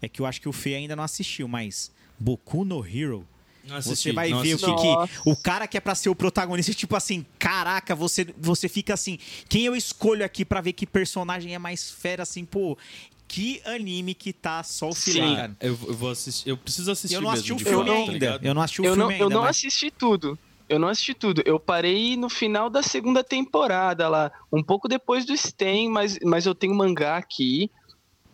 é 0.00 0.08
que 0.08 0.20
eu 0.20 0.26
acho 0.26 0.40
que 0.40 0.48
o 0.48 0.52
Fê 0.52 0.74
ainda 0.74 0.94
não 0.94 1.02
assistiu, 1.04 1.48
mas 1.48 1.90
Boku 2.18 2.64
no 2.64 2.84
Hero, 2.86 3.26
Não 3.66 3.76
assisti, 3.76 4.08
você 4.10 4.12
vai 4.12 4.32
ver 4.32 4.54
o 4.54 4.58
que, 4.58 4.64
que 4.66 5.28
o 5.30 5.36
cara 5.36 5.66
que 5.66 5.76
é 5.76 5.80
pra 5.80 5.94
ser 5.94 6.08
o 6.08 6.14
protagonista, 6.14 6.72
tipo 6.72 6.94
assim, 6.96 7.24
caraca, 7.38 7.94
você 7.94 8.26
você 8.38 8.68
fica 8.68 8.94
assim, 8.94 9.18
quem 9.48 9.64
eu 9.64 9.74
escolho 9.76 10.24
aqui 10.24 10.44
pra 10.44 10.60
ver 10.60 10.72
que 10.72 10.86
personagem 10.86 11.54
é 11.54 11.58
mais 11.58 11.90
fera 11.90 12.22
assim, 12.22 12.44
pô, 12.44 12.78
que 13.26 13.60
anime 13.66 14.14
que 14.14 14.32
tá 14.32 14.62
só 14.62 14.88
o 14.88 14.94
filé, 14.94 15.26
Sim. 15.28 15.36
cara. 15.36 15.56
Eu, 15.60 15.78
eu 15.86 15.94
vou 15.94 16.10
assistir. 16.10 16.48
Eu 16.48 16.56
preciso 16.56 16.90
assistir 16.90 17.14
Eu 17.14 17.20
não 17.20 17.28
assisti 17.30 17.52
o 17.52 17.58
filme 17.58 17.84
tá 17.90 17.92
ainda. 17.92 18.40
eu 18.42 18.54
não 18.54 18.62
assisti 18.62 18.80
o 18.80 18.84
Eu 18.86 18.94
filme 18.94 19.02
não, 19.04 19.10
ainda, 19.10 19.24
eu 19.24 19.30
não 19.30 19.40
mas- 19.42 19.50
assisti 19.56 19.90
tudo. 19.90 20.38
Eu 20.68 20.78
não 20.78 20.88
assisti 20.88 21.14
tudo. 21.14 21.42
Eu 21.44 21.58
parei 21.58 22.16
no 22.16 22.28
final 22.28 22.68
da 22.68 22.82
segunda 22.82 23.24
temporada 23.24 24.08
lá, 24.08 24.30
um 24.52 24.62
pouco 24.62 24.86
depois 24.88 25.24
do 25.24 25.36
Stem, 25.36 25.88
mas, 25.88 26.18
mas 26.24 26.44
eu 26.46 26.54
tenho 26.54 26.74
mangá 26.74 27.16
aqui. 27.16 27.70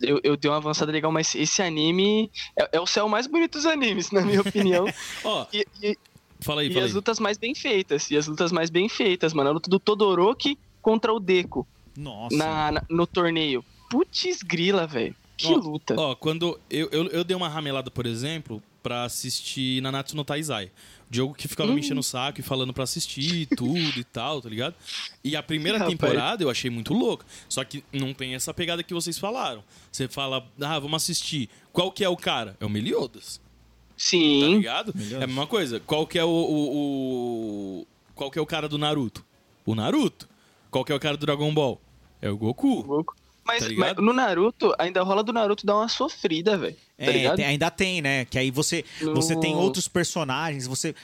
Eu, 0.01 0.21
eu 0.25 0.37
dei 0.37 0.51
uma 0.51 0.57
avançada 0.57 0.91
legal, 0.91 1.13
mas 1.13 1.35
esse 1.35 1.63
anime 1.63 2.31
é, 2.59 2.69
é 2.77 2.81
o 2.81 2.87
céu 2.87 3.09
mais 3.09 3.27
bonito 3.29 3.53
dos 3.53 3.65
animes, 3.67 4.11
na 4.11 4.23
minha 4.23 4.41
opinião. 4.41 4.87
Ó, 5.25 5.47
E, 5.53 5.65
e- 5.83 5.97
fala 6.41 6.63
aí, 6.63 6.69
e 6.69 6.73
fala 6.73 6.85
as 6.87 6.91
aí. 6.91 6.95
lutas 6.97 7.21
mais 7.21 7.39
bem 7.39 7.55
feitas. 7.55 8.11
E 8.11 8.17
as 8.17 8.27
lutas 8.27 8.51
mais 8.51 8.69
bem 8.71 8.89
feitas, 8.89 9.33
mano. 9.33 9.51
A 9.51 9.53
luta 9.53 9.71
do 9.71 9.79
Todoroki 9.79 10.59
contra 10.83 11.13
o 11.15 11.21
Deku 11.21 11.67
Nossa. 11.97 12.37
na, 12.37 12.73
na- 12.73 12.83
no 12.91 13.07
torneio. 13.07 13.65
Putz 13.89 14.43
grila, 14.43 14.87
velho. 14.87 15.15
Que 15.37 15.49
Ó, 15.49 15.57
luta. 15.57 15.95
Ó, 15.99 16.15
quando 16.15 16.59
eu, 16.71 16.89
eu, 16.93 17.07
eu 17.09 17.25
dei 17.25 17.37
uma 17.37 17.49
ramelada, 17.49 17.91
por 17.91 18.07
exemplo, 18.07 18.63
pra 18.83 19.05
assistir 19.05 19.81
Nanatsu 19.83 20.15
no 20.17 20.25
Taizai. 20.25 20.67
O 21.09 21.13
Diogo 21.15 21.35
que 21.35 21.47
ficava 21.49 21.73
me 21.73 21.81
enchendo 21.81 22.01
o 22.01 22.05
saco 22.05 22.41
e 22.41 22.43
falando 22.43 22.73
pra 22.73 22.85
assistir 22.85 23.47
tudo 23.57 23.99
e 23.99 24.05
tal, 24.05 24.41
tá 24.41 24.49
ligado? 24.49 24.75
E 25.23 25.35
a 25.37 25.43
primeira 25.43 25.79
Rapaz. 25.79 25.93
temporada 25.93 26.43
eu 26.43 26.51
achei 26.51 26.71
muito 26.71 26.95
louco. 26.95 27.25
Só 27.49 27.63
que 27.65 27.85
não 27.93 28.15
tem 28.15 28.35
essa 28.35 28.55
pegada 28.55 28.83
que 28.83 28.95
vocês 28.95 29.19
falaram. 29.19 29.63
Você 29.93 30.07
fala, 30.09 30.47
ah, 30.61 30.79
vamos 30.79 31.03
assistir. 31.03 31.49
Qual 31.73 31.91
que 31.93 32.03
é 32.05 32.09
o 32.09 32.17
cara? 32.17 32.57
É 32.61 32.65
o 32.65 32.71
Meliodas, 32.71 33.39
tá 33.39 33.43
Sim. 33.97 34.57
ligado? 34.57 34.93
Meliodas. 34.95 35.21
É 35.21 35.25
a 35.25 35.27
mesma 35.27 35.47
coisa. 35.47 35.81
Qual 35.81 36.07
que 36.07 36.19
é 36.19 36.25
o, 36.25 36.29
o, 36.29 37.81
o- 37.83 37.87
Qual 38.15 38.31
que 38.31 38.39
é 38.39 38.43
o 38.43 38.47
cara 38.47 38.69
do 38.69 38.79
Naruto? 38.79 39.25
O 39.67 39.75
Naruto. 39.75 40.29
Qual 40.71 40.85
que 40.85 40.93
é 40.93 40.95
o 40.95 41.01
cara 41.01 41.17
do 41.17 41.25
Dragon 41.27 41.53
Ball? 41.53 41.81
É 42.21 42.31
o 42.31 42.37
Goku. 42.37 42.83
louco. 42.87 43.15
Mas, 43.47 43.63
Tá 43.65 43.71
mas 43.77 43.97
no 43.97 44.13
Naruto, 44.13 44.75
ainda 44.79 45.03
rola 45.03 45.23
do 45.23 45.33
Naruto 45.33 45.67
dar 45.67 45.77
uma 45.77 45.89
sofrida, 45.89 46.57
velho. 46.57 46.75
Tá 46.75 46.81
É, 47.05 47.13
ligado? 47.13 47.37
tem- 47.37 47.45
ainda 47.45 47.71
tem, 47.71 48.01
né? 48.03 48.25
Que 48.25 48.39
aí 48.39 48.51
você, 48.51 48.85
No- 49.01 49.15
você 49.15 49.37
tem 49.39 49.55
outros 49.55 49.87
personagens, 49.89 50.67
você. 50.67 50.95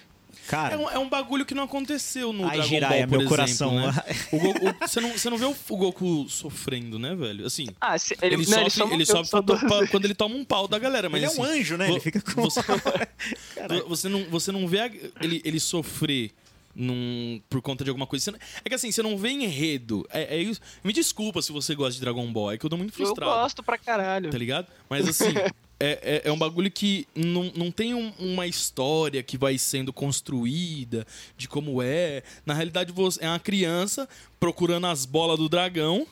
Cara, 0.49 0.75
É 0.75 0.79
um, 0.79 0.91
é 0.91 0.99
um 0.99 1.09
bagulho 1.09 1.45
que 1.47 1.55
não 1.55 1.63
aconteceu 1.65 2.33
no 2.33 2.45
Ai, 2.45 2.57
Dragon 2.57 2.69
Jiraiya, 2.69 3.07
Ball, 3.07 3.21
por 3.21 3.37
meu 3.37 3.45
exemplo, 3.47 3.71
coração. 3.71 3.77
né? 3.77 3.93
O 4.33 4.39
Goku, 4.41 4.75
você, 4.81 5.01
não, 5.01 5.11
você 5.13 5.31
não 5.31 5.39
vê 5.39 5.45
o, 5.45 5.55
o 5.69 5.77
Goku 5.77 6.27
sofrendo, 6.29 6.99
né, 6.99 7.15
velho? 7.15 7.47
Assim, 7.47 7.67
Ah, 7.81 7.97
se- 7.97 8.17
ele, 8.21 8.37
não, 8.37 8.45
sofre, 8.45 8.71
só 8.71 8.89
ele 8.91 9.07
sofre 9.07 9.43
duas 9.43 9.61
pra- 9.61 9.69
vezes. 9.77 9.91
quando 9.91 10.05
ele 10.07 10.15
toma 10.15 10.35
um 10.35 10.45
pau 10.45 10.67
da 10.67 10.77
galera, 10.79 11.09
mas 11.09 11.19
ele 11.23 11.27
é 11.27 11.29
assim, 11.33 11.41
um 11.41 11.45
anjo, 11.45 11.77
né? 11.77 11.87
vo- 11.87 11.93
Ele 11.93 12.01
fica 12.01 12.21
com. 12.21 12.43
Você, 12.43 12.61
você, 13.87 14.09
não, 14.09 14.25
você 14.25 14.51
não 14.53 14.67
vê 14.67 14.81
a- 14.81 14.91
ele, 15.21 15.41
ele 15.45 15.61
sofrer 15.61 16.33
num, 16.81 17.41
por 17.49 17.61
conta 17.61 17.85
de 17.85 17.91
alguma 17.91 18.07
coisa. 18.07 18.35
É 18.65 18.69
que 18.69 18.75
assim, 18.75 18.91
você 18.91 19.03
não 19.03 19.17
vê 19.19 19.31
enredo. 19.31 20.07
É, 20.11 20.37
é 20.37 20.39
isso. 20.43 20.61
Me 20.83 20.93
desculpa 20.93 21.43
se 21.43 21.53
você 21.53 21.75
gosta 21.75 21.95
de 21.95 22.01
Dragon 22.01 22.27
Ball, 22.33 22.53
é 22.53 22.59
que 22.59 22.65
eu 22.65 22.71
tô 22.71 22.77
muito 22.77 22.93
Eu 22.93 22.97
frustrado. 23.07 23.31
gosto 23.33 23.63
pra 23.63 23.77
caralho. 23.79 24.31
Tá 24.31 24.39
ligado? 24.39 24.67
Mas 24.89 25.07
assim, 25.09 25.33
é, 25.79 25.99
é, 26.03 26.23
é 26.25 26.33
um 26.33 26.39
bagulho 26.39 26.71
que 26.71 27.07
não, 27.15 27.53
não 27.55 27.71
tem 27.71 27.95
um- 27.95 28.13
uma 28.19 28.47
história 28.47 29.23
que 29.23 29.37
vai 29.39 29.59
sendo 29.59 29.93
construída 29.93 31.07
de 31.37 31.47
como 31.49 31.83
é. 31.83 32.23
Na 32.47 32.55
realidade, 32.55 32.93
você 32.93 33.23
é 33.25 33.29
uma 33.29 33.39
criança 33.39 34.09
procurando 34.39 34.87
as 34.87 35.05
bolas 35.05 35.39
do 35.39 35.49
dragão 35.49 36.07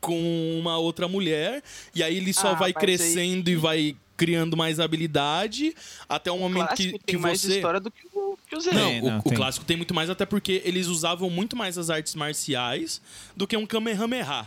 com 0.00 0.58
uma 0.58 0.78
outra 0.78 1.06
mulher. 1.06 1.62
E 1.94 2.02
aí 2.02 2.16
ele 2.16 2.32
só 2.32 2.48
Ah, 2.48 2.54
vai 2.54 2.72
mas 2.72 2.76
aí- 2.76 2.80
crescendo 2.96 3.50
e 3.50 3.56
vai 3.56 3.96
criando 4.20 4.54
mais 4.54 4.78
habilidade 4.78 5.74
até 6.06 6.30
o 6.30 6.36
momento 6.38 6.68
que, 6.74 6.90
Clássico 6.90 6.98
que 6.98 7.04
tem 7.06 7.16
mais 7.18 7.40
você. 7.40 7.54
história 7.56 7.80
do 7.80 7.90
que 7.90 8.06
o, 8.12 8.38
que 8.46 8.54
o 8.54 8.60
Zé. 8.60 8.70
Não, 8.74 8.98
o, 8.98 9.10
não, 9.12 9.18
o 9.20 9.22
tem. 9.22 9.32
clássico 9.34 9.64
tem 9.64 9.78
muito 9.78 9.94
mais, 9.94 10.10
até 10.10 10.26
porque 10.26 10.60
eles 10.62 10.88
usavam 10.88 11.30
muito 11.30 11.56
mais 11.56 11.78
as 11.78 11.88
artes 11.88 12.14
marciais 12.14 13.00
do 13.34 13.46
que 13.46 13.56
um 13.56 13.64
Kamehameha 13.64 14.46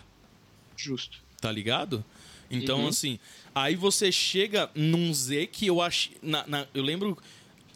Justo. 0.77 1.17
tá 1.41 1.51
ligado? 1.51 2.05
Então, 2.51 2.81
Uhum. 2.81 2.87
assim, 2.89 3.17
aí 3.55 3.75
você 3.75 4.11
chega 4.11 4.69
num 4.75 5.11
Z 5.11 5.47
que 5.47 5.65
eu 5.65 5.81
achei. 5.81 6.15
na- 6.21 6.45
na- 6.45 6.67
eu 6.71 6.83
lembro 6.83 7.17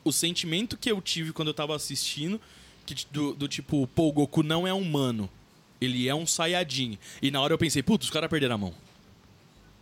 o 0.03 0.11
sentimento 0.11 0.77
que 0.77 0.91
eu 0.91 1.01
tive 1.01 1.33
quando 1.33 1.47
eu 1.47 1.53
tava 1.55 1.75
assistindo, 1.75 2.39
que, 2.85 2.93
do, 3.11 3.33
do 3.33 3.47
tipo, 3.47 3.87
pô, 3.87 4.07
o 4.09 4.11
Goku 4.11 4.43
não 4.43 4.67
é 4.67 4.73
humano. 4.73 5.27
Ele 5.81 6.07
é 6.07 6.13
um 6.13 6.27
Saiyajin. 6.27 6.99
E 7.23 7.31
na 7.31 7.41
hora 7.41 7.53
eu 7.55 7.57
pensei, 7.57 7.81
putz, 7.81 8.05
os 8.05 8.11
caras 8.11 8.29
perderam 8.29 8.53
a 8.53 8.57
mão. 8.59 8.73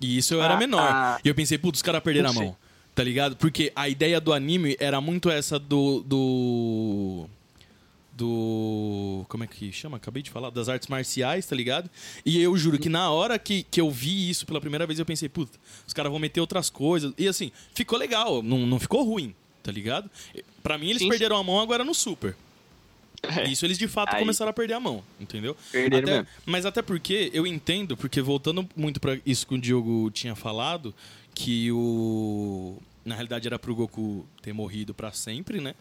E 0.02 0.18
isso 0.18 0.34
eu 0.34 0.42
era 0.44 0.56
Ah, 0.56 0.58
menor. 0.58 0.82
ah. 0.92 1.20
E 1.24 1.28
eu 1.28 1.36
pensei, 1.36 1.58
putz, 1.58 1.80
os 1.80 1.82
caras 1.84 2.02
perderam 2.04 2.30
a 2.30 2.34
sei. 2.34 2.44
mão. 2.44 2.56
Tá 2.94 3.04
ligado? 3.04 3.36
Porque 3.36 3.72
a 3.76 3.90
ideia 3.90 4.22
do 4.22 4.32
anime 4.34 4.76
era 4.80 5.00
muito 5.02 5.30
essa 5.30 5.60
do. 5.60 6.02
do. 6.02 7.28
Do. 8.14 9.26
Como 9.28 9.44
é 9.44 9.48
que 9.48 9.72
chama? 9.74 9.98
Acabei 9.98 10.24
de 10.24 10.30
falar. 10.32 10.50
Das 10.50 10.70
artes 10.70 10.88
marciais, 10.88 11.46
tá 11.46 11.56
ligado? 11.56 11.90
E 12.26 12.42
eu 12.42 12.56
juro 12.58 12.80
que 12.80 12.88
na 12.88 13.10
hora 13.12 13.38
que, 13.38 13.64
que 13.64 13.82
eu 13.82 13.92
vi 13.92 14.30
isso 14.30 14.46
pela 14.46 14.62
primeira 14.62 14.88
vez, 14.88 14.98
eu 15.00 15.06
pensei, 15.06 15.28
puta, 15.28 15.58
os 15.86 15.94
caras 15.94 16.10
vão 16.10 16.20
meter 16.20 16.40
outras 16.40 16.70
coisas. 16.70 17.14
E 17.18 17.28
assim, 17.28 17.52
ficou 17.74 18.00
legal, 18.00 18.42
não, 18.42 18.60
não 18.60 18.80
ficou 18.80 19.04
ruim, 19.04 19.36
tá 19.62 19.70
ligado? 19.72 20.10
Pra 20.64 20.78
mim, 20.78 20.90
eles 20.90 21.02
sim. 21.02 21.10
perderam 21.10 21.36
a 21.36 21.44
mão 21.44 21.60
agora 21.60 21.84
no 21.84 21.94
Super. 21.94 22.36
É. 23.24 23.50
Isso 23.50 23.66
eles 23.66 23.78
de 23.78 23.88
fato 23.88 24.14
Aí- 24.14 24.20
começaram 24.20 24.50
a 24.50 24.54
perder 24.54 24.74
a 24.76 24.80
mão, 24.80 25.04
entendeu? 25.20 25.56
Perderam 25.72 26.04
Até- 26.08 26.18
mesmo. 26.18 26.28
mas 26.46 26.66
até 26.66 26.82
porque 26.82 27.30
eu 27.34 27.46
entendo, 27.48 27.96
porque 27.98 28.22
voltando 28.22 28.68
muito 28.76 29.00
pra 29.00 29.18
isso 29.26 29.46
que 29.48 29.56
o 29.56 29.58
Diogo 29.58 30.10
tinha 30.12 30.36
falado, 30.36 30.94
que 31.34 31.72
o. 31.72 32.78
Na 33.04 33.14
realidade 33.16 33.48
era 33.48 33.60
pro 33.60 33.76
Goku 33.76 34.26
ter 34.42 34.54
morrido 34.54 34.94
pra 34.94 35.12
sempre, 35.12 35.60
né? 35.62 35.76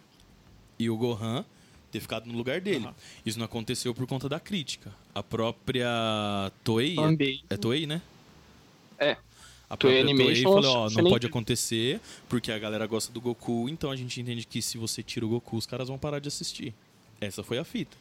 E 0.78 0.90
o 0.90 0.96
Gohan 0.96 1.44
ter 1.90 2.00
ficado 2.00 2.26
no 2.26 2.36
lugar 2.36 2.60
dele. 2.60 2.88
Isso 3.24 3.38
não 3.38 3.46
aconteceu 3.46 3.94
por 3.94 4.06
conta 4.06 4.28
da 4.28 4.40
crítica. 4.40 4.92
A 5.14 5.22
própria 5.22 5.88
Toei. 6.64 6.96
Também. 6.96 7.42
É, 7.48 7.54
é 7.54 7.56
Toei, 7.56 7.86
né? 7.86 8.02
É. 8.98 9.16
A 9.70 9.76
Toei 9.76 10.02
própria 10.02 10.14
Toei 10.16 10.26
Animation, 10.26 10.52
falou, 10.52 10.76
ó, 10.76 10.90
não 10.90 11.10
pode 11.10 11.26
acontecer, 11.26 12.00
porque 12.28 12.52
a 12.52 12.58
galera 12.58 12.86
gosta 12.86 13.10
do 13.12 13.20
Goku, 13.20 13.68
então 13.68 13.90
a 13.90 13.96
gente 13.96 14.20
entende 14.20 14.46
que 14.46 14.60
se 14.60 14.76
você 14.76 15.02
tira 15.02 15.24
o 15.24 15.28
Goku, 15.28 15.56
os 15.56 15.66
caras 15.66 15.88
vão 15.88 15.96
parar 15.98 16.18
de 16.18 16.28
assistir. 16.28 16.74
Essa 17.20 17.42
foi 17.42 17.58
a 17.58 17.64
fita. 17.64 17.96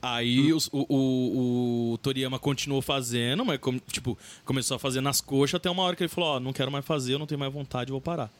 Aí 0.00 0.52
os- 0.52 0.68
o, 0.72 0.86
o, 0.88 1.92
o 1.94 1.98
Toriyama 1.98 2.38
continuou 2.38 2.80
fazendo, 2.80 3.44
mas 3.44 3.58
tipo, 3.90 4.16
começou 4.44 4.76
a 4.76 4.78
fazer 4.78 5.00
nas 5.00 5.20
coxas 5.20 5.56
até 5.56 5.68
uma 5.68 5.82
hora 5.82 5.96
que 5.96 6.02
ele 6.04 6.08
falou, 6.08 6.36
ó, 6.36 6.40
não 6.40 6.52
quero 6.52 6.70
mais 6.70 6.84
fazer, 6.84 7.14
eu 7.14 7.18
não 7.18 7.26
tenho 7.26 7.38
mais 7.40 7.52
vontade, 7.52 7.90
vou 7.90 8.00
parar. 8.00 8.30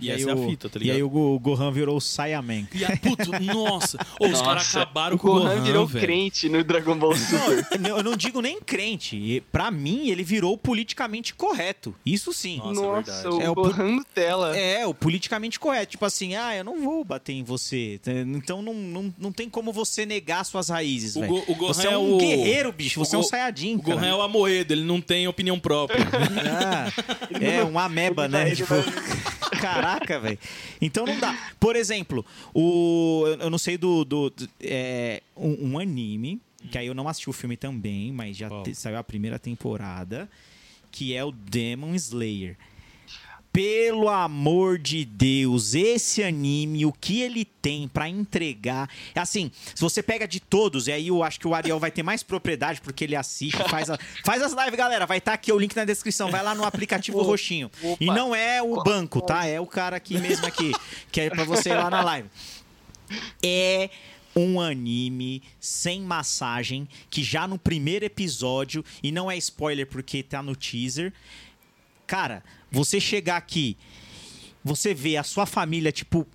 E, 0.00 0.10
essa 0.10 0.28
é 0.30 0.34
o, 0.34 0.44
a 0.44 0.48
fita, 0.48 0.68
tá 0.68 0.76
E 0.78 0.82
ligado? 0.82 0.96
aí 0.96 1.02
o, 1.04 1.08
Go- 1.08 1.34
o 1.36 1.38
Gohan 1.38 1.70
virou 1.70 1.96
o 1.96 2.00
Saiyaman. 2.00 2.66
E 2.74 2.84
a, 2.84 2.96
puto, 2.96 3.30
nossa. 3.40 3.96
Ô, 4.20 4.26
os 4.26 4.42
caras 4.42 4.74
acabaram 4.74 5.14
o 5.16 5.18
com 5.18 5.28
o 5.28 5.32
Gohan 5.34 5.54
Gohan, 5.54 5.62
virou 5.62 5.86
velho. 5.86 6.04
crente 6.04 6.48
no 6.48 6.64
Dragon 6.64 6.96
Ball 6.98 7.14
Super. 7.16 7.78
Não, 7.80 7.96
eu 7.98 8.02
não 8.02 8.16
digo 8.16 8.40
nem 8.40 8.60
crente. 8.60 9.16
E, 9.16 9.40
Pra 9.40 9.70
mim, 9.70 10.08
ele 10.10 10.24
virou 10.24 10.58
politicamente 10.58 11.32
correto. 11.34 11.94
Isso 12.04 12.32
sim. 12.32 12.58
Nossa, 12.58 12.80
Nossa, 12.82 13.12
verdade. 13.12 13.28
o 13.36 13.40
É, 13.40 13.50
o 13.50 13.54
Gohan 13.54 13.88
Nutella. 13.92 14.56
É, 14.56 14.84
o 14.86 14.92
politicamente 14.92 15.60
correto. 15.60 15.92
Tipo 15.92 16.04
assim, 16.04 16.34
ah, 16.34 16.54
eu 16.56 16.64
não 16.64 16.82
vou 16.82 17.04
bater 17.04 17.32
em 17.32 17.44
você. 17.44 18.00
Então 18.34 18.60
não, 18.60 18.74
não, 18.74 19.14
não 19.16 19.32
tem 19.32 19.48
como 19.48 19.72
você 19.72 20.04
negar 20.04 20.44
suas 20.44 20.68
raízes, 20.70 21.14
O 21.16 21.20
velho. 21.20 21.32
Go- 21.32 21.44
o 21.48 21.54
Você 21.54 21.86
é 21.86 21.92
é 21.92 21.96
um 21.98 22.14
o- 22.16 22.18
guerreiro, 22.18 22.72
bicho. 22.72 23.00
o 23.00 23.04
Você 23.04 23.14
é 23.14 23.18
um 23.18 23.22
Saiyajin, 23.22 23.76
O 23.76 23.82
Gohan 23.82 23.94
cara. 23.96 24.06
é 24.08 24.14
o 24.14 24.22
Amoedo, 24.22 24.72
ele 24.74 24.82
não 24.84 25.00
tem 25.00 25.28
opinião 25.28 25.58
própria. 25.58 26.04
Ah, 26.64 26.92
é, 27.40 27.62
um 27.64 27.78
ameba, 27.78 28.26
né? 28.28 28.54
Tipo, 28.54 28.74
caraca, 29.72 30.20
velho. 30.20 30.38
Então 30.80 31.06
não 31.06 31.18
dá. 31.18 31.36
Por 31.58 31.76
exemplo, 31.76 32.24
o, 32.54 33.24
eu 33.40 33.50
não 33.50 33.58
sei 33.58 33.76
do. 33.78 34.04
do 34.04 34.30
do- 34.30 34.48
é, 34.60 35.22
um, 35.36 35.72
um 35.72 35.78
anime, 35.78 36.40
que 36.70 36.78
aí 36.78 36.86
eu 36.86 36.94
não 36.94 37.08
assisti 37.08 37.28
o 37.30 37.32
filme 37.32 37.56
também, 37.56 38.12
mas 38.12 38.36
já 38.36 38.48
te- 38.62 38.74
saiu 38.74 38.96
a 38.98 39.04
primeira 39.04 39.38
temporada, 39.38 40.28
que 40.90 41.14
é 41.14 41.24
o 41.24 41.32
Demon 41.32 41.94
Slayer. 41.94 42.56
Pelo 43.54 44.08
amor 44.08 44.78
de 44.80 45.04
Deus, 45.04 45.74
esse 45.76 46.24
anime, 46.24 46.84
o 46.84 46.92
que 46.92 47.20
ele 47.22 47.44
tem 47.44 47.86
pra 47.86 48.08
entregar. 48.08 48.90
Assim, 49.14 49.48
se 49.72 49.80
você 49.80 50.02
pega 50.02 50.26
de 50.26 50.40
todos, 50.40 50.88
e 50.88 50.92
aí 50.92 51.06
eu 51.06 51.22
acho 51.22 51.38
que 51.38 51.46
o 51.46 51.54
Ariel 51.54 51.78
vai 51.78 51.92
ter 51.92 52.02
mais 52.02 52.20
propriedade, 52.24 52.80
porque 52.80 53.04
ele 53.04 53.14
assiste, 53.14 53.56
faz, 53.68 53.88
a- 53.88 53.96
faz 54.26 54.42
as 54.42 54.52
lives, 54.52 54.74
galera. 54.74 55.06
Vai 55.06 55.18
estar 55.18 55.34
aqui 55.34 55.52
o 55.52 55.58
link 55.58 55.76
na 55.76 55.84
descrição. 55.84 56.32
Vai 56.32 56.42
lá 56.42 56.52
no 56.52 56.64
aplicativo 56.64 57.22
roxinho. 57.22 57.70
E 58.00 58.06
não 58.06 58.34
é 58.34 58.60
o 58.60 58.82
banco, 58.82 59.20
tá? 59.20 59.46
É 59.46 59.60
o 59.60 59.66
cara 59.68 59.94
aqui 59.98 60.18
mesmo 60.18 60.44
aqui, 60.46 60.72
que 61.12 61.20
é 61.20 61.30
pra 61.30 61.44
você 61.44 61.70
ir 61.70 61.74
lá 61.76 61.88
na 61.88 62.02
live. 62.02 62.28
É 63.40 63.88
um 64.34 64.60
anime 64.60 65.44
sem 65.60 66.00
massagem, 66.02 66.88
que 67.08 67.22
já 67.22 67.46
no 67.46 67.56
primeiro 67.56 68.04
episódio, 68.04 68.84
e 69.00 69.12
não 69.12 69.30
é 69.30 69.36
spoiler 69.36 69.86
porque 69.86 70.24
tá 70.24 70.42
no 70.42 70.56
teaser. 70.56 71.12
Cara, 72.04 72.42
você 72.74 73.00
chegar 73.00 73.36
aqui, 73.36 73.76
você 74.62 74.92
vê 74.92 75.16
a 75.16 75.22
sua 75.22 75.46
família, 75.46 75.92
tipo. 75.92 76.26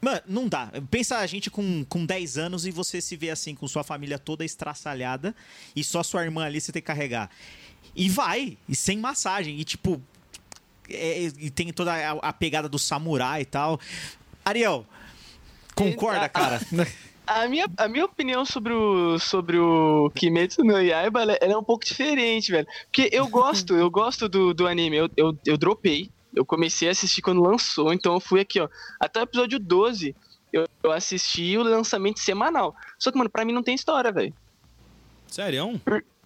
Mano, 0.00 0.22
não 0.28 0.48
dá. 0.48 0.70
Pensa 0.90 1.18
a 1.18 1.26
gente 1.26 1.50
com, 1.50 1.84
com 1.84 2.06
10 2.06 2.38
anos 2.38 2.66
e 2.66 2.70
você 2.70 3.00
se 3.00 3.16
vê 3.16 3.30
assim, 3.30 3.54
com 3.54 3.66
sua 3.66 3.82
família 3.82 4.16
toda 4.16 4.44
estraçalhada 4.44 5.34
e 5.74 5.82
só 5.82 6.04
sua 6.04 6.22
irmã 6.22 6.44
ali 6.44 6.60
você 6.60 6.70
tem 6.70 6.80
que 6.80 6.86
carregar. 6.86 7.28
E 7.96 8.08
vai, 8.08 8.56
e 8.68 8.76
sem 8.76 8.98
massagem. 8.98 9.58
E 9.58 9.64
tipo. 9.64 10.00
é, 10.88 11.24
e 11.38 11.50
tem 11.50 11.72
toda 11.72 11.92
a, 11.92 12.12
a 12.28 12.32
pegada 12.32 12.68
do 12.68 12.78
samurai 12.78 13.42
e 13.42 13.44
tal. 13.44 13.78
Ariel, 14.44 14.86
concorda, 15.74 16.28
cara? 16.28 16.60
A 17.28 17.46
minha, 17.46 17.66
a 17.76 17.86
minha 17.86 18.06
opinião 18.06 18.42
sobre 18.46 18.72
o, 18.72 19.18
sobre 19.18 19.58
o 19.58 20.10
Kimetsu 20.14 20.64
no 20.64 20.80
Yaiba 20.80 21.20
ela, 21.20 21.38
ela 21.42 21.52
é 21.52 21.56
um 21.58 21.62
pouco 21.62 21.84
diferente, 21.84 22.50
velho. 22.50 22.66
Porque 22.84 23.10
eu 23.12 23.28
gosto, 23.28 23.76
eu 23.76 23.90
gosto 23.90 24.30
do, 24.30 24.54
do 24.54 24.66
anime. 24.66 24.96
Eu, 24.96 25.10
eu, 25.14 25.38
eu 25.44 25.58
dropei. 25.58 26.10
Eu 26.34 26.46
comecei 26.46 26.88
a 26.88 26.92
assistir 26.92 27.20
quando 27.20 27.42
lançou, 27.42 27.92
então 27.92 28.14
eu 28.14 28.20
fui 28.20 28.40
aqui, 28.40 28.60
ó. 28.60 28.68
Até 28.98 29.20
o 29.20 29.24
episódio 29.24 29.58
12, 29.58 30.16
eu, 30.52 30.66
eu 30.82 30.90
assisti 30.90 31.58
o 31.58 31.62
lançamento 31.62 32.18
semanal. 32.18 32.74
Só 32.98 33.12
que, 33.12 33.18
mano, 33.18 33.28
pra 33.28 33.44
mim 33.44 33.52
não 33.52 33.62
tem 33.62 33.74
história, 33.74 34.10
velho. 34.10 34.32
Sério? 35.26 35.78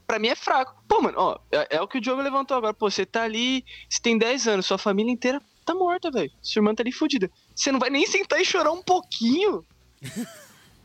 Pra 0.06 0.18
mim 0.20 0.28
é 0.28 0.36
fraco. 0.36 0.76
Pô, 0.86 1.00
mano, 1.00 1.18
ó, 1.18 1.38
é, 1.50 1.76
é 1.76 1.80
o 1.80 1.88
que 1.88 1.98
o 1.98 2.00
Diogo 2.00 2.22
levantou 2.22 2.56
agora. 2.56 2.74
Pô, 2.74 2.88
você 2.88 3.04
tá 3.04 3.22
ali, 3.22 3.64
você 3.88 4.00
tem 4.00 4.16
10 4.16 4.46
anos, 4.46 4.66
sua 4.66 4.78
família 4.78 5.10
inteira 5.10 5.42
tá 5.64 5.74
morta, 5.74 6.12
velho. 6.12 6.30
Sua 6.40 6.60
irmã 6.60 6.74
tá 6.74 6.82
ali 6.82 6.92
fodida. 6.92 7.28
Você 7.54 7.72
não 7.72 7.80
vai 7.80 7.90
nem 7.90 8.06
sentar 8.06 8.40
e 8.40 8.44
chorar 8.44 8.70
um 8.70 8.82
pouquinho? 8.82 9.64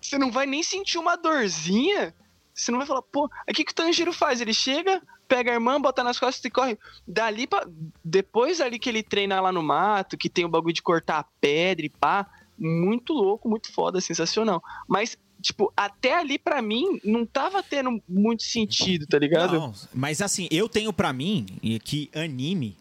Você 0.08 0.18
não 0.18 0.32
vai 0.32 0.46
nem 0.46 0.64
sentir 0.64 0.98
uma 0.98 1.18
dorzinha? 1.18 2.16
Você 2.54 2.72
não 2.72 2.78
vai 2.80 2.88
falar, 2.88 3.02
pô, 3.02 3.26
o 3.26 3.54
que, 3.54 3.66
que 3.66 3.74
o 3.74 3.76
Tanjiro 3.76 4.14
faz? 4.14 4.40
Ele 4.40 4.54
chega, 4.54 5.02
pega 5.28 5.52
a 5.52 5.56
irmã, 5.56 5.82
bota 5.82 6.02
nas 6.02 6.18
costas 6.18 6.44
e 6.46 6.50
corre. 6.50 6.78
Dali 7.06 7.46
pra. 7.46 7.68
Depois 8.04 8.62
ali 8.62 8.80
que 8.80 8.88
ele 8.88 9.04
treina 9.04 9.42
lá 9.42 9.52
no 9.52 9.62
mato, 9.62 10.18
que 10.18 10.30
tem 10.30 10.46
o 10.46 10.50
bagulho 10.50 10.74
de 10.74 10.82
cortar 10.82 11.20
a 11.20 11.26
pedra 11.42 11.86
e 11.86 11.90
pá. 11.90 12.26
Muito 12.58 13.12
louco, 13.12 13.50
muito 13.50 13.72
foda, 13.72 14.00
sensacional. 14.00 14.64
Mas, 14.88 15.18
tipo, 15.42 15.74
até 15.76 16.16
ali 16.18 16.40
pra 16.40 16.62
mim 16.62 17.00
não 17.04 17.26
tava 17.26 17.62
tendo 17.62 18.02
muito 18.08 18.44
sentido, 18.44 19.06
tá 19.06 19.20
ligado? 19.20 19.60
Não, 19.60 19.74
mas 19.94 20.22
assim, 20.22 20.48
eu 20.50 20.70
tenho 20.70 20.94
pra 20.94 21.12
mim 21.12 21.46
que 21.84 22.10
anime, 22.16 22.78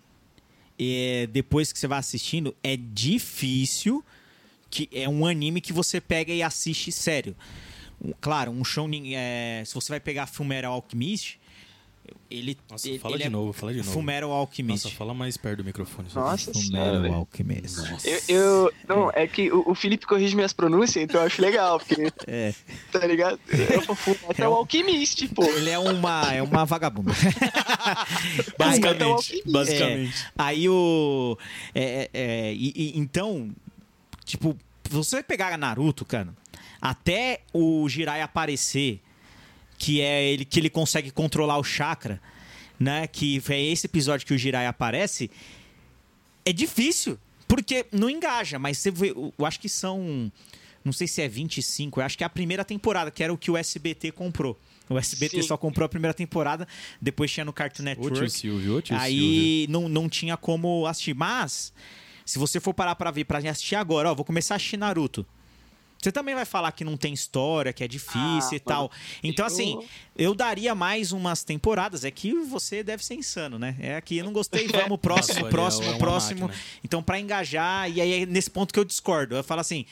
é, 0.78 1.26
depois 1.30 1.72
que 1.72 1.78
você 1.78 1.88
vai 1.88 1.98
assistindo, 1.98 2.56
é 2.62 2.76
difícil 2.76 4.02
que 4.84 4.88
é 4.92 5.08
um 5.08 5.24
anime 5.26 5.60
que 5.60 5.72
você 5.72 6.00
pega 6.00 6.32
e 6.32 6.42
assiste 6.42 6.92
sério. 6.92 7.34
Um- 8.02 8.12
Claro, 8.20 8.50
um 8.50 8.62
show 8.64 8.88
é, 9.14 9.62
se 9.64 9.74
você 9.74 9.90
vai 9.90 10.00
pegar 10.00 10.26
Fullmetal 10.26 10.72
Alchemist, 10.72 11.38
ele 12.30 12.56
Nossa, 12.70 12.88
ele, 12.88 12.98
fala 12.98 13.14
ele 13.14 13.22
de 13.22 13.26
é 13.26 13.30
novo, 13.30 13.52
fala 13.52 13.72
de 13.72 13.78
novo. 13.78 13.90
Fullmetal 13.90 14.30
Alchemist. 14.32 14.84
Nossa, 14.84 14.96
fala 14.96 15.14
mais 15.14 15.36
perto 15.36 15.58
do 15.58 15.64
microfone. 15.64 16.08
Nossa 16.14 16.52
velho. 16.52 17.14
Alchemist. 17.14 17.78
Eu, 18.04 18.20
eu- 18.36 18.72
Não, 18.88 19.10
é 19.14 19.26
que 19.26 19.50
o, 19.50 19.70
o 19.70 19.74
Felipe 19.74 20.06
corrige 20.06 20.34
minhas 20.36 20.52
pronúncias, 20.52 21.02
então 21.02 21.20
eu 21.20 21.26
acho 21.26 21.40
legal, 21.40 21.78
porque. 21.80 22.12
É. 22.26 22.52
Tá 22.92 23.06
ligado? 23.06 23.40
Eu 23.48 23.82
sou 23.82 23.94
full 23.94 24.16
metal 24.28 24.52
alquimista, 24.52 25.26
pô. 25.34 25.44
Ele 25.44 25.70
é 25.70 25.78
uma 25.78 26.32
é 26.34 26.42
uma 26.42 26.64
vagabunda. 26.66 27.12
Basicamente, 28.58 29.42
basicamente. 29.46 30.26
Aí 30.36 30.68
o. 30.68 31.38
É, 31.74 32.08
é, 32.12 32.20
é, 32.48 32.52
e- 32.54 32.72
e- 32.74 32.98
então, 32.98 33.50
tipo, 34.24 34.56
você 34.88 35.22
pegar 35.22 35.56
Naruto, 35.56 36.04
cara, 36.04 36.34
até 36.80 37.40
o 37.52 37.88
Jirai 37.88 38.22
aparecer, 38.22 39.00
que 39.78 40.00
é 40.00 40.30
ele 40.30 40.44
que 40.44 40.58
ele 40.58 40.70
consegue 40.70 41.10
controlar 41.10 41.58
o 41.58 41.64
chakra, 41.64 42.20
né? 42.78 43.06
Que 43.06 43.42
é 43.48 43.62
esse 43.64 43.86
episódio 43.86 44.26
que 44.26 44.34
o 44.34 44.38
Jirai 44.38 44.66
aparece, 44.66 45.30
é 46.44 46.52
difícil. 46.52 47.18
Porque 47.48 47.86
não 47.92 48.10
engaja, 48.10 48.58
mas 48.58 48.78
você 48.78 48.90
vê, 48.90 49.10
eu 49.10 49.46
acho 49.46 49.60
que 49.60 49.68
são. 49.68 50.30
Não 50.84 50.92
sei 50.92 51.06
se 51.06 51.20
é 51.20 51.28
25, 51.28 52.00
eu 52.00 52.04
acho 52.04 52.16
que 52.16 52.22
é 52.22 52.26
a 52.26 52.30
primeira 52.30 52.64
temporada, 52.64 53.10
que 53.10 53.22
era 53.22 53.32
o 53.32 53.38
que 53.38 53.50
o 53.50 53.56
SBT 53.56 54.12
comprou. 54.12 54.58
O 54.88 54.96
SBT 54.96 55.42
Sim. 55.42 55.48
só 55.48 55.56
comprou 55.56 55.84
a 55.84 55.88
primeira 55.88 56.14
temporada, 56.14 56.66
depois 57.00 57.30
tinha 57.30 57.44
no 57.44 57.52
Cartoon 57.52 57.82
Ô 57.82 57.86
Network. 57.86 58.18
tio 58.18 58.30
Silvio, 58.30 58.76
ô 58.76 58.82
tio 58.82 58.94
Silvio. 58.96 59.04
Aí 59.04 59.66
não, 59.68 59.88
não 59.88 60.08
tinha 60.08 60.36
como 60.36 60.86
assistir. 60.86 61.14
Mas, 61.14 61.72
se 62.26 62.38
você 62.38 62.60
for 62.60 62.74
parar 62.74 62.94
pra 62.96 63.10
ver, 63.10 63.24
pra 63.24 63.38
assistir 63.38 63.76
agora, 63.76 64.10
ó, 64.10 64.14
vou 64.14 64.24
começar 64.24 64.54
a 64.54 64.56
assistir 64.56 64.76
Naruto. 64.76 65.24
Você 66.02 66.12
também 66.12 66.34
vai 66.34 66.44
falar 66.44 66.70
que 66.72 66.84
não 66.84 66.94
tem 66.96 67.14
história, 67.14 67.72
que 67.72 67.82
é 67.82 67.88
difícil 67.88 68.18
Ah, 68.52 68.54
e 68.54 68.60
tal. 68.60 68.90
Então, 69.24 69.44
eu- 69.44 69.46
assim, 69.46 69.88
eu 70.16 70.34
daria 70.34 70.74
mais 70.74 71.10
umas 71.10 71.42
temporadas. 71.42 72.04
É 72.04 72.10
que 72.10 72.34
você 72.34 72.82
deve 72.82 73.02
ser 73.04 73.14
insano, 73.14 73.58
né? 73.58 73.74
É 73.80 74.00
que 74.02 74.18
eu 74.18 74.24
não 74.24 74.32
gostei, 74.32 74.68
vamos, 74.92 74.98
próximo, 75.00 75.48
próximo, 75.48 75.84
é 75.90 75.98
próximo. 75.98 76.40
máquina. 76.48 76.62
Então, 76.84 77.02
pra 77.02 77.18
engajar, 77.18 77.90
e 77.90 78.00
aí 78.00 78.22
é 78.22 78.26
nesse 78.26 78.50
ponto 78.50 78.74
que 78.74 78.78
eu 78.78 78.84
discordo. 78.84 79.34
Eu 79.36 79.42
falo 79.42 79.62
assim, 79.62 79.86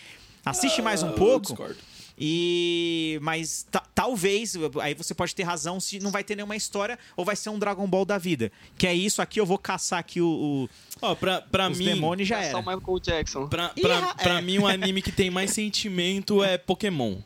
assiste 0.44 0.82
mais 0.82 1.02
um 1.02 1.06
Ah, 1.06 1.10
eu 1.10 1.14
pouco. 1.14 1.46
discordo. 1.46 1.76
E. 2.18 3.18
Mas 3.22 3.66
ta- 3.70 3.84
talvez, 3.94 4.54
aí 4.80 4.94
você 4.94 5.14
pode 5.14 5.34
ter 5.34 5.42
razão 5.42 5.80
se 5.80 5.98
não 5.98 6.10
vai 6.10 6.22
ter 6.24 6.36
nenhuma 6.36 6.56
história 6.56 6.98
ou 7.16 7.24
vai 7.24 7.36
ser 7.36 7.50
um 7.50 7.58
Dragon 7.58 7.86
Ball 7.86 8.04
da 8.04 8.18
vida. 8.18 8.50
Que 8.78 8.86
é 8.86 8.94
isso 8.94 9.20
aqui, 9.20 9.40
eu 9.40 9.46
vou 9.46 9.58
caçar 9.58 9.98
aqui 9.98 10.20
o, 10.20 10.26
o- 10.28 10.68
Ó, 11.02 11.14
pra, 11.14 11.40
pra 11.40 11.68
os 11.70 11.78
mim... 11.78 11.84
demônios 11.86 12.28
já 12.28 12.40
era. 12.40 12.56
o 12.58 12.60
Michael 12.60 13.00
Jackson. 13.00 13.46
Pra, 13.48 13.72
Ih, 13.76 13.80
pra, 13.82 14.14
é. 14.18 14.22
pra 14.22 14.42
mim, 14.42 14.58
um 14.58 14.66
anime 14.66 15.02
que 15.02 15.12
tem 15.12 15.30
mais 15.30 15.50
sentimento 15.50 16.42
é 16.42 16.56
Pokémon. 16.56 17.16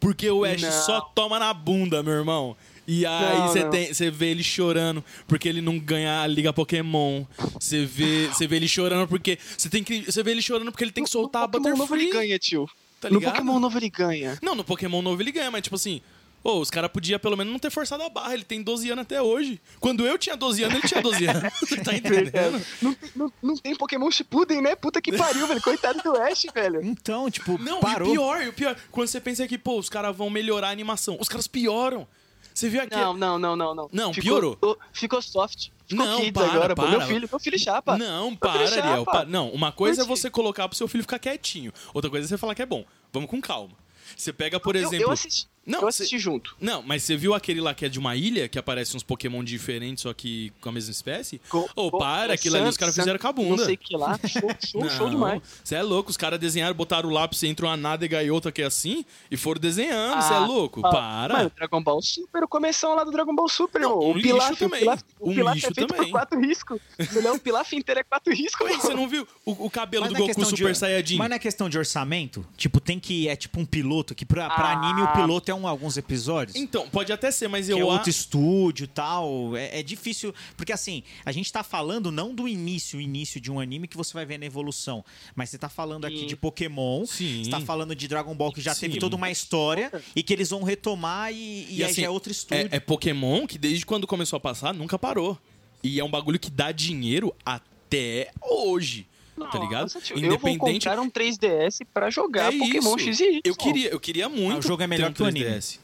Porque 0.00 0.28
o 0.28 0.44
Ash 0.44 0.62
Não. 0.62 0.72
só 0.72 1.00
toma 1.00 1.38
na 1.38 1.54
bunda, 1.54 2.02
meu 2.02 2.14
irmão. 2.14 2.56
E 2.88 3.06
aí 3.06 3.42
você 3.42 3.62
não. 3.62 3.70
tem- 3.70 3.94
você 3.94 4.10
vê 4.10 4.30
ele 4.32 4.42
chorando 4.42 5.04
porque 5.28 5.48
ele 5.48 5.60
não 5.60 5.78
ganha 5.78 6.20
a 6.22 6.26
Liga 6.26 6.52
Pokémon. 6.52 7.24
Você 7.60 7.84
vê, 7.86 8.26
você 8.26 8.44
vê 8.48 8.56
ele 8.56 8.66
chorando 8.66 9.06
porque. 9.06 9.38
Você 9.56 9.68
tem 9.68 9.84
que. 9.84 10.00
Você 10.10 10.20
vê 10.24 10.32
ele 10.32 10.42
chorando 10.42 10.72
porque 10.72 10.82
ele 10.82 10.90
tem 10.90 11.04
que 11.04 11.10
soltar 11.10 11.44
a 11.44 11.46
no 11.46 11.52
Pokémon 11.52 11.76
novo 11.76 11.94
ele 11.94 12.06
Butterfree. 12.06 12.28
ganha, 12.28 12.38
tio. 12.40 12.68
Tá 13.02 13.10
no? 13.10 13.20
Pokémon 13.20 13.58
novo 13.58 13.78
ele 13.78 13.90
ganha. 13.90 14.38
Não, 14.42 14.54
no 14.54 14.64
Pokémon 14.64 15.02
novo 15.02 15.20
ele 15.20 15.32
ganha, 15.32 15.50
mas 15.50 15.62
tipo 15.62 15.76
assim. 15.76 16.00
Ô, 16.44 16.58
os 16.58 16.70
caras 16.70 16.90
podiam 16.90 17.20
pelo 17.20 17.36
menos 17.36 17.52
não 17.52 17.58
ter 17.60 17.70
forçado 17.70 18.02
a 18.02 18.08
barra. 18.08 18.34
Ele 18.34 18.42
tem 18.42 18.60
12 18.62 18.90
anos 18.90 19.02
até 19.02 19.22
hoje. 19.22 19.60
Quando 19.78 20.04
eu 20.04 20.18
tinha 20.18 20.36
12 20.36 20.64
anos, 20.64 20.74
ele 20.78 20.88
tinha 20.88 21.00
12 21.00 21.24
anos. 21.26 21.42
Você 21.60 21.76
tá 21.76 21.94
entendendo? 21.94 22.60
Não, 22.82 22.94
tem- 22.94 23.10
não, 23.14 23.32
não 23.40 23.56
tem 23.56 23.76
Pokémon 23.76 24.10
Shippuden, 24.10 24.60
né? 24.60 24.74
Puta 24.74 25.00
que 25.00 25.16
pariu, 25.16 25.46
velho. 25.46 25.62
Coitado 25.62 26.02
do 26.02 26.16
Ash, 26.16 26.44
velho. 26.52 26.80
Então, 26.84 27.30
tipo, 27.30 27.56
Não, 27.62 27.78
parou. 27.78 28.08
e 28.08 28.10
o 28.10 28.14
pior, 28.14 28.42
e 28.42 28.48
o 28.48 28.52
pior, 28.52 28.76
quando 28.90 29.06
você 29.06 29.20
pensa 29.20 29.46
que, 29.46 29.56
pô, 29.56 29.78
os 29.78 29.88
caras 29.88 30.16
vão 30.16 30.28
melhorar 30.28 30.66
a 30.68 30.72
animação, 30.72 31.16
os 31.20 31.28
caras 31.28 31.46
pioram. 31.46 32.08
Você 32.54 32.68
viu 32.68 32.82
aqui? 32.82 32.94
Não, 32.96 33.14
não, 33.14 33.38
não, 33.38 33.56
não, 33.56 33.74
não. 33.74 33.88
Não, 33.92 34.12
ficou, 34.14 34.30
piorou. 34.40 34.78
Ficou 34.92 35.22
soft. 35.22 35.68
Ficou 35.86 36.06
Não, 36.06 36.16
kids 36.18 36.32
para, 36.32 36.52
agora, 36.52 36.74
pô. 36.74 36.82
Meu 36.88 36.98
para. 36.98 37.06
filho, 37.06 37.28
meu 37.30 37.38
filho 37.40 37.58
chapa. 37.58 37.96
Não, 37.98 38.30
Meu 38.30 38.38
para, 38.38 38.66
chapa. 38.66 38.86
Ariel. 38.88 39.04
pa- 39.04 39.24
Não, 39.24 39.50
uma 39.50 39.72
coisa 39.72 40.02
é 40.02 40.04
você 40.04 40.30
colocar 40.30 40.68
pro 40.68 40.76
seu 40.76 40.88
filho 40.88 41.02
ficar 41.02 41.18
quietinho. 41.18 41.72
Outra 41.92 42.10
coisa 42.10 42.26
é 42.26 42.28
você 42.28 42.38
falar 42.38 42.54
que 42.54 42.62
é 42.62 42.66
bom. 42.66 42.84
Vamos 43.12 43.28
com 43.30 43.40
calma. 43.40 43.74
Você 44.16 44.32
pega, 44.32 44.58
por 44.60 44.76
Eu- 44.76 44.82
exemplo. 44.82 45.06
Eu, 45.06 45.10
assisti, 45.10 45.46
Não, 45.66 45.80
eu 45.80 45.92
cê- 45.92 46.02
assisti 46.02 46.18
junto. 46.18 46.56
Não, 46.60 46.82
mas 46.82 47.02
você 47.04 47.16
viu 47.16 47.34
aquele 47.34 47.60
lá 47.60 47.72
que 47.74 47.84
é 47.84 47.88
de 47.88 47.98
uma 47.98 48.16
ilha, 48.16 48.48
que 48.48 48.58
aparece 48.58 48.96
uns 48.96 49.02
Pokémon 49.02 49.44
diferentes, 49.44 50.02
só 50.02 50.12
que 50.12 50.52
com 50.60 50.68
a 50.68 50.72
mesma 50.72 50.90
espécie? 50.90 51.40
Ô, 51.52 51.90
co- 51.90 51.98
para, 51.98 52.32
é 52.32 52.34
aquilo 52.34 52.56
ali 52.56 52.68
os 52.68 52.76
caras 52.76 52.94
fizeram 52.94 53.18
com 53.18 53.28
a 53.28 53.32
bunda. 53.32 53.56
Não 53.56 53.64
sei 53.64 53.76
que 53.76 53.96
lá, 53.96 54.18
show, 54.26 54.50
show, 54.64 54.90
show 54.90 55.08
demais. 55.10 55.40
Você 55.62 55.74
é 55.76 55.82
louco, 55.82 56.10
os 56.10 56.16
caras 56.16 56.38
desenharam, 56.40 56.74
botaram 56.74 57.08
o 57.08 57.12
lápis 57.12 57.42
entre 57.44 57.64
uma 57.64 57.76
nádega 57.76 58.22
e 58.22 58.30
outra 58.30 58.50
que 58.50 58.60
é 58.62 58.64
assim, 58.64 59.04
e 59.30 59.36
foram 59.36 59.60
desenhando, 59.60 60.20
você 60.22 60.32
é 60.32 60.36
Ah, 60.36 60.46
louco? 60.46 60.84
ah, 60.84 60.90
para. 60.90 61.34
Mano, 61.38 61.52
Dragon 61.54 61.82
Ball 61.82 62.02
Super, 62.02 62.42
o 62.44 62.48
começão 62.48 62.94
lá 62.94 63.04
do 63.04 63.10
Dragon 63.12 63.34
Ball 63.34 63.48
Super, 63.48 63.80
Não, 63.80 63.98
um 64.00 64.10
o 64.10 64.12
lixo 64.14 64.28
Pilaf, 64.28 64.56
também. 64.58 64.78
O 64.80 64.82
Pilaf, 64.82 65.00
Um 65.20 65.30
o 65.30 65.34
Pilaf 65.34 65.54
lixo 65.54 65.66
é 65.68 65.74
feito 65.74 65.88
também. 65.94 66.04
por 66.06 66.10
quatro 66.18 66.40
riscos. 66.40 66.80
Se 67.08 67.18
olhar 67.18 67.32
o 67.32 67.38
Pilaf 67.38 67.72
inteiro 67.72 68.00
é 68.00 68.04
quatro 68.04 68.34
riscos, 68.34 68.66
Ué, 68.68 68.76
você 68.76 68.94
não 68.94 69.08
viu 69.08 69.26
o, 69.44 69.66
o 69.66 69.70
cabelo 69.70 70.04
Mas 70.04 70.12
do 70.12 70.16
é 70.16 70.18
Goku 70.20 70.34
questão 70.34 70.50
de- 70.52 70.56
Super 70.58 70.74
Saiyajin? 70.76 71.16
Mas 71.18 71.28
não 71.28 71.36
é 71.36 71.38
questão 71.38 71.68
de 71.68 71.78
orçamento? 71.78 72.44
Tipo, 72.56 72.80
tem 72.80 72.98
que. 72.98 73.28
É 73.28 73.36
tipo 73.36 73.60
um 73.60 73.64
piloto, 73.64 74.14
que 74.14 74.24
pra, 74.24 74.50
pra 74.50 74.68
Ah. 74.68 74.72
anime 74.72 75.02
o 75.02 75.08
piloto 75.12 75.50
é 75.50 75.51
um, 75.54 75.66
alguns 75.66 75.96
episódios. 75.96 76.56
Então, 76.56 76.88
pode 76.88 77.12
até 77.12 77.30
ser, 77.30 77.48
mas 77.48 77.66
que 77.66 77.72
eu... 77.72 77.78
é 77.78 77.80
a- 77.80 77.84
outro 77.86 78.10
estúdio 78.10 78.84
e 78.84 78.88
tal. 78.88 79.56
É, 79.56 79.80
é 79.80 79.82
difícil. 79.82 80.34
Porque 80.56 80.72
assim, 80.72 81.02
a 81.24 81.32
gente 81.32 81.52
tá 81.52 81.62
falando 81.62 82.10
não 82.10 82.34
do 82.34 82.46
início, 82.48 83.00
início 83.00 83.40
de 83.40 83.50
um 83.50 83.58
anime 83.60 83.86
que 83.88 83.96
você 83.96 84.12
vai 84.14 84.24
ver 84.26 84.38
na 84.38 84.46
evolução. 84.46 85.04
Mas 85.34 85.50
você 85.50 85.58
tá 85.58 85.68
falando 85.68 86.04
aqui 86.04 86.20
Sim. 86.20 86.26
de 86.26 86.36
Pokémon. 86.36 87.04
Sim. 87.06 87.44
Você 87.44 87.50
tá 87.50 87.60
falando 87.60 87.94
de 87.94 88.08
Dragon 88.08 88.34
Ball 88.34 88.52
que 88.52 88.60
já 88.60 88.74
Sim. 88.74 88.82
teve 88.82 88.98
toda 88.98 89.16
uma 89.16 89.30
história 89.30 89.90
e 90.14 90.22
que 90.22 90.32
eles 90.32 90.50
vão 90.50 90.62
retomar 90.62 91.32
e, 91.32 91.36
e, 91.36 91.76
E 91.78 91.84
aí 91.84 91.90
assim, 91.90 92.00
já 92.02 92.06
é 92.06 92.10
outro 92.10 92.32
estúdio. 92.32 92.68
É, 92.70 92.76
é 92.76 92.80
Pokémon 92.80 93.46
que 93.46 93.58
desde 93.58 93.84
quando 93.86 94.06
começou 94.06 94.36
a 94.36 94.40
passar, 94.40 94.72
nunca 94.74 94.98
parou. 94.98 95.38
E 95.82 95.98
é 95.98 96.04
um 96.04 96.10
bagulho 96.10 96.38
que 96.38 96.50
dá 96.50 96.70
dinheiro 96.70 97.34
até 97.44 98.30
hoje. 98.40 99.06
Tá 99.50 99.58
ligado? 99.58 99.82
Nossa, 99.82 100.00
tio, 100.00 100.16
Eu 100.16 100.20
vou 100.38 100.50
Independente. 100.50 100.86
comprar 100.86 101.00
um 101.00 101.10
3DS 101.10 101.86
pra 101.92 102.10
jogar 102.10 102.52
é 102.52 102.58
Pokémon 102.58 102.96
isso. 102.96 102.98
X 103.00 103.20
e 103.20 103.24
Y. 103.24 103.40
Eu 103.44 103.54
queria, 103.54 103.88
eu 103.90 104.00
queria 104.00 104.28
muito. 104.28 104.56
Ah, 104.56 104.58
o 104.58 104.62
jogo 104.62 104.82
é 104.82 104.86
melhor 104.86 105.10
um 105.10 105.12
que 105.12 105.22
o 105.22 105.26
anime. 105.26 105.46
3DS. 105.46 105.78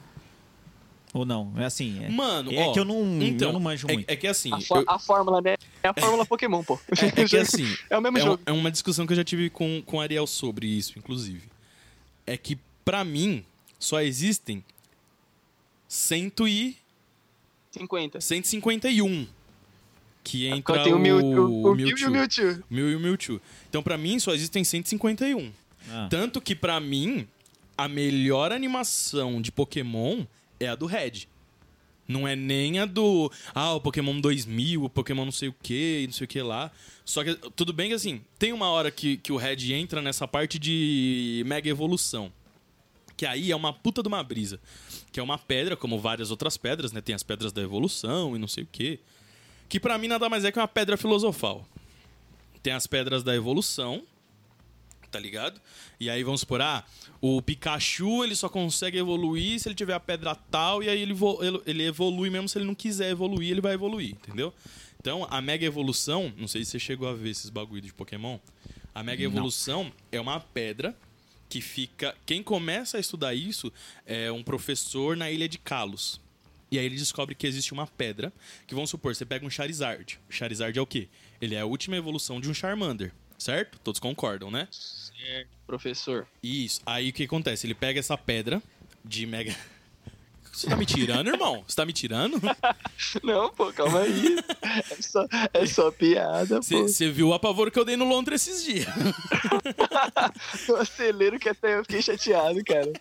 Ou 1.14 1.24
não? 1.24 1.52
É 1.56 1.64
assim. 1.64 2.04
É, 2.04 2.08
Mano, 2.10 2.52
é 2.52 2.66
ó, 2.68 2.72
que 2.72 2.78
eu 2.78 2.84
não, 2.84 3.22
então, 3.22 3.48
eu 3.48 3.52
não 3.54 3.60
manjo 3.60 3.86
é, 3.88 3.94
muito. 3.94 4.10
É 4.10 4.14
que 4.14 4.26
assim. 4.26 4.50
A, 4.52 4.58
eu- 4.58 4.84
a 4.86 4.98
fórmula, 4.98 5.40
né? 5.40 5.56
É 5.82 5.88
a 5.88 5.94
fórmula 5.94 6.24
Pokémon, 6.26 6.62
pô. 6.62 6.78
é, 7.16 7.22
é 7.22 7.28
que 7.28 7.36
assim. 7.38 7.66
É 7.88 7.96
o 7.96 8.00
mesmo 8.02 8.18
é, 8.18 8.22
um- 8.22 8.26
jogo. 8.26 8.42
é 8.44 8.52
uma 8.52 8.70
discussão 8.70 9.06
que 9.06 9.12
eu 9.12 9.16
já 9.16 9.24
tive 9.24 9.48
com, 9.48 9.82
com 9.86 9.96
o 9.96 10.00
Ariel 10.00 10.26
sobre 10.26 10.66
isso, 10.66 10.98
inclusive. 10.98 11.48
É 12.26 12.36
que, 12.36 12.58
pra 12.84 13.04
mim, 13.04 13.42
só 13.78 14.02
existem 14.02 14.62
100 15.88 16.30
e 16.46 16.76
50. 17.72 18.20
151. 18.20 19.26
Que 20.28 20.46
entra 20.46 20.58
Enquanto 20.58 20.84
tem 20.84 20.92
o 20.92 20.98
Mewtwo, 20.98 21.70
o 21.70 21.74
Mew 21.74 21.88
e 21.88 21.94
Mewtwo. 21.94 22.08
o 22.08 22.10
Mewtwo. 22.10 22.64
Mew 22.68 22.90
e 22.90 22.94
o 22.94 23.00
Mewtwo. 23.00 23.40
Então, 23.66 23.82
pra 23.82 23.96
mim, 23.96 24.18
só 24.18 24.34
existem 24.34 24.62
151. 24.62 25.50
Ah. 25.90 26.06
Tanto 26.10 26.38
que, 26.38 26.54
pra 26.54 26.78
mim, 26.78 27.26
a 27.78 27.88
melhor 27.88 28.52
animação 28.52 29.40
de 29.40 29.50
Pokémon 29.50 30.26
é 30.60 30.68
a 30.68 30.74
do 30.74 30.84
Red. 30.84 31.26
Não 32.06 32.28
é 32.28 32.36
nem 32.36 32.78
a 32.78 32.84
do. 32.84 33.32
Ah, 33.54 33.72
o 33.72 33.80
Pokémon 33.80 34.20
2000, 34.20 34.84
o 34.84 34.90
Pokémon 34.90 35.24
não 35.24 35.32
sei 35.32 35.48
o 35.48 35.54
que, 35.62 36.04
não 36.06 36.12
sei 36.12 36.26
o 36.26 36.28
que 36.28 36.42
lá. 36.42 36.70
Só 37.06 37.24
que, 37.24 37.34
tudo 37.56 37.72
bem 37.72 37.88
que 37.88 37.94
assim, 37.94 38.20
tem 38.38 38.52
uma 38.52 38.68
hora 38.68 38.90
que, 38.90 39.16
que 39.16 39.32
o 39.32 39.36
Red 39.38 39.72
entra 39.72 40.02
nessa 40.02 40.28
parte 40.28 40.58
de 40.58 41.42
Mega 41.46 41.70
Evolução. 41.70 42.30
Que 43.16 43.24
aí 43.24 43.50
é 43.50 43.56
uma 43.56 43.72
puta 43.72 44.02
de 44.02 44.08
uma 44.08 44.22
brisa. 44.22 44.60
Que 45.10 45.20
é 45.20 45.22
uma 45.22 45.38
pedra, 45.38 45.74
como 45.74 45.98
várias 45.98 46.30
outras 46.30 46.58
pedras, 46.58 46.92
né? 46.92 47.00
Tem 47.00 47.14
as 47.14 47.22
pedras 47.22 47.50
da 47.50 47.62
evolução 47.62 48.36
e 48.36 48.38
não 48.38 48.46
sei 48.46 48.64
o 48.64 48.68
que. 48.70 49.00
Que 49.68 49.78
pra 49.78 49.98
mim 49.98 50.08
nada 50.08 50.28
mais 50.28 50.44
é 50.44 50.52
que 50.52 50.58
uma 50.58 50.68
pedra 50.68 50.96
filosofal. 50.96 51.66
Tem 52.62 52.72
as 52.72 52.86
pedras 52.86 53.22
da 53.22 53.34
evolução, 53.34 54.02
tá 55.10 55.18
ligado? 55.18 55.60
E 56.00 56.08
aí 56.10 56.22
vamos 56.22 56.40
supor, 56.40 56.60
ah, 56.60 56.84
o 57.20 57.40
Pikachu 57.42 58.24
ele 58.24 58.34
só 58.34 58.48
consegue 58.48 58.98
evoluir 58.98 59.58
se 59.60 59.68
ele 59.68 59.74
tiver 59.74 59.94
a 59.94 60.00
pedra 60.00 60.34
tal, 60.34 60.82
e 60.82 60.88
aí 60.88 61.00
ele- 61.00 61.14
ele 61.66 61.84
evolui 61.84 62.30
mesmo 62.30 62.48
se 62.48 62.58
ele 62.58 62.64
não 62.64 62.74
quiser 62.74 63.10
evoluir, 63.10 63.50
ele 63.50 63.60
vai 63.60 63.74
evoluir, 63.74 64.10
entendeu? 64.12 64.52
Então, 65.00 65.26
a 65.30 65.40
Mega 65.40 65.64
Evolução, 65.64 66.32
não 66.36 66.48
sei 66.48 66.64
se 66.64 66.72
você 66.72 66.78
chegou 66.80 67.08
a 67.08 67.14
ver 67.14 67.30
esses 67.30 67.50
bagulho 67.50 67.80
de 67.80 67.92
Pokémon, 67.94 68.38
a 68.94 69.02
Mega 69.02 69.22
Não. 69.22 69.30
Evolução 69.30 69.92
é 70.10 70.20
uma 70.20 70.40
pedra 70.40 70.94
que 71.48 71.60
fica... 71.60 72.14
Quem 72.26 72.42
começa 72.42 72.96
a 72.96 73.00
estudar 73.00 73.32
isso 73.32 73.72
é 74.04 74.30
um 74.32 74.42
professor 74.42 75.16
na 75.16 75.30
Ilha 75.30 75.48
de 75.48 75.56
Kalos. 75.56 76.20
E 76.70 76.78
aí 76.78 76.84
ele 76.84 76.96
descobre 76.96 77.34
que 77.34 77.46
existe 77.46 77.72
uma 77.72 77.86
pedra, 77.86 78.32
que 78.66 78.74
vamos 78.74 78.90
supor, 78.90 79.14
você 79.14 79.24
pega 79.24 79.46
um 79.46 79.50
Charizard. 79.50 80.20
O 80.28 80.32
Charizard 80.32 80.78
é 80.78 80.82
o 80.82 80.86
quê? 80.86 81.08
Ele 81.40 81.54
é 81.54 81.60
a 81.60 81.66
última 81.66 81.96
evolução 81.96 82.40
de 82.40 82.50
um 82.50 82.54
Charmander, 82.54 83.12
certo? 83.38 83.78
Todos 83.78 83.98
concordam, 83.98 84.50
né? 84.50 84.68
Professor. 85.66 86.26
Isso. 86.42 86.80
Aí 86.84 87.10
o 87.10 87.12
que 87.12 87.24
acontece? 87.24 87.66
Ele 87.66 87.74
pega 87.74 88.00
essa 88.00 88.16
pedra 88.16 88.62
de 89.04 89.26
mega. 89.26 89.54
Você 90.52 90.66
tá 90.66 90.76
me 90.76 90.84
tirando, 90.84 91.28
irmão? 91.28 91.62
Você 91.66 91.76
tá 91.76 91.86
me 91.86 91.92
tirando? 91.92 92.40
Não, 93.22 93.48
pô, 93.50 93.72
calma 93.72 94.00
aí. 94.00 94.38
É 94.90 95.02
só, 95.02 95.26
é 95.54 95.66
só 95.66 95.90
piada, 95.92 96.56
pô. 96.56 96.62
Você 96.62 97.10
viu 97.10 97.28
o 97.28 97.34
apavoro 97.34 97.70
que 97.70 97.78
eu 97.78 97.84
dei 97.84 97.96
no 97.96 98.08
Londra 98.08 98.34
esses 98.34 98.64
dias. 98.64 98.86
Eu 100.66 100.76
acelero 100.76 101.38
que 101.38 101.48
até 101.48 101.78
eu 101.78 101.84
fiquei 101.84 102.02
chateado, 102.02 102.62
cara. 102.64 102.92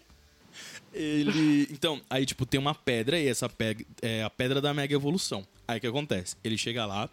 Ele. 0.98 1.68
Então, 1.72 2.02
aí, 2.10 2.26
tipo, 2.26 2.46
tem 2.46 2.60
uma 2.60 2.74
pedra 2.74 3.20
e 3.20 3.28
essa 3.28 3.48
pedra 3.48 3.86
é 4.02 4.24
a 4.24 4.30
pedra 4.30 4.60
da 4.60 4.74
mega 4.74 4.94
evolução. 4.94 5.46
Aí 5.68 5.78
o 5.78 5.82
que 5.82 5.88
acontece? 5.88 6.36
Ele 6.44 6.58
chega 6.58 6.86
lá, 6.86 7.10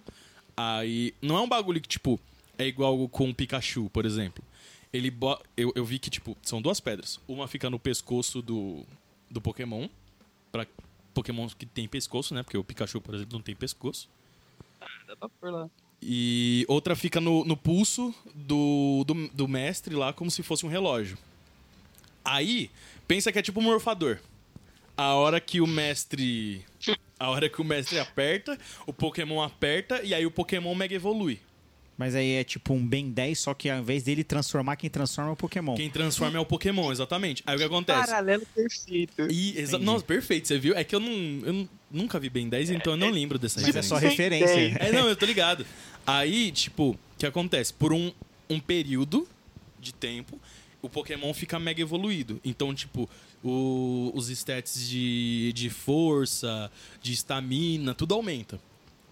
aí. 0.57 1.15
Não 1.21 1.37
é 1.37 1.41
um 1.41 1.49
bagulho 1.49 1.81
que, 1.81 1.89
tipo, 1.89 2.19
é 2.59 2.67
igual 2.67 3.09
com 3.09 3.31
o 3.31 3.35
Pikachu, 3.35 3.91
por 3.91 4.07
exemplo. 4.07 4.43
Ele 4.93 5.11
bo... 5.11 5.39
eu, 5.57 5.73
eu 5.75 5.85
vi 5.85 5.99
que, 5.99 6.09
tipo, 6.09 6.37
são 6.43 6.63
duas 6.63 6.81
pedras. 6.81 7.21
Uma 7.27 7.49
fica 7.49 7.69
no 7.69 7.79
pescoço 7.79 8.41
do, 8.41 8.85
do 9.31 9.41
Pokémon. 9.41 9.89
Pra 10.53 10.67
Pokémon 11.13 11.49
que 11.49 11.67
tem 11.67 11.89
pescoço, 11.89 12.33
né? 12.35 12.43
Porque 12.43 12.57
o 12.57 12.65
Pikachu, 12.65 13.01
por 13.01 13.15
exemplo, 13.15 13.37
não 13.37 13.43
tem 13.43 13.55
pescoço. 13.55 14.09
Dá 15.07 15.17
pra 15.17 15.29
pôr 15.29 15.51
lá. 15.51 15.69
E 16.01 16.65
outra 16.69 16.95
fica 16.95 17.21
no, 17.21 17.45
no 17.45 17.57
pulso 17.57 18.15
do, 18.35 19.05
do, 19.07 19.29
do 19.29 19.49
mestre 19.49 19.95
lá, 19.95 20.13
como 20.13 20.31
se 20.31 20.43
fosse 20.43 20.67
um 20.67 20.69
relógio. 20.69 21.17
Aí, 22.25 22.71
pensa 23.07 23.33
que 23.33 23.39
é 23.39 23.43
tipo 23.43 23.61
um 23.61 23.63
morfador. 23.63 24.19
A 24.97 25.15
hora 25.15 25.41
que 25.41 25.61
o 25.61 25.67
mestre. 25.67 26.65
A 27.19 27.31
hora 27.31 27.49
que 27.49 27.61
o 27.61 27.65
mestre 27.65 27.99
aperta, 27.99 28.59
o 28.87 28.93
Pokémon 28.93 29.43
aperta 29.43 30.03
e 30.03 30.13
aí 30.13 30.27
o 30.27 30.31
Pokémon 30.31 30.75
mega 30.75 30.95
evolui. 30.95 31.41
Mas 31.97 32.15
aí 32.17 32.33
é 32.33 32.43
tipo 32.43 32.75
um 32.75 32.85
Ben 32.85 33.09
10, 33.11 33.39
só 33.39 33.55
que 33.55 33.71
ao 33.71 33.79
invés 33.79 34.03
dele 34.03 34.25
transformar, 34.25 34.75
quem 34.75 34.91
transforma 34.91 35.31
é 35.31 35.33
o 35.33 35.37
Pokémon. 35.37 35.75
Quem 35.77 35.89
transforma 35.89 36.37
é 36.37 36.41
o 36.41 36.45
Pokémon, 36.45 36.91
exatamente. 36.91 37.43
Aí 37.47 37.55
o 37.55 37.59
que 37.59 37.65
acontece? 37.65 38.07
Paralelo 38.07 38.45
perfeito. 38.53 39.29
E, 39.31 39.57
exa-. 39.59 39.79
Nossa, 39.79 40.05
perfeito, 40.05 40.49
você 40.49 40.59
viu? 40.59 40.75
É 40.75 40.83
que 40.83 40.95
eu 40.95 41.01
não. 41.01 41.09
Eu 41.47 41.69
nunca 41.91 42.19
vi 42.19 42.29
Ben 42.29 42.49
10, 42.49 42.71
então 42.71 42.95
eu 42.95 42.97
não 42.97 43.11
lembro 43.11 43.39
dessa 43.39 43.61
Mas 43.61 43.77
é 43.77 43.81
referência. 43.81 43.89
só 43.89 43.97
referência. 43.97 44.77
É, 44.81 44.91
não, 44.93 45.09
eu 45.09 45.15
tô 45.15 45.25
ligado. 45.25 45.65
Aí, 46.05 46.51
tipo, 46.51 46.91
o 46.91 46.99
que 47.17 47.27
acontece? 47.27 47.73
Por 47.73 47.93
um, 47.93 48.13
um 48.51 48.59
período 48.59 49.29
de 49.79 49.95
tempo, 49.95 50.41
o 50.87 50.89
Pokémon 50.91 51.33
fica 51.35 51.59
mega 51.59 51.81
evoluído. 51.81 52.41
Então, 52.45 52.75
tipo, 52.75 53.09
o- 53.43 54.11
os 54.15 54.29
stats 54.29 54.89
de, 54.89 55.53
de 55.53 55.71
força, 55.71 56.71
de 57.03 57.13
estamina, 57.13 57.95
tudo 57.95 58.15
aumenta. 58.15 58.61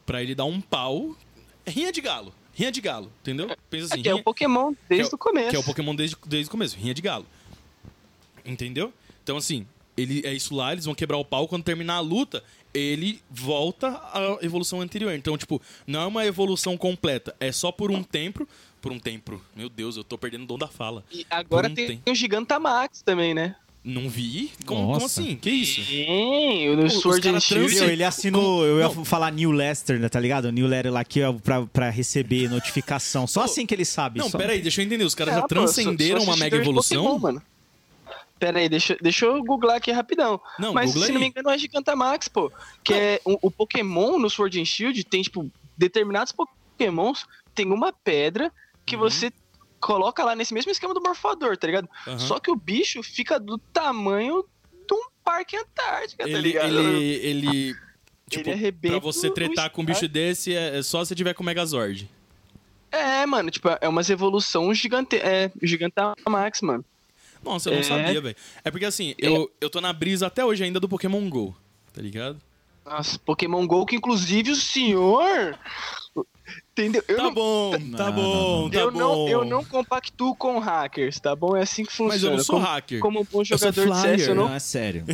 Pra 0.06 0.22
ele 0.22 0.34
dar 0.34 0.44
um 0.44 0.60
pau. 0.60 1.16
É 1.64 1.70
rinha 1.70 1.92
de 1.92 2.00
galo. 2.00 2.34
Rinha 2.54 2.70
de 2.72 2.80
galo, 2.80 3.10
entendeu? 3.22 3.48
Pensa 3.70 3.86
assim, 3.94 4.02
que 4.02 4.08
é 4.08 4.12
rinha- 4.12 4.20
o 4.20 4.24
Pokémon 4.24 4.74
desde 4.88 5.08
que 5.08 5.14
é 5.14 5.16
o 5.16 5.18
começo. 5.18 5.50
que 5.50 5.56
é 5.56 5.58
o 5.58 5.64
Pokémon 5.64 5.94
desde, 5.94 6.16
desde 6.26 6.48
o 6.48 6.50
começo, 6.50 6.76
rinha 6.76 6.92
de 6.92 7.00
galo. 7.00 7.26
Entendeu? 8.44 8.92
Então, 9.22 9.36
assim, 9.36 9.66
ele, 9.96 10.20
é 10.24 10.34
isso 10.34 10.54
lá, 10.54 10.72
eles 10.72 10.84
vão 10.84 10.94
quebrar 10.94 11.16
o 11.16 11.24
pau. 11.24 11.46
Quando 11.46 11.62
terminar 11.62 11.94
a 11.96 12.00
luta, 12.00 12.42
ele 12.74 13.20
volta 13.30 13.88
à 14.12 14.38
evolução 14.42 14.80
anterior. 14.80 15.12
Então, 15.14 15.38
tipo, 15.38 15.62
não 15.86 16.00
é 16.02 16.06
uma 16.06 16.26
evolução 16.26 16.76
completa. 16.76 17.34
É 17.38 17.52
só 17.52 17.70
por 17.70 17.90
um 17.90 18.02
tempo. 18.02 18.46
Por 18.82 18.92
um 18.92 18.98
tempo. 18.98 19.40
Meu 19.56 19.68
Deus, 19.70 19.96
eu 19.96 20.04
tô 20.04 20.18
perdendo 20.18 20.42
o 20.42 20.46
dom 20.46 20.58
da 20.58 20.66
fala. 20.68 21.02
E 21.10 21.24
agora 21.30 21.68
um 21.68 21.74
tem, 21.74 21.86
tempo. 21.86 22.10
o 22.10 22.14
Gigantamax 22.14 23.00
também, 23.00 23.32
né? 23.32 23.54
Não 23.84 24.08
vi? 24.08 24.52
Como, 24.66 24.92
como 24.92 25.06
assim? 25.06 25.34
Que 25.36 25.50
isso? 25.50 25.82
Sim, 25.82 26.76
no 26.76 26.84
os 26.84 26.92
Sword 27.00 27.28
and 27.28 27.40
Shield. 27.40 27.76
ele 27.82 28.04
assinou, 28.04 28.64
eu 28.64 28.78
ia 28.78 28.88
Não. 28.88 29.04
falar 29.04 29.32
New 29.32 29.50
Lester, 29.50 29.98
né, 29.98 30.08
tá 30.08 30.20
ligado? 30.20 30.52
New 30.52 30.66
Letter 30.68 30.92
lá 30.92 31.00
aqui 31.00 31.20
ó, 31.22 31.32
pra, 31.32 31.64
pra 31.66 31.90
receber 31.90 32.48
notificação. 32.48 33.26
Só 33.26 33.42
assim 33.44 33.66
que 33.66 33.74
ele 33.74 33.84
sabe. 33.84 34.18
Não, 34.20 34.28
só... 34.28 34.38
pega 34.38 34.52
aí, 34.52 34.60
deixa 34.60 34.80
eu 34.80 34.84
entender. 34.84 35.04
Os 35.04 35.14
caras 35.16 35.34
Ah, 35.34 35.36
já 35.36 35.42
pô, 35.42 35.48
transcenderam 35.48 36.18
sou- 36.20 36.26
sou 36.26 36.34
uma 36.34 36.36
mega 36.44 36.56
evolução? 36.56 37.02
Pokémon, 37.02 37.18
mano. 37.18 37.42
Pera 38.38 38.58
aí, 38.58 38.68
deixa, 38.68 38.96
deixa 39.00 39.24
eu 39.26 39.42
googlar 39.44 39.76
aqui 39.76 39.90
rapidão. 39.92 40.40
Não, 40.58 40.72
Mas 40.72 40.86
Google 40.86 41.02
se 41.04 41.08
aí. 41.08 41.14
não 41.14 41.20
me 41.20 41.28
engano 41.28 41.50
é 41.50 41.56
Gigantamax, 41.58 42.26
pô. 42.28 42.50
Que 42.82 42.92
é 42.94 43.20
o, 43.24 43.38
o 43.42 43.50
Pokémon 43.50 44.18
no 44.18 44.28
Sword 44.28 44.60
and 44.60 44.64
Shield 44.64 45.02
tem, 45.04 45.22
tipo, 45.22 45.48
determinados 45.76 46.32
Pokémons 46.32 47.24
tem 47.54 47.66
uma 47.70 47.92
pedra 47.92 48.50
que 48.86 48.96
Uhum. 48.96 49.02
você 49.02 49.32
coloca 49.80 50.24
lá 50.24 50.34
nesse 50.36 50.54
mesmo 50.54 50.70
esquema 50.70 50.94
do 50.94 51.00
morfador, 51.02 51.56
tá 51.56 51.66
ligado? 51.66 51.88
Aham. 52.06 52.18
Só 52.18 52.38
que 52.38 52.50
o 52.50 52.56
bicho 52.56 53.02
fica 53.02 53.38
do 53.40 53.58
tamanho 53.58 54.44
de 54.86 54.94
um 54.94 55.02
parque 55.24 55.56
antártica, 55.56 56.24
tá 56.24 56.28
Ele, 56.30 56.40
ligado? 56.40 56.66
ele, 56.78 57.14
ele, 57.26 57.76
tipo, 58.30 58.50
arrebenta 58.50 59.00
pra 59.00 59.04
você 59.12 59.30
tretar 59.30 59.70
com 59.70 59.82
um 59.82 59.84
bicho 59.84 60.06
desse, 60.08 60.54
é, 60.54 60.78
é 60.78 60.82
só 60.82 61.04
se 61.04 61.14
tiver 61.14 61.34
com 61.34 61.42
o 61.42 61.46
Megazord. 61.46 62.08
É, 62.90 63.24
mano, 63.24 63.50
tipo, 63.50 63.68
é 63.80 63.88
umas 63.88 64.10
evolução 64.10 64.72
gigante, 64.74 65.16
é, 65.16 65.50
Gigantamax, 65.62 66.60
mano. 66.60 66.84
Nossa, 67.42 67.70
eu 67.70 67.72
não 67.74 67.80
É. 67.80 67.82
sabia, 67.82 68.20
velho. 68.20 68.36
É 68.62 68.70
porque 68.70 68.84
assim, 68.84 69.14
eu, 69.18 69.50
eu 69.60 69.68
tô 69.70 69.80
na 69.80 69.92
brisa 69.92 70.26
até 70.28 70.44
hoje 70.44 70.62
ainda 70.62 70.78
do 70.78 70.88
Pokémon 70.88 71.28
GO, 71.28 71.56
tá 71.92 72.00
ligado? 72.02 72.38
Nossa, 72.84 73.18
Pokémon 73.18 73.66
GO, 73.66 73.86
que 73.86 73.96
inclusive 73.96 74.50
o 74.50 74.56
senhor. 74.56 75.58
Entendeu? 76.74 77.04
Eu 77.06 77.16
Tá 77.18 77.22
não, 77.24 77.34
bom, 77.34 77.70
tá 77.70 77.78
não, 78.06 78.12
bom, 78.12 78.70
tá 78.70 78.78
eu, 78.80 78.90
bom. 78.90 78.98
não, 78.98 79.28
eu 79.28 79.44
não 79.44 79.62
compactuo 79.62 80.34
com 80.34 80.58
hackers, 80.58 81.20
tá 81.20 81.36
bom? 81.36 81.54
É 81.54 81.62
assim 81.62 81.84
que 81.84 81.92
funciona. 81.92 82.14
Mas 82.14 82.22
eu 82.22 82.30
não 82.30 82.38
sou 82.42 82.54
como, 82.56 82.66
hacker. 82.66 82.98
Como 83.00 83.20
um 83.20 83.24
bom 83.24 83.44
sou 83.44 83.58
jogador 83.58 83.90
de 83.90 84.00
CS, 84.00 84.28
eu 84.28 84.34
não. 84.34 84.48
Não, 84.48 84.54
é 84.54 84.58
sério. 84.58 85.04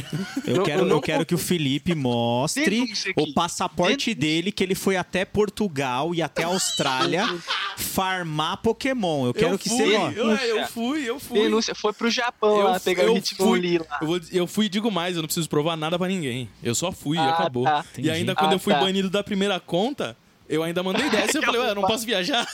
Eu 0.46 0.54
Não, 0.58 0.62
quero, 0.64 0.82
eu 0.82 0.88
eu 0.88 1.00
quero 1.00 1.26
que 1.26 1.34
o 1.34 1.38
Felipe 1.38 1.96
mostre 1.96 2.64
Denúncia 2.82 3.12
o 3.16 3.34
passaporte 3.34 4.14
dele, 4.14 4.52
que 4.52 4.62
ele 4.62 4.76
foi 4.76 4.96
até 4.96 5.24
Portugal 5.24 6.14
e 6.14 6.22
até 6.22 6.44
Austrália 6.44 7.26
farmar 7.76 8.58
Pokémon. 8.58 9.26
Eu 9.26 9.34
quero 9.34 9.54
eu 9.54 9.58
que 9.58 9.68
fui, 9.68 9.78
você. 9.96 10.20
eu, 10.20 10.30
é, 10.36 10.50
eu 10.52 10.66
fui, 10.68 11.02
eu 11.10 11.18
fui. 11.18 11.40
Denúncia, 11.40 11.74
foi 11.74 11.92
pro 11.92 12.08
Japão 12.08 12.58
lá 12.58 12.78
pegar 12.78 13.10
o 13.10 13.16
Hitmonlee 13.16 13.78
lá. 13.78 13.98
Eu, 14.00 14.06
vou, 14.06 14.20
eu 14.32 14.46
fui 14.46 14.66
e 14.66 14.68
digo 14.68 14.90
mais, 14.92 15.16
eu 15.16 15.22
não 15.22 15.26
preciso 15.26 15.48
provar 15.48 15.76
nada 15.76 15.98
pra 15.98 16.06
ninguém. 16.06 16.48
Eu 16.62 16.74
só 16.74 16.92
fui 16.92 17.16
e 17.16 17.20
Ah, 17.20 17.30
acabou. 17.30 17.64
tá. 17.64 17.84
E 17.96 18.08
ainda 18.08 18.34
quando 18.36 18.52
Ah, 18.52 18.54
eu 18.54 18.58
fui 18.60 18.72
tá. 18.72 18.80
banido 18.80 19.10
da 19.10 19.24
primeira 19.24 19.58
conta, 19.58 20.16
eu 20.48 20.62
ainda 20.62 20.82
mandei 20.82 21.08
dessa. 21.10 21.38
Eu 21.38 21.42
falei, 21.42 21.60
ué, 21.60 21.70
eu 21.70 21.74
não 21.74 21.82
posso 21.82 22.04
viajar. 22.06 22.46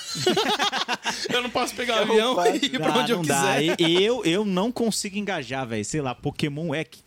eu 1.32 1.42
não 1.42 1.50
posso 1.50 1.74
pegar 1.74 1.94
Que 2.04 2.10
avião 2.12 2.36
e 2.46 2.56
ir 2.66 2.78
pra 2.78 2.90
Dá, 2.90 2.98
onde 3.00 3.12
eu 3.12 3.16
não 3.18 3.24
dá. 3.24 3.56
quiser. 3.56 3.80
E- 3.80 4.02
Eu, 4.04 4.24
eu 4.24 4.44
não 4.44 4.70
consigo 4.72 5.16
engajar, 5.16 5.66
velho. 5.66 5.84
Sei 5.84 6.00
lá, 6.00 6.14
Pokémon 6.14 6.74
é 6.74 6.84
que. 6.84 7.00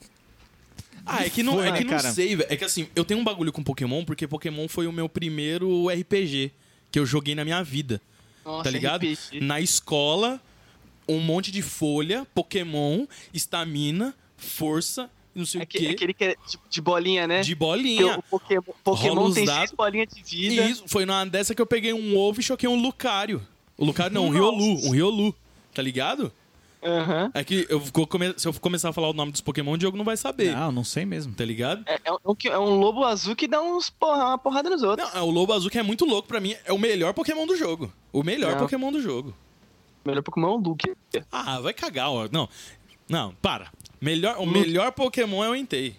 Ah, 1.06 1.26
é 1.26 1.30
que 1.30 1.42
não, 1.42 1.54
Foi, 1.54 1.68
é 1.68 1.72
né, 1.72 1.78
que 1.78 1.84
não 1.86 1.92
cara? 1.98 2.12
sei, 2.12 2.36
velho. 2.36 2.48
É 2.52 2.56
que 2.58 2.66
assim, 2.66 2.88
eu 2.96 3.06
tenho 3.06 3.20
um 3.20 3.24
bagulho 3.24 3.52
com 3.54 3.64
Pokémon 3.64 4.04
porque 4.04 4.28
Pokémon 4.28 4.68
foi 4.68 4.88
o 4.88 4.92
meu 4.92 5.08
primeiro 5.08 5.88
RPG 5.90 6.52
que 6.92 7.00
eu 7.00 7.06
joguei 7.06 7.34
na 7.34 7.46
minha 7.46 7.64
vida. 7.64 8.02
Nossa, 8.46 8.64
tá 8.66 8.70
ligado? 8.70 9.06
RPG. 9.06 9.40
Na 9.42 9.62
escola, 9.62 10.42
um 11.08 11.20
monte 11.20 11.50
de 11.52 11.62
folha, 11.62 12.28
Pokémon, 12.36 13.06
estamina, 13.34 14.14
força, 14.36 15.10
não 15.38 15.46
sei 15.46 15.62
Aquele, 15.62 15.86
o 15.86 15.90
quê. 15.90 15.96
aquele 15.96 16.14
que 16.14 16.24
é 16.24 16.36
de, 16.48 16.60
de 16.70 16.82
bolinha, 16.82 17.28
né? 17.28 17.42
De 17.42 17.56
Porque 17.56 17.66
bolinha. 17.66 18.18
O 18.18 18.24
Pokémon, 18.24 18.62
Pokémon 18.84 19.32
tem 19.32 19.46
dados. 19.46 19.60
seis 19.60 19.72
bolinhas 19.72 20.08
de 20.14 20.24
vida. 20.24 20.64
Isso, 20.66 20.84
foi 20.88 21.06
numa 21.06 21.26
dessa 21.26 21.54
que 21.56 21.62
eu 21.62 21.66
peguei 21.68 21.94
um 21.94 22.18
ovo 22.18 22.40
e 22.40 22.44
choquei 22.44 22.68
um 22.68 22.76
Lucario. 22.82 23.42
O 23.78 23.86
Lucario 23.86 24.14
não, 24.14 24.26
um 24.26 24.30
Riolu. 24.30 24.88
Um 24.88 24.92
Riolu. 24.92 25.36
Tá 25.74 25.82
ligado? 25.82 26.32
Aham. 26.84 27.32
É 27.34 27.44
que 27.44 27.66
eu 27.70 27.80
vou 27.80 28.06
come- 28.08 28.34
se 28.38 28.48
eu 28.48 28.54
começar 28.54 28.90
a 28.90 28.94
falar 28.94 29.10
o 29.10 29.14
nome 29.14 29.32
dos 29.32 29.42
Pokémon, 29.42 29.74
o 29.74 29.78
Diogo 29.78 29.98
não 29.98 30.06
vai 30.06 30.16
saber. 30.16 30.56
Não, 30.56 30.72
não 30.72 30.84
sei 30.84 31.06
mesmo. 31.06 31.34
Tá 31.34 31.44
ligado? 31.44 31.84
É, 31.88 32.00
é 32.06 32.12
um, 32.12 32.18
é 32.46 32.60
um 32.60 32.80
lobo 32.80 33.04
azul 33.04 33.36
que 33.36 33.48
dá 33.48 33.62
uns 33.62 33.90
porra, 33.90 34.26
uma 34.28 34.38
porrada 34.38 34.70
nos 34.70 34.84
outros. 34.84 35.12
Não, 35.14 35.20
é 35.20 35.24
o 35.24 35.30
Lobo 35.30 35.54
Azul 35.54 35.70
que 35.72 35.78
é 35.80 35.84
muito 35.84 36.06
louco 36.06 36.28
pra 36.28 36.40
mim. 36.40 36.56
É 36.66 36.72
o 36.72 36.78
melhor 36.78 37.14
Pokémon 37.14 37.46
do 37.46 37.56
jogo. 37.58 37.92
O 38.14 38.24
melhor 38.24 38.52
Não. 38.54 38.60
Pokémon 38.60 38.92
do 38.92 39.02
jogo. 39.02 39.36
Melhor 40.06 40.22
Pokémon 40.24 40.48
é 40.48 40.52
o 40.52 40.58
Luke. 40.58 40.94
Ah, 41.32 41.60
vai 41.60 41.74
cagar, 41.74 42.10
ó. 42.12 42.28
Não. 42.32 42.48
Não, 43.10 43.34
para. 43.42 43.72
Melhor, 44.00 44.38
o 44.40 44.46
melhor 44.46 44.92
Pokémon 44.92 45.44
é 45.44 45.50
o 45.50 45.56
Entei. 45.56 45.96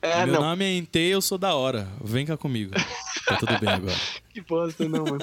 É, 0.00 0.24
Meu 0.24 0.34
não. 0.34 0.42
nome 0.42 0.64
é 0.64 0.76
Entei, 0.76 1.12
eu 1.12 1.20
sou 1.20 1.36
da 1.36 1.54
hora. 1.54 1.88
Vem 2.02 2.24
cá 2.24 2.36
comigo. 2.36 2.72
Tá 3.26 3.36
tudo 3.36 3.58
bem 3.58 3.68
agora. 3.68 3.96
Que 4.38 4.40
bosta, 4.42 4.88
não, 4.88 5.04
mano. 5.04 5.18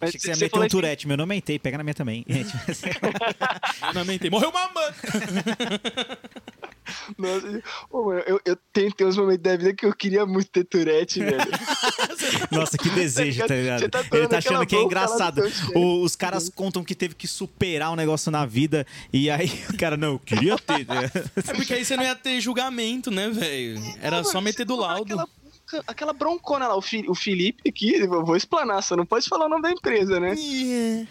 Mas 0.00 0.10
Achei 0.10 0.12
que 0.12 0.20
você 0.20 0.30
ia 0.30 0.36
meter 0.36 0.58
um 0.60 0.68
Tourette. 0.68 1.08
Meu 1.08 1.16
nome 1.16 1.34
é 1.34 1.38
Entei, 1.38 1.58
pega 1.58 1.76
na 1.76 1.82
minha 1.82 1.92
também. 1.94 2.24
Meu 3.82 3.94
nome 3.94 4.12
é 4.12 4.14
Entei. 4.14 4.30
Morreu 4.30 4.52
mamãe! 4.52 4.92
Nossa, 7.18 7.62
eu, 8.26 8.40
eu 8.44 8.56
tenho, 8.72 8.92
tenho 8.92 9.10
uns 9.10 9.16
momentos 9.16 9.42
da 9.42 9.56
vida 9.56 9.74
que 9.74 9.86
eu 9.86 9.94
queria 9.94 10.24
muito 10.26 10.50
ter 10.50 10.64
Tourette, 10.64 11.20
velho. 11.20 11.38
Nossa, 12.50 12.76
que 12.76 12.88
desejo, 12.90 13.46
tá 13.46 13.54
ligado? 13.54 13.80
Você 13.80 13.88
tá 13.88 14.04
Ele 14.12 14.28
tá 14.28 14.38
achando 14.38 14.66
que 14.66 14.74
é 14.76 14.82
engraçado. 14.82 15.42
O- 15.74 16.02
os 16.02 16.16
caras 16.16 16.48
contam 16.48 16.82
que 16.84 16.94
teve 16.94 17.14
que 17.14 17.26
superar 17.28 17.92
um 17.92 17.96
negócio 17.96 18.30
na 18.30 18.44
vida 18.46 18.86
e 19.12 19.30
aí 19.30 19.50
o 19.72 19.76
cara, 19.76 19.96
não, 19.96 20.12
eu 20.12 20.18
queria 20.18 20.56
ter. 20.58 20.86
né? 20.86 21.10
É 21.48 21.52
porque 21.54 21.74
aí 21.74 21.84
você 21.84 21.96
não 21.96 22.04
ia 22.04 22.14
ter 22.16 22.40
julgamento, 22.40 23.10
né, 23.10 23.28
velho? 23.30 23.80
Era 24.00 24.22
só 24.24 24.34
Mano, 24.34 24.44
meter 24.46 24.64
do 24.64 24.76
laudo. 24.76 25.16
Aquela, 25.86 26.12
broncona 26.12 26.66
lá, 26.66 26.76
o, 26.76 26.82
Fi- 26.82 27.08
o 27.08 27.14
Felipe 27.14 27.68
aqui, 27.68 27.94
eu 27.94 28.24
vou 28.26 28.34
explanar, 28.36 28.82
só 28.82 28.96
não 28.96 29.06
pode 29.06 29.28
falar 29.28 29.46
o 29.46 29.48
nome 29.48 29.62
da 29.62 29.70
empresa, 29.70 30.18
né? 30.18 30.34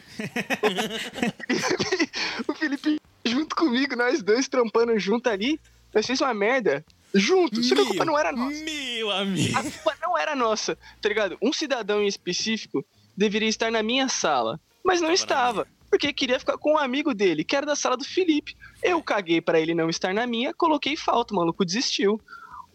o 2.47 2.53
Felipe 2.53 2.99
junto 3.31 3.55
comigo, 3.55 3.95
nós 3.95 4.21
dois 4.21 4.47
trampando 4.47 4.97
junto 4.99 5.29
ali, 5.29 5.59
nós 5.93 6.05
fizemos 6.05 6.21
uma 6.21 6.33
merda 6.33 6.83
junto, 7.13 7.63
só 7.63 7.75
que 7.75 7.81
a 7.81 7.85
culpa 7.85 8.05
não 8.05 8.17
era 8.17 8.31
nossa. 8.31 8.63
Meu 8.63 9.11
amigo. 9.11 9.57
A 9.57 9.63
culpa 9.63 9.95
não 10.01 10.17
era 10.17 10.35
nossa, 10.35 10.77
tá 11.01 11.09
ligado? 11.09 11.37
Um 11.41 11.53
cidadão 11.53 12.01
em 12.01 12.07
específico 12.07 12.85
deveria 13.15 13.49
estar 13.49 13.71
na 13.71 13.83
minha 13.83 14.07
sala, 14.07 14.59
mas 14.83 15.01
não 15.01 15.11
estava, 15.11 15.67
porque 15.89 16.13
queria 16.13 16.39
ficar 16.39 16.57
com 16.57 16.73
um 16.73 16.77
amigo 16.77 17.13
dele, 17.13 17.43
que 17.43 17.55
era 17.55 17.65
da 17.65 17.75
sala 17.75 17.97
do 17.97 18.05
Felipe. 18.05 18.55
Eu 18.81 19.01
caguei 19.01 19.41
pra 19.41 19.59
ele 19.59 19.73
não 19.73 19.89
estar 19.89 20.13
na 20.13 20.25
minha, 20.27 20.53
coloquei 20.53 20.95
falta, 20.95 21.33
o 21.33 21.37
maluco 21.37 21.65
desistiu. 21.65 22.21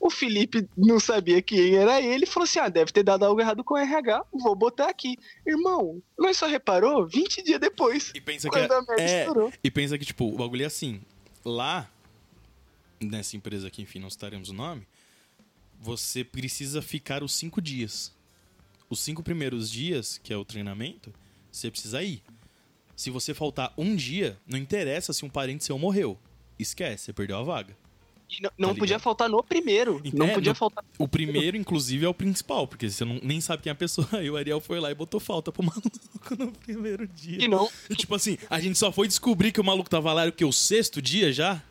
O 0.06 0.10
Felipe 0.10 0.68
não 0.76 1.01
sabia 1.01 1.40
quem 1.40 1.76
era 1.76 1.98
ele, 1.98 2.26
falou 2.26 2.44
assim: 2.44 2.59
ah, 2.59 2.68
deve 2.68 2.93
ter 2.93 3.02
dado 3.02 3.24
algo 3.24 3.40
errado 3.40 3.64
com 3.64 3.72
o 3.72 3.78
RH, 3.78 4.26
vou 4.31 4.55
botar 4.55 4.90
aqui. 4.90 5.16
Irmão, 5.47 6.02
nós 6.18 6.36
só 6.36 6.47
reparou 6.47 7.06
20 7.06 7.43
dias 7.43 7.59
depois, 7.59 8.12
E 8.14 8.20
pensa 8.20 8.51
que 8.51 8.59
é, 8.98 9.20
estourou. 9.22 9.51
e 9.64 9.70
pensa 9.70 9.97
que 9.97 10.05
tipo, 10.05 10.26
o 10.26 10.36
bagulho 10.36 10.62
é 10.62 10.66
assim. 10.66 11.01
Lá 11.43 11.90
nessa 13.01 13.35
empresa 13.35 13.68
aqui, 13.68 13.81
enfim, 13.81 13.98
não 13.98 14.10
citaremos 14.10 14.51
o 14.51 14.52
nome, 14.52 14.86
você 15.81 16.22
precisa 16.22 16.82
ficar 16.82 17.22
os 17.22 17.32
cinco 17.32 17.62
dias. 17.62 18.12
Os 18.90 19.01
cinco 19.01 19.22
primeiros 19.22 19.70
dias, 19.70 20.20
que 20.22 20.35
é 20.35 20.36
o 20.36 20.44
treinamento, 20.44 21.14
você 21.51 21.70
precisa 21.70 22.02
ir. 22.02 22.22
Se 22.94 23.09
você 23.09 23.32
faltar 23.32 23.72
um 23.78 23.97
dia, 23.97 24.39
não 24.47 24.59
interessa 24.59 25.14
se 25.14 25.24
um 25.24 25.31
parente 25.31 25.64
seu 25.64 25.78
morreu. 25.78 26.18
Esquece, 26.59 27.05
você 27.05 27.12
perdeu 27.14 27.39
a 27.39 27.43
vaga. 27.43 27.74
Não, 28.40 28.51
não 28.59 28.68
Tá 28.74 28.78
podia 28.80 28.98
faltar 28.98 29.28
no 29.28 29.42
primeiro, 29.44 30.01
não 30.12 30.26
É, 30.26 30.34
podia 30.34 30.51
no- 30.52 30.56
faltar. 30.56 30.84
O 30.98 31.06
primeiro, 31.06 31.56
inclusive, 31.56 32.05
é 32.05 32.09
o 32.09 32.14
principal, 32.14 32.66
porque 32.66 32.90
você 32.90 33.05
não, 33.05 33.20
nem 33.22 33.40
sabe 33.40 33.62
quem 33.62 33.70
é 33.70 33.72
a 33.72 33.76
pessoa. 33.76 34.09
Aí 34.12 34.28
o 34.28 34.36
Ariel 34.36 34.60
foi 34.60 34.80
lá 34.80 34.90
e 34.90 34.94
botou 34.94 35.20
falta 35.20 35.52
pro 35.52 35.62
maluco 35.64 36.36
no 36.36 36.51
primeiro 36.52 37.06
dia. 37.06 37.44
E 37.44 37.46
não, 37.46 37.68
E, 37.88 37.94
tipo 37.94 38.14
assim, 38.14 38.36
a 38.51 38.59
gente 38.59 38.76
só 38.78 38.90
foi 38.90 39.06
descobrir 39.06 39.52
que 39.52 39.60
o 39.60 39.64
maluco 39.64 39.88
tava 39.88 40.12
lá, 40.12 40.26
o 40.26 40.32
que? 40.32 40.44
O 40.44 40.52
sexto 40.52 41.01
dia 41.01 41.32
já? 41.32 41.62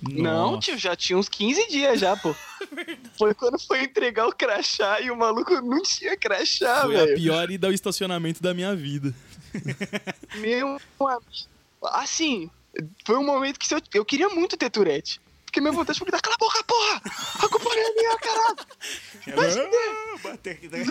Não, 0.00 0.52
Nossa. 0.52 0.60
tio, 0.60 0.78
já 0.78 0.94
tinha 0.94 1.18
uns 1.18 1.28
15 1.28 1.68
dias 1.68 1.98
já, 1.98 2.16
pô. 2.16 2.32
Foi 3.18 3.34
quando 3.34 3.58
foi 3.60 3.82
entregar 3.82 4.28
o 4.28 4.32
crachá 4.34 5.00
e 5.00 5.10
o 5.10 5.16
maluco 5.16 5.52
não 5.60 5.82
tinha 5.82 6.16
crachá, 6.16 6.82
Foi 6.82 6.94
a 6.96 7.04
velho. 7.04 7.16
pior 7.16 7.50
ida 7.50 7.66
ao 7.66 7.72
estacionamento 7.72 8.40
da 8.42 8.54
minha 8.54 8.74
vida. 8.76 9.12
Meu 10.36 10.78
amigo. 11.00 11.22
Assim, 11.82 12.48
foi 13.04 13.16
um 13.16 13.24
momento 13.24 13.58
que 13.58 13.72
eu, 13.74 13.80
eu 13.94 14.04
queria 14.04 14.28
muito 14.28 14.56
ter 14.56 14.70
Tourette. 14.70 15.20
Porque 15.44 15.60
minha 15.62 15.72
vontade 15.72 15.98
foi 15.98 16.06
gritar, 16.06 16.20
cala 16.20 16.34
a 16.34 16.38
boca, 16.38 16.62
porra! 16.64 17.00
A 17.42 17.48
culpa 17.48 17.70
não 17.70 17.78
é 17.78 17.94
minha, 17.94 18.18
caralho! 18.18 18.56
Se 19.24 19.60
fuder. 20.42 20.86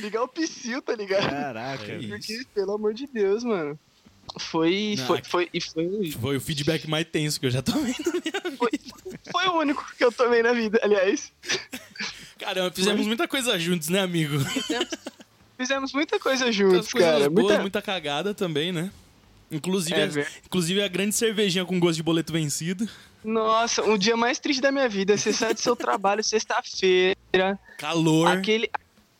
Ligar 0.00 0.22
o 0.22 0.28
psil, 0.28 0.80
tá 0.80 0.94
ligado? 0.94 1.28
Caraca. 1.28 1.92
É 1.92 1.98
isso. 1.98 2.08
Porque, 2.08 2.46
pelo 2.54 2.72
amor 2.72 2.94
de 2.94 3.06
Deus, 3.06 3.44
mano. 3.44 3.78
Foi, 4.38 4.94
Não, 4.98 5.06
foi, 5.06 5.22
foi, 5.24 5.48
e 5.52 5.60
foi, 5.60 6.10
Foi 6.20 6.36
o 6.36 6.40
feedback 6.40 6.88
mais 6.88 7.06
tenso 7.06 7.38
que 7.38 7.46
eu 7.46 7.50
já 7.50 7.60
tomei. 7.62 7.94
foi, 8.56 8.70
foi 9.30 9.46
o 9.48 9.58
único 9.58 9.86
que 9.96 10.04
eu 10.04 10.10
tomei 10.10 10.42
na 10.42 10.52
vida, 10.52 10.80
aliás. 10.82 11.32
Caramba, 12.38 12.70
fizemos 12.70 13.06
muita 13.06 13.28
coisa 13.28 13.58
juntos, 13.58 13.88
né, 13.88 14.00
amigo? 14.00 14.38
Fizemos 15.56 15.92
muita 15.92 16.18
coisa 16.18 16.50
juntos, 16.50 16.92
cara. 16.92 17.30
boas, 17.30 17.32
Muita... 17.32 17.60
muita 17.60 17.82
cagada 17.82 18.34
também, 18.34 18.72
né? 18.72 18.90
Inclusive, 19.50 19.94
É 20.20 20.24
a, 20.24 20.26
inclusive 20.44 20.82
a 20.82 20.88
grande 20.88 21.14
cervejinha 21.14 21.64
com 21.64 21.78
gosto 21.78 21.96
de 21.96 22.02
boleto 22.02 22.32
vencido. 22.32 22.88
Nossa, 23.24 23.82
um 23.84 23.96
dia 23.98 24.16
mais 24.16 24.38
triste 24.38 24.60
da 24.60 24.70
minha 24.72 24.88
vida. 24.88 25.16
Você 25.16 25.32
sai 25.32 25.54
do 25.54 25.60
seu 25.60 25.74
trabalho 25.76 26.22
sexta-feira, 26.24 27.58
Calor. 27.78 28.28
aquele, 28.28 28.68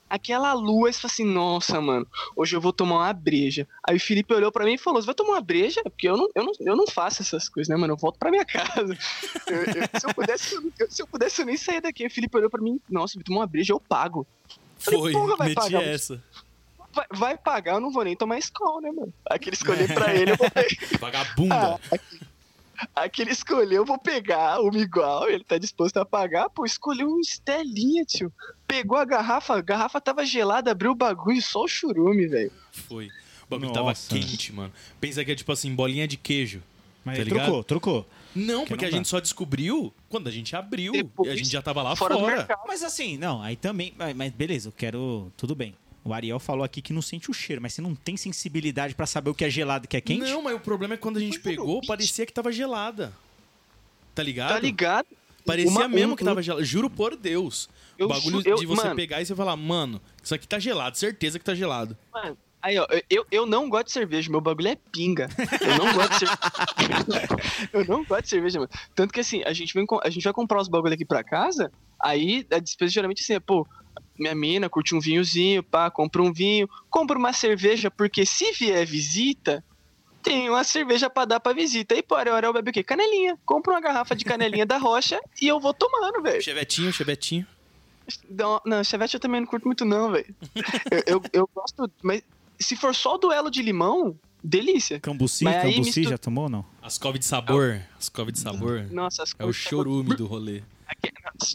aquela 0.09 0.53
lua, 0.53 0.93
você 0.93 1.01
fala 1.01 1.13
assim, 1.13 1.25
nossa, 1.25 1.81
mano, 1.81 2.07
hoje 2.37 2.55
eu 2.57 2.61
vou 2.61 2.73
tomar 2.73 2.97
uma 2.97 3.13
breja. 3.13 3.67
Aí 3.89 3.97
o 3.97 4.01
Felipe 4.01 4.33
olhou 4.35 4.51
pra 4.53 4.65
mim 4.65 4.75
e 4.75 4.79
falou, 4.79 5.01
você 5.01 5.07
vai 5.07 5.15
tomar 5.15 5.33
uma 5.35 5.41
breja? 5.41 5.81
Porque 5.83 6.09
eu 6.09 6.17
não, 6.17 6.29
eu 6.35 6.45
não, 6.45 6.53
eu 6.61 6.77
não 6.77 6.87
faço 6.87 7.23
essas 7.23 7.49
coisas, 7.49 7.69
né, 7.69 7.77
mano? 7.77 7.93
Eu 7.95 7.97
volto 7.97 8.19
pra 8.19 8.31
minha 8.31 8.45
casa. 8.47 8.97
Eu- 9.47 9.57
eu- 9.65 10.01
se, 10.01 10.07
eu 10.09 10.15
pudesse, 10.15 10.55
eu, 10.55 10.73
eu- 10.79 10.91
se 10.91 11.03
eu 11.03 11.07
pudesse, 11.07 11.41
eu 11.43 11.47
nem 11.47 11.57
saía 11.57 11.81
daqui. 11.81 12.07
O 12.07 12.11
Felipe 12.11 12.37
olhou 12.37 12.51
pra 12.51 12.61
mim, 12.63 12.81
nossa, 12.91 13.15
vai 13.17 13.25
tomar 13.25 13.41
uma 13.41 13.47
breja, 13.47 13.73
eu 13.73 13.81
pago. 13.81 14.27
Falei, 14.79 15.01
Foi, 15.01 15.13
porra, 15.13 15.37
vai 15.37 15.49
meti 15.49 15.61
pagar. 15.61 15.83
essa. 15.83 16.23
Vai, 16.97 17.07
vai 17.13 17.37
pagar, 17.37 17.75
eu 17.75 17.81
não 17.81 17.93
vou 17.93 18.03
nem 18.03 18.17
tomar 18.17 18.39
escola, 18.39 18.81
né, 18.81 18.91
mano? 18.91 19.13
Aquele 19.29 19.55
escolher 19.55 19.93
pra 19.93 20.15
ele, 20.15 20.31
eu 20.31 20.37
vou 20.37 20.51
pegar. 20.51 20.71
Vagabunda. 20.99 21.55
Ah, 21.55 21.99
Aquele 22.95 23.31
escolheu, 23.31 23.83
eu 23.83 23.85
vou 23.85 23.99
pegar 23.99 24.61
uma 24.61 24.79
igual, 24.79 25.29
ele 25.29 25.45
tá 25.45 25.57
disposto 25.57 25.97
a 25.99 26.05
pagar, 26.05 26.49
pô, 26.51 26.65
escolheu 26.65 27.09
um 27.09 27.21
Estelinha, 27.21 28.05
tio. 28.05 28.33
Pegou 28.67 28.99
a 28.99 29.05
garrafa, 29.05 29.55
a 29.57 29.61
garrafa 29.63 30.01
tava 30.01 30.25
gelada, 30.27 30.71
abriu 30.71 30.91
o 30.91 30.95
bagulho, 30.95 31.41
só 31.41 31.63
o 31.65 31.69
churume, 31.69 32.27
velho. 32.27 32.53
Foi. 32.73 33.07
O 33.07 33.51
bagulho 33.51 33.73
Nossa. 33.73 34.09
tava 34.11 34.21
quente, 34.21 34.53
mano. 34.53 34.73
Pensa 35.01 35.25
que 35.25 35.33
é 35.33 35.35
tipo 35.35 35.53
assim, 35.53 35.75
bolinha 35.75 36.07
de 36.09 36.17
queijo. 36.17 36.63
Mas 37.05 37.19
Tá 37.19 37.25
ligado? 37.25 37.45
trocou, 37.45 37.65
trocou. 37.65 38.07
Não, 38.35 38.65
Que 38.65 38.71
porque 38.71 38.85
não 38.85 38.93
a 38.93 38.97
gente 38.97 39.09
só 39.09 39.21
descobriu 39.21 39.95
quando 40.09 40.29
a 40.29 40.33
gente 40.33 40.55
abriu. 40.57 40.93
Depois, 40.93 41.29
e 41.29 41.33
a 41.33 41.37
gente 41.37 41.49
já 41.49 41.63
tava 41.63 41.83
lá 41.83 41.95
fora 41.97 42.19
fora. 42.19 42.47
Mas 42.67 42.83
assim, 42.83 43.17
não, 43.17 43.41
aí 43.41 43.57
também. 43.57 43.95
Mas 44.15 44.33
beleza, 44.33 44.69
eu 44.69 44.73
quero. 44.73 45.33
Tudo 45.37 45.55
bem. 45.55 45.75
O 46.07 46.15
Ariel 46.15 46.39
falou 46.39 46.63
aqui 46.63 46.81
que 46.81 46.93
não 46.93 47.03
sente 47.03 47.29
o 47.29 47.35
cheiro, 47.35 47.61
mas 47.61 47.73
você 47.75 47.83
não 47.83 47.93
tem 47.93 48.17
sensibilidade 48.17 48.95
pra 48.95 49.07
saber 49.07 49.31
o 49.31 49.35
que 49.35 49.45
é 49.45 49.51
gelado 49.51 49.85
e 49.85 49.87
o 49.87 49.89
que 49.89 49.97
é 49.97 50.01
quente? 50.01 50.21
Não, 50.31 50.41
mas 50.41 50.55
o 50.55 50.61
problema 50.61 50.95
é 50.95 50.97
quando 50.97 51.17
a 51.17 51.21
gente 51.21 51.41
pegou, 51.41 51.81
parecia 51.85 52.25
que 52.25 52.33
tava 52.33 52.53
gelada. 52.53 53.13
Tá 54.15 54.23
ligado? 54.23 54.51
Tá 54.51 54.61
ligado? 54.61 55.09
Parecia 55.45 55.69
Uma- 55.71 55.89
mesmo 55.89 56.13
um- 56.13 56.17
que 56.17 56.25
tava 56.25 56.41
gelada. 56.41 56.65
Juro 56.65 56.89
por 56.89 57.17
Deus. 57.17 57.69
Eu 57.99 58.07
o 58.07 58.09
bagulho 58.09 58.41
eu- 58.45 58.55
de 58.57 58.67
você 58.67 58.85
mano. 58.85 58.95
pegar 58.95 59.21
e 59.21 59.27
você 59.27 59.35
falar, 59.35 59.57
mano, 59.57 60.01
isso 60.23 60.33
aqui 60.33 60.47
tá 60.47 60.61
gelado, 60.61 60.97
certeza 60.97 61.41
que 61.41 61.45
tá 61.45 61.57
gelado. 61.57 61.97
Mano, 62.13 62.39
aí, 62.63 62.79
ó, 62.79 62.87
eu, 63.11 63.27
eu 63.33 63.45
não 63.45 63.69
gosto 63.69 63.87
de 63.87 63.93
cerveja, 63.93 64.31
meu 64.31 64.41
bagulho 64.41 64.69
é 64.69 64.77
pinga. 64.93 65.29
Eu 65.61 65.77
não 65.85 65.93
gosto 65.93 66.13
de 66.13 66.19
cerveja. 66.21 66.37
eu 67.73 67.85
não 67.85 68.05
gosto 68.05 68.23
de 68.23 68.29
cerveja, 68.29 68.59
mano. 68.61 68.71
Tanto 68.95 69.13
que 69.13 69.19
assim, 69.21 69.43
a 69.45 69.53
gente, 69.53 69.75
vem, 69.75 69.85
a 70.05 70.11
gente 70.11 70.23
vai 70.23 70.33
comprar 70.33 70.61
os 70.61 70.69
bagulho 70.69 70.95
aqui 70.95 71.05
pra 71.05 71.25
casa, 71.25 71.73
aí 72.01 72.47
a 72.53 72.61
despesa 72.61 72.93
geralmente 72.93 73.23
assim 73.23 73.35
é, 73.35 73.41
pô, 73.41 73.67
minha 74.19 74.35
mina 74.35 74.69
curte 74.69 74.95
um 74.95 75.01
vinhozinho, 75.01 75.63
pá, 75.63 75.91
compra 75.91 76.23
um 76.23 76.33
vinho, 76.33 76.69
compra 76.91 77.19
uma 77.19 77.33
cerveja, 77.33 77.91
porque 77.91 78.25
se 78.27 78.53
vier 78.53 78.87
visita, 78.87 79.63
tem 80.23 80.51
uma 80.51 80.65
cerveja 80.65 81.09
pra 81.09 81.25
dar 81.25 81.39
pra 81.41 81.53
visita. 81.53 81.95
E 81.95 82.03
pô, 82.03 82.15
Ariel 82.17 82.53
bebe 82.53 82.71
o 82.71 82.73
quê? 82.73 82.83
Canelinha. 82.83 83.39
Compra 83.45 83.73
uma 83.75 83.81
garrafa 83.81 84.15
de 84.17 84.25
canelinha 84.25 84.67
da 84.67 84.77
rocha 84.79 85.21
e 85.41 85.47
eu 85.47 85.61
vou 85.61 85.73
tomando, 85.73 86.23
velho. 86.23 86.43
Chevetinho, 86.43 86.93
chevetinho. 86.93 87.47
Não, 88.31 88.61
não, 88.65 88.85
Chevette 88.85 89.15
eu 89.15 89.21
também 89.21 89.41
não 89.41 89.47
curto 89.49 89.67
muito, 89.67 89.85
não, 89.85 90.13
velho. 90.13 90.35
eu, 90.91 91.03
eu, 91.07 91.23
eu 91.33 91.51
gosto, 91.55 91.91
mas 92.03 92.23
se 92.59 92.77
for 92.77 92.95
só 92.95 93.17
o 93.17 93.19
duelo 93.19 93.51
de 93.51 93.63
limão, 93.63 94.17
delícia. 94.43 95.01
Cambuci, 95.01 95.45
Mas 95.45 95.63
cambuci, 95.63 96.01
mistu- 96.01 96.11
já 96.11 96.19
tomou 96.19 96.45
ou 96.45 96.51
não? 96.51 96.65
As 96.81 96.99
couve 96.99 97.19
de 97.19 97.25
sabor. 97.25 97.81
As 97.99 98.09
couve 98.09 98.31
de 98.33 98.39
sabor. 98.39 98.87
Nossa, 98.93 99.25
as 99.25 99.35
É 99.39 99.45
o 99.45 99.53
chorume 99.53 100.15
do 100.15 100.27
rolê. 100.27 100.63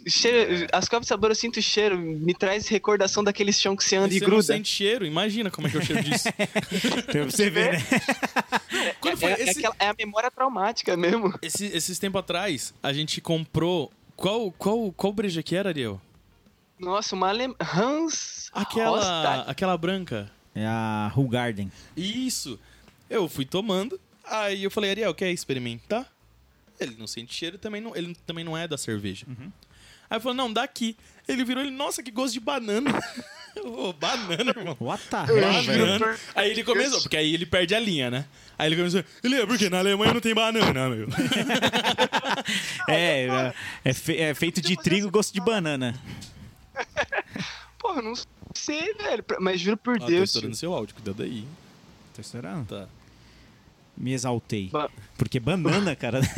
Cheiro, 0.08 0.68
as 0.72 0.88
covas 0.88 1.06
de 1.06 1.10
sabor 1.10 1.32
eu 1.32 1.36
sinto 1.36 1.58
o 1.58 1.62
cheiro, 1.62 1.98
me 1.98 2.34
traz 2.36 2.68
recordação 2.68 3.24
daqueles 3.24 3.60
chão 3.60 3.76
que 3.76 3.84
você 3.84 3.95
anda 3.95 4.14
E 4.14 4.18
e 4.18 4.20
você 4.20 4.26
gruda. 4.26 4.44
sente 4.44 4.70
cheiro, 4.70 5.06
imagina 5.06 5.49
como 5.49 5.68
é 5.68 5.72
que 5.72 5.78
é 5.78 5.80
o 5.80 5.84
cheiro 5.86 6.03
disso. 6.03 6.28
Pra 7.12 7.26
você 7.26 7.49
ver, 7.49 7.74
né? 7.74 7.80
Quando 9.02 9.18
foi 9.18 9.32
É, 9.32 9.34
é 9.40 9.44
esse, 9.44 9.60
aquela- 9.60 9.76
é 9.80 9.88
a 9.90 9.95
memória 9.98 10.30
traumática 10.30 10.95
mesmo. 10.95 11.34
esse- 11.41 11.66
esses 11.66 11.98
tempos 11.98 12.20
atrás, 12.20 12.74
a 12.84 12.94
gente 12.94 13.20
comprou... 13.22 13.91
Qual, 14.16 14.52
qual, 14.52 14.91
qual 14.91 15.12
breja 15.14 15.41
que 15.41 15.56
era, 15.56 15.70
Ariel? 15.70 15.99
Nossa, 16.80 17.16
uma 17.16 17.30
alem... 17.30 17.56
Hans 17.60 18.49
Aquela, 18.53 19.41
aquela 19.44 19.78
branca. 19.78 20.30
É 20.53 20.66
a 20.66 21.12
Hull 21.16 21.28
Garden. 21.30 21.72
Isso. 21.98 22.60
Eu 23.10 23.28
fui 23.28 23.45
tomando. 23.45 23.99
Aí 24.26 24.64
eu 24.64 24.70
falei, 24.70 24.91
Ariel, 24.91 25.14
quer 25.16 25.32
experimentar? 25.32 26.06
Ele 26.82 26.95
não 26.98 27.08
sente 27.08 27.34
cheiro, 27.34 27.58
também 27.58 27.80
não, 27.82 27.95
ele 27.95 28.16
também 28.26 28.44
não 28.44 28.58
é 28.58 28.68
da 28.68 28.78
cerveja. 28.78 29.26
Aí 30.10 30.18
eu 30.18 30.22
falei, 30.22 30.38
não, 30.38 30.52
dá 30.52 30.64
aqui. 30.64 30.98
Ele 31.28 31.44
virou, 31.45 31.64
ele, 31.64 31.72
nossa, 31.72 32.03
que 32.03 32.12
gosto 32.12 32.34
de 32.34 32.40
banana. 32.40 32.91
Ô, 33.64 33.91
banana, 33.94 34.52
irmão. 34.56 34.76
What 34.80 35.03
the 35.10 35.18
hell? 35.18 35.64
Banana. 35.66 36.18
Aí 36.36 36.52
ele 36.52 36.64
começou, 36.64 37.02
porque 37.02 37.18
aí 37.18 37.34
ele 37.34 37.45
perde 37.45 37.76
a 37.76 37.80
linha, 37.80 38.10
né? 38.10 38.26
Aí 38.58 38.68
ele 38.68 38.76
começou, 38.78 39.03
ele 39.24 39.36
é 39.36 39.45
porque 39.45 39.70
na 39.70 39.80
Alemanha 39.80 40.14
não 40.14 40.22
tem 40.22 40.34
banana, 40.34 40.90
meu. 40.90 41.08
É, 42.88 43.26
é, 43.28 43.53
é 43.86 43.94
fe- 43.94 44.18
é 44.18 44.34
feito 44.34 44.62
de 44.62 44.76
trigo 44.78 45.08
e 45.08 45.12
gosto 45.12 45.34
de 45.34 45.41
banana. 45.41 45.99
Porra, 47.80 48.02
não 48.02 48.14
sei, 48.53 48.94
velho. 48.94 49.24
Mas 49.40 49.60
juro 49.60 49.78
por 49.78 49.95
Ah, 49.98 49.99
tô 49.99 50.06
Deus. 50.08 50.30
estourando 50.30 50.56
seu 50.56 50.74
áudio, 50.74 50.95
cuidado 50.95 51.24
aí. 51.24 51.45
Tá 52.16 52.22
estourando? 52.22 52.66
Tá. 52.66 52.88
Me 54.02 54.14
exaltei. 54.14 54.69
Ba- 54.69 54.90
Porque 55.18 55.40
banana, 55.40 55.95
cara. 55.95 56.19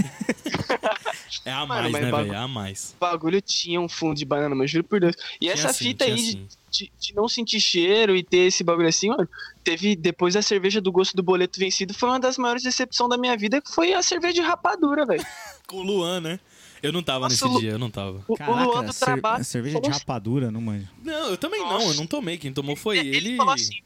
É 1.45 1.52
a 1.52 1.65
Mano, 1.65 1.68
mais, 1.90 1.91
mas 1.91 2.02
né, 2.03 2.11
velho? 2.11 2.34
É 2.34 2.38
a 2.38 2.48
mais. 2.48 2.94
O 2.95 2.99
bagulho 2.99 3.41
tinha 3.41 3.80
um 3.81 3.90
fundo 3.90 4.15
de 4.15 4.23
banana, 4.23 4.53
mas 4.56 4.69
juro 4.72 4.84
por 4.84 4.99
Deus. 4.99 5.15
E 5.35 5.40
Tinha 5.40 5.53
essa 5.53 5.73
sim, 5.73 5.85
fita 5.85 6.06
aí 6.06 6.15
de, 6.15 6.22
sim. 6.31 6.48
de, 6.72 6.91
de 6.99 7.15
não 7.15 7.27
sentir 7.27 7.60
cheiro 7.60 8.15
e 8.15 8.23
ter 8.23 8.48
esse 8.48 8.64
bagulho 8.64 8.88
assim, 8.88 9.10
mano, 9.10 9.27
teve 9.64 9.95
depois 9.95 10.35
da 10.35 10.41
cerveja 10.41 10.80
do 10.80 10.91
gosto 10.91 11.15
do 11.18 11.23
boleto 11.23 11.60
vencido, 11.60 11.94
foi 11.94 12.10
uma 12.10 12.19
das 12.19 12.38
maiores 12.38 12.64
decepções 12.64 13.10
da 13.10 13.18
minha 13.18 13.35
vida, 13.35 13.60
que 13.61 13.69
foi 13.72 13.94
a 13.94 14.02
cerveja 14.02 14.34
de 14.35 14.41
rapadura, 14.41 15.06
velho. 15.06 15.26
Com 15.68 15.77
o 15.77 15.84
Luan, 15.84 16.22
né? 16.22 16.40
Eu 16.81 16.91
não 16.94 17.02
tava 17.03 17.27
Nossa, 17.27 17.45
nesse 17.48 17.60
dia, 17.60 17.72
eu 17.72 17.80
não 17.80 17.90
tava. 17.90 18.23
O, 18.27 18.34
o 18.41 18.64
Luan 18.65 18.85
do 18.85 18.94
cer- 18.94 19.06
trabalho. 19.06 19.44
cerveja 19.44 19.81
de 19.81 19.90
assim- 19.90 19.99
rapadura, 19.99 20.49
não 20.52 20.61
manjo. 20.61 20.88
Não, 21.03 21.30
eu 21.30 21.38
também 21.38 21.60
não, 21.61 21.72
Nossa. 21.72 21.88
eu 21.88 21.94
não 21.95 22.06
tomei. 22.07 22.38
Quem 22.38 22.53
tomou 22.53 22.76
foi 22.76 22.99
ele, 22.99 23.15
ele. 23.18 23.38
falou 23.38 23.53
assim: 23.53 23.80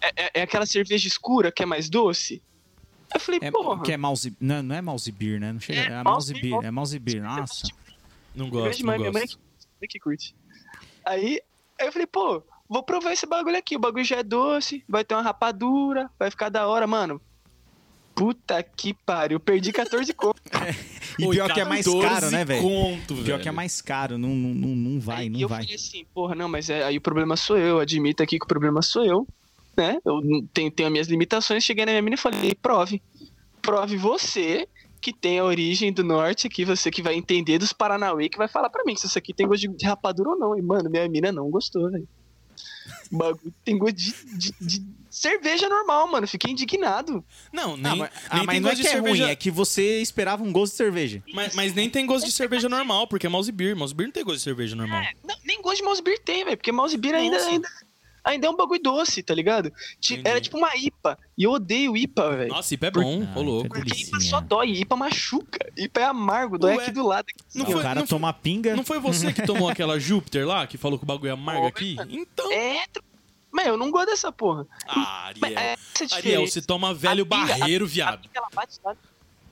é, 0.00 0.08
é- 0.26 0.30
é 0.34 0.42
aquela 0.42 0.66
cerveja 0.66 1.08
escura 1.08 1.50
que 1.50 1.62
é 1.62 1.66
mais 1.66 1.88
doce? 1.88 2.42
Eu 3.12 3.20
falei, 3.20 3.40
É, 3.42 3.50
porra. 3.50 3.82
que 3.82 3.92
é 3.92 3.96
mouse, 3.96 4.36
não, 4.40 4.62
não 4.62 4.74
é 4.74 4.80
mouse 4.82 5.10
beer, 5.12 5.40
né? 5.40 5.52
Não 5.52 5.60
chega, 5.60 5.80
É, 5.80 5.84
é, 6.00 6.02
mouse 6.02 6.32
beer, 6.32 6.50
mouse 6.52 6.66
é 6.66 6.70
mouse 6.70 6.98
beer. 6.98 7.22
Nossa. 7.22 7.68
Não 8.34 8.48
gosto, 8.48 8.76
de 8.78 8.82
não 8.84 8.86
mãe, 8.92 8.98
minha 8.98 9.12
mãe 9.12 9.22
gosto. 9.22 9.38
que, 9.38 9.44
minha 9.80 9.88
que 9.88 9.98
curte. 9.98 10.34
Aí, 11.04 11.40
aí 11.80 11.86
eu 11.88 11.92
falei, 11.92 12.06
pô, 12.06 12.42
vou 12.68 12.82
provar 12.82 13.12
esse 13.12 13.26
bagulho 13.26 13.56
aqui. 13.56 13.74
O 13.76 13.80
bagulho 13.80 14.04
já 14.04 14.18
é 14.18 14.22
doce, 14.22 14.84
vai 14.88 15.04
ter 15.04 15.14
uma 15.14 15.22
rapadura, 15.22 16.08
vai 16.18 16.30
ficar 16.30 16.48
da 16.48 16.66
hora, 16.68 16.86
mano. 16.86 17.20
Puta 18.14 18.62
que 18.62 18.92
pariu, 18.92 19.40
perdi 19.40 19.72
14 19.72 20.12
conto. 20.14 20.40
E 21.18 21.26
Oi, 21.26 21.36
pior 21.36 21.52
que 21.52 21.60
é 21.60 21.64
mais 21.64 21.84
14 21.84 22.08
caro, 22.08 22.30
né, 22.30 22.44
velho? 22.46 22.62
Conto, 22.62 23.14
velho. 23.14 23.26
Pior 23.26 23.40
que 23.40 23.48
é 23.48 23.52
mais 23.52 23.82
caro, 23.82 24.16
não, 24.16 24.30
não, 24.30 24.54
não, 24.54 24.68
não 24.68 25.00
vai, 25.00 25.22
Aí 25.22 25.28
não 25.28 25.40
eu 25.40 25.48
vai. 25.48 25.62
falei 25.62 25.74
assim, 25.74 26.06
porra, 26.14 26.34
não, 26.34 26.48
mas 26.48 26.70
é, 26.70 26.82
aí 26.84 26.96
o 26.96 27.00
problema 27.00 27.36
sou 27.36 27.58
eu, 27.58 27.78
admito 27.78 28.22
aqui 28.22 28.38
que 28.38 28.44
o 28.44 28.48
problema 28.48 28.80
sou 28.80 29.04
eu, 29.04 29.26
né? 29.80 29.98
Eu 30.04 30.20
tenho, 30.52 30.70
tenho 30.70 30.86
as 30.88 30.92
minhas 30.92 31.08
limitações, 31.08 31.64
cheguei 31.64 31.84
na 31.86 31.92
minha 31.92 32.02
mina 32.02 32.14
e 32.14 32.18
falei, 32.18 32.54
prove. 32.54 33.02
Prove 33.62 33.96
você 33.96 34.68
que 35.00 35.12
tem 35.12 35.38
a 35.38 35.44
origem 35.44 35.90
do 35.92 36.04
norte 36.04 36.46
aqui, 36.46 36.64
você 36.64 36.90
que 36.90 37.00
vai 37.02 37.14
entender 37.14 37.58
dos 37.58 37.72
Paranauê, 37.72 38.28
que 38.28 38.36
vai 38.36 38.48
falar 38.48 38.68
pra 38.68 38.84
mim 38.84 38.94
se 38.94 39.06
isso 39.06 39.18
aqui 39.18 39.32
tem 39.32 39.46
gosto 39.48 39.66
de, 39.68 39.86
rapadura 39.86 40.30
ou 40.30 40.38
não. 40.38 40.56
E, 40.58 40.60
mano, 40.62 40.90
minha 40.90 41.08
mina 41.08 41.32
não 41.32 41.48
gostou, 41.50 41.90
velho. 41.90 42.06
O 43.10 43.16
bagulho 43.16 43.54
tem 43.64 43.78
gosto 43.78 43.94
de, 43.96 44.12
de- 44.38 44.54
de 44.60 44.86
cerveja 45.10 45.68
normal, 45.68 46.06
mano. 46.06 46.26
Fiquei 46.28 46.52
indignado. 46.52 47.24
Não, 47.52 47.76
nem, 47.76 47.92
Ah, 47.92 47.96
mas, 47.96 48.10
nem 48.10 48.20
ah, 48.30 48.44
mas 48.44 48.46
tem 48.54 48.60
não 48.60 48.68
é 48.68 48.72
gosto 48.72 48.76
que 48.76 48.82
de 48.82 48.88
é 48.88 48.90
cerveja. 48.92 49.22
ruim, 49.24 49.32
é 49.32 49.36
que 49.36 49.50
você 49.50 50.00
esperava 50.02 50.42
um 50.44 50.52
gosto 50.52 50.72
de 50.72 50.76
cerveja. 50.76 51.22
Mas, 51.34 51.54
mas 51.54 51.74
nem 51.74 51.88
tem 51.90 52.04
gosto 52.06 52.26
de 52.26 52.32
cerveja 52.32 52.68
normal, 52.68 53.06
porque 53.08 53.26
é 53.26 53.30
mouse 53.30 53.50
beer. 53.50 53.74
Mouse 53.74 53.94
beer 53.94 54.06
não 54.08 54.12
tem 54.12 54.22
gosto 54.24 54.36
de 54.38 54.42
cerveja 54.44 54.76
normal. 54.76 55.02
Não, 55.26 55.34
nem 55.44 55.60
gosto 55.62 55.78
de 55.78 55.82
mouse 55.82 56.02
beer 56.02 56.18
tem, 56.22 56.44
velho. 56.44 56.56
Porque 56.56 56.70
mouse 56.72 56.96
beer 56.96 57.14
ainda, 57.14 57.38
ainda, 57.38 57.68
ainda 58.24 58.46
é 58.46 58.50
um 58.50 58.56
bagulho 58.56 58.80
doce, 58.82 59.22
tá 59.22 59.34
ligado? 59.34 59.72
Entendi. 60.02 60.22
Era 60.28 60.40
tipo 60.40 60.56
uma 60.58 60.74
IPA. 60.76 61.18
E 61.36 61.44
eu 61.44 61.52
odeio 61.52 61.96
IPA, 61.96 62.36
velho. 62.36 62.48
Nossa, 62.50 62.74
IPA 62.74 62.86
é 62.86 62.90
bom, 62.90 63.28
Ah, 63.34 63.38
ô 63.38 63.42
louco. 63.42 63.66
entendi. 63.78 63.88
Porque 63.90 64.02
IPA 64.04 64.20
só 64.20 64.40
dói, 64.40 64.70
IPA 64.72 64.96
machuca. 64.96 65.72
IPA 65.76 66.00
é 66.00 66.04
amargo, 66.04 66.58
dói 66.58 66.76
Ué, 66.76 66.82
aqui 66.84 66.92
do 66.92 67.06
lado. 67.06 67.26
Aqui, 67.28 67.34
não 67.54 67.62
assim, 67.64 67.70
o 67.70 67.72
foi- 67.72 67.80
ó. 67.80 67.82
cara 67.82 68.00
não 68.00 68.06
foi- 68.06 68.18
toma 68.18 68.32
pinga. 68.32 68.76
Não 68.76 68.84
foi 68.84 68.98
você 68.98 69.32
que 69.32 69.42
tomou 69.42 69.68
aquela 69.70 69.98
Júpiter 69.98 70.46
lá, 70.46 70.66
que 70.66 70.76
falou 70.78 70.98
que 70.98 71.04
o 71.04 71.06
bagulho 71.06 71.30
é 71.30 71.32
amargo 71.32 71.66
aqui? 71.66 71.96
Então. 72.08 72.50
É, 72.52 72.84
mas 73.52 73.66
eu 73.66 73.76
não 73.76 73.90
gosto 73.90 74.06
dessa 74.06 74.30
porra. 74.30 74.66
Ah, 74.86 75.32
Mas 75.40 75.56
Ariel. 75.56 75.60
é 75.60 75.76
essa 76.02 76.14
a 76.14 76.18
Ariel, 76.18 76.46
você 76.46 76.62
toma 76.62 76.94
velho 76.94 77.22
A 77.22 77.26
pinga- 77.26 77.46
barreiro, 77.58 77.84
A 77.84 77.88
viado. 77.88 78.20
pinga, 78.22 78.38
ela 78.38 78.48
bate 78.54 78.78
lá. 78.84 78.94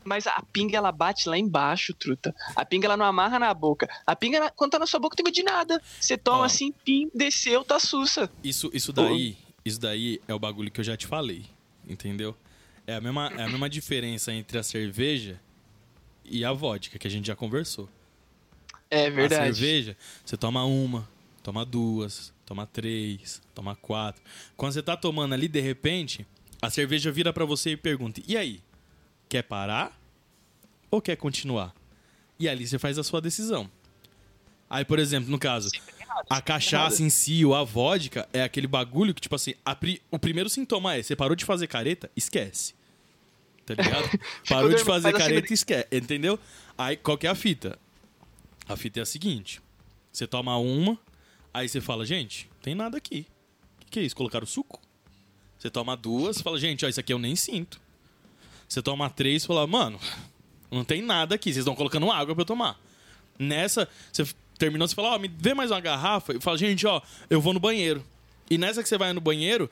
Mas 0.09 0.27
a 0.27 0.43
pinga, 0.53 0.77
ela 0.79 0.91
bate 0.91 1.29
lá 1.29 1.37
embaixo, 1.37 1.93
truta. 1.93 2.35
A 2.57 2.65
pinga, 2.65 2.87
ela 2.87 2.97
não 2.97 3.05
amarra 3.05 3.39
na 3.39 3.53
boca. 3.53 3.87
A 4.07 4.17
pinga, 4.17 4.51
quando 4.57 4.71
tá 4.73 4.79
na 4.79 4.87
sua 4.87 4.99
boca, 4.99 5.15
não 5.19 5.25
tem 5.25 5.33
de 5.33 5.43
nada. 5.43 5.81
Você 6.01 6.17
toma 6.17 6.39
Ó. 6.41 6.45
assim, 6.45 6.73
pim, 6.85 7.11
desceu, 7.15 7.63
tá 7.63 7.79
sussa. 7.79 8.31
Isso, 8.43 8.71
isso 8.73 8.93
daí, 8.93 9.37
isso 9.65 9.79
daí 9.79 10.21
é 10.27 10.33
o 10.33 10.39
bagulho 10.39 10.71
que 10.71 10.81
eu 10.81 10.85
já 10.85 10.97
te 10.97 11.07
falei, 11.07 11.45
entendeu? 11.87 12.35
É 12.87 12.95
a 12.95 13.01
mesma, 13.03 13.31
é 13.37 13.43
a 13.43 13.49
mesma 13.49 13.69
diferença 13.69 14.33
entre 14.33 14.57
a 14.59 14.63
cerveja 14.63 15.39
e 16.25 16.43
a 16.45 16.53
vodka, 16.53 16.99
que 16.99 17.07
a 17.07 17.11
gente 17.11 17.27
já 17.27 17.37
conversou. 17.37 17.89
É 18.91 19.09
A 19.09 19.11
verdade. 19.11 19.55
cerveja, 19.55 19.97
você 20.25 20.39
toma 20.39 20.65
uma, 20.65 21.07
toma 21.43 21.67
duas, 21.67 22.33
toma 22.47 22.67
três, 22.67 23.43
toma 23.55 23.77
quatro. 23.77 24.23
Quando 24.57 24.73
você 24.73 24.83
tá 24.83 24.97
tomando 24.97 25.35
ali, 25.35 25.49
de 25.49 25.61
repente, 25.61 26.27
a 26.63 26.71
cerveja 26.71 27.13
vira 27.13 27.31
pra 27.31 27.45
você 27.45 27.73
e 27.73 27.77
pergunta: 27.77 28.23
"E 28.27 28.37
aí? 28.37 28.63
Quer 29.29 29.43
parar 29.43 29.98
ou 30.91 31.01
quer 31.01 31.17
continuar?" 31.17 31.75
E 32.39 32.49
ali 32.49 32.67
você 32.67 32.79
faz 32.79 32.99
a 32.99 33.05
sua 33.05 33.21
decisão. 33.21 33.71
Aí, 34.71 34.85
por 34.85 34.99
exemplo, 34.99 35.31
no 35.31 35.39
caso, 35.39 35.71
a 36.29 36.41
cachaça 36.43 37.03
em 37.03 37.11
si 37.11 37.45
ou 37.45 37.55
a 37.55 37.65
vodka 37.65 38.29
é 38.33 38.43
aquele 38.43 38.67
bagulho 38.67 39.15
que, 39.15 39.21
tipo 39.21 39.35
assim, 39.35 39.55
pri- 39.81 40.03
o 40.11 40.19
primeiro 40.19 40.49
sintoma 40.51 40.95
é: 40.95 41.03
você 41.03 41.17
parou 41.17 41.35
de 41.35 41.45
fazer 41.45 41.67
careta, 41.67 42.11
esquece. 42.15 42.75
Tá 43.65 43.75
ligado? 43.75 44.09
Parou 44.49 44.71
de 44.71 44.83
fazer 44.83 45.11
faz 45.11 45.15
assim, 45.15 45.25
careta, 45.25 45.53
esquece. 45.53 45.87
Entendeu? 45.93 46.39
Aí, 46.77 46.97
qual 46.97 47.19
que 47.19 47.27
é 47.27 47.31
a 47.31 47.35
fita? 47.35 47.79
A 48.67 48.77
fita 48.77 49.01
é 49.01 49.03
a 49.03 49.07
seguinte: 49.07 49.61
você 50.13 50.27
toma 50.27 50.57
uma, 50.57 50.99
aí 51.53 51.69
você 51.69 51.81
fala, 51.81 52.07
gente, 52.07 52.49
tem 52.63 52.75
nada 52.75 52.97
aqui. 52.97 53.27
O 53.77 53.85
que, 53.85 53.91
que 53.91 53.99
é 54.01 54.03
isso? 54.05 54.17
Colocaram 54.17 54.47
suco? 54.47 54.81
Você 55.59 55.69
toma 55.69 55.97
duas, 55.97 56.41
fala, 56.41 56.59
gente, 56.59 56.85
ó, 56.87 56.89
isso 56.89 57.01
aqui 57.01 57.13
eu 57.13 57.19
nem 57.19 57.35
sinto. 57.37 57.81
Você 58.69 58.81
toma 58.81 59.11
três, 59.11 59.45
fala, 59.45 59.67
mano, 59.67 59.99
não 60.71 60.85
tem 60.85 61.03
nada 61.03 61.35
aqui, 61.35 61.51
vocês 61.53 61.59
estão 61.63 61.75
colocando 61.75 62.11
água 62.11 62.35
pra 62.35 62.43
eu 62.43 62.47
tomar. 62.47 62.79
Nessa, 63.39 63.89
você 64.13 64.27
terminou, 64.59 64.87
você 64.89 64.95
fala, 64.95 65.15
ó, 65.15 65.19
me 65.19 65.29
vê 65.29 65.55
mais 65.55 65.71
uma 65.71 65.81
garrafa. 65.81 66.35
E 66.35 66.41
fala, 66.41 66.59
gente, 66.59 66.87
ó, 66.87 67.01
eu 67.31 67.41
vou 67.41 67.55
no 67.55 67.61
banheiro. 67.61 68.05
E 68.51 68.59
nessa 68.59 68.83
que 68.83 68.89
você 68.89 68.99
vai 68.99 69.13
no 69.13 69.21
banheiro, 69.21 69.71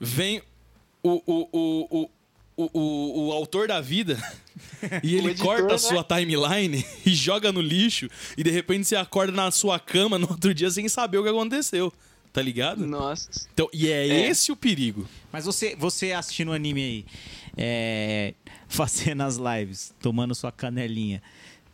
vem 0.00 0.40
o, 1.02 1.22
o, 1.26 1.48
o, 1.52 1.88
o, 1.90 2.10
o, 2.56 2.70
o, 2.80 3.26
o 3.28 3.32
autor 3.32 3.68
da 3.68 3.80
vida 3.80 4.16
e 5.02 5.14
ele 5.16 5.30
editor, 5.30 5.46
corta 5.46 5.66
né? 5.68 5.74
a 5.74 5.78
sua 5.78 6.04
timeline 6.04 6.84
e 7.04 7.14
joga 7.14 7.52
no 7.52 7.60
lixo. 7.60 8.08
E 8.36 8.42
de 8.42 8.50
repente 8.50 8.86
você 8.86 8.96
acorda 8.96 9.32
na 9.32 9.50
sua 9.50 9.78
cama 9.78 10.18
no 10.18 10.28
outro 10.30 10.54
dia 10.54 10.70
sem 10.70 10.88
saber 10.88 11.18
o 11.18 11.22
que 11.22 11.28
aconteceu. 11.28 11.92
tá 12.32 12.40
ligado? 12.40 12.86
Nossa. 12.86 13.28
Então, 13.52 13.68
e 13.72 13.88
é, 13.90 14.08
É. 14.08 14.28
esse 14.28 14.50
o 14.50 14.56
perigo. 14.56 15.06
Mas 15.30 15.44
você, 15.44 15.76
você 15.76 16.12
assistindo 16.12 16.48
o 16.48 16.52
anime 16.52 16.82
aí, 16.82 17.04
é, 17.56 18.34
fazendo 18.68 19.22
as 19.22 19.36
lives, 19.36 19.94
tomando 20.00 20.34
sua 20.34 20.50
canelinha, 20.52 21.22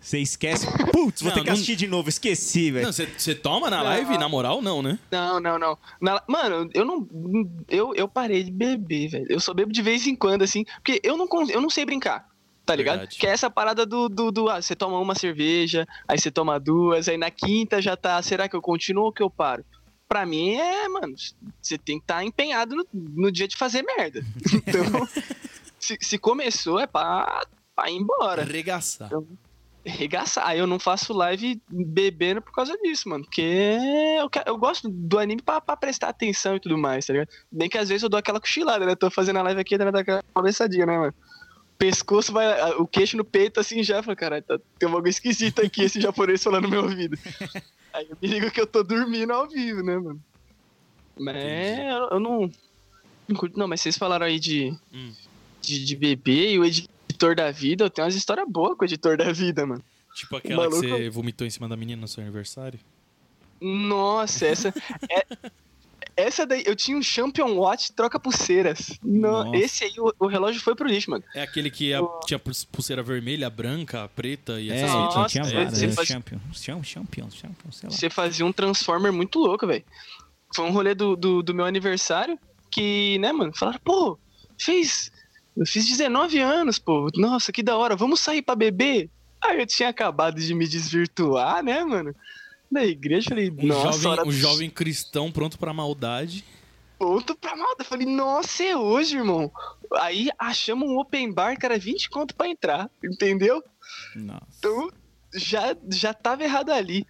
você 0.00 0.18
esquece. 0.20 0.66
Putz, 0.92 1.20
vou 1.22 1.30
Não, 1.30 1.34
ter 1.36 1.40
que 1.42 1.46
não- 1.48 1.52
assistir 1.54 1.76
de 1.76 1.86
novo, 1.88 2.08
esqueci, 2.08 2.70
velho. 2.70 2.86
Não, 2.86 2.92
você 2.92 3.34
toma 3.34 3.68
na 3.68 3.82
live? 3.82 4.16
Na 4.16 4.28
moral, 4.28 4.62
não, 4.62 4.80
né? 4.82 4.98
Não, 5.10 5.40
não, 5.40 5.58
não. 5.58 5.78
Na- 6.00 6.22
mano, 6.28 6.70
eu 6.72 6.84
não. 6.84 7.08
Eu, 7.68 7.94
eu 7.94 8.06
parei 8.08 8.44
de 8.44 8.50
beber, 8.50 9.08
velho. 9.08 9.26
Eu 9.28 9.40
só 9.40 9.52
bebo 9.52 9.72
de 9.72 9.82
vez 9.82 10.06
em 10.06 10.14
quando, 10.14 10.42
assim. 10.42 10.64
Porque 10.76 11.00
eu 11.02 11.16
não, 11.16 11.26
con- 11.26 11.50
eu 11.50 11.60
não 11.60 11.68
sei 11.70 11.84
brincar. 11.84 12.28
Tá 12.64 12.76
ligado? 12.76 12.98
Verdade. 12.98 13.18
Que 13.18 13.26
é 13.26 13.30
essa 13.30 13.48
parada 13.50 13.84
do, 13.86 14.08
do, 14.08 14.30
do- 14.30 14.48
ah, 14.50 14.60
você 14.60 14.76
toma 14.76 14.98
uma 15.00 15.14
cerveja, 15.14 15.86
aí 16.06 16.18
você 16.18 16.30
toma 16.30 16.60
duas, 16.60 17.08
aí 17.08 17.16
na 17.16 17.30
quinta 17.30 17.80
já 17.82 17.96
tá. 17.96 18.20
Será 18.22 18.46
que 18.48 18.54
eu 18.54 18.60
continuo 18.62 19.04
ou 19.06 19.12
que 19.12 19.22
eu 19.22 19.30
paro? 19.30 19.64
Pra 20.06 20.24
mim 20.26 20.50
é, 20.54 20.86
mano, 20.88 21.14
você 21.60 21.76
tem 21.78 21.98
que 21.98 22.04
estar 22.04 22.22
empenhado 22.24 22.76
no, 22.76 22.86
no 22.92 23.32
dia 23.32 23.48
de 23.48 23.56
fazer 23.56 23.82
merda. 23.82 24.22
Então, 24.54 25.08
se, 25.88 25.98
se 26.00 26.18
começou 26.18 26.78
é 26.78 26.86
pra, 26.86 27.46
pra 27.74 27.90
ir 27.90 27.96
embora. 27.96 28.42
Arregaçar. 28.42 29.10
Regaçar. 29.84 30.46
Aí 30.46 30.58
eu 30.58 30.66
não 30.66 30.78
faço 30.78 31.14
live 31.14 31.62
bebendo 31.70 32.42
por 32.42 32.52
causa 32.52 32.76
disso, 32.76 33.08
mano. 33.08 33.24
Porque 33.24 33.78
eu, 34.20 34.28
eu 34.44 34.58
gosto 34.58 34.88
do 34.88 35.18
anime 35.18 35.40
pra, 35.40 35.60
pra 35.60 35.76
prestar 35.76 36.08
atenção 36.10 36.56
e 36.56 36.60
tudo 36.60 36.76
mais, 36.76 37.06
tá 37.06 37.14
ligado? 37.14 37.30
Bem 37.50 37.68
que 37.70 37.78
às 37.78 37.88
vezes 37.88 38.02
eu 38.02 38.08
dou 38.08 38.18
aquela 38.18 38.40
cochilada, 38.40 38.84
né? 38.84 38.94
Tô 38.94 39.10
fazendo 39.10 39.38
a 39.38 39.42
live 39.42 39.60
aqui, 39.60 39.78
dando 39.78 39.96
aquela 39.96 40.22
cabeçadinha, 40.34 40.84
né, 40.84 40.98
mano? 40.98 41.14
Pescoço 41.78 42.32
vai. 42.32 42.72
O 42.72 42.86
queixo 42.86 43.16
no 43.16 43.24
peito 43.24 43.60
assim 43.60 43.82
já. 43.82 44.02
Fala, 44.02 44.16
caralho, 44.16 44.42
tá, 44.42 44.58
tem 44.78 44.88
um 44.88 44.92
bagulho 44.92 45.08
esquisito 45.08 45.62
aqui, 45.62 45.84
esse 45.84 46.00
japonês 46.00 46.42
falando 46.42 46.64
no 46.64 46.70
meu 46.70 46.82
ouvido. 46.82 47.16
Aí 47.94 48.06
eu 48.10 48.16
me 48.20 48.28
ligo 48.28 48.50
que 48.50 48.60
eu 48.60 48.66
tô 48.66 48.82
dormindo 48.82 49.32
ao 49.32 49.48
vivo, 49.48 49.82
né, 49.82 49.96
mano? 49.96 50.20
Mas 51.18 51.78
eu, 51.78 52.08
eu 52.10 52.20
não. 52.20 52.50
Não, 53.54 53.68
mas 53.68 53.80
vocês 53.80 53.98
falaram 53.98 54.24
aí 54.24 54.40
de, 54.40 54.74
Hum. 54.92 55.12
De, 55.60 55.84
de 55.84 55.96
bebê 55.96 56.52
e 56.52 56.58
o 56.58 56.64
editor 56.64 57.34
da 57.34 57.50
vida. 57.50 57.84
Eu 57.84 57.90
tenho 57.90 58.06
umas 58.06 58.14
histórias 58.14 58.46
boas 58.48 58.76
com 58.76 58.84
o 58.84 58.86
editor 58.86 59.16
da 59.16 59.32
vida, 59.32 59.66
mano. 59.66 59.82
Tipo 60.14 60.36
aquela 60.36 60.64
Maluco. 60.64 60.80
que 60.80 60.88
você 60.88 61.10
vomitou 61.10 61.46
em 61.46 61.50
cima 61.50 61.68
da 61.68 61.76
menina 61.76 62.00
no 62.00 62.08
seu 62.08 62.22
aniversário. 62.22 62.78
Nossa, 63.60 64.46
essa. 64.46 64.68
é- 65.10 65.26
essa 66.16 66.44
daí, 66.44 66.64
eu 66.66 66.74
tinha 66.74 66.96
um 66.96 67.02
Champion 67.02 67.52
Watch 67.54 67.92
troca 67.92 68.18
pulseiras. 68.18 68.98
No, 69.02 69.54
esse 69.54 69.84
aí, 69.84 69.92
o, 69.98 70.12
o 70.18 70.26
relógio 70.26 70.60
foi 70.60 70.74
pro 70.74 70.88
lixo, 70.88 71.10
mano. 71.10 71.22
É 71.32 71.42
aquele 71.42 71.70
que 71.70 71.94
a- 71.94 72.00
tinha 72.26 72.38
pul- 72.40 72.52
pulseira 72.72 73.04
vermelha, 73.04 73.48
branca, 73.48 74.08
preta 74.16 74.60
e 74.60 74.68
É, 74.68 74.74
essas 74.80 74.90
tinha. 74.90 75.02
Nossa, 75.04 75.28
tinha 75.28 75.44
É, 75.44 75.54
várias. 75.54 75.78
você 75.78 75.86
né? 75.86 75.92
faz- 75.92 76.08
Champion, 76.08 76.38
champion, 76.52 76.82
champion, 76.82 77.30
champion, 77.30 77.70
sei 77.72 77.88
lá. 77.88 77.94
Você 77.94 78.10
fazia 78.10 78.44
um 78.44 78.52
Transformer 78.52 79.12
muito 79.12 79.38
louco, 79.38 79.64
velho. 79.64 79.84
Foi 80.54 80.64
um 80.64 80.72
rolê 80.72 80.92
do, 80.94 81.14
do, 81.14 81.40
do 81.42 81.54
meu 81.54 81.64
aniversário 81.66 82.36
que, 82.70 83.16
né, 83.20 83.30
mano, 83.32 83.52
falaram, 83.56 83.80
pô, 83.84 84.18
fez. 84.58 85.12
Eu 85.58 85.66
fiz 85.66 85.86
19 85.86 86.38
anos, 86.38 86.78
pô. 86.78 87.08
Nossa, 87.16 87.52
que 87.52 87.62
da 87.62 87.76
hora, 87.76 87.96
vamos 87.96 88.20
sair 88.20 88.42
pra 88.42 88.54
beber? 88.54 89.10
Aí 89.40 89.58
eu 89.60 89.66
tinha 89.66 89.88
acabado 89.88 90.40
de 90.40 90.54
me 90.54 90.66
desvirtuar, 90.68 91.62
né, 91.62 91.82
mano? 91.84 92.14
Da 92.70 92.84
igreja, 92.84 93.30
falei, 93.30 93.50
Um, 93.50 93.66
nossa, 93.66 93.92
jovem, 93.98 94.08
hora 94.08 94.28
um 94.28 94.32
jovem 94.32 94.70
cristão 94.70 95.32
pronto 95.32 95.58
pra 95.58 95.72
maldade. 95.72 96.44
ponto 96.98 97.34
pra 97.34 97.56
malta. 97.56 97.82
Falei, 97.84 98.06
nossa, 98.06 98.62
é 98.62 98.76
hoje, 98.76 99.16
irmão. 99.16 99.50
Aí 99.96 100.28
achamos 100.38 100.88
um 100.88 100.98
open 100.98 101.32
bar 101.32 101.56
que 101.58 101.64
era 101.64 101.78
20 101.78 102.10
conto 102.10 102.34
pra 102.34 102.48
entrar, 102.48 102.90
entendeu? 103.02 103.62
Nossa. 104.14 104.44
Então 104.58 104.90
já, 105.34 105.74
já 105.90 106.12
tava 106.12 106.44
errado 106.44 106.70
ali. 106.70 107.06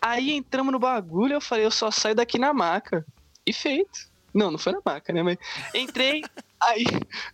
Aí 0.00 0.30
entramos 0.32 0.72
no 0.72 0.78
bagulho, 0.78 1.34
eu 1.34 1.40
falei, 1.40 1.64
eu 1.64 1.70
só 1.70 1.90
saio 1.90 2.14
daqui 2.14 2.38
na 2.38 2.52
maca. 2.54 3.04
E 3.46 3.52
feito. 3.52 4.10
Não, 4.32 4.50
não 4.50 4.58
foi 4.58 4.72
na 4.72 4.80
maca, 4.84 5.12
né? 5.12 5.22
Mas 5.22 5.36
entrei, 5.74 6.22
aí 6.62 6.84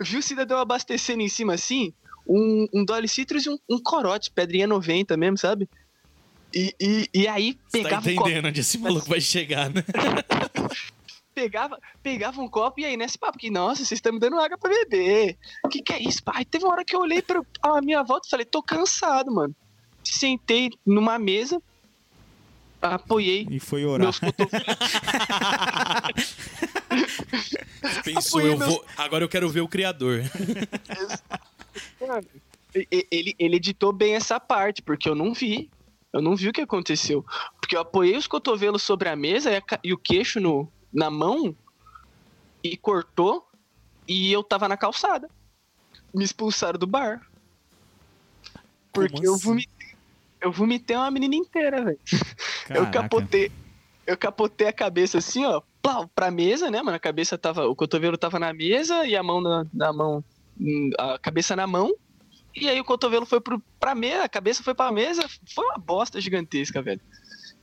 vi 0.00 0.16
o 0.16 0.22
cidadão 0.22 0.58
abastecendo 0.58 1.22
em 1.22 1.28
cima 1.28 1.54
assim, 1.54 1.92
um, 2.26 2.66
um 2.72 2.84
Dolly 2.84 3.08
Citrus 3.08 3.46
e 3.46 3.50
um, 3.50 3.58
um 3.68 3.82
corote, 3.82 4.30
pedrinha 4.30 4.66
90 4.66 5.16
mesmo, 5.16 5.38
sabe? 5.38 5.68
E, 6.54 6.74
e, 6.80 7.08
e 7.12 7.28
aí 7.28 7.58
Você 7.68 7.82
tá 7.82 8.00
pegava 8.00 8.10
um 8.10 8.14
copo 8.14 8.28
entendendo 8.28 8.48
onde 8.48 8.60
esse 8.60 8.78
maluco 8.78 9.08
vai 9.08 9.20
chegar, 9.20 9.70
né? 9.70 9.84
pegava, 11.34 11.78
pegava 12.02 12.40
um 12.40 12.48
copo 12.48 12.80
e 12.80 12.84
aí 12.84 12.96
nesse 12.96 13.16
papo 13.16 13.38
que, 13.38 13.48
nossa, 13.50 13.84
vocês 13.84 13.98
estão 13.98 14.12
me 14.12 14.18
dando 14.18 14.40
água 14.40 14.58
pra 14.58 14.70
beber. 14.70 15.36
O 15.64 15.68
que 15.68 15.80
que 15.80 15.92
é 15.92 16.02
isso? 16.02 16.22
Pai, 16.22 16.44
teve 16.44 16.64
uma 16.64 16.72
hora 16.72 16.84
que 16.84 16.96
eu 16.96 17.00
olhei 17.00 17.22
pra 17.22 17.40
a 17.62 17.80
minha 17.80 18.02
volta 18.02 18.26
e 18.26 18.30
falei, 18.30 18.44
tô 18.44 18.60
cansado, 18.62 19.30
mano. 19.30 19.54
Sentei 20.02 20.70
numa 20.84 21.18
mesa, 21.18 21.62
apoiei 22.80 23.46
E 23.50 23.60
foi 23.60 23.84
orar. 23.84 24.04
meus 24.06 24.18
cotovelos. 24.18 24.66
Pensou, 28.04 28.38
Apoiei 28.40 28.54
eu 28.54 28.58
meus- 28.58 28.72
vou. 28.74 28.84
Agora 28.96 29.24
eu 29.24 29.28
quero 29.28 29.48
ver 29.48 29.60
o 29.60 29.68
criador. 29.68 30.22
Ele, 33.10 33.34
ele 33.38 33.56
editou 33.56 33.92
bem 33.92 34.14
essa 34.14 34.38
parte, 34.38 34.82
porque 34.82 35.08
eu 35.08 35.14
não 35.14 35.32
vi. 35.32 35.70
Eu 36.12 36.22
não 36.22 36.36
vi 36.36 36.48
o 36.48 36.52
que 36.52 36.60
aconteceu. 36.60 37.24
Porque 37.60 37.76
eu 37.76 37.80
apoiei 37.80 38.16
os 38.16 38.26
cotovelos 38.26 38.82
sobre 38.82 39.08
a 39.08 39.16
mesa 39.16 39.50
e, 39.50 39.56
a 39.56 39.62
e 39.84 39.92
o 39.92 39.98
queixo 39.98 40.40
no, 40.40 40.70
na 40.92 41.10
mão 41.10 41.54
e 42.62 42.76
cortou 42.76 43.46
e 44.06 44.32
eu 44.32 44.42
tava 44.42 44.68
na 44.68 44.76
calçada. 44.76 45.28
Me 46.14 46.24
expulsaram 46.24 46.78
do 46.78 46.86
bar. 46.86 47.26
Porque 48.92 49.12
Como 49.14 49.24
eu 49.26 49.34
assim? 49.34 49.44
vomitei. 49.44 49.77
Eu 50.40 50.52
vomitei 50.52 50.96
uma 50.96 51.10
menina 51.10 51.34
inteira, 51.34 51.84
velho. 51.84 51.98
Eu 52.70 52.90
capotei. 52.90 53.50
Eu 54.06 54.16
capotei 54.16 54.66
a 54.68 54.72
cabeça 54.72 55.18
assim, 55.18 55.44
ó, 55.44 55.60
plau, 55.82 56.08
pra 56.14 56.30
mesa, 56.30 56.70
né, 56.70 56.82
mano? 56.82 56.96
A 56.96 57.00
cabeça 57.00 57.36
tava. 57.36 57.66
O 57.66 57.74
cotovelo 57.76 58.16
tava 58.16 58.38
na 58.38 58.52
mesa 58.54 59.06
e 59.06 59.14
a 59.16 59.22
mão 59.22 59.40
na, 59.40 59.66
na 59.72 59.92
mão. 59.92 60.24
hum, 60.60 60.90
A 60.98 61.18
cabeça 61.18 61.54
na 61.54 61.66
mão. 61.66 61.92
E 62.56 62.68
aí 62.68 62.80
o 62.80 62.84
cotovelo 62.84 63.26
foi 63.26 63.40
pro, 63.40 63.62
pra 63.78 63.94
mesa, 63.94 64.24
a 64.24 64.28
cabeça 64.28 64.62
foi 64.62 64.74
pra 64.74 64.90
mesa. 64.90 65.24
Foi 65.54 65.64
uma 65.66 65.78
bosta 65.78 66.20
gigantesca, 66.20 66.80
velho. 66.82 67.00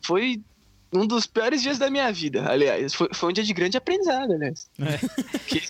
Foi 0.06 0.42
um 0.94 1.06
dos 1.08 1.26
piores 1.26 1.62
dias 1.62 1.78
da 1.80 1.90
minha 1.90 2.12
vida, 2.14 2.48
aliás. 2.50 2.94
Foi, 2.94 3.10
foi 3.12 3.30
um 3.30 3.34
dia 3.34 3.44
de 3.44 3.54
grande 3.54 3.76
aprendizado, 3.78 4.32
aliás. 4.34 4.70
É. 4.80 5.00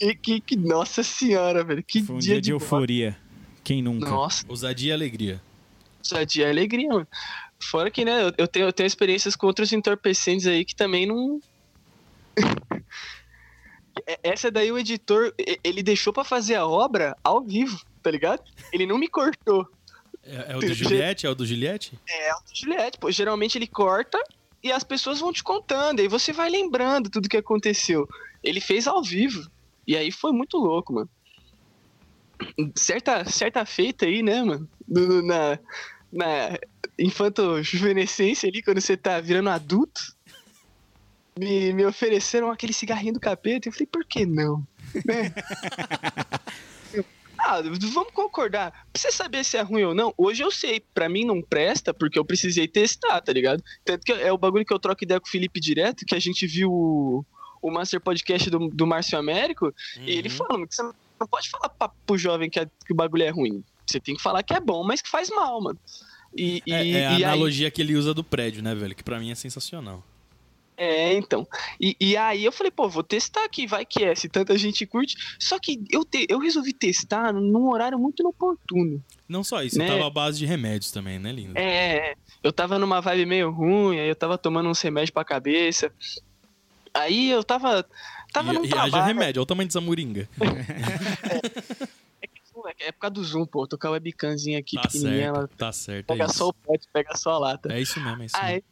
Que, 0.00 0.14
que, 0.14 0.14
que- 0.14 0.40
que- 0.40 0.56
nossa 0.56 1.02
senhora, 1.02 1.62
velho. 1.62 1.82
Que 1.82 2.02
Foi 2.02 2.16
um 2.16 2.18
dia, 2.18 2.32
dia 2.34 2.40
de 2.40 2.50
euforia. 2.52 3.16
Quem 3.62 3.82
nunca? 3.82 4.08
Nossa. 4.08 4.44
Ousadia 4.48 4.90
e 4.90 4.92
alegria. 4.94 5.42
Só 6.02 6.22
dia 6.24 6.46
é 6.46 6.50
alegria, 6.50 6.88
mano. 6.88 7.08
Fora 7.62 7.90
que, 7.90 8.04
né, 8.04 8.22
eu- 8.24 8.32
eu 8.38 8.48
tenho, 8.48 8.66
eu 8.66 8.72
tenho 8.72 8.86
experiências 8.86 9.36
com 9.36 9.46
outros 9.46 9.72
entorpecentes 9.72 10.46
aí 10.46 10.64
que 10.64 10.74
também 10.74 11.06
não. 11.06 11.40
É- 14.06 14.18
Essa 14.22 14.50
daí 14.50 14.70
o 14.72 14.78
editor, 14.78 15.32
e- 15.38 15.58
ele 15.64 15.82
deixou 15.82 16.12
pra 16.12 16.24
fazer 16.24 16.54
a 16.54 16.66
obra 16.66 17.16
ao 17.24 17.42
vivo, 17.42 17.78
tá 18.02 18.10
ligado? 18.10 18.42
Ele 18.72 18.86
não 18.86 18.96
me 18.98 19.08
cortou. 19.08 19.66
É, 20.22 20.52
é 20.52 20.56
o 20.56 20.60
do 20.60 20.72
Juliette? 20.74 21.26
É 21.26 21.30
o 21.30 21.34
do 21.34 21.44
Juliette? 21.46 21.98
É 22.08 22.34
o 22.34 22.38
do 22.38 22.54
Juliette, 22.54 22.98
pô. 22.98 23.10
Geralmente 23.10 23.58
ele 23.58 23.66
corta 23.66 24.18
e 24.62 24.70
as 24.70 24.84
pessoas 24.84 25.18
vão 25.18 25.32
te 25.32 25.42
contando. 25.42 26.00
Aí 26.00 26.08
você 26.08 26.32
vai 26.32 26.48
lembrando 26.50 27.10
tudo 27.10 27.28
que 27.28 27.36
aconteceu. 27.36 28.08
Ele 28.42 28.60
fez 28.60 28.86
ao 28.86 29.02
vivo. 29.02 29.50
E 29.86 29.96
aí 29.96 30.12
foi 30.12 30.32
muito 30.32 30.56
louco, 30.56 30.92
mano. 30.92 31.10
Certa, 32.74 33.24
certa 33.24 33.64
feita 33.64 34.06
aí, 34.06 34.22
né, 34.22 34.42
mano? 34.42 34.68
Na, 34.88 35.58
na 36.12 36.58
infanto-juvenescência 36.98 38.48
ali, 38.48 38.62
quando 38.62 38.80
você 38.80 38.96
tá 38.96 39.20
virando 39.20 39.50
adulto, 39.50 40.00
me, 41.38 41.72
me 41.72 41.84
ofereceram 41.86 42.50
aquele 42.50 42.72
cigarrinho 42.72 43.14
do 43.14 43.20
capeta. 43.20 43.68
Eu 43.68 43.72
falei, 43.72 43.86
por 43.86 44.04
que 44.04 44.26
não? 44.26 44.66
Né? 45.04 45.32
Ah, 47.42 47.62
vamos 47.62 48.12
concordar. 48.12 48.70
Pra 48.70 49.00
você 49.00 49.10
saber 49.10 49.42
se 49.44 49.56
é 49.56 49.62
ruim 49.62 49.82
ou 49.82 49.94
não, 49.94 50.12
hoje 50.16 50.42
eu 50.42 50.50
sei. 50.50 50.84
Pra 50.92 51.08
mim 51.08 51.24
não 51.24 51.40
presta, 51.40 51.92
porque 51.94 52.18
eu 52.18 52.24
precisei 52.24 52.68
testar, 52.68 53.18
tá 53.22 53.32
ligado? 53.32 53.64
Tanto 53.82 54.04
que 54.04 54.12
é 54.12 54.30
o 54.30 54.36
bagulho 54.36 54.64
que 54.64 54.74
eu 54.74 54.78
troco 54.78 55.02
ideia 55.02 55.18
com 55.18 55.26
o 55.26 55.30
Felipe 55.30 55.58
direto, 55.58 56.04
que 56.04 56.14
a 56.14 56.20
gente 56.20 56.46
viu 56.46 56.70
o, 56.70 57.24
o 57.62 57.70
Master 57.70 57.98
Podcast 57.98 58.50
do, 58.50 58.68
do 58.68 58.86
Márcio 58.86 59.18
Américo, 59.18 59.74
e 60.06 60.10
ele 60.10 60.28
Uhum. 60.28 60.36
falando 60.36 60.68
que 60.68 60.74
você 60.74 60.82
não 61.20 61.26
pode 61.28 61.48
falar 61.50 61.68
pra, 61.68 61.88
pro 62.06 62.16
jovem 62.18 62.48
que, 62.50 62.58
a- 62.58 62.66
que 62.86 62.92
o 62.92 62.96
bagulho 62.96 63.22
é 63.24 63.30
ruim. 63.30 63.62
Você 63.86 64.00
tem 64.00 64.14
que 64.16 64.22
falar 64.22 64.42
que 64.42 64.54
é 64.54 64.60
bom, 64.60 64.82
mas 64.84 65.02
que 65.02 65.08
faz 65.08 65.28
mal, 65.30 65.60
mano. 65.60 65.78
E, 66.36 66.62
e, 66.66 66.72
É, 66.72 66.76
é 66.76 66.78
a 66.78 66.82
e 66.84 66.96
aí- 67.16 67.24
analogia 67.24 67.70
que 67.70 67.82
ele 67.82 67.94
usa 67.96 68.14
do 68.14 68.22
prédio, 68.24 68.62
né, 68.62 68.74
velho? 68.74 68.94
Que 68.94 69.02
pra 69.02 69.18
mim 69.18 69.30
é 69.30 69.34
sensacional. 69.34 70.02
É, 70.76 71.12
então. 71.12 71.46
E, 71.78 71.94
e 72.00 72.16
aí 72.16 72.42
eu 72.42 72.50
falei, 72.52 72.70
pô, 72.70 72.88
vou 72.88 73.02
testar 73.02 73.44
aqui, 73.44 73.66
vai 73.66 73.84
que 73.84 74.02
é, 74.02 74.14
se 74.14 74.30
tanta 74.30 74.56
gente 74.56 74.86
curte. 74.86 75.14
Só 75.38 75.58
que 75.58 75.78
eu, 75.90 76.04
te- 76.06 76.24
eu 76.26 76.38
resolvi 76.38 76.72
testar 76.72 77.34
num 77.34 77.68
horário 77.68 77.98
muito 77.98 78.20
inoportuno. 78.20 79.04
Não 79.28 79.44
só 79.44 79.62
isso, 79.62 79.76
Né? 79.78 79.86
tava 79.88 80.06
à 80.06 80.10
base 80.10 80.38
de 80.38 80.46
remédios 80.46 80.90
também, 80.90 81.18
né, 81.18 81.30
lindo? 81.32 81.52
É, 81.58 82.14
eu 82.42 82.50
tava 82.50 82.78
numa 82.78 83.00
vibe 83.02 83.26
meio 83.26 83.50
ruim, 83.50 83.98
aí 83.98 84.08
eu 84.08 84.16
tava 84.16 84.38
tomando 84.38 84.70
uns 84.70 84.80
remédios 84.80 85.10
pra 85.10 85.22
cabeça. 85.22 85.92
Aí 86.94 87.30
eu 87.30 87.44
tava. 87.44 87.84
Tava 88.32 88.52
num 88.52 88.64
e, 88.64 88.68
e 88.68 88.74
haja 88.74 88.90
trabalho. 88.90 89.04
remédio, 89.04 89.40
olha 89.40 89.44
o 89.44 89.46
tamanho 89.46 89.68
dessa 89.68 89.80
moringa. 89.80 90.28
É 92.78 92.92
por 92.92 92.98
causa 92.98 93.14
do 93.14 93.24
Zoom, 93.24 93.46
pô. 93.46 93.66
Tô 93.66 93.78
com 93.78 93.86
a 93.86 93.90
webcamzinha 93.92 94.58
aqui 94.58 94.76
Tá 94.76 94.82
pequenininha, 94.82 95.24
certo, 95.24 95.36
ela 95.36 95.48
tá 95.56 95.72
certo. 95.72 96.10
É 96.10 96.14
pega 96.14 96.26
isso. 96.26 96.34
só 96.34 96.48
o 96.48 96.52
pote, 96.52 96.86
pega 96.92 97.16
só 97.16 97.30
a 97.30 97.38
lata. 97.38 97.72
É 97.72 97.80
isso 97.80 97.98
mesmo, 97.98 98.22
é 98.22 98.26
isso 98.26 98.36
mesmo. 98.36 98.48
Aí, 98.48 98.62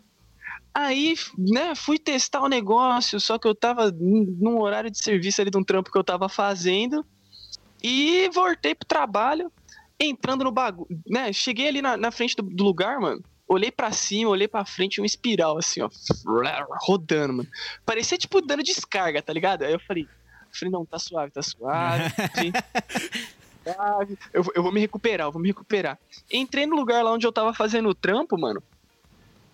Aí, 0.74 1.14
né, 1.36 1.74
fui 1.74 1.98
testar 1.98 2.40
o 2.42 2.48
negócio, 2.48 3.18
só 3.18 3.38
que 3.38 3.48
eu 3.48 3.54
tava 3.54 3.90
num 3.90 4.36
num 4.38 4.60
horário 4.60 4.90
de 4.90 5.02
serviço 5.02 5.40
ali 5.40 5.50
de 5.50 5.58
um 5.58 5.64
trampo 5.64 5.90
que 5.90 5.98
eu 5.98 6.04
tava 6.04 6.28
fazendo. 6.28 7.04
E 7.82 8.28
voltei 8.30 8.74
pro 8.74 8.86
trabalho, 8.86 9.50
entrando 9.98 10.44
no 10.44 10.52
bagulho, 10.52 11.00
né? 11.06 11.32
Cheguei 11.32 11.68
ali 11.68 11.82
na, 11.82 11.96
na 11.96 12.10
frente 12.10 12.36
do, 12.36 12.42
do 12.42 12.64
lugar, 12.64 13.00
mano. 13.00 13.22
Olhei 13.48 13.70
pra 13.70 13.90
cima, 13.92 14.30
olhei 14.30 14.46
pra 14.46 14.64
frente, 14.64 15.00
um 15.00 15.04
espiral, 15.04 15.56
assim, 15.58 15.80
ó. 15.80 15.88
Rodando, 16.82 17.32
mano. 17.32 17.48
Parecia, 17.86 18.18
tipo, 18.18 18.40
dando 18.42 18.62
descarga, 18.62 19.22
tá 19.22 19.32
ligado? 19.32 19.62
Aí 19.64 19.72
eu 19.72 19.80
falei, 19.80 20.06
falei, 20.52 20.70
não, 20.70 20.84
tá 20.84 20.98
suave, 20.98 21.32
tá 21.32 21.42
suave. 21.42 22.04
suave. 23.64 24.18
Eu, 24.32 24.42
vou- 24.42 24.52
eu 24.54 24.62
vou 24.62 24.72
me 24.72 24.80
recuperar, 24.80 25.26
eu 25.26 25.32
vou 25.32 25.40
me 25.40 25.48
recuperar. 25.48 25.98
Entrei 26.30 26.66
no 26.66 26.76
lugar 26.76 27.02
lá 27.02 27.12
onde 27.12 27.26
eu 27.26 27.32
tava 27.32 27.52
fazendo 27.54 27.88
o 27.88 27.94
trampo, 27.94 28.38
mano. 28.38 28.62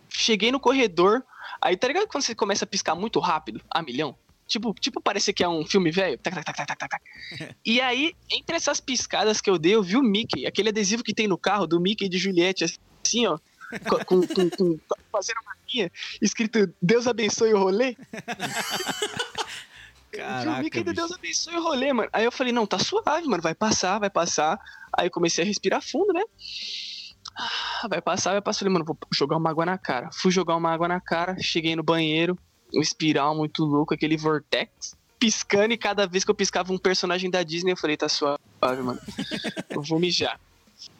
Cheguei 0.09 0.51
no 0.53 0.61
corredor. 0.61 1.23
Aí, 1.61 1.77
tá 1.77 1.87
ligado 1.89 2.07
quando 2.07 2.23
você 2.23 2.35
começa 2.35 2.65
a 2.65 2.69
piscar 2.69 2.95
muito 2.95 3.19
rápido, 3.21 3.61
a 3.71 3.83
milhão? 3.83 4.17
Tipo, 4.47 4.75
tipo 4.75 5.01
parece 5.01 5.33
que 5.33 5.43
é 5.43 5.49
um 5.49 5.65
filme 5.65 5.91
velho. 5.91 6.19
Tac, 6.19 6.35
tac, 6.35 6.45
tac, 6.45 6.57
tac, 6.67 6.79
tac, 6.79 6.91
tac. 6.91 7.03
E 7.65 7.81
aí, 7.81 8.15
entre 8.31 8.57
essas 8.57 8.81
piscadas 8.81 9.41
que 9.41 9.49
eu 9.49 9.59
dei, 9.59 9.75
eu 9.75 9.83
vi 9.83 9.97
o 9.97 10.03
Mickey, 10.03 10.47
aquele 10.47 10.69
adesivo 10.69 11.03
que 11.03 11.15
tem 11.15 11.27
no 11.27 11.39
carro 11.39 11.67
do 11.67 11.81
Mickey 11.81 12.05
e 12.07 12.09
de 12.09 12.19
Juliette, 12.19 12.65
assim, 12.65 13.27
ó. 13.27 13.39
Com, 14.07 14.27
com, 14.27 14.51
com, 14.51 14.81
uma 15.13 15.57
linha, 15.73 15.91
escrito 16.21 16.73
Deus 16.81 17.07
abençoe 17.07 17.55
o 17.55 17.59
rolê. 17.59 17.97
Eu 20.13 20.19
vi 20.19 20.19
Caraca, 20.19 20.63
do 20.63 20.71
bicho. 20.71 20.95
Deus 20.95 21.13
abençoe 21.13 21.57
o 21.57 21.63
rolê, 21.63 21.93
mano. 21.93 22.09
Aí 22.13 22.25
eu 22.25 22.33
falei, 22.33 22.53
não, 22.53 22.67
tá 22.67 22.79
suave, 22.79 23.27
mano, 23.27 23.43
vai 23.43 23.55
passar, 23.55 23.99
vai 23.99 24.11
passar. 24.11 24.59
Aí 24.97 25.09
eu 25.09 25.11
comecei 25.11 25.43
a 25.43 25.47
respirar 25.47 25.83
fundo, 25.83 26.13
né? 26.13 26.23
Ah, 27.37 27.89
Vai 27.89 28.01
passar, 28.01 28.33
vai 28.33 28.41
passar. 28.41 28.61
Falei, 28.61 28.73
mano, 28.73 28.85
vou 28.85 28.97
jogar 29.13 29.37
uma 29.37 29.51
água 29.51 29.67
na 29.67 29.77
cara. 29.77 30.11
Fui 30.13 30.31
jogar 30.31 30.57
uma 30.57 30.73
água 30.73 30.87
na 30.87 31.01
cara, 31.01 31.37
cheguei 31.41 31.75
no 31.75 31.83
banheiro, 31.83 32.39
um 32.73 32.81
espiral 32.81 33.35
muito 33.35 33.65
louco, 33.65 33.93
aquele 33.93 34.17
vortex, 34.17 34.97
piscando, 35.19 35.75
e 35.75 35.79
cada 35.79 36.07
vez 36.07 36.25
que 36.25 36.31
eu 36.31 36.35
piscava 36.35 36.73
um 36.73 36.79
personagem 36.79 37.31
da 37.31 37.43
Disney, 37.43 37.73
eu 37.73 37.77
falei, 37.77 37.97
tá 37.97 38.09
suave, 38.09 38.39
mano. 38.61 39.01
Eu 39.71 39.83
vou 39.83 39.99
mijar. 39.99 40.39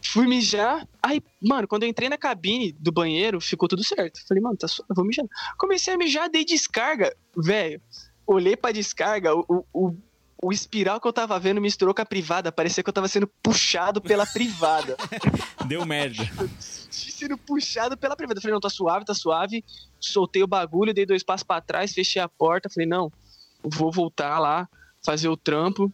Fui 0.07 0.27
mijar, 0.27 0.87
aí, 1.03 1.21
mano, 1.43 1.67
quando 1.67 1.83
eu 1.83 1.89
entrei 1.89 2.09
na 2.09 2.19
cabine 2.19 2.73
do 2.73 2.93
banheiro, 2.93 3.41
ficou 3.41 3.69
tudo 3.69 3.83
certo. 3.83 4.21
Falei, 4.29 4.43
mano, 4.43 4.57
tá 4.57 4.69
suave, 4.69 4.93
vou 4.95 5.05
mijar. 5.05 5.25
Comecei 5.59 5.95
a 5.95 5.97
mijar, 5.99 6.31
dei 6.31 6.45
descarga, 6.45 7.15
velho. 7.37 7.81
Olhei 8.27 8.57
pra 8.57 8.71
descarga, 8.71 9.35
o, 9.35 9.67
o, 9.73 9.97
o, 10.41 10.53
espiral 10.53 11.01
que 11.01 11.09
eu 11.09 11.13
tava 11.13 11.39
vendo 11.39 11.61
misturou 11.61 11.95
com 11.95 12.03
a 12.03 12.07
privada, 12.07 12.53
parecia 12.53 12.83
que 12.83 12.89
eu 12.89 12.95
tava 12.95 13.09
sendo 13.09 13.27
puxado 13.43 14.01
pela 14.01 14.25
privada. 14.25 14.97
Deu 15.67 15.85
merda. 15.85 16.23
sendo 16.91 17.37
puxado 17.37 17.97
pela 17.97 18.15
privada. 18.15 18.41
Falei, 18.41 18.53
não, 18.53 18.61
tá 18.61 18.71
suave, 18.71 19.05
tá 19.05 19.15
suave. 19.15 19.65
Soltei 19.99 20.43
o 20.43 20.47
bagulho, 20.47 20.95
dei 20.95 21.07
dois 21.07 21.23
passos 21.23 21.45
pra 21.45 21.61
trás, 21.61 21.93
fechei 21.93 22.23
a 22.23 22.29
porta. 22.29 22.71
Falei, 22.71 22.89
não, 22.89 23.11
vou 23.63 23.91
voltar 23.91 24.39
lá, 24.39 24.69
fazer 25.05 25.29
o 25.29 25.37
trampo. 25.37 25.93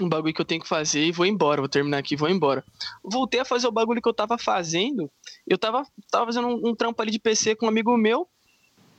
Um 0.00 0.08
bagulho 0.08 0.34
que 0.34 0.40
eu 0.40 0.44
tenho 0.44 0.60
que 0.60 0.68
fazer 0.68 1.04
e 1.04 1.12
vou 1.12 1.26
embora. 1.26 1.60
Vou 1.60 1.68
terminar 1.68 1.98
aqui 1.98 2.16
vou 2.16 2.28
embora. 2.28 2.64
Voltei 3.02 3.40
a 3.40 3.44
fazer 3.44 3.66
o 3.66 3.72
bagulho 3.72 4.02
que 4.02 4.08
eu 4.08 4.14
tava 4.14 4.38
fazendo. 4.38 5.10
Eu 5.46 5.58
tava, 5.58 5.84
tava 6.10 6.26
fazendo 6.26 6.48
um, 6.48 6.70
um 6.70 6.74
trampo 6.74 7.00
ali 7.00 7.10
de 7.10 7.18
PC 7.18 7.54
com 7.56 7.66
um 7.66 7.68
amigo 7.68 7.96
meu. 7.96 8.28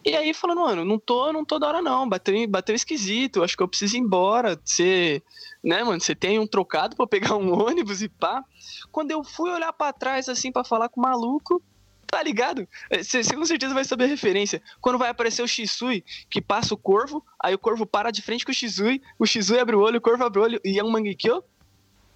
E 0.06 0.15
aí 0.15 0.34
falando, 0.34 0.61
mano, 0.61 0.86
não 0.86 0.98
tô, 0.98 1.34
não 1.34 1.44
tô 1.44 1.60
da 1.60 1.68
hora 1.68 1.82
não, 1.82 2.07
bateu, 2.07 2.48
bateu 2.48 2.74
esquisito, 2.74 3.44
acho 3.44 3.57
que 3.57 3.64
eu 3.64 3.68
preciso 3.68 3.98
ir 3.98 3.99
embora. 3.99 4.57
Você, 4.64 5.22
né, 5.61 5.84
mano, 5.84 5.99
você 5.99 6.15
tem 6.15 6.40
um 6.40 6.48
trocado 6.48 6.95
pra 6.95 7.06
pegar 7.06 7.36
um 7.36 7.52
ônibus 7.61 8.02
e 8.02 8.07
pá. 8.07 8.44
Quando 8.90 9.11
eu 9.11 9.24
fui 9.24 9.52
olhar 9.52 9.74
pra 9.74 9.91
trás 9.91 10.30
assim 10.30 10.52
pra 10.52 10.64
falar 10.64 10.88
com 10.88 11.02
o 11.02 11.03
maluco, 11.03 11.61
tá 12.10 12.24
ligado? 12.24 12.68
Você 12.92 13.24
com 13.36 13.46
certeza 13.46 13.74
vai 13.74 13.84
saber 13.84 14.06
a 14.06 14.08
referência. 14.08 14.62
Quando 14.82 14.98
vai 14.98 15.10
aparecer 15.10 15.42
o 15.42 15.48
Shisui, 15.48 16.04
que 16.30 16.42
passa 16.42 16.74
o 16.74 16.78
corvo, 16.78 17.24
aí 17.40 17.54
o 17.54 17.60
corvo 17.60 17.86
para 17.86 18.12
de 18.12 18.22
frente 18.22 18.46
com 18.46 18.52
o 18.52 18.56
Shisui, 18.56 19.02
o 19.20 19.26
Shisui 19.26 19.60
abre 19.60 19.76
o 19.76 19.82
olho, 19.82 19.98
o 19.98 20.02
corvo 20.02 20.24
abre 20.24 20.40
o 20.40 20.44
olho 20.44 20.62
e 20.64 20.80
é 20.80 20.84
um 20.84 20.90
Mangekyo. 20.90 21.44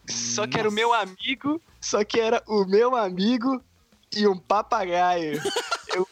Só 0.08 0.48
que 0.48 0.60
era 0.60 0.68
o 0.68 0.72
meu 0.72 0.94
amigo, 0.94 1.62
só 1.80 2.04
que 2.04 2.20
era 2.20 2.42
o 2.48 2.66
meu 2.66 2.96
amigo 2.96 3.62
e 4.16 4.28
um 4.28 4.38
papagaio. 4.38 5.42
Eu, 5.94 6.08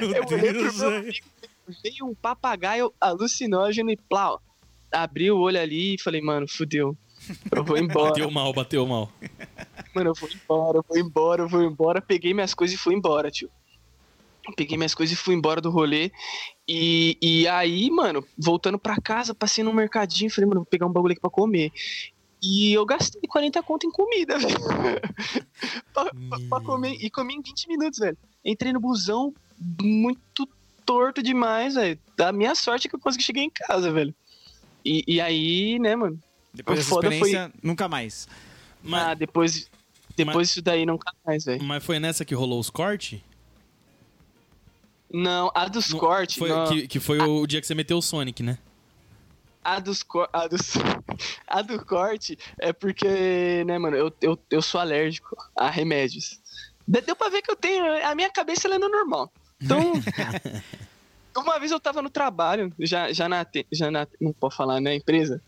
eu 0.00 0.26
olhei 0.26 0.54
pro 0.54 0.74
meu 0.74 0.88
amigo, 0.88 1.26
veio 1.82 2.06
um 2.06 2.14
papagaio 2.14 2.94
alucinógeno 2.98 3.90
e 3.90 3.96
plau. 3.96 4.40
Abri 4.90 5.30
o 5.30 5.38
olho 5.38 5.60
ali 5.60 5.94
e 5.94 6.00
falei, 6.00 6.22
mano, 6.22 6.48
fudeu. 6.48 6.96
Eu 7.54 7.64
vou 7.64 7.76
embora. 7.78 8.08
Bateu 8.10 8.30
mal, 8.30 8.52
bateu 8.52 8.86
mal. 8.86 9.12
Mano, 9.94 10.10
eu 10.10 10.14
vou 10.14 10.28
embora, 10.30 10.78
eu 10.78 10.84
vou 10.88 10.98
embora, 10.98 11.42
eu 11.42 11.48
vou 11.48 11.62
embora. 11.62 12.00
Peguei 12.00 12.32
minhas 12.34 12.54
coisas 12.54 12.74
e 12.76 12.78
fui 12.82 12.94
embora, 12.94 13.30
tio. 13.30 13.50
Peguei 14.56 14.76
minhas 14.76 14.94
coisas 14.94 15.16
e 15.16 15.20
fui 15.22 15.34
embora 15.34 15.60
do 15.60 15.70
rolê. 15.70 16.10
E, 16.66 17.16
e 17.22 17.46
aí, 17.48 17.90
mano, 17.90 18.24
voltando 18.36 18.78
pra 18.78 18.96
casa, 19.00 19.34
passei 19.34 19.62
no 19.62 19.72
mercadinho, 19.72 20.30
falei, 20.30 20.48
mano, 20.48 20.60
vou 20.62 20.66
pegar 20.66 20.86
um 20.86 20.92
bagulho 20.92 21.12
aqui 21.12 21.20
pra 21.20 21.30
comer. 21.30 21.70
E 22.42 22.72
eu 22.72 22.84
gastei 22.84 23.20
40 23.28 23.62
conto 23.62 23.86
em 23.86 23.90
comida, 23.92 24.36
velho. 24.40 24.58
pra, 25.94 26.04
pra- 26.06 26.38
pra 26.48 26.60
comer. 26.60 26.96
E 27.00 27.08
comi 27.08 27.34
em 27.34 27.42
20 27.42 27.68
minutos, 27.68 27.98
velho. 28.00 28.18
Entrei 28.44 28.72
no 28.72 28.80
busão 28.80 29.32
muito 29.80 30.48
torto 30.84 31.22
demais, 31.22 31.74
velho. 31.76 31.96
Da 32.16 32.32
minha 32.32 32.54
sorte 32.56 32.86
é 32.86 32.90
que 32.90 32.96
eu 32.96 33.00
consegui 33.00 33.22
chegar 33.22 33.42
em 33.42 33.50
casa, 33.50 33.92
velho. 33.92 34.12
E, 34.84 35.04
e 35.06 35.20
aí, 35.20 35.78
né, 35.78 35.94
mano? 35.94 36.18
Depois 36.54 36.78
O 36.78 36.80
dessa 36.82 36.90
foda 36.90 37.08
foi- 37.08 37.16
experiência, 37.16 37.52
nunca 37.62 37.88
mais. 37.88 38.28
Mas, 38.82 39.02
Ah, 39.02 39.14
depois, 39.14 39.70
depois 40.16 40.48
disso 40.48 40.62
daí 40.62 40.84
nunca 40.84 41.12
mais, 41.24 41.44
velho. 41.44 41.62
mas 41.64 41.84
foi 41.84 41.98
nessa 41.98 42.24
que 42.24 42.34
rolou 42.34 42.58
os 42.60 42.68
cortes? 42.68 43.20
Não, 45.12 45.50
a 45.54 45.68
dos 45.68 45.90
Não, 45.90 45.98
cortes. 45.98 46.36
Foi, 46.36 46.48
não. 46.48 46.66
que, 46.66 46.88
que 46.88 47.00
foi 47.00 47.18
o 47.18 47.46
dia 47.46 47.60
que 47.60 47.66
você 47.66 47.74
meteu 47.74 47.98
o 47.98 48.02
Sonic, 48.02 48.42
né? 48.42 48.58
A 49.64 49.78
dos 49.78 50.04
a, 50.32 50.46
dos... 50.48 50.72
a 51.46 51.62
do 51.62 51.84
corte 51.84 52.36
é 52.58 52.72
porque, 52.72 53.62
né, 53.66 53.78
mano, 53.78 53.96
eu, 53.96 54.12
eu, 54.20 54.38
eu 54.50 54.62
sou 54.62 54.80
alérgico 54.80 55.36
a 55.54 55.70
remédios. 55.70 56.40
De- 56.88 57.00
Deu 57.02 57.14
pra 57.14 57.28
ver 57.28 57.42
que 57.42 57.50
eu 57.50 57.56
tenho. 57.56 57.84
A 58.04 58.14
minha 58.14 58.30
cabeça 58.30 58.66
ela 58.66 58.74
é 58.76 58.78
no 58.78 58.88
normal. 58.88 59.30
Então. 59.60 59.92
uma 61.36 61.58
vez 61.60 61.70
eu 61.70 61.78
tava 61.80 62.02
no 62.02 62.10
trabalho, 62.10 62.72
já, 62.80 63.12
já, 63.12 63.28
na, 63.28 63.46
já 63.70 63.90
na. 63.90 64.06
Não 64.20 64.32
pode 64.32 64.56
falar, 64.56 64.80
né, 64.80 64.94
empresa? 64.96 65.40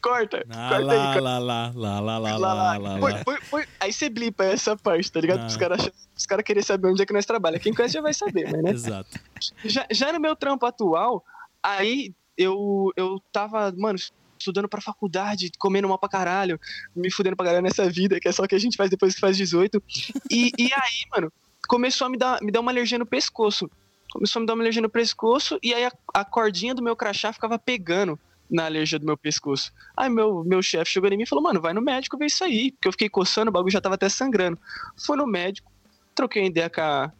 Corta, 0.00 0.44
Ah, 0.50 0.68
corta 0.70 0.92
aí, 0.92 1.20
lá, 1.20 1.38
lá, 1.38 1.72
lá, 1.74 2.00
lá, 2.00 2.00
lá, 2.00 2.00
lá, 2.00 2.18
lá, 2.18 2.36
lá, 2.38 2.54
lá. 2.54 2.78
lá, 2.78 2.98
lá. 2.98 3.66
Aí 3.80 3.92
você 3.92 4.08
blipa 4.08 4.44
essa 4.44 4.76
parte, 4.76 5.10
tá 5.12 5.20
ligado? 5.20 5.40
Ah. 5.42 5.46
Os 5.46 5.56
caras 5.56 5.90
os 6.16 6.24
cara 6.26 6.42
querem 6.42 6.62
saber 6.62 6.88
onde 6.88 7.02
é 7.02 7.06
que 7.06 7.12
nós 7.12 7.26
trabalhamos. 7.26 7.62
Quem 7.62 7.74
conhece 7.74 7.94
já 7.94 8.00
vai 8.00 8.14
saber, 8.14 8.50
mas 8.50 8.62
né? 8.62 8.70
Exato. 8.70 9.20
já, 9.64 9.86
já 9.90 10.12
no 10.12 10.20
meu 10.20 10.34
trampo 10.34 10.64
atual, 10.64 11.22
aí 11.62 12.14
eu, 12.38 12.90
eu 12.96 13.20
tava, 13.30 13.72
mano, 13.76 13.98
estudando 14.38 14.68
pra 14.68 14.80
faculdade, 14.80 15.50
comendo 15.58 15.88
mal 15.88 15.98
pra 15.98 16.08
caralho, 16.08 16.58
me 16.94 17.10
fudendo 17.10 17.36
pra 17.36 17.46
caralho 17.46 17.62
nessa 17.64 17.88
vida, 17.88 18.18
que 18.18 18.28
é 18.28 18.32
só 18.32 18.44
o 18.44 18.48
que 18.48 18.54
a 18.54 18.58
gente 18.58 18.76
faz 18.76 18.88
depois 18.88 19.14
que 19.14 19.20
faz 19.20 19.36
18. 19.36 19.82
E, 20.30 20.52
e 20.58 20.72
aí, 20.72 21.06
mano, 21.14 21.32
começou 21.68 22.06
a 22.06 22.10
me 22.10 22.16
dar, 22.16 22.40
me 22.42 22.50
dar 22.50 22.60
uma 22.60 22.70
alergia 22.70 22.98
no 22.98 23.06
pescoço. 23.06 23.70
Começou 24.10 24.40
a 24.40 24.42
me 24.42 24.46
dar 24.46 24.54
uma 24.54 24.62
alergia 24.62 24.80
no 24.80 24.88
pescoço, 24.88 25.58
e 25.62 25.74
aí 25.74 25.84
a, 25.84 25.92
a 26.14 26.24
cordinha 26.24 26.74
do 26.74 26.82
meu 26.82 26.96
crachá 26.96 27.32
ficava 27.32 27.58
pegando 27.58 28.18
na 28.50 28.64
alergia 28.66 28.98
do 28.98 29.06
meu 29.06 29.16
pescoço. 29.16 29.72
Aí 29.96 30.08
meu, 30.08 30.44
meu 30.44 30.62
chefe 30.62 30.92
chegou 30.92 31.10
em 31.10 31.16
mim 31.16 31.24
e 31.24 31.26
falou, 31.26 31.42
mano, 31.42 31.60
vai 31.60 31.72
no 31.72 31.82
médico 31.82 32.16
ver 32.16 32.26
isso 32.26 32.44
aí. 32.44 32.72
Porque 32.72 32.88
eu 32.88 32.92
fiquei 32.92 33.08
coçando, 33.08 33.50
o 33.50 33.52
bagulho 33.52 33.72
já 33.72 33.80
tava 33.80 33.94
até 33.94 34.08
sangrando. 34.08 34.58
Fui 34.96 35.16
no 35.16 35.26
médico, 35.26 35.70
troquei 36.14 36.42
uma 36.42 36.48
ideia 36.48 36.70
com 36.70 36.80
a, 36.80 37.12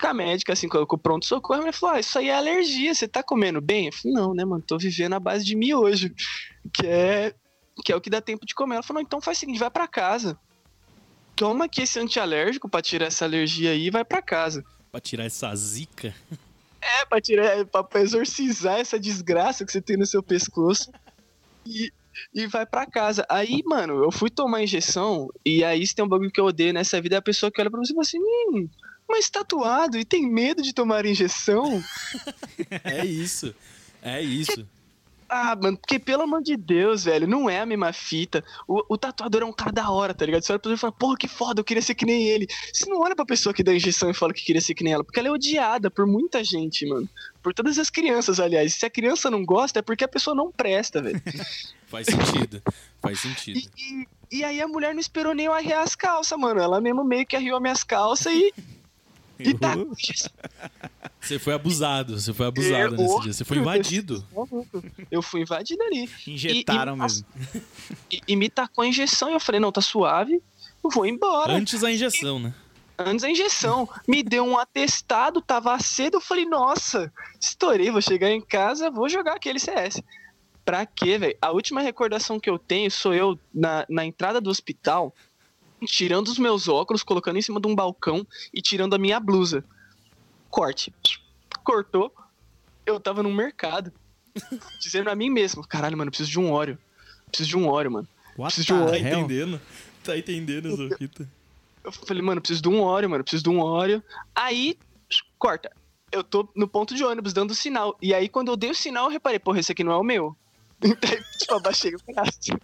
com 0.00 0.06
a 0.08 0.14
médica, 0.14 0.52
assim, 0.52 0.68
com 0.68 0.78
o 0.78 0.98
pronto-socorro, 0.98 1.62
ela 1.62 1.72
falou: 1.72 1.96
Ah, 1.96 2.00
isso 2.00 2.18
aí 2.18 2.28
é 2.28 2.36
alergia, 2.36 2.94
você 2.94 3.06
tá 3.06 3.22
comendo 3.22 3.60
bem? 3.60 3.86
Eu 3.86 3.92
falei: 3.92 4.12
Não, 4.14 4.34
né, 4.34 4.44
mano, 4.44 4.62
tô 4.66 4.76
vivendo 4.76 5.14
à 5.14 5.20
base 5.20 5.44
de 5.44 5.54
miojo, 5.54 6.10
que 6.72 6.86
é, 6.86 7.34
que 7.84 7.92
é 7.92 7.96
o 7.96 8.00
que 8.00 8.10
dá 8.10 8.20
tempo 8.20 8.44
de 8.44 8.54
comer. 8.54 8.74
Ela 8.74 8.82
falou: 8.82 9.00
Então 9.00 9.20
faz 9.20 9.38
o 9.38 9.40
seguinte, 9.40 9.58
vai 9.58 9.70
pra 9.70 9.86
casa. 9.86 10.36
Toma 11.36 11.64
aqui 11.64 11.82
esse 11.82 11.98
antialérgico 11.98 12.68
pra 12.68 12.82
tirar 12.82 13.06
essa 13.06 13.24
alergia 13.24 13.70
aí 13.70 13.86
e 13.86 13.90
vai 13.90 14.04
pra 14.04 14.20
casa. 14.20 14.64
Pra 14.90 15.00
tirar 15.00 15.24
essa 15.24 15.54
zica. 15.54 16.14
É, 16.82 17.04
pra 17.04 17.20
tirar, 17.20 17.64
pra, 17.66 18.00
exorcizar 18.00 18.80
essa 18.80 18.98
desgraça 18.98 19.64
que 19.64 19.70
você 19.70 19.80
tem 19.80 19.96
no 19.96 20.04
seu 20.04 20.22
pescoço. 20.22 20.90
E, 21.64 21.92
e 22.34 22.46
vai 22.48 22.66
pra 22.66 22.84
casa. 22.84 23.24
Aí, 23.28 23.62
mano, 23.64 24.02
eu 24.02 24.10
fui 24.10 24.28
tomar 24.28 24.62
injeção, 24.62 25.28
e 25.46 25.62
aí 25.62 25.86
se 25.86 25.94
tem 25.94 26.04
um 26.04 26.08
bagulho 26.08 26.30
que 26.30 26.40
eu 26.40 26.46
odeio 26.46 26.74
nessa 26.74 27.00
vida, 27.00 27.14
é 27.14 27.18
a 27.18 27.22
pessoa 27.22 27.52
que 27.52 27.60
olha 27.60 27.70
pra 27.70 27.78
você 27.78 27.92
e 27.92 27.94
fala 27.94 28.02
assim, 28.02 28.18
hum, 28.18 28.68
mas 29.08 29.30
tatuado 29.30 29.96
e 29.96 30.04
tem 30.04 30.28
medo 30.28 30.60
de 30.60 30.72
tomar 30.72 31.06
injeção? 31.06 31.82
É 32.84 33.04
isso. 33.04 33.54
É 34.02 34.20
isso. 34.20 34.66
Ah, 35.34 35.56
mano, 35.56 35.78
porque 35.78 35.98
pelo 35.98 36.24
amor 36.24 36.42
de 36.42 36.58
Deus, 36.58 37.04
velho, 37.04 37.26
não 37.26 37.48
é 37.48 37.58
a 37.58 37.64
mesma 37.64 37.90
fita. 37.90 38.44
O, 38.68 38.84
o 38.86 38.98
tatuador 38.98 39.40
é 39.40 39.46
um 39.46 39.52
cara 39.52 39.72
da 39.72 39.90
hora, 39.90 40.12
tá 40.12 40.26
ligado? 40.26 40.42
Você 40.42 40.52
olha 40.52 40.58
pra 40.58 40.70
pessoa 40.70 40.76
e 40.76 40.80
fala, 40.80 40.92
porra, 40.92 41.16
que 41.16 41.26
foda, 41.26 41.60
eu 41.60 41.64
queria 41.64 41.80
ser 41.80 41.94
que 41.94 42.04
nem 42.04 42.28
ele. 42.28 42.46
Você 42.70 42.84
não 42.84 43.00
olha 43.00 43.16
pra 43.16 43.24
pessoa 43.24 43.54
que 43.54 43.62
dá 43.62 43.74
injeção 43.74 44.10
e 44.10 44.14
fala 44.14 44.34
que 44.34 44.44
queria 44.44 44.60
ser 44.60 44.74
que 44.74 44.84
nem 44.84 44.92
ela, 44.92 45.02
porque 45.02 45.18
ela 45.18 45.28
é 45.28 45.30
odiada 45.30 45.90
por 45.90 46.06
muita 46.06 46.44
gente, 46.44 46.84
mano. 46.86 47.08
Por 47.42 47.54
todas 47.54 47.78
as 47.78 47.88
crianças, 47.88 48.38
aliás. 48.38 48.74
Se 48.74 48.84
a 48.84 48.90
criança 48.90 49.30
não 49.30 49.42
gosta, 49.42 49.78
é 49.78 49.82
porque 49.82 50.04
a 50.04 50.08
pessoa 50.08 50.36
não 50.36 50.52
presta, 50.52 51.00
velho. 51.00 51.22
Faz 51.88 52.08
sentido. 52.08 52.62
Faz 53.00 53.20
sentido. 53.20 53.58
E, 53.58 53.70
e, 53.78 54.38
e 54.38 54.44
aí 54.44 54.60
a 54.60 54.68
mulher 54.68 54.92
não 54.92 55.00
esperou 55.00 55.34
nem 55.34 55.46
eu 55.46 55.54
arriar 55.54 55.80
as 55.80 55.94
calças, 55.94 56.38
mano. 56.38 56.60
Ela 56.60 56.78
mesmo 56.78 57.02
meio 57.04 57.24
que 57.24 57.36
arriou 57.36 57.58
minhas 57.58 57.82
calças 57.82 58.34
e. 58.34 58.52
E 59.38 59.54
tá 59.54 59.74
injeção. 59.76 60.30
Você 61.20 61.38
foi 61.38 61.54
abusado, 61.54 62.18
você 62.18 62.32
foi 62.32 62.46
abusado 62.46 62.94
Eu- 62.94 62.98
nesse 63.00 63.20
dia. 63.20 63.32
Você 63.32 63.44
foi 63.44 63.58
invadido. 63.58 64.26
Eu 65.10 65.22
fui 65.22 65.42
invadido 65.42 65.82
ali. 65.82 66.08
Injetaram 66.26 66.94
E- 66.94 66.96
e- 66.98 67.00
mesmo. 67.00 67.26
E, 68.10 68.20
e 68.28 68.36
me 68.36 68.48
tacou 68.50 68.82
a 68.82 68.86
injeção 68.86 69.30
e 69.30 69.32
eu 69.34 69.40
falei, 69.40 69.60
não, 69.60 69.70
tá 69.72 69.80
suave, 69.80 70.42
eu 70.82 70.90
vou 70.90 71.06
embora. 71.06 71.52
Antes 71.52 71.80
da 71.80 71.90
injeção, 71.90 72.38
né? 72.38 72.54
Antes 72.98 73.22
da 73.22 73.30
injeção. 73.30 73.88
Me 74.06 74.22
deu 74.22 74.44
um 74.44 74.58
atestado, 74.58 75.40
tava 75.40 75.78
cedo, 75.78 76.16
eu 76.16 76.20
falei, 76.20 76.44
nossa, 76.44 77.12
estourei, 77.40 77.90
vou 77.90 78.02
chegar 78.02 78.30
em 78.30 78.40
casa, 78.40 78.90
vou 78.90 79.08
jogar 79.08 79.34
aquele 79.34 79.58
CS. 79.58 80.02
Pra 80.64 80.86
quê, 80.86 81.18
velho? 81.18 81.36
A 81.42 81.50
última 81.50 81.80
recordação 81.80 82.38
que 82.38 82.48
eu 82.48 82.58
tenho 82.58 82.90
sou 82.90 83.12
eu 83.14 83.38
na, 83.52 83.84
na 83.88 84.04
entrada 84.04 84.40
do 84.40 84.50
hospital, 84.50 85.12
tirando 85.86 86.28
os 86.28 86.38
meus 86.38 86.68
óculos, 86.68 87.02
colocando 87.02 87.38
em 87.38 87.42
cima 87.42 87.60
de 87.60 87.66
um 87.66 87.74
balcão 87.74 88.26
e 88.52 88.60
tirando 88.60 88.94
a 88.94 88.98
minha 88.98 89.18
blusa. 89.20 89.64
Corte. 90.50 90.92
Cortou. 91.64 92.12
Eu 92.84 92.98
tava 93.00 93.22
no 93.22 93.32
mercado. 93.32 93.92
Dizendo 94.80 95.10
a 95.10 95.14
mim 95.14 95.30
mesmo, 95.30 95.66
caralho, 95.66 95.96
mano, 95.96 96.08
eu 96.08 96.12
preciso 96.12 96.30
de 96.30 96.40
um 96.40 96.50
óleo. 96.50 96.78
Preciso 97.28 97.50
de 97.50 97.56
um 97.56 97.68
óleo, 97.68 97.90
mano. 97.90 98.08
What 98.36 98.54
Preciso 98.54 98.66
de 98.66 98.72
um 98.72 98.86
the 98.86 98.92
Tá 98.92 98.98
entendendo? 98.98 99.60
Tá 100.04 100.18
entendendo, 100.18 100.76
Zofita? 100.76 101.28
Eu 101.84 101.92
falei, 101.92 102.22
mano, 102.22 102.38
eu 102.38 102.42
preciso 102.42 102.62
de 102.62 102.68
um 102.68 102.80
óleo, 102.80 103.10
mano, 103.10 103.20
eu 103.20 103.24
preciso 103.24 103.42
de 103.42 103.50
um 103.50 103.60
óleo. 103.60 104.02
Aí, 104.34 104.78
corta. 105.38 105.70
Eu 106.10 106.22
tô 106.22 106.48
no 106.54 106.68
ponto 106.68 106.94
de 106.94 107.04
ônibus 107.04 107.32
dando 107.32 107.54
sinal. 107.54 107.96
E 108.00 108.12
aí, 108.12 108.28
quando 108.28 108.48
eu 108.48 108.56
dei 108.56 108.70
o 108.70 108.74
sinal, 108.74 109.06
eu 109.06 109.10
reparei, 109.10 109.38
porra, 109.38 109.60
esse 109.60 109.72
aqui 109.72 109.82
não 109.82 109.92
é 109.92 109.96
o 109.96 110.04
meu. 110.04 110.36
Então, 110.84 111.10
tipo, 111.38 111.54
abaixei 111.54 111.94
o 111.94 111.98
braço. 112.12 112.58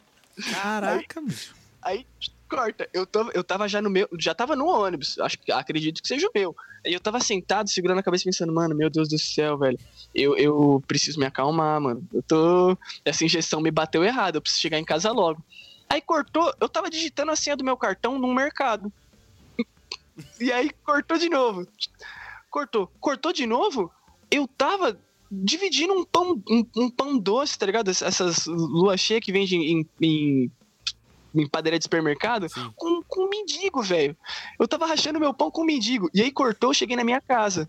Caraca, 0.52 1.20
bicho. 1.20 1.54
Aí, 1.80 2.04
corta. 2.48 2.88
Eu, 2.92 3.06
tô, 3.06 3.30
eu 3.32 3.44
tava 3.44 3.68
já 3.68 3.82
no 3.82 3.90
meu. 3.90 4.08
Já 4.18 4.34
tava 4.34 4.56
no 4.56 4.66
ônibus. 4.66 5.18
Acho 5.18 5.36
acredito 5.52 6.02
que 6.02 6.08
seja 6.08 6.26
o 6.26 6.30
meu. 6.34 6.56
Aí 6.84 6.92
eu 6.92 7.00
tava 7.00 7.20
sentado, 7.20 7.68
segurando 7.68 7.98
a 7.98 8.02
cabeça, 8.02 8.24
pensando, 8.24 8.52
mano, 8.52 8.74
meu 8.74 8.88
Deus 8.88 9.08
do 9.08 9.18
céu, 9.18 9.58
velho. 9.58 9.78
Eu, 10.14 10.36
eu 10.36 10.82
preciso 10.86 11.18
me 11.18 11.26
acalmar, 11.26 11.80
mano. 11.80 12.06
Eu 12.12 12.22
tô. 12.22 12.76
Essa 13.04 13.24
injeção 13.24 13.60
me 13.60 13.70
bateu 13.70 14.04
errado. 14.04 14.36
Eu 14.36 14.42
preciso 14.42 14.62
chegar 14.62 14.78
em 14.78 14.84
casa 14.84 15.12
logo. 15.12 15.42
Aí 15.88 16.00
cortou, 16.02 16.52
eu 16.60 16.68
tava 16.68 16.90
digitando 16.90 17.32
a 17.32 17.36
senha 17.36 17.56
do 17.56 17.64
meu 17.64 17.76
cartão 17.76 18.18
num 18.18 18.34
mercado. 18.34 18.92
E 20.40 20.52
aí 20.52 20.70
cortou 20.84 21.16
de 21.16 21.28
novo. 21.28 21.66
Cortou. 22.50 22.90
Cortou 23.00 23.32
de 23.32 23.46
novo? 23.46 23.90
Eu 24.30 24.46
tava 24.46 24.98
dividindo 25.30 25.92
um 25.92 26.04
pão, 26.04 26.42
um, 26.48 26.66
um 26.76 26.90
pão 26.90 27.18
doce, 27.18 27.58
tá 27.58 27.66
ligado? 27.66 27.90
Essas 27.90 28.46
luas 28.46 29.00
cheias 29.00 29.22
que 29.22 29.32
vende 29.32 29.56
em, 29.56 29.86
em, 30.00 30.50
em 31.42 31.48
padaria 31.48 31.78
de 31.78 31.84
supermercado 31.84 32.48
Sim. 32.48 32.72
com, 32.76 33.02
com 33.02 33.24
um 33.24 33.28
mendigo, 33.28 33.82
velho. 33.82 34.16
Eu 34.58 34.68
tava 34.68 34.86
rachando 34.86 35.20
meu 35.20 35.32
pão 35.32 35.50
com 35.50 35.62
um 35.62 35.66
mendigo. 35.66 36.10
E 36.14 36.22
aí 36.22 36.30
cortou, 36.30 36.70
eu 36.70 36.74
cheguei 36.74 36.96
na 36.96 37.04
minha 37.04 37.20
casa. 37.20 37.68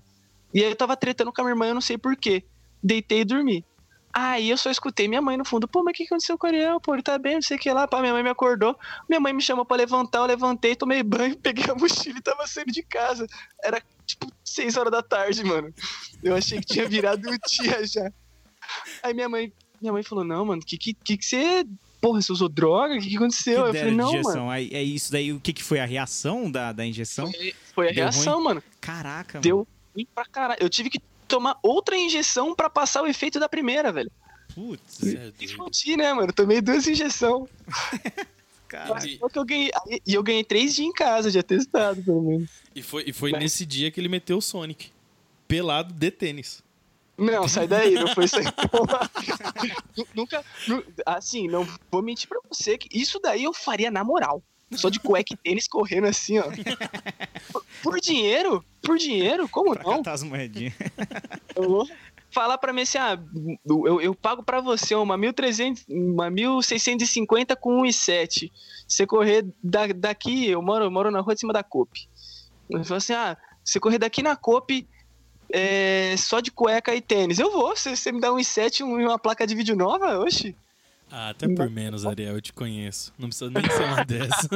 E 0.53 0.63
aí 0.63 0.69
eu 0.69 0.75
tava 0.75 0.95
tretando 0.95 1.31
com 1.31 1.41
a 1.41 1.43
minha 1.43 1.53
irmã, 1.53 1.67
eu 1.67 1.73
não 1.73 1.81
sei 1.81 1.97
porquê. 1.97 2.43
Deitei 2.81 3.21
e 3.21 3.25
dormi. 3.25 3.65
Aí 4.11 4.49
eu 4.49 4.57
só 4.57 4.71
escutei 4.71 5.07
minha 5.07 5.21
mãe 5.21 5.37
no 5.37 5.45
fundo, 5.45 5.67
pô, 5.67 5.83
mas 5.83 5.93
o 5.93 5.95
que 5.97 6.03
aconteceu 6.03 6.37
com 6.37 6.47
o 6.47 6.49
Ariel? 6.49 6.81
Pô, 6.81 6.95
ele 6.95 7.03
tá 7.03 7.17
bem, 7.17 7.35
não 7.35 7.41
sei 7.41 7.57
o 7.57 7.59
que 7.59 7.71
lá. 7.71 7.87
Pá, 7.87 8.01
minha 8.01 8.13
mãe 8.13 8.23
me 8.23 8.29
acordou. 8.29 8.77
Minha 9.07 9.19
mãe 9.19 9.33
me 9.33 9.41
chamou 9.41 9.63
pra 9.63 9.77
levantar, 9.77 10.19
eu 10.19 10.25
levantei, 10.25 10.75
tomei 10.75 11.03
banho, 11.03 11.37
peguei 11.39 11.65
a 11.69 11.75
mochila 11.75 12.17
e 12.17 12.21
tava 12.21 12.47
saindo 12.47 12.71
de 12.71 12.81
casa. 12.81 13.27
Era 13.63 13.81
tipo 14.05 14.31
6 14.43 14.77
horas 14.77 14.91
da 14.91 15.03
tarde, 15.03 15.43
mano. 15.43 15.71
Eu 16.23 16.35
achei 16.35 16.59
que 16.59 16.65
tinha 16.65 16.87
virado 16.87 17.29
o 17.29 17.37
dia 17.47 17.85
já. 17.85 18.11
Aí 19.03 19.13
minha 19.13 19.29
mãe, 19.29 19.53
minha 19.79 19.93
mãe 19.93 20.01
falou, 20.01 20.23
não, 20.23 20.43
mano, 20.43 20.61
que 20.65 20.77
que, 20.77 20.93
que, 20.93 21.17
que 21.17 21.25
você. 21.25 21.65
Porra, 22.01 22.21
você 22.21 22.31
usou 22.31 22.47
droga? 22.47 22.95
O 22.95 22.99
que, 22.99 23.09
que 23.09 23.17
aconteceu? 23.17 23.63
Que 23.63 23.69
eu 23.69 23.73
falei, 23.73 23.91
não, 23.95 24.05
mano. 24.07 24.19
injeção. 24.19 24.49
Aí, 24.49 24.69
é 24.71 24.81
isso 24.81 25.11
daí, 25.11 25.33
o 25.33 25.39
que, 25.39 25.51
que 25.51 25.63
foi 25.63 25.79
a 25.79 25.85
reação 25.85 26.49
da, 26.49 26.71
da 26.71 26.85
injeção? 26.85 27.29
Foi, 27.31 27.53
foi 27.73 27.89
a 27.89 27.91
Deu 27.91 28.03
reação, 28.03 28.43
mano. 28.43 28.63
Caraca, 28.79 29.37
mano. 29.37 29.43
Deu 29.43 29.67
ruim 29.95 30.07
pra 30.15 30.25
caralho. 30.25 30.59
Eu 30.61 30.69
tive 30.69 30.89
que 30.89 30.99
tomar 31.27 31.57
outra 31.61 31.97
injeção 31.97 32.55
pra 32.55 32.69
passar 32.69 33.03
o 33.03 33.07
efeito 33.07 33.39
da 33.39 33.49
primeira, 33.49 33.91
velho. 33.91 34.11
Putz, 34.55 34.81
Você 34.99 35.17
é. 35.17 35.31
Explodi, 35.43 35.97
né, 35.97 36.13
mano? 36.13 36.31
Tomei 36.33 36.61
duas 36.61 36.87
injeções. 36.87 37.49
caraca. 38.67 39.05
E- 39.07 39.19
eu 39.21 39.45
ganhei. 39.45 39.71
E 40.07 40.13
eu 40.13 40.23
ganhei 40.23 40.43
três 40.43 40.75
dias 40.75 40.87
em 40.87 40.93
casa 40.93 41.29
de 41.29 41.37
atestado, 41.39 42.01
pelo 42.03 42.21
menos. 42.21 42.49
E 42.75 42.81
foi, 42.81 43.03
e 43.07 43.13
foi 43.13 43.31
Mas- 43.31 43.41
nesse 43.43 43.65
dia 43.65 43.91
que 43.91 43.99
ele 43.99 44.07
meteu 44.09 44.37
o 44.37 44.41
Sonic. 44.41 44.89
Pelado 45.47 45.93
de 45.93 46.11
tênis. 46.11 46.63
Não, 47.19 47.47
sai 47.47 47.67
daí, 47.67 47.93
não 47.95 48.07
foi 48.07 48.25
isso 48.25 48.37
aí. 48.39 48.45
Nu- 49.97 50.07
Nunca. 50.15 50.43
nu- 50.67 50.83
Assim, 51.05 51.47
não 51.47 51.67
vou 51.91 52.01
mentir 52.01 52.27
pra 52.29 52.39
você 52.49 52.77
que 52.77 52.87
isso 52.97 53.19
daí 53.19 53.43
eu 53.43 53.53
faria 53.53 53.91
na 53.91 54.03
moral. 54.03 54.41
Só 54.73 54.87
de 54.89 54.99
cueca 54.99 55.33
e 55.33 55.37
tênis 55.37 55.67
correndo 55.67 56.05
assim, 56.05 56.37
ó. 56.37 56.43
Por- 57.51 57.65
Por 57.81 57.99
dinheiro? 57.99 58.63
Por 58.83 58.97
dinheiro? 58.97 59.47
Como 59.49 59.73
Pra 59.73 59.83
não? 59.83 60.01
as 60.05 60.21
moedinhas. 60.23 60.73
Falar 62.31 62.59
pra 62.59 62.71
mim 62.71 62.81
assim, 62.81 62.99
ah, 62.99 63.17
eu, 63.65 63.99
eu 63.99 64.13
pago 64.13 64.43
pra 64.43 64.61
você 64.61 64.93
uma 64.93 65.17
1.300, 65.17 65.85
uma 65.89 66.29
1.650 66.29 67.55
com 67.55 67.81
1,7. 67.81 68.51
Você 68.87 69.07
correr 69.07 69.47
da, 69.63 69.87
daqui, 69.87 70.47
eu 70.47 70.61
moro, 70.61 70.85
eu 70.85 70.91
moro 70.91 71.09
na 71.09 71.21
rua 71.21 71.33
de 71.33 71.39
cima 71.39 71.51
da 71.53 71.63
COP. 71.63 72.07
Eu 72.69 72.83
falo 72.85 72.97
assim, 72.97 73.13
ah, 73.13 73.35
você 73.65 73.79
correr 73.79 73.97
daqui 73.97 74.21
na 74.21 74.35
COP 74.35 74.87
é, 75.51 76.15
só 76.17 76.39
de 76.39 76.51
cueca 76.51 76.93
e 76.95 77.01
tênis. 77.01 77.39
Eu 77.39 77.51
vou, 77.51 77.75
você, 77.75 77.95
você 77.95 78.11
me 78.11 78.19
dá 78.21 78.31
um 78.33 78.37
1,7 78.37 78.79
e 78.79 78.83
um- 78.83 78.95
uma 79.07 79.19
placa 79.19 79.45
de 79.47 79.55
vídeo 79.55 79.75
nova, 79.75 80.19
oxi. 80.19 80.55
Ah, 81.11 81.29
até 81.29 81.47
por 81.47 81.69
menos, 81.71 82.05
Ariel, 82.05 82.35
eu 82.35 82.41
te 82.41 82.53
conheço. 82.53 83.11
Não 83.17 83.29
precisa 83.29 83.49
nem 83.49 83.63
ser 83.69 83.83
uma 83.83 84.03
dessa. 84.05 84.47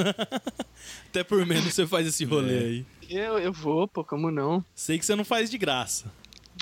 até 1.09 1.23
por 1.23 1.43
menos 1.47 1.73
você 1.73 1.87
faz 1.87 2.05
esse 2.05 2.23
rolê 2.25 2.53
É. 2.55 2.59
aí. 2.59 2.85
Eu, 3.09 3.39
eu 3.39 3.51
vou, 3.51 3.87
pô, 3.87 4.03
como 4.03 4.29
não? 4.29 4.63
Sei 4.75 4.99
que 4.99 5.05
você 5.05 5.15
não 5.15 5.25
faz 5.25 5.49
de 5.49 5.57
graça. 5.57 6.05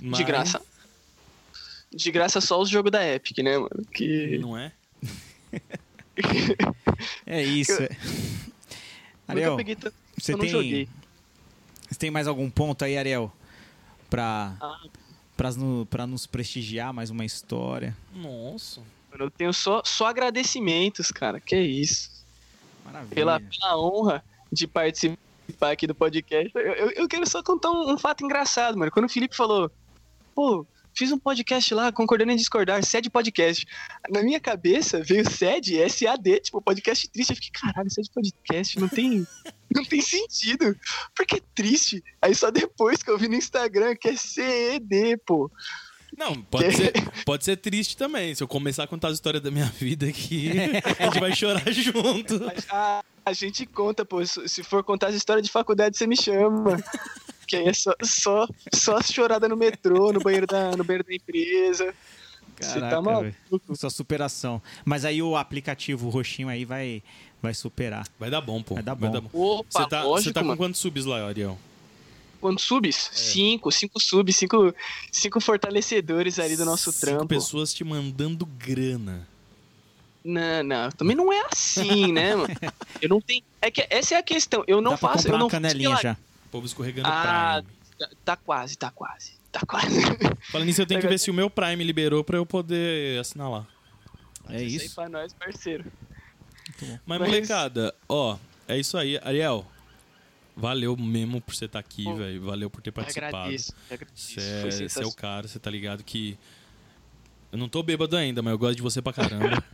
mas- 0.01 0.17
De 0.17 0.23
graça. 0.23 0.61
De 1.93 2.09
graça 2.09 2.39
só 2.39 2.61
os 2.61 2.69
jogos 2.69 2.89
da 2.89 3.05
Epic, 3.05 3.39
né, 3.39 3.57
mano? 3.57 3.85
Que... 3.93 4.37
Não 4.39 4.57
é? 4.57 4.71
É 7.25 7.41
isso. 7.43 7.71
Nunca 7.81 7.97
Ariel, 9.27 9.55
peguei 9.57 9.75
tanto, 9.75 9.95
você 10.17 10.33
eu 10.33 10.37
não 10.37 10.41
tem, 10.43 10.51
joguei. 10.51 10.89
você 11.89 11.97
tem 11.97 12.11
mais 12.11 12.27
algum 12.27 12.49
ponto 12.49 12.83
aí, 12.85 12.97
Ariel? 12.97 13.31
Pra, 14.11 14.53
Ah. 14.61 14.77
pra, 15.37 15.51
no- 15.53 15.85
pra 15.87 16.05
nos 16.05 16.25
prestigiar 16.27 16.93
mais 16.93 17.09
uma 17.09 17.23
história? 17.25 17.95
Nossa. 18.13 18.81
Mano, 19.09 19.23
eu 19.23 19.31
tenho 19.31 19.53
só, 19.53 19.81
só 19.85 20.05
agradecimentos, 20.07 21.11
cara. 21.11 21.39
Que 21.39 21.55
isso. 21.59 22.11
Maravilha. 22.85 23.15
pela, 23.15 23.39
pela 23.39 23.77
honra 23.79 24.23
de 24.51 24.67
participar 24.67 25.71
aqui 25.71 25.87
do 25.87 25.95
podcast. 25.95 26.51
Eu, 26.53 26.61
eu, 26.61 26.91
eu 26.91 27.07
quero 27.07 27.25
só 27.29 27.41
contar 27.41 27.71
um, 27.71 27.93
um 27.93 27.97
fato 27.97 28.23
engraçado, 28.25 28.77
mano. 28.77 28.91
Quando 28.91 29.05
o 29.05 29.09
Felipe 29.09 29.33
falou, 29.35 29.71
pô, 30.35 30.65
fiz 30.93 31.09
um 31.11 31.17
podcast 31.17 31.73
lá, 31.73 31.89
concordando 31.91 32.31
em 32.33 32.35
discordar, 32.35 32.83
SED 32.83 33.09
Podcast. 33.09 33.65
Na 34.09 34.21
minha 34.23 34.39
cabeça 34.41 35.01
veio 35.01 35.23
SED, 35.29 35.79
S-A-D, 35.83 36.41
tipo, 36.41 36.61
podcast 36.61 37.07
triste. 37.09 37.29
Eu 37.29 37.35
fiquei, 37.37 37.51
caralho, 37.51 37.89
SED 37.89 38.09
Podcast, 38.13 38.77
não 38.79 38.89
tem, 38.89 39.25
não 39.73 39.85
tem 39.85 40.01
sentido. 40.01 40.75
Porque 41.15 41.37
é 41.37 41.41
triste. 41.55 42.03
Aí 42.21 42.35
só 42.35 42.51
depois 42.51 43.01
que 43.01 43.09
eu 43.09 43.17
vi 43.17 43.27
no 43.27 43.35
Instagram 43.35 43.95
que 43.95 44.09
é 44.09 44.15
C-E-D, 44.15 45.17
pô. 45.25 45.49
Não, 46.17 46.41
pode 46.41 46.75
ser, 46.75 46.93
pode 47.25 47.45
ser 47.45 47.57
triste 47.57 47.95
também. 47.95 48.35
Se 48.35 48.43
eu 48.43 48.47
começar 48.47 48.83
a 48.83 48.87
contar 48.87 49.07
as 49.07 49.15
histórias 49.15 49.41
da 49.41 49.49
minha 49.49 49.65
vida 49.79 50.07
aqui, 50.07 50.51
a 50.99 51.05
gente 51.05 51.19
vai 51.19 51.33
chorar 51.33 51.63
junto. 51.71 52.51
A, 52.69 53.03
a 53.25 53.33
gente 53.33 53.65
conta, 53.65 54.03
pô. 54.03 54.25
Se 54.25 54.47
se 54.47 54.63
for 54.63 54.83
contar 54.83 55.07
as 55.07 55.15
histórias 55.15 55.45
de 55.45 55.51
faculdade, 55.51 55.97
você 55.97 56.05
me 56.05 56.17
chama. 56.17 56.77
Que 57.47 57.55
aí 57.55 57.67
é 57.67 57.73
só, 57.73 57.93
só, 58.03 58.47
só 58.73 59.01
chorada 59.01 59.47
no 59.47 59.57
metrô, 59.57 60.11
no 60.11 60.19
banheiro 60.19 60.47
da, 60.47 60.71
no 60.75 60.83
banheiro 60.83 61.05
da 61.05 61.13
empresa. 61.13 61.93
Você 62.59 62.79
Caraca, 62.79 63.01
tá? 63.01 63.75
Sua 63.75 63.89
superação. 63.89 64.61
Mas 64.85 65.05
aí 65.05 65.21
o 65.21 65.35
aplicativo 65.35 66.09
roxinho 66.09 66.49
aí 66.49 66.65
vai, 66.65 67.01
vai 67.41 67.53
superar. 67.53 68.07
Vai 68.19 68.29
dar 68.29 68.41
bom, 68.41 68.61
pô. 68.61 68.75
Vai 68.75 68.83
dar 68.83 68.95
bom. 68.95 69.29
Opa, 69.33 69.65
Você 69.83 69.89
tá, 69.89 70.03
lógico, 70.03 70.23
você 70.29 70.33
tá 70.33 70.41
com 70.41 70.47
mano. 70.47 70.57
quantos 70.57 70.79
subs 70.79 71.05
lá, 71.05 71.25
Ariel? 71.27 71.57
Quantos 72.39 72.63
subs? 72.65 73.09
Cinco, 73.13 73.71
cinco 73.71 73.99
subs, 73.99 74.35
cinco, 74.35 74.73
cinco 75.11 75.39
fortalecedores 75.39 76.39
ali 76.39 76.57
do 76.57 76.65
nosso 76.65 76.91
Cinco 76.91 77.05
trampo. 77.05 77.27
pessoas 77.27 77.71
te 77.73 77.83
mandando 77.83 78.45
grana. 78.45 79.27
Não, 80.23 80.63
não, 80.63 80.91
também 80.91 81.15
não 81.15 81.33
é 81.33 81.43
assim, 81.51 82.11
né, 82.11 82.35
mano? 82.35 82.53
Eu 83.01 83.09
não 83.09 83.19
tenho. 83.19 83.43
É 83.59 83.71
que 83.71 83.85
essa 83.89 84.13
é 84.15 84.17
a 84.17 84.23
questão. 84.23 84.63
Eu 84.67 84.79
não 84.81 84.91
Dá 84.91 84.97
pra 84.97 85.09
faço. 85.09 85.23
comprar 85.23 85.33
Eu 85.35 85.39
não 85.39 85.45
uma 85.47 85.51
canelinha 85.51 85.95
já. 85.97 86.13
O 86.45 86.49
povo 86.51 86.65
escorregando 86.65 87.07
Ah, 87.07 87.63
tá, 87.97 88.09
tá 88.25 88.35
quase, 88.35 88.77
tá 88.77 88.91
quase. 88.91 89.33
Tá 89.51 89.61
quase. 89.67 89.99
Falando 90.51 90.67
nisso, 90.67 90.81
eu 90.81 90.85
tenho 90.85 91.01
que 91.01 91.07
ver 91.07 91.17
se 91.19 91.29
o 91.29 91.33
meu 91.33 91.49
Prime 91.49 91.83
liberou 91.83 92.23
pra 92.23 92.37
eu 92.37 92.45
poder 92.45 93.19
assinar 93.19 93.49
lá. 93.49 93.67
É 94.49 94.61
isso. 94.63 94.95
pra 94.95 95.09
nós, 95.09 95.33
parceiro. 95.33 95.85
Mas, 97.05 97.19
Mas- 97.19 97.19
molecada, 97.19 97.93
ó, 98.07 98.37
é 98.67 98.77
isso 98.77 98.97
aí. 98.97 99.19
Ariel, 99.23 99.65
valeu 100.55 100.95
mesmo 100.95 101.41
por 101.41 101.53
você 101.53 101.65
estar 101.65 101.79
aqui, 101.79 102.03
Pô, 102.05 102.15
velho. 102.15 102.41
Valeu 102.45 102.69
por 102.69 102.81
ter 102.81 102.91
participado. 102.91 103.35
Agradeço. 103.35 103.73
agradeço. 103.89 104.33
Você 104.33 104.61
Foi 104.61 104.69
é, 104.85 104.89
você 104.89 105.03
é 105.03 105.05
o 105.05 105.11
cara, 105.13 105.47
você 105.47 105.59
tá 105.59 105.69
ligado 105.69 106.03
que 106.03 106.37
Eu 107.51 107.57
não 107.57 107.67
tô 107.67 107.83
bêbado 107.83 108.15
ainda, 108.15 108.41
mas 108.41 108.51
eu 108.51 108.57
gosto 108.57 108.75
de 108.77 108.81
você 108.81 109.01
pra 109.01 109.11
caramba. 109.13 109.61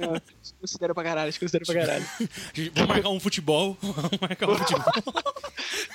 Ah, 0.00 0.20
te 0.42 0.54
considero 0.60 0.94
pra 0.94 1.02
caralho, 1.02 1.32
te 1.32 1.40
considero 1.40 1.66
pra 1.66 1.74
caralho. 1.74 2.04
Vamos 2.74 2.88
marcar 2.88 3.08
um 3.10 3.20
futebol. 3.20 3.76
Vamos 3.82 4.18
marcar 4.20 4.48
um 4.48 4.54
futebol. 4.56 4.92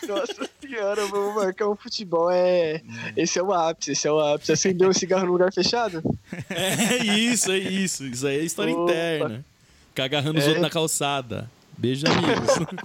Nossa 0.08 0.50
senhora, 0.62 1.06
vamos 1.08 1.36
marcar 1.36 1.70
um 1.70 1.76
futebol. 1.76 2.30
É... 2.30 2.82
Esse 3.16 3.40
é 3.40 3.44
o 3.44 3.54
ápice, 3.54 3.92
esse 3.94 4.08
é 4.08 4.12
o 4.12 4.20
ápice. 4.20 4.52
Acender 4.52 4.88
um 4.88 4.94
cigarro 4.94 5.26
no 5.26 5.32
lugar 5.32 5.52
fechado? 5.54 6.04
É 6.50 7.04
isso, 7.06 7.52
é 7.52 7.58
isso. 7.58 8.04
Isso 8.06 8.28
aí 8.28 8.40
é 8.40 8.44
história 8.44 8.74
Opa. 8.74 8.84
interna. 8.92 9.46
Ficar 9.90 10.04
agarrando 10.06 10.38
os 10.40 10.44
É. 10.44 10.48
outros 10.48 10.62
na 10.62 10.70
calçada. 10.70 11.50
Beijo, 11.78 12.06
amigos. 12.08 12.84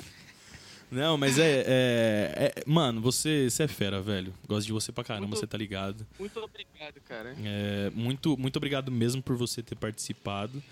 Não, 0.91 1.17
mas 1.19 1.39
é, 1.39 1.65
é- 1.67 2.53
é- 2.57 2.63
Mano, 2.67 3.01
você, 3.01 3.51
você 3.51 3.65
é 3.65 3.69
fera, 3.69 4.01
velho. 4.01 4.33
Gosto 4.49 4.67
de 4.67 4.73
você 4.73 4.91
pra 4.91 5.05
caramba, 5.05 5.27
Muito- 5.29 5.41
você 5.41 5.47
tá 5.47 5.59
ligado. 5.59 6.07
Muito 6.19 6.39
obrigado, 6.41 7.01
cara. 7.07 7.37
É, 7.45 7.91
muito, 7.95 8.37
muito 8.39 8.57
obrigado 8.57 8.91
mesmo 8.91 9.23
por 9.23 9.37
você 9.37 9.63
ter 9.63 9.75
participado. 9.77 10.63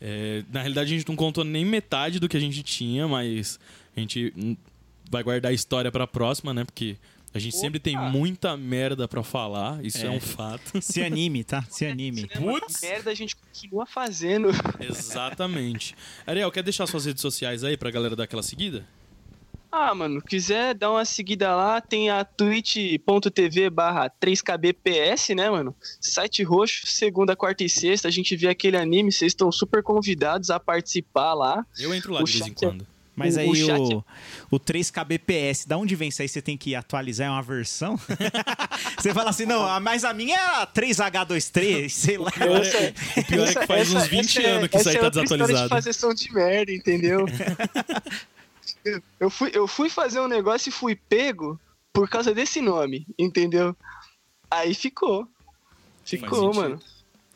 É, 0.00 0.42
na 0.52 0.60
realidade, 0.60 0.92
a 0.92 0.96
gente 0.96 1.08
não 1.08 1.14
contou 1.16 1.44
nem 1.44 1.64
metade 1.64 2.18
do 2.18 2.28
que 2.28 2.36
a 2.36 2.40
gente 2.40 2.62
tinha, 2.62 3.06
mas 3.06 3.60
a 3.96 4.00
gente 4.00 4.32
vai 5.10 5.22
guardar 5.22 5.50
a 5.50 5.54
história 5.54 5.92
pra 5.92 6.06
próxima, 6.06 6.52
né? 6.54 6.64
Porque 6.64 6.96
a 7.34 7.38
gente 7.38 7.52
Opa! 7.54 7.60
sempre 7.60 7.78
tem 7.78 7.96
muita 7.96 8.56
merda 8.56 9.06
pra 9.06 9.22
falar, 9.22 9.84
isso 9.84 9.98
é, 9.98 10.06
É. 10.06 10.10
um 10.10 10.18
fato. 10.18 10.80
Se 10.82 11.02
anime, 11.02 11.44
tá? 11.44 11.62
Se 11.70 11.84
anime. 11.86 12.26
Putz! 12.28 12.80
Merda, 12.82 13.10
a 13.10 13.14
gente 13.14 13.36
continua 13.36 13.86
fazendo. 13.86 14.48
Exatamente. 14.80 15.94
Ariel, 16.26 16.50
quer 16.50 16.62
deixar 16.62 16.86
suas 16.86 17.04
redes 17.04 17.20
sociais 17.20 17.62
aí 17.62 17.76
pra 17.76 17.90
galera 17.90 18.16
dar 18.16 18.24
aquela 18.24 18.42
seguida? 18.42 18.84
Ah, 19.72 19.94
mano, 19.94 20.20
quiser 20.20 20.74
dar 20.74 20.90
uma 20.90 21.04
seguida 21.04 21.54
lá, 21.54 21.80
tem 21.80 22.10
a 22.10 22.24
twitch.tv 22.24 23.70
barra 23.70 24.10
3kbps, 24.20 25.34
né, 25.36 25.48
mano? 25.48 25.74
Site 26.00 26.42
roxo, 26.42 26.86
segunda, 26.86 27.36
quarta 27.36 27.62
e 27.62 27.68
sexta, 27.68 28.08
a 28.08 28.10
gente 28.10 28.34
vê 28.34 28.48
aquele 28.48 28.76
anime, 28.76 29.12
vocês 29.12 29.30
estão 29.30 29.50
super 29.52 29.80
convidados 29.82 30.50
a 30.50 30.58
participar 30.58 31.34
lá. 31.34 31.64
Eu 31.78 31.94
entro 31.94 32.12
lá 32.12 32.20
O 32.20 32.24
de 32.24 32.32
vez 32.32 32.46
em 32.48 32.50
é- 32.50 32.54
quando. 32.54 32.86
Mas 33.14 33.36
O- 33.36 33.40
aí 33.40 33.48
o 33.50 33.54
chat- 33.54 33.78
o, 33.94 34.04
o 34.52 34.58
3kbps, 34.58 35.66
da 35.68 35.76
onde 35.76 35.94
vem 35.94 36.08
isso 36.08 36.22
aí? 36.22 36.28
Você 36.28 36.40
tem 36.40 36.56
que 36.56 36.74
atualizar, 36.74 37.26
é 37.26 37.30
uma 37.30 37.42
versão? 37.42 37.98
Você 38.98 39.12
fala 39.12 39.28
assim, 39.30 39.44
não, 39.44 39.78
mas 39.80 40.04
a 40.04 40.14
minha 40.14 40.36
é 40.36 40.62
a 40.62 40.66
3H23, 40.66 41.88
sei 41.90 42.16
lá. 42.16 42.30
pior 42.30 42.64
é- 42.64 42.94
o 43.20 43.24
pior 43.26 43.46
é 43.46 43.54
que 43.54 43.66
faz 43.66 43.92
uns 43.92 44.06
20 44.06 44.42
anos 44.44 44.68
que 44.68 44.76
isso 44.78 44.88
aí 44.88 44.96
essa 44.96 45.00
tá 45.02 45.06
é 45.06 45.10
desatualizado. 45.10 45.62
de 45.64 45.68
fazer 45.68 45.92
som 45.92 46.14
de 46.14 46.32
merda, 46.32 46.72
entendeu? 46.72 47.26
Eu- 49.18 49.30
fui, 49.30 49.50
eu 49.54 49.66
fui 49.66 49.88
fazer 49.90 50.20
um 50.20 50.28
negócio 50.28 50.68
e 50.68 50.72
fui 50.72 50.94
pego 50.96 51.60
por 51.92 52.08
causa 52.08 52.32
desse 52.34 52.60
nome, 52.60 53.06
entendeu? 53.18 53.76
Aí 54.50 54.74
ficou. 54.74 55.28
Ficou, 56.04 56.52
mano. 56.54 56.80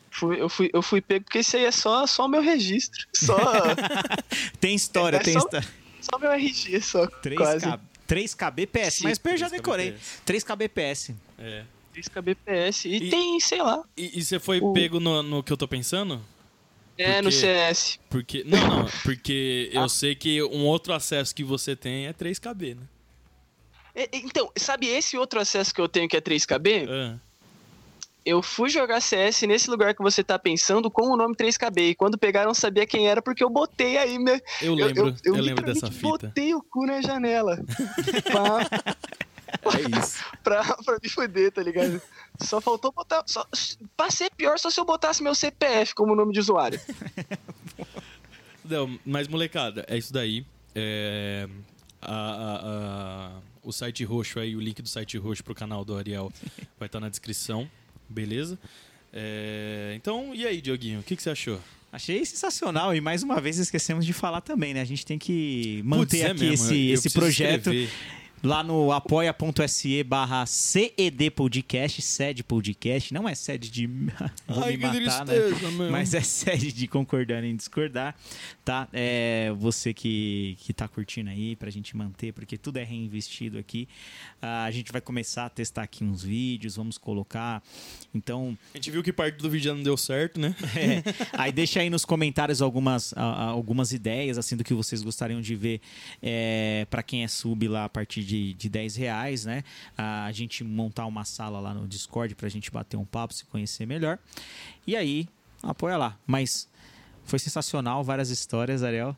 Fui, 0.09 0.41
eu, 0.41 0.47
fui, 0.49 0.69
eu 0.73 0.81
fui 0.81 1.01
pego 1.01 1.25
porque 1.25 1.39
isso 1.39 1.55
aí 1.57 1.65
é 1.65 1.71
só 1.71 2.07
só 2.07 2.27
meu 2.27 2.41
registro. 2.41 3.05
Só, 3.15 3.37
Tem 4.59 4.73
história, 4.75 5.17
É 5.17 5.19
tem 5.19 5.33
só- 5.33 5.39
história. 5.39 5.67
só 6.01 6.17
meu 6.17 6.31
RG, 6.31 6.81
só. 6.81 7.07
Quase. 7.37 7.65
3K, 7.65 7.79
3kbps, 8.07 9.01
mas 9.03 9.19
eu 9.23 9.37
já 9.37 9.47
3Kbps. 9.47 9.51
decorei. 9.51 9.95
3kbps. 10.25 11.15
É. 11.39 11.63
3 11.93 12.07
kbps. 12.07 12.85
E, 12.85 12.95
E- 12.95 13.09
tem, 13.09 13.39
sei 13.39 13.61
lá. 13.61 13.83
E, 13.97 14.19
e 14.19 14.23
você 14.23 14.39
foi 14.39 14.59
O- 14.59 14.73
pego 14.73 14.99
no, 14.99 15.21
no 15.23 15.43
que 15.43 15.51
eu 15.51 15.57
tô 15.57 15.67
pensando? 15.67 16.21
É, 16.97 17.21
no 17.21 17.23
Porque- 17.29 17.31
CS. 17.31 17.99
Porque. 18.09 18.43
Não, 18.45 18.67
não. 18.67 18.85
Porque 19.03 19.69
eu 19.73 19.89
sei 19.89 20.15
que 20.15 20.41
um 20.43 20.65
outro 20.65 20.93
acesso 20.93 21.35
que 21.35 21.43
você 21.43 21.75
tem 21.75 22.07
é 22.07 22.13
3KB, 22.13 22.75
né? 22.75 22.83
E- 23.95 24.09
e- 24.13 24.19
Então, 24.25 24.49
sabe 24.57 24.87
esse 24.87 25.17
outro 25.17 25.39
acesso 25.39 25.73
que 25.73 25.81
eu 25.81 25.87
tenho 25.89 26.07
que 26.07 26.15
é 26.17 26.21
3KB? 26.21 26.87
Ah, 26.89 27.17
Eu 28.27 28.41
fui 28.41 28.69
jogar 28.69 29.01
CS 29.01 29.45
nesse 29.45 29.69
lugar 29.69 29.93
que 29.93 30.01
você 30.01 30.23
tá 30.23 30.39
pensando 30.39 30.89
com 30.89 31.03
o 31.11 31.15
nome 31.15 31.35
3KB. 31.35 31.91
E 31.91 31.95
quando 31.95 32.17
pegaram, 32.17 32.49
eu 32.49 32.55
sabia 32.55 32.87
quem 32.87 33.07
era 33.07 33.21
porque 33.21 33.43
eu 33.43 33.49
botei 33.51 33.97
aí, 33.97 34.17
né? 34.17 34.39
eu 34.63 34.73
lembro, 34.73 35.15
eu, 35.23 35.35
lembro 35.35 35.63
dessa 35.65 35.91
fita. 35.91 36.07
botei 36.07 36.55
o 36.55 36.61
cu 36.63 36.85
na 36.87 37.01
janela. 37.01 37.59
pra, 39.61 39.79
É 39.79 39.99
isso. 39.99 40.23
pra, 40.43 40.63
pra 40.83 40.97
me 41.01 41.09
fuder, 41.09 41.51
tá 41.51 41.61
ligado? 41.63 42.01
Só 42.41 42.59
faltou 42.61 42.91
botar. 42.91 43.23
Só, 43.27 43.45
pra 43.95 44.09
ser 44.11 44.29
pior, 44.35 44.57
só 44.59 44.69
se 44.69 44.79
eu 44.79 44.85
botasse 44.85 45.21
meu 45.23 45.33
CPF 45.35 45.93
como 45.95 46.15
nome 46.15 46.33
de 46.33 46.39
usuário. 46.39 46.79
Não, 48.63 48.99
mas 49.05 49.27
molecada, 49.27 49.85
é 49.87 49.97
isso 49.97 50.11
daí. 50.11 50.45
É, 50.73 51.47
a- 52.01 52.11
a- 52.13 52.61
a- 52.63 53.39
o 53.63 53.71
site 53.71 54.03
roxo 54.03 54.39
aí, 54.39 54.55
o 54.55 54.59
link 54.59 54.81
do 54.81 54.89
site 54.89 55.17
roxo 55.17 55.43
pro 55.43 55.53
canal 55.55 55.85
do 55.85 55.95
Ariel 55.97 56.31
vai 56.79 56.87
estar 56.87 56.99
na 56.99 57.09
descrição, 57.09 57.69
beleza? 58.09 58.57
É, 59.13 59.93
então, 59.95 60.33
e 60.35 60.45
aí, 60.45 60.59
Dioguinho, 60.61 60.99
o 60.99 61.03
que, 61.03 61.15
que 61.15 61.21
você 61.23 61.29
achou? 61.29 61.59
Achei 61.91 62.25
sensacional 62.25 62.93
e 62.93 62.99
mais 62.99 63.23
uma 63.23 63.39
vez 63.39 63.57
esquecemos 63.57 64.05
de 64.05 64.11
falar 64.11 64.41
também, 64.41 64.73
né? 64.73 64.81
A 64.81 64.85
gente 64.85 65.05
tem 65.05 65.17
que 65.17 65.81
manter 65.85 65.99
Putz, 66.05 66.21
é 66.21 66.31
aqui 66.31 66.39
mesmo, 66.41 66.65
esse, 66.65 66.87
eu 66.89 66.93
esse 66.95 67.09
projeto 67.11 67.71
escrever. 67.71 67.89
Lá 68.45 68.63
no 68.63 68.91
apoia.se 68.91 70.03
barra 70.03 70.45
CED 70.45 71.31
Podcast, 71.31 71.99
sede 72.01 72.43
podcast, 72.43 73.11
não 73.11 73.27
é 73.27 73.33
sede 73.33 73.71
de 73.71 73.87
vou 74.47 74.63
Ai, 74.63 74.77
me 74.77 74.89
que 74.89 74.99
matar, 74.99 75.25
né? 75.25 75.33
meu. 75.71 75.91
Mas 75.91 76.13
é 76.13 76.21
sede 76.21 76.71
de 76.71 76.87
concordar 76.87 77.43
em 77.43 77.55
discordar, 77.55 78.15
tá? 78.63 78.87
É 78.93 79.51
você 79.57 79.93
que, 79.93 80.55
que 80.59 80.73
tá 80.73 80.87
curtindo 80.87 81.31
aí 81.31 81.55
pra 81.55 81.71
gente 81.71 81.97
manter, 81.97 82.33
porque 82.33 82.55
tudo 82.55 82.77
é 82.77 82.83
reinvestido 82.83 83.57
aqui. 83.57 83.87
Ah, 84.39 84.65
a 84.65 84.71
gente 84.71 84.91
vai 84.91 85.01
começar 85.01 85.45
a 85.45 85.49
testar 85.49 85.81
aqui 85.81 86.03
uns 86.03 86.23
vídeos, 86.23 86.75
vamos 86.75 86.99
colocar. 86.99 87.63
Então, 88.13 88.55
A 88.73 88.77
gente 88.77 88.91
viu 88.91 89.01
que 89.01 89.11
parte 89.11 89.37
do 89.37 89.49
vídeo 89.49 89.65
já 89.65 89.73
não 89.73 89.81
deu 89.81 89.97
certo, 89.97 90.39
né? 90.39 90.55
é, 90.77 91.03
aí 91.33 91.51
deixa 91.51 91.79
aí 91.79 91.89
nos 91.89 92.05
comentários 92.05 92.61
algumas, 92.61 93.11
algumas 93.17 93.91
ideias 93.91 94.37
assim 94.37 94.55
do 94.55 94.63
que 94.63 94.73
vocês 94.73 95.01
gostariam 95.01 95.41
de 95.41 95.55
ver 95.55 95.81
é, 96.21 96.85
para 96.91 97.01
quem 97.01 97.23
é 97.23 97.27
sub 97.27 97.67
lá 97.67 97.85
a 97.85 97.89
partir 97.89 98.23
de, 98.23 98.34
de 98.57 98.69
10 98.69 98.95
reais, 98.95 99.45
né? 99.45 99.63
A 99.97 100.31
gente 100.31 100.63
montar 100.63 101.05
uma 101.05 101.23
sala 101.25 101.59
lá 101.59 101.73
no 101.73 101.87
Discord 101.87 102.35
pra 102.35 102.49
gente 102.49 102.69
bater 102.71 102.97
um 102.97 103.05
papo, 103.05 103.33
se 103.33 103.45
conhecer 103.45 103.85
melhor. 103.85 104.17
E 104.85 104.95
aí, 104.95 105.27
apoia 105.63 105.97
lá. 105.97 106.17
Mas 106.27 106.67
foi 107.23 107.39
sensacional, 107.39 108.03
várias 108.03 108.29
histórias, 108.29 108.83
Ariel, 108.83 109.15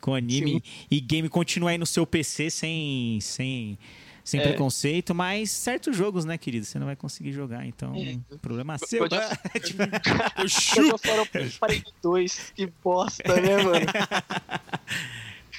com 0.00 0.14
anime 0.14 0.62
e 0.90 1.00
game 1.00 1.28
continua 1.28 1.70
aí 1.70 1.78
no 1.78 1.86
seu 1.86 2.06
PC 2.06 2.50
sem 2.50 3.18
sem 3.20 3.78
sem 4.22 4.40
É. 4.40 4.42
preconceito, 4.42 5.14
mas 5.14 5.52
certos 5.52 5.96
jogos, 5.96 6.24
né, 6.24 6.36
querido, 6.36 6.66
você 6.66 6.80
não 6.80 6.86
vai 6.86 6.96
conseguir 6.96 7.32
jogar, 7.32 7.64
então, 7.64 7.94
É. 7.94 8.18
problema 8.38 8.76
seu. 8.76 8.98
Pode- 9.08 9.14
Tipo, 9.64 9.82
Eu 10.36 10.48
chuto. 10.50 10.96
o 10.96 11.58
Parei 11.60 11.82
2. 12.02 12.52
Que 12.56 12.66
bosta, 12.82 13.40
né, 13.40 13.56
mano? 13.62 13.86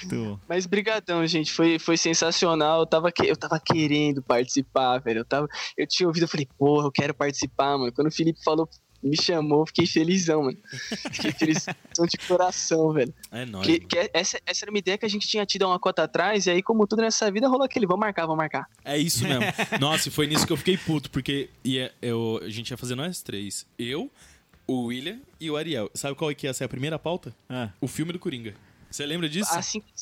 Tu- 0.08 0.40
Mas 0.48 0.66
brigadão, 0.66 1.26
gente. 1.26 1.52
Foi, 1.52 1.78
foi 1.78 1.96
sensacional. 1.96 2.80
Eu 2.80 2.86
tava, 2.86 3.10
que- 3.10 3.26
eu 3.26 3.36
tava 3.36 3.58
querendo 3.58 4.22
participar, 4.22 4.98
velho. 4.98 5.20
Eu, 5.20 5.24
tava, 5.24 5.48
eu 5.76 5.86
tinha 5.86 6.06
ouvido, 6.06 6.24
eu 6.24 6.28
falei, 6.28 6.46
porra, 6.58 6.86
eu 6.86 6.92
quero 6.92 7.14
participar, 7.14 7.78
mano. 7.78 7.92
Quando 7.92 8.08
o 8.08 8.12
Felipe 8.12 8.42
falou, 8.44 8.68
me 9.02 9.16
chamou, 9.16 9.64
fiquei 9.66 9.86
felizão, 9.86 10.42
mano. 10.42 10.58
Fiquei 11.12 11.30
felizão 11.32 11.72
de 12.10 12.18
coração, 12.26 12.92
velho. 12.92 13.14
É 13.30 13.44
nóis. 13.46 13.64
Que, 13.66 13.78
que 13.78 14.10
essa, 14.12 14.40
essa 14.44 14.64
era 14.64 14.70
uma 14.72 14.78
ideia 14.78 14.98
que 14.98 15.06
a 15.06 15.08
gente 15.08 15.26
tinha 15.28 15.46
tido 15.46 15.62
há 15.64 15.68
uma 15.68 15.78
cota 15.78 16.02
atrás, 16.02 16.46
e 16.46 16.50
aí, 16.50 16.62
como 16.62 16.84
tudo 16.86 17.02
nessa 17.02 17.30
vida, 17.30 17.46
rolou 17.48 17.64
aquele, 17.64 17.86
vamos 17.86 18.00
marcar, 18.00 18.22
vamos 18.22 18.38
marcar. 18.38 18.66
É 18.84 18.98
isso 18.98 19.22
mesmo. 19.22 19.44
Nossa, 19.80 20.08
e 20.08 20.10
foi 20.10 20.26
nisso 20.26 20.44
que 20.46 20.52
eu 20.52 20.56
fiquei 20.56 20.76
puto, 20.76 21.10
porque 21.10 21.48
ia, 21.64 21.92
eu, 22.02 22.40
a 22.42 22.48
gente 22.50 22.70
ia 22.72 22.76
fazer 22.76 22.96
nós 22.96 23.22
três. 23.22 23.64
Eu, 23.78 24.10
o 24.66 24.86
William 24.86 25.20
e 25.40 25.48
o 25.48 25.56
Ariel. 25.56 25.88
Sabe 25.94 26.16
qual 26.16 26.34
que 26.34 26.46
ia 26.48 26.52
ser 26.52 26.64
a 26.64 26.68
primeira 26.68 26.98
pauta? 26.98 27.32
Ah, 27.48 27.70
O 27.80 27.86
filme 27.86 28.12
do 28.12 28.18
Coringa. 28.18 28.54
Você 28.90 29.04
lembra 29.06 29.28
disso? 29.28 29.52
Assim 29.54 29.80
que 29.80 29.92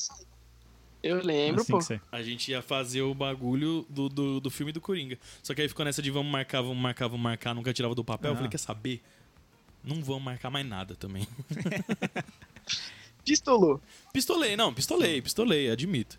Eu 1.03 1.23
lembro, 1.23 1.61
assim 1.61 1.71
pô. 1.71 1.81
você- 1.81 2.01
A 2.11 2.21
gente 2.21 2.49
ia 2.51 2.61
fazer 2.61 3.01
o 3.01 3.13
bagulho 3.13 3.85
do, 3.89 4.09
do, 4.09 4.39
do 4.39 4.49
filme 4.49 4.71
do 4.71 4.81
Coringa. 4.81 5.17
Só 5.43 5.53
que 5.53 5.61
aí 5.61 5.67
ficou 5.69 5.85
nessa 5.85 6.01
de 6.01 6.09
vamos 6.11 6.31
marcar, 6.31 6.61
vamos 6.61 6.77
marcar, 6.77 7.07
vamos 7.07 7.21
marcar, 7.23 7.53
nunca 7.53 7.73
tirava 7.73 7.93
do 7.95 8.03
papel. 8.03 8.29
Eu 8.31 8.33
Ah. 8.33 8.35
falei, 8.37 8.49
quer 8.51 8.57
saber? 8.57 9.01
Não 9.83 10.03
vamos 10.03 10.23
marcar 10.23 10.49
mais 10.49 10.65
nada 10.65 10.95
também. 10.95 11.27
Pistolou. 13.23 13.81
Pistolei, 14.13 14.55
não, 14.55 14.73
pistolei, 14.73 15.21
pistolei, 15.21 15.69
admito. 15.69 16.17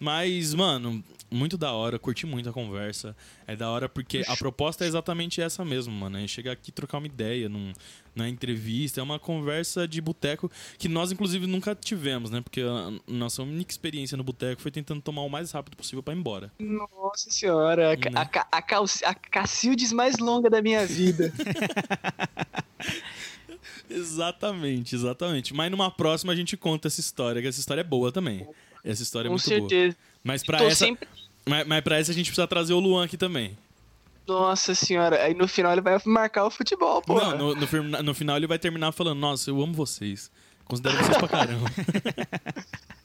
Mas, 0.00 0.54
mano, 0.54 1.04
muito 1.30 1.56
da 1.58 1.72
hora, 1.72 1.98
curti 1.98 2.26
muito 2.26 2.48
a 2.48 2.52
conversa. 2.52 3.16
É 3.46 3.54
da 3.56 3.68
hora 3.70 3.88
porque 3.88 4.22
a 4.26 4.36
proposta 4.36 4.84
é 4.84 4.88
exatamente 4.88 5.40
essa 5.40 5.64
mesmo, 5.64 5.92
mano. 5.92 6.18
É 6.18 6.26
chegar 6.26 6.52
aqui 6.52 6.70
e 6.70 6.72
trocar 6.72 6.98
uma 6.98 7.06
ideia 7.06 7.48
num, 7.48 7.72
na 8.14 8.28
entrevista. 8.28 9.00
É 9.00 9.02
uma 9.02 9.18
conversa 9.18 9.86
de 9.86 10.00
boteco 10.00 10.50
que 10.78 10.88
nós, 10.88 11.12
inclusive, 11.12 11.46
nunca 11.46 11.74
tivemos, 11.74 12.30
né? 12.30 12.40
Porque 12.40 12.60
a 12.62 12.92
nossa 13.06 13.42
única 13.42 13.70
experiência 13.70 14.16
no 14.16 14.24
boteco 14.24 14.60
foi 14.62 14.70
tentando 14.70 15.00
tomar 15.00 15.22
o 15.22 15.28
mais 15.28 15.50
rápido 15.52 15.76
possível 15.76 16.02
pra 16.02 16.14
ir 16.14 16.18
embora. 16.18 16.52
Nossa 16.58 17.30
senhora, 17.30 17.92
a, 17.92 17.96
Né? 17.96 18.10
a, 18.14 18.56
a, 18.56 18.62
cal- 18.62 18.84
a 19.04 19.14
Cacildes 19.14 19.92
mais 19.92 20.18
longa 20.18 20.48
da 20.50 20.62
minha 20.62 20.86
vida. 20.86 21.32
Exatamente, 23.90 24.94
exatamente. 24.94 25.54
Mas 25.54 25.70
numa 25.70 25.90
próxima 25.90 26.32
a 26.32 26.36
gente 26.36 26.56
conta 26.56 26.88
essa 26.88 27.00
história, 27.00 27.40
que 27.40 27.48
essa 27.48 27.60
história 27.60 27.80
é 27.80 27.84
boa 27.84 28.12
também. 28.12 28.46
Essa 28.84 29.02
história 29.02 29.28
é 29.28 29.30
Com 29.30 29.34
muito 29.34 29.48
boa. 29.48 29.60
certeza. 29.60 29.96
Mas 30.22 30.42
pra, 30.42 30.58
Tô 30.58 30.64
essa, 30.66 30.84
sempre. 30.86 31.08
mas, 31.46 31.66
mas 31.66 31.80
pra 31.82 31.96
essa 31.98 32.12
a 32.12 32.14
gente 32.14 32.26
precisa 32.26 32.46
trazer 32.46 32.72
o 32.72 32.80
Luan 32.80 33.04
aqui 33.04 33.16
também. 33.16 33.56
Nossa 34.26 34.74
senhora, 34.74 35.22
aí 35.22 35.32
no 35.32 35.48
final 35.48 35.72
ele 35.72 35.80
vai 35.80 35.98
marcar 36.04 36.44
o 36.44 36.50
futebol, 36.50 37.00
pô. 37.00 37.18
Não, 37.18 37.38
no, 37.38 37.54
no, 37.54 38.02
no 38.02 38.14
final 38.14 38.36
ele 38.36 38.46
vai 38.46 38.58
terminar 38.58 38.92
falando, 38.92 39.18
nossa, 39.18 39.48
eu 39.48 39.62
amo 39.62 39.72
vocês. 39.72 40.30
Considero 40.66 40.98
vocês 40.98 41.16
pra 41.16 41.28
caramba. 41.28 41.66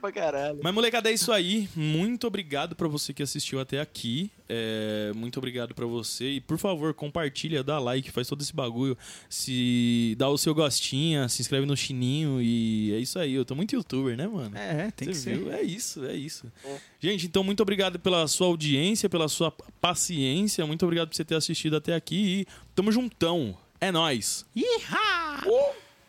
Pra 0.00 0.12
caralho. 0.12 0.60
Mas, 0.62 0.74
molecada, 0.74 1.10
é 1.10 1.12
isso 1.14 1.30
aí. 1.32 1.68
Muito 1.74 2.26
obrigado 2.26 2.74
pra 2.74 2.88
você 2.88 3.12
que 3.12 3.22
assistiu 3.22 3.60
até 3.60 3.80
aqui. 3.80 4.30
É, 4.48 5.12
muito 5.14 5.38
obrigado 5.38 5.74
pra 5.74 5.86
você. 5.86 6.30
E, 6.32 6.40
por 6.40 6.58
favor, 6.58 6.92
compartilha, 6.94 7.62
dá 7.62 7.78
like, 7.78 8.10
faz 8.10 8.28
todo 8.28 8.40
esse 8.42 8.54
bagulho. 8.54 8.96
Se 9.28 10.14
dá 10.18 10.28
o 10.28 10.36
seu 10.38 10.54
gostinho, 10.54 11.28
se 11.28 11.40
inscreve 11.42 11.66
no 11.66 11.76
chininho. 11.76 12.40
E 12.40 12.92
é 12.94 12.98
isso 12.98 13.18
aí. 13.18 13.34
Eu 13.34 13.44
tô 13.44 13.54
muito 13.54 13.74
youtuber, 13.74 14.16
né, 14.16 14.26
mano? 14.26 14.56
É, 14.56 14.90
tem 14.90 15.08
que 15.08 15.14
Você 15.14 15.20
ser. 15.30 15.38
viu? 15.38 15.52
É 15.52 15.62
isso, 15.62 16.04
é 16.04 16.14
isso. 16.14 16.50
É. 16.64 16.76
Gente, 17.00 17.26
então 17.26 17.42
muito 17.42 17.60
obrigado 17.62 17.98
pela 17.98 18.26
sua 18.28 18.46
audiência, 18.46 19.08
pela 19.08 19.28
sua 19.28 19.50
paciência. 19.80 20.66
Muito 20.66 20.84
obrigado 20.84 21.08
por 21.08 21.16
você 21.16 21.24
ter 21.24 21.34
assistido 21.34 21.76
até 21.76 21.94
aqui. 21.94 22.40
E 22.40 22.46
tamo 22.74 22.92
juntão. 22.92 23.56
É 23.80 23.90
nóis. 23.90 24.44
Ih, 24.54 24.64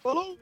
Falou! 0.02 0.38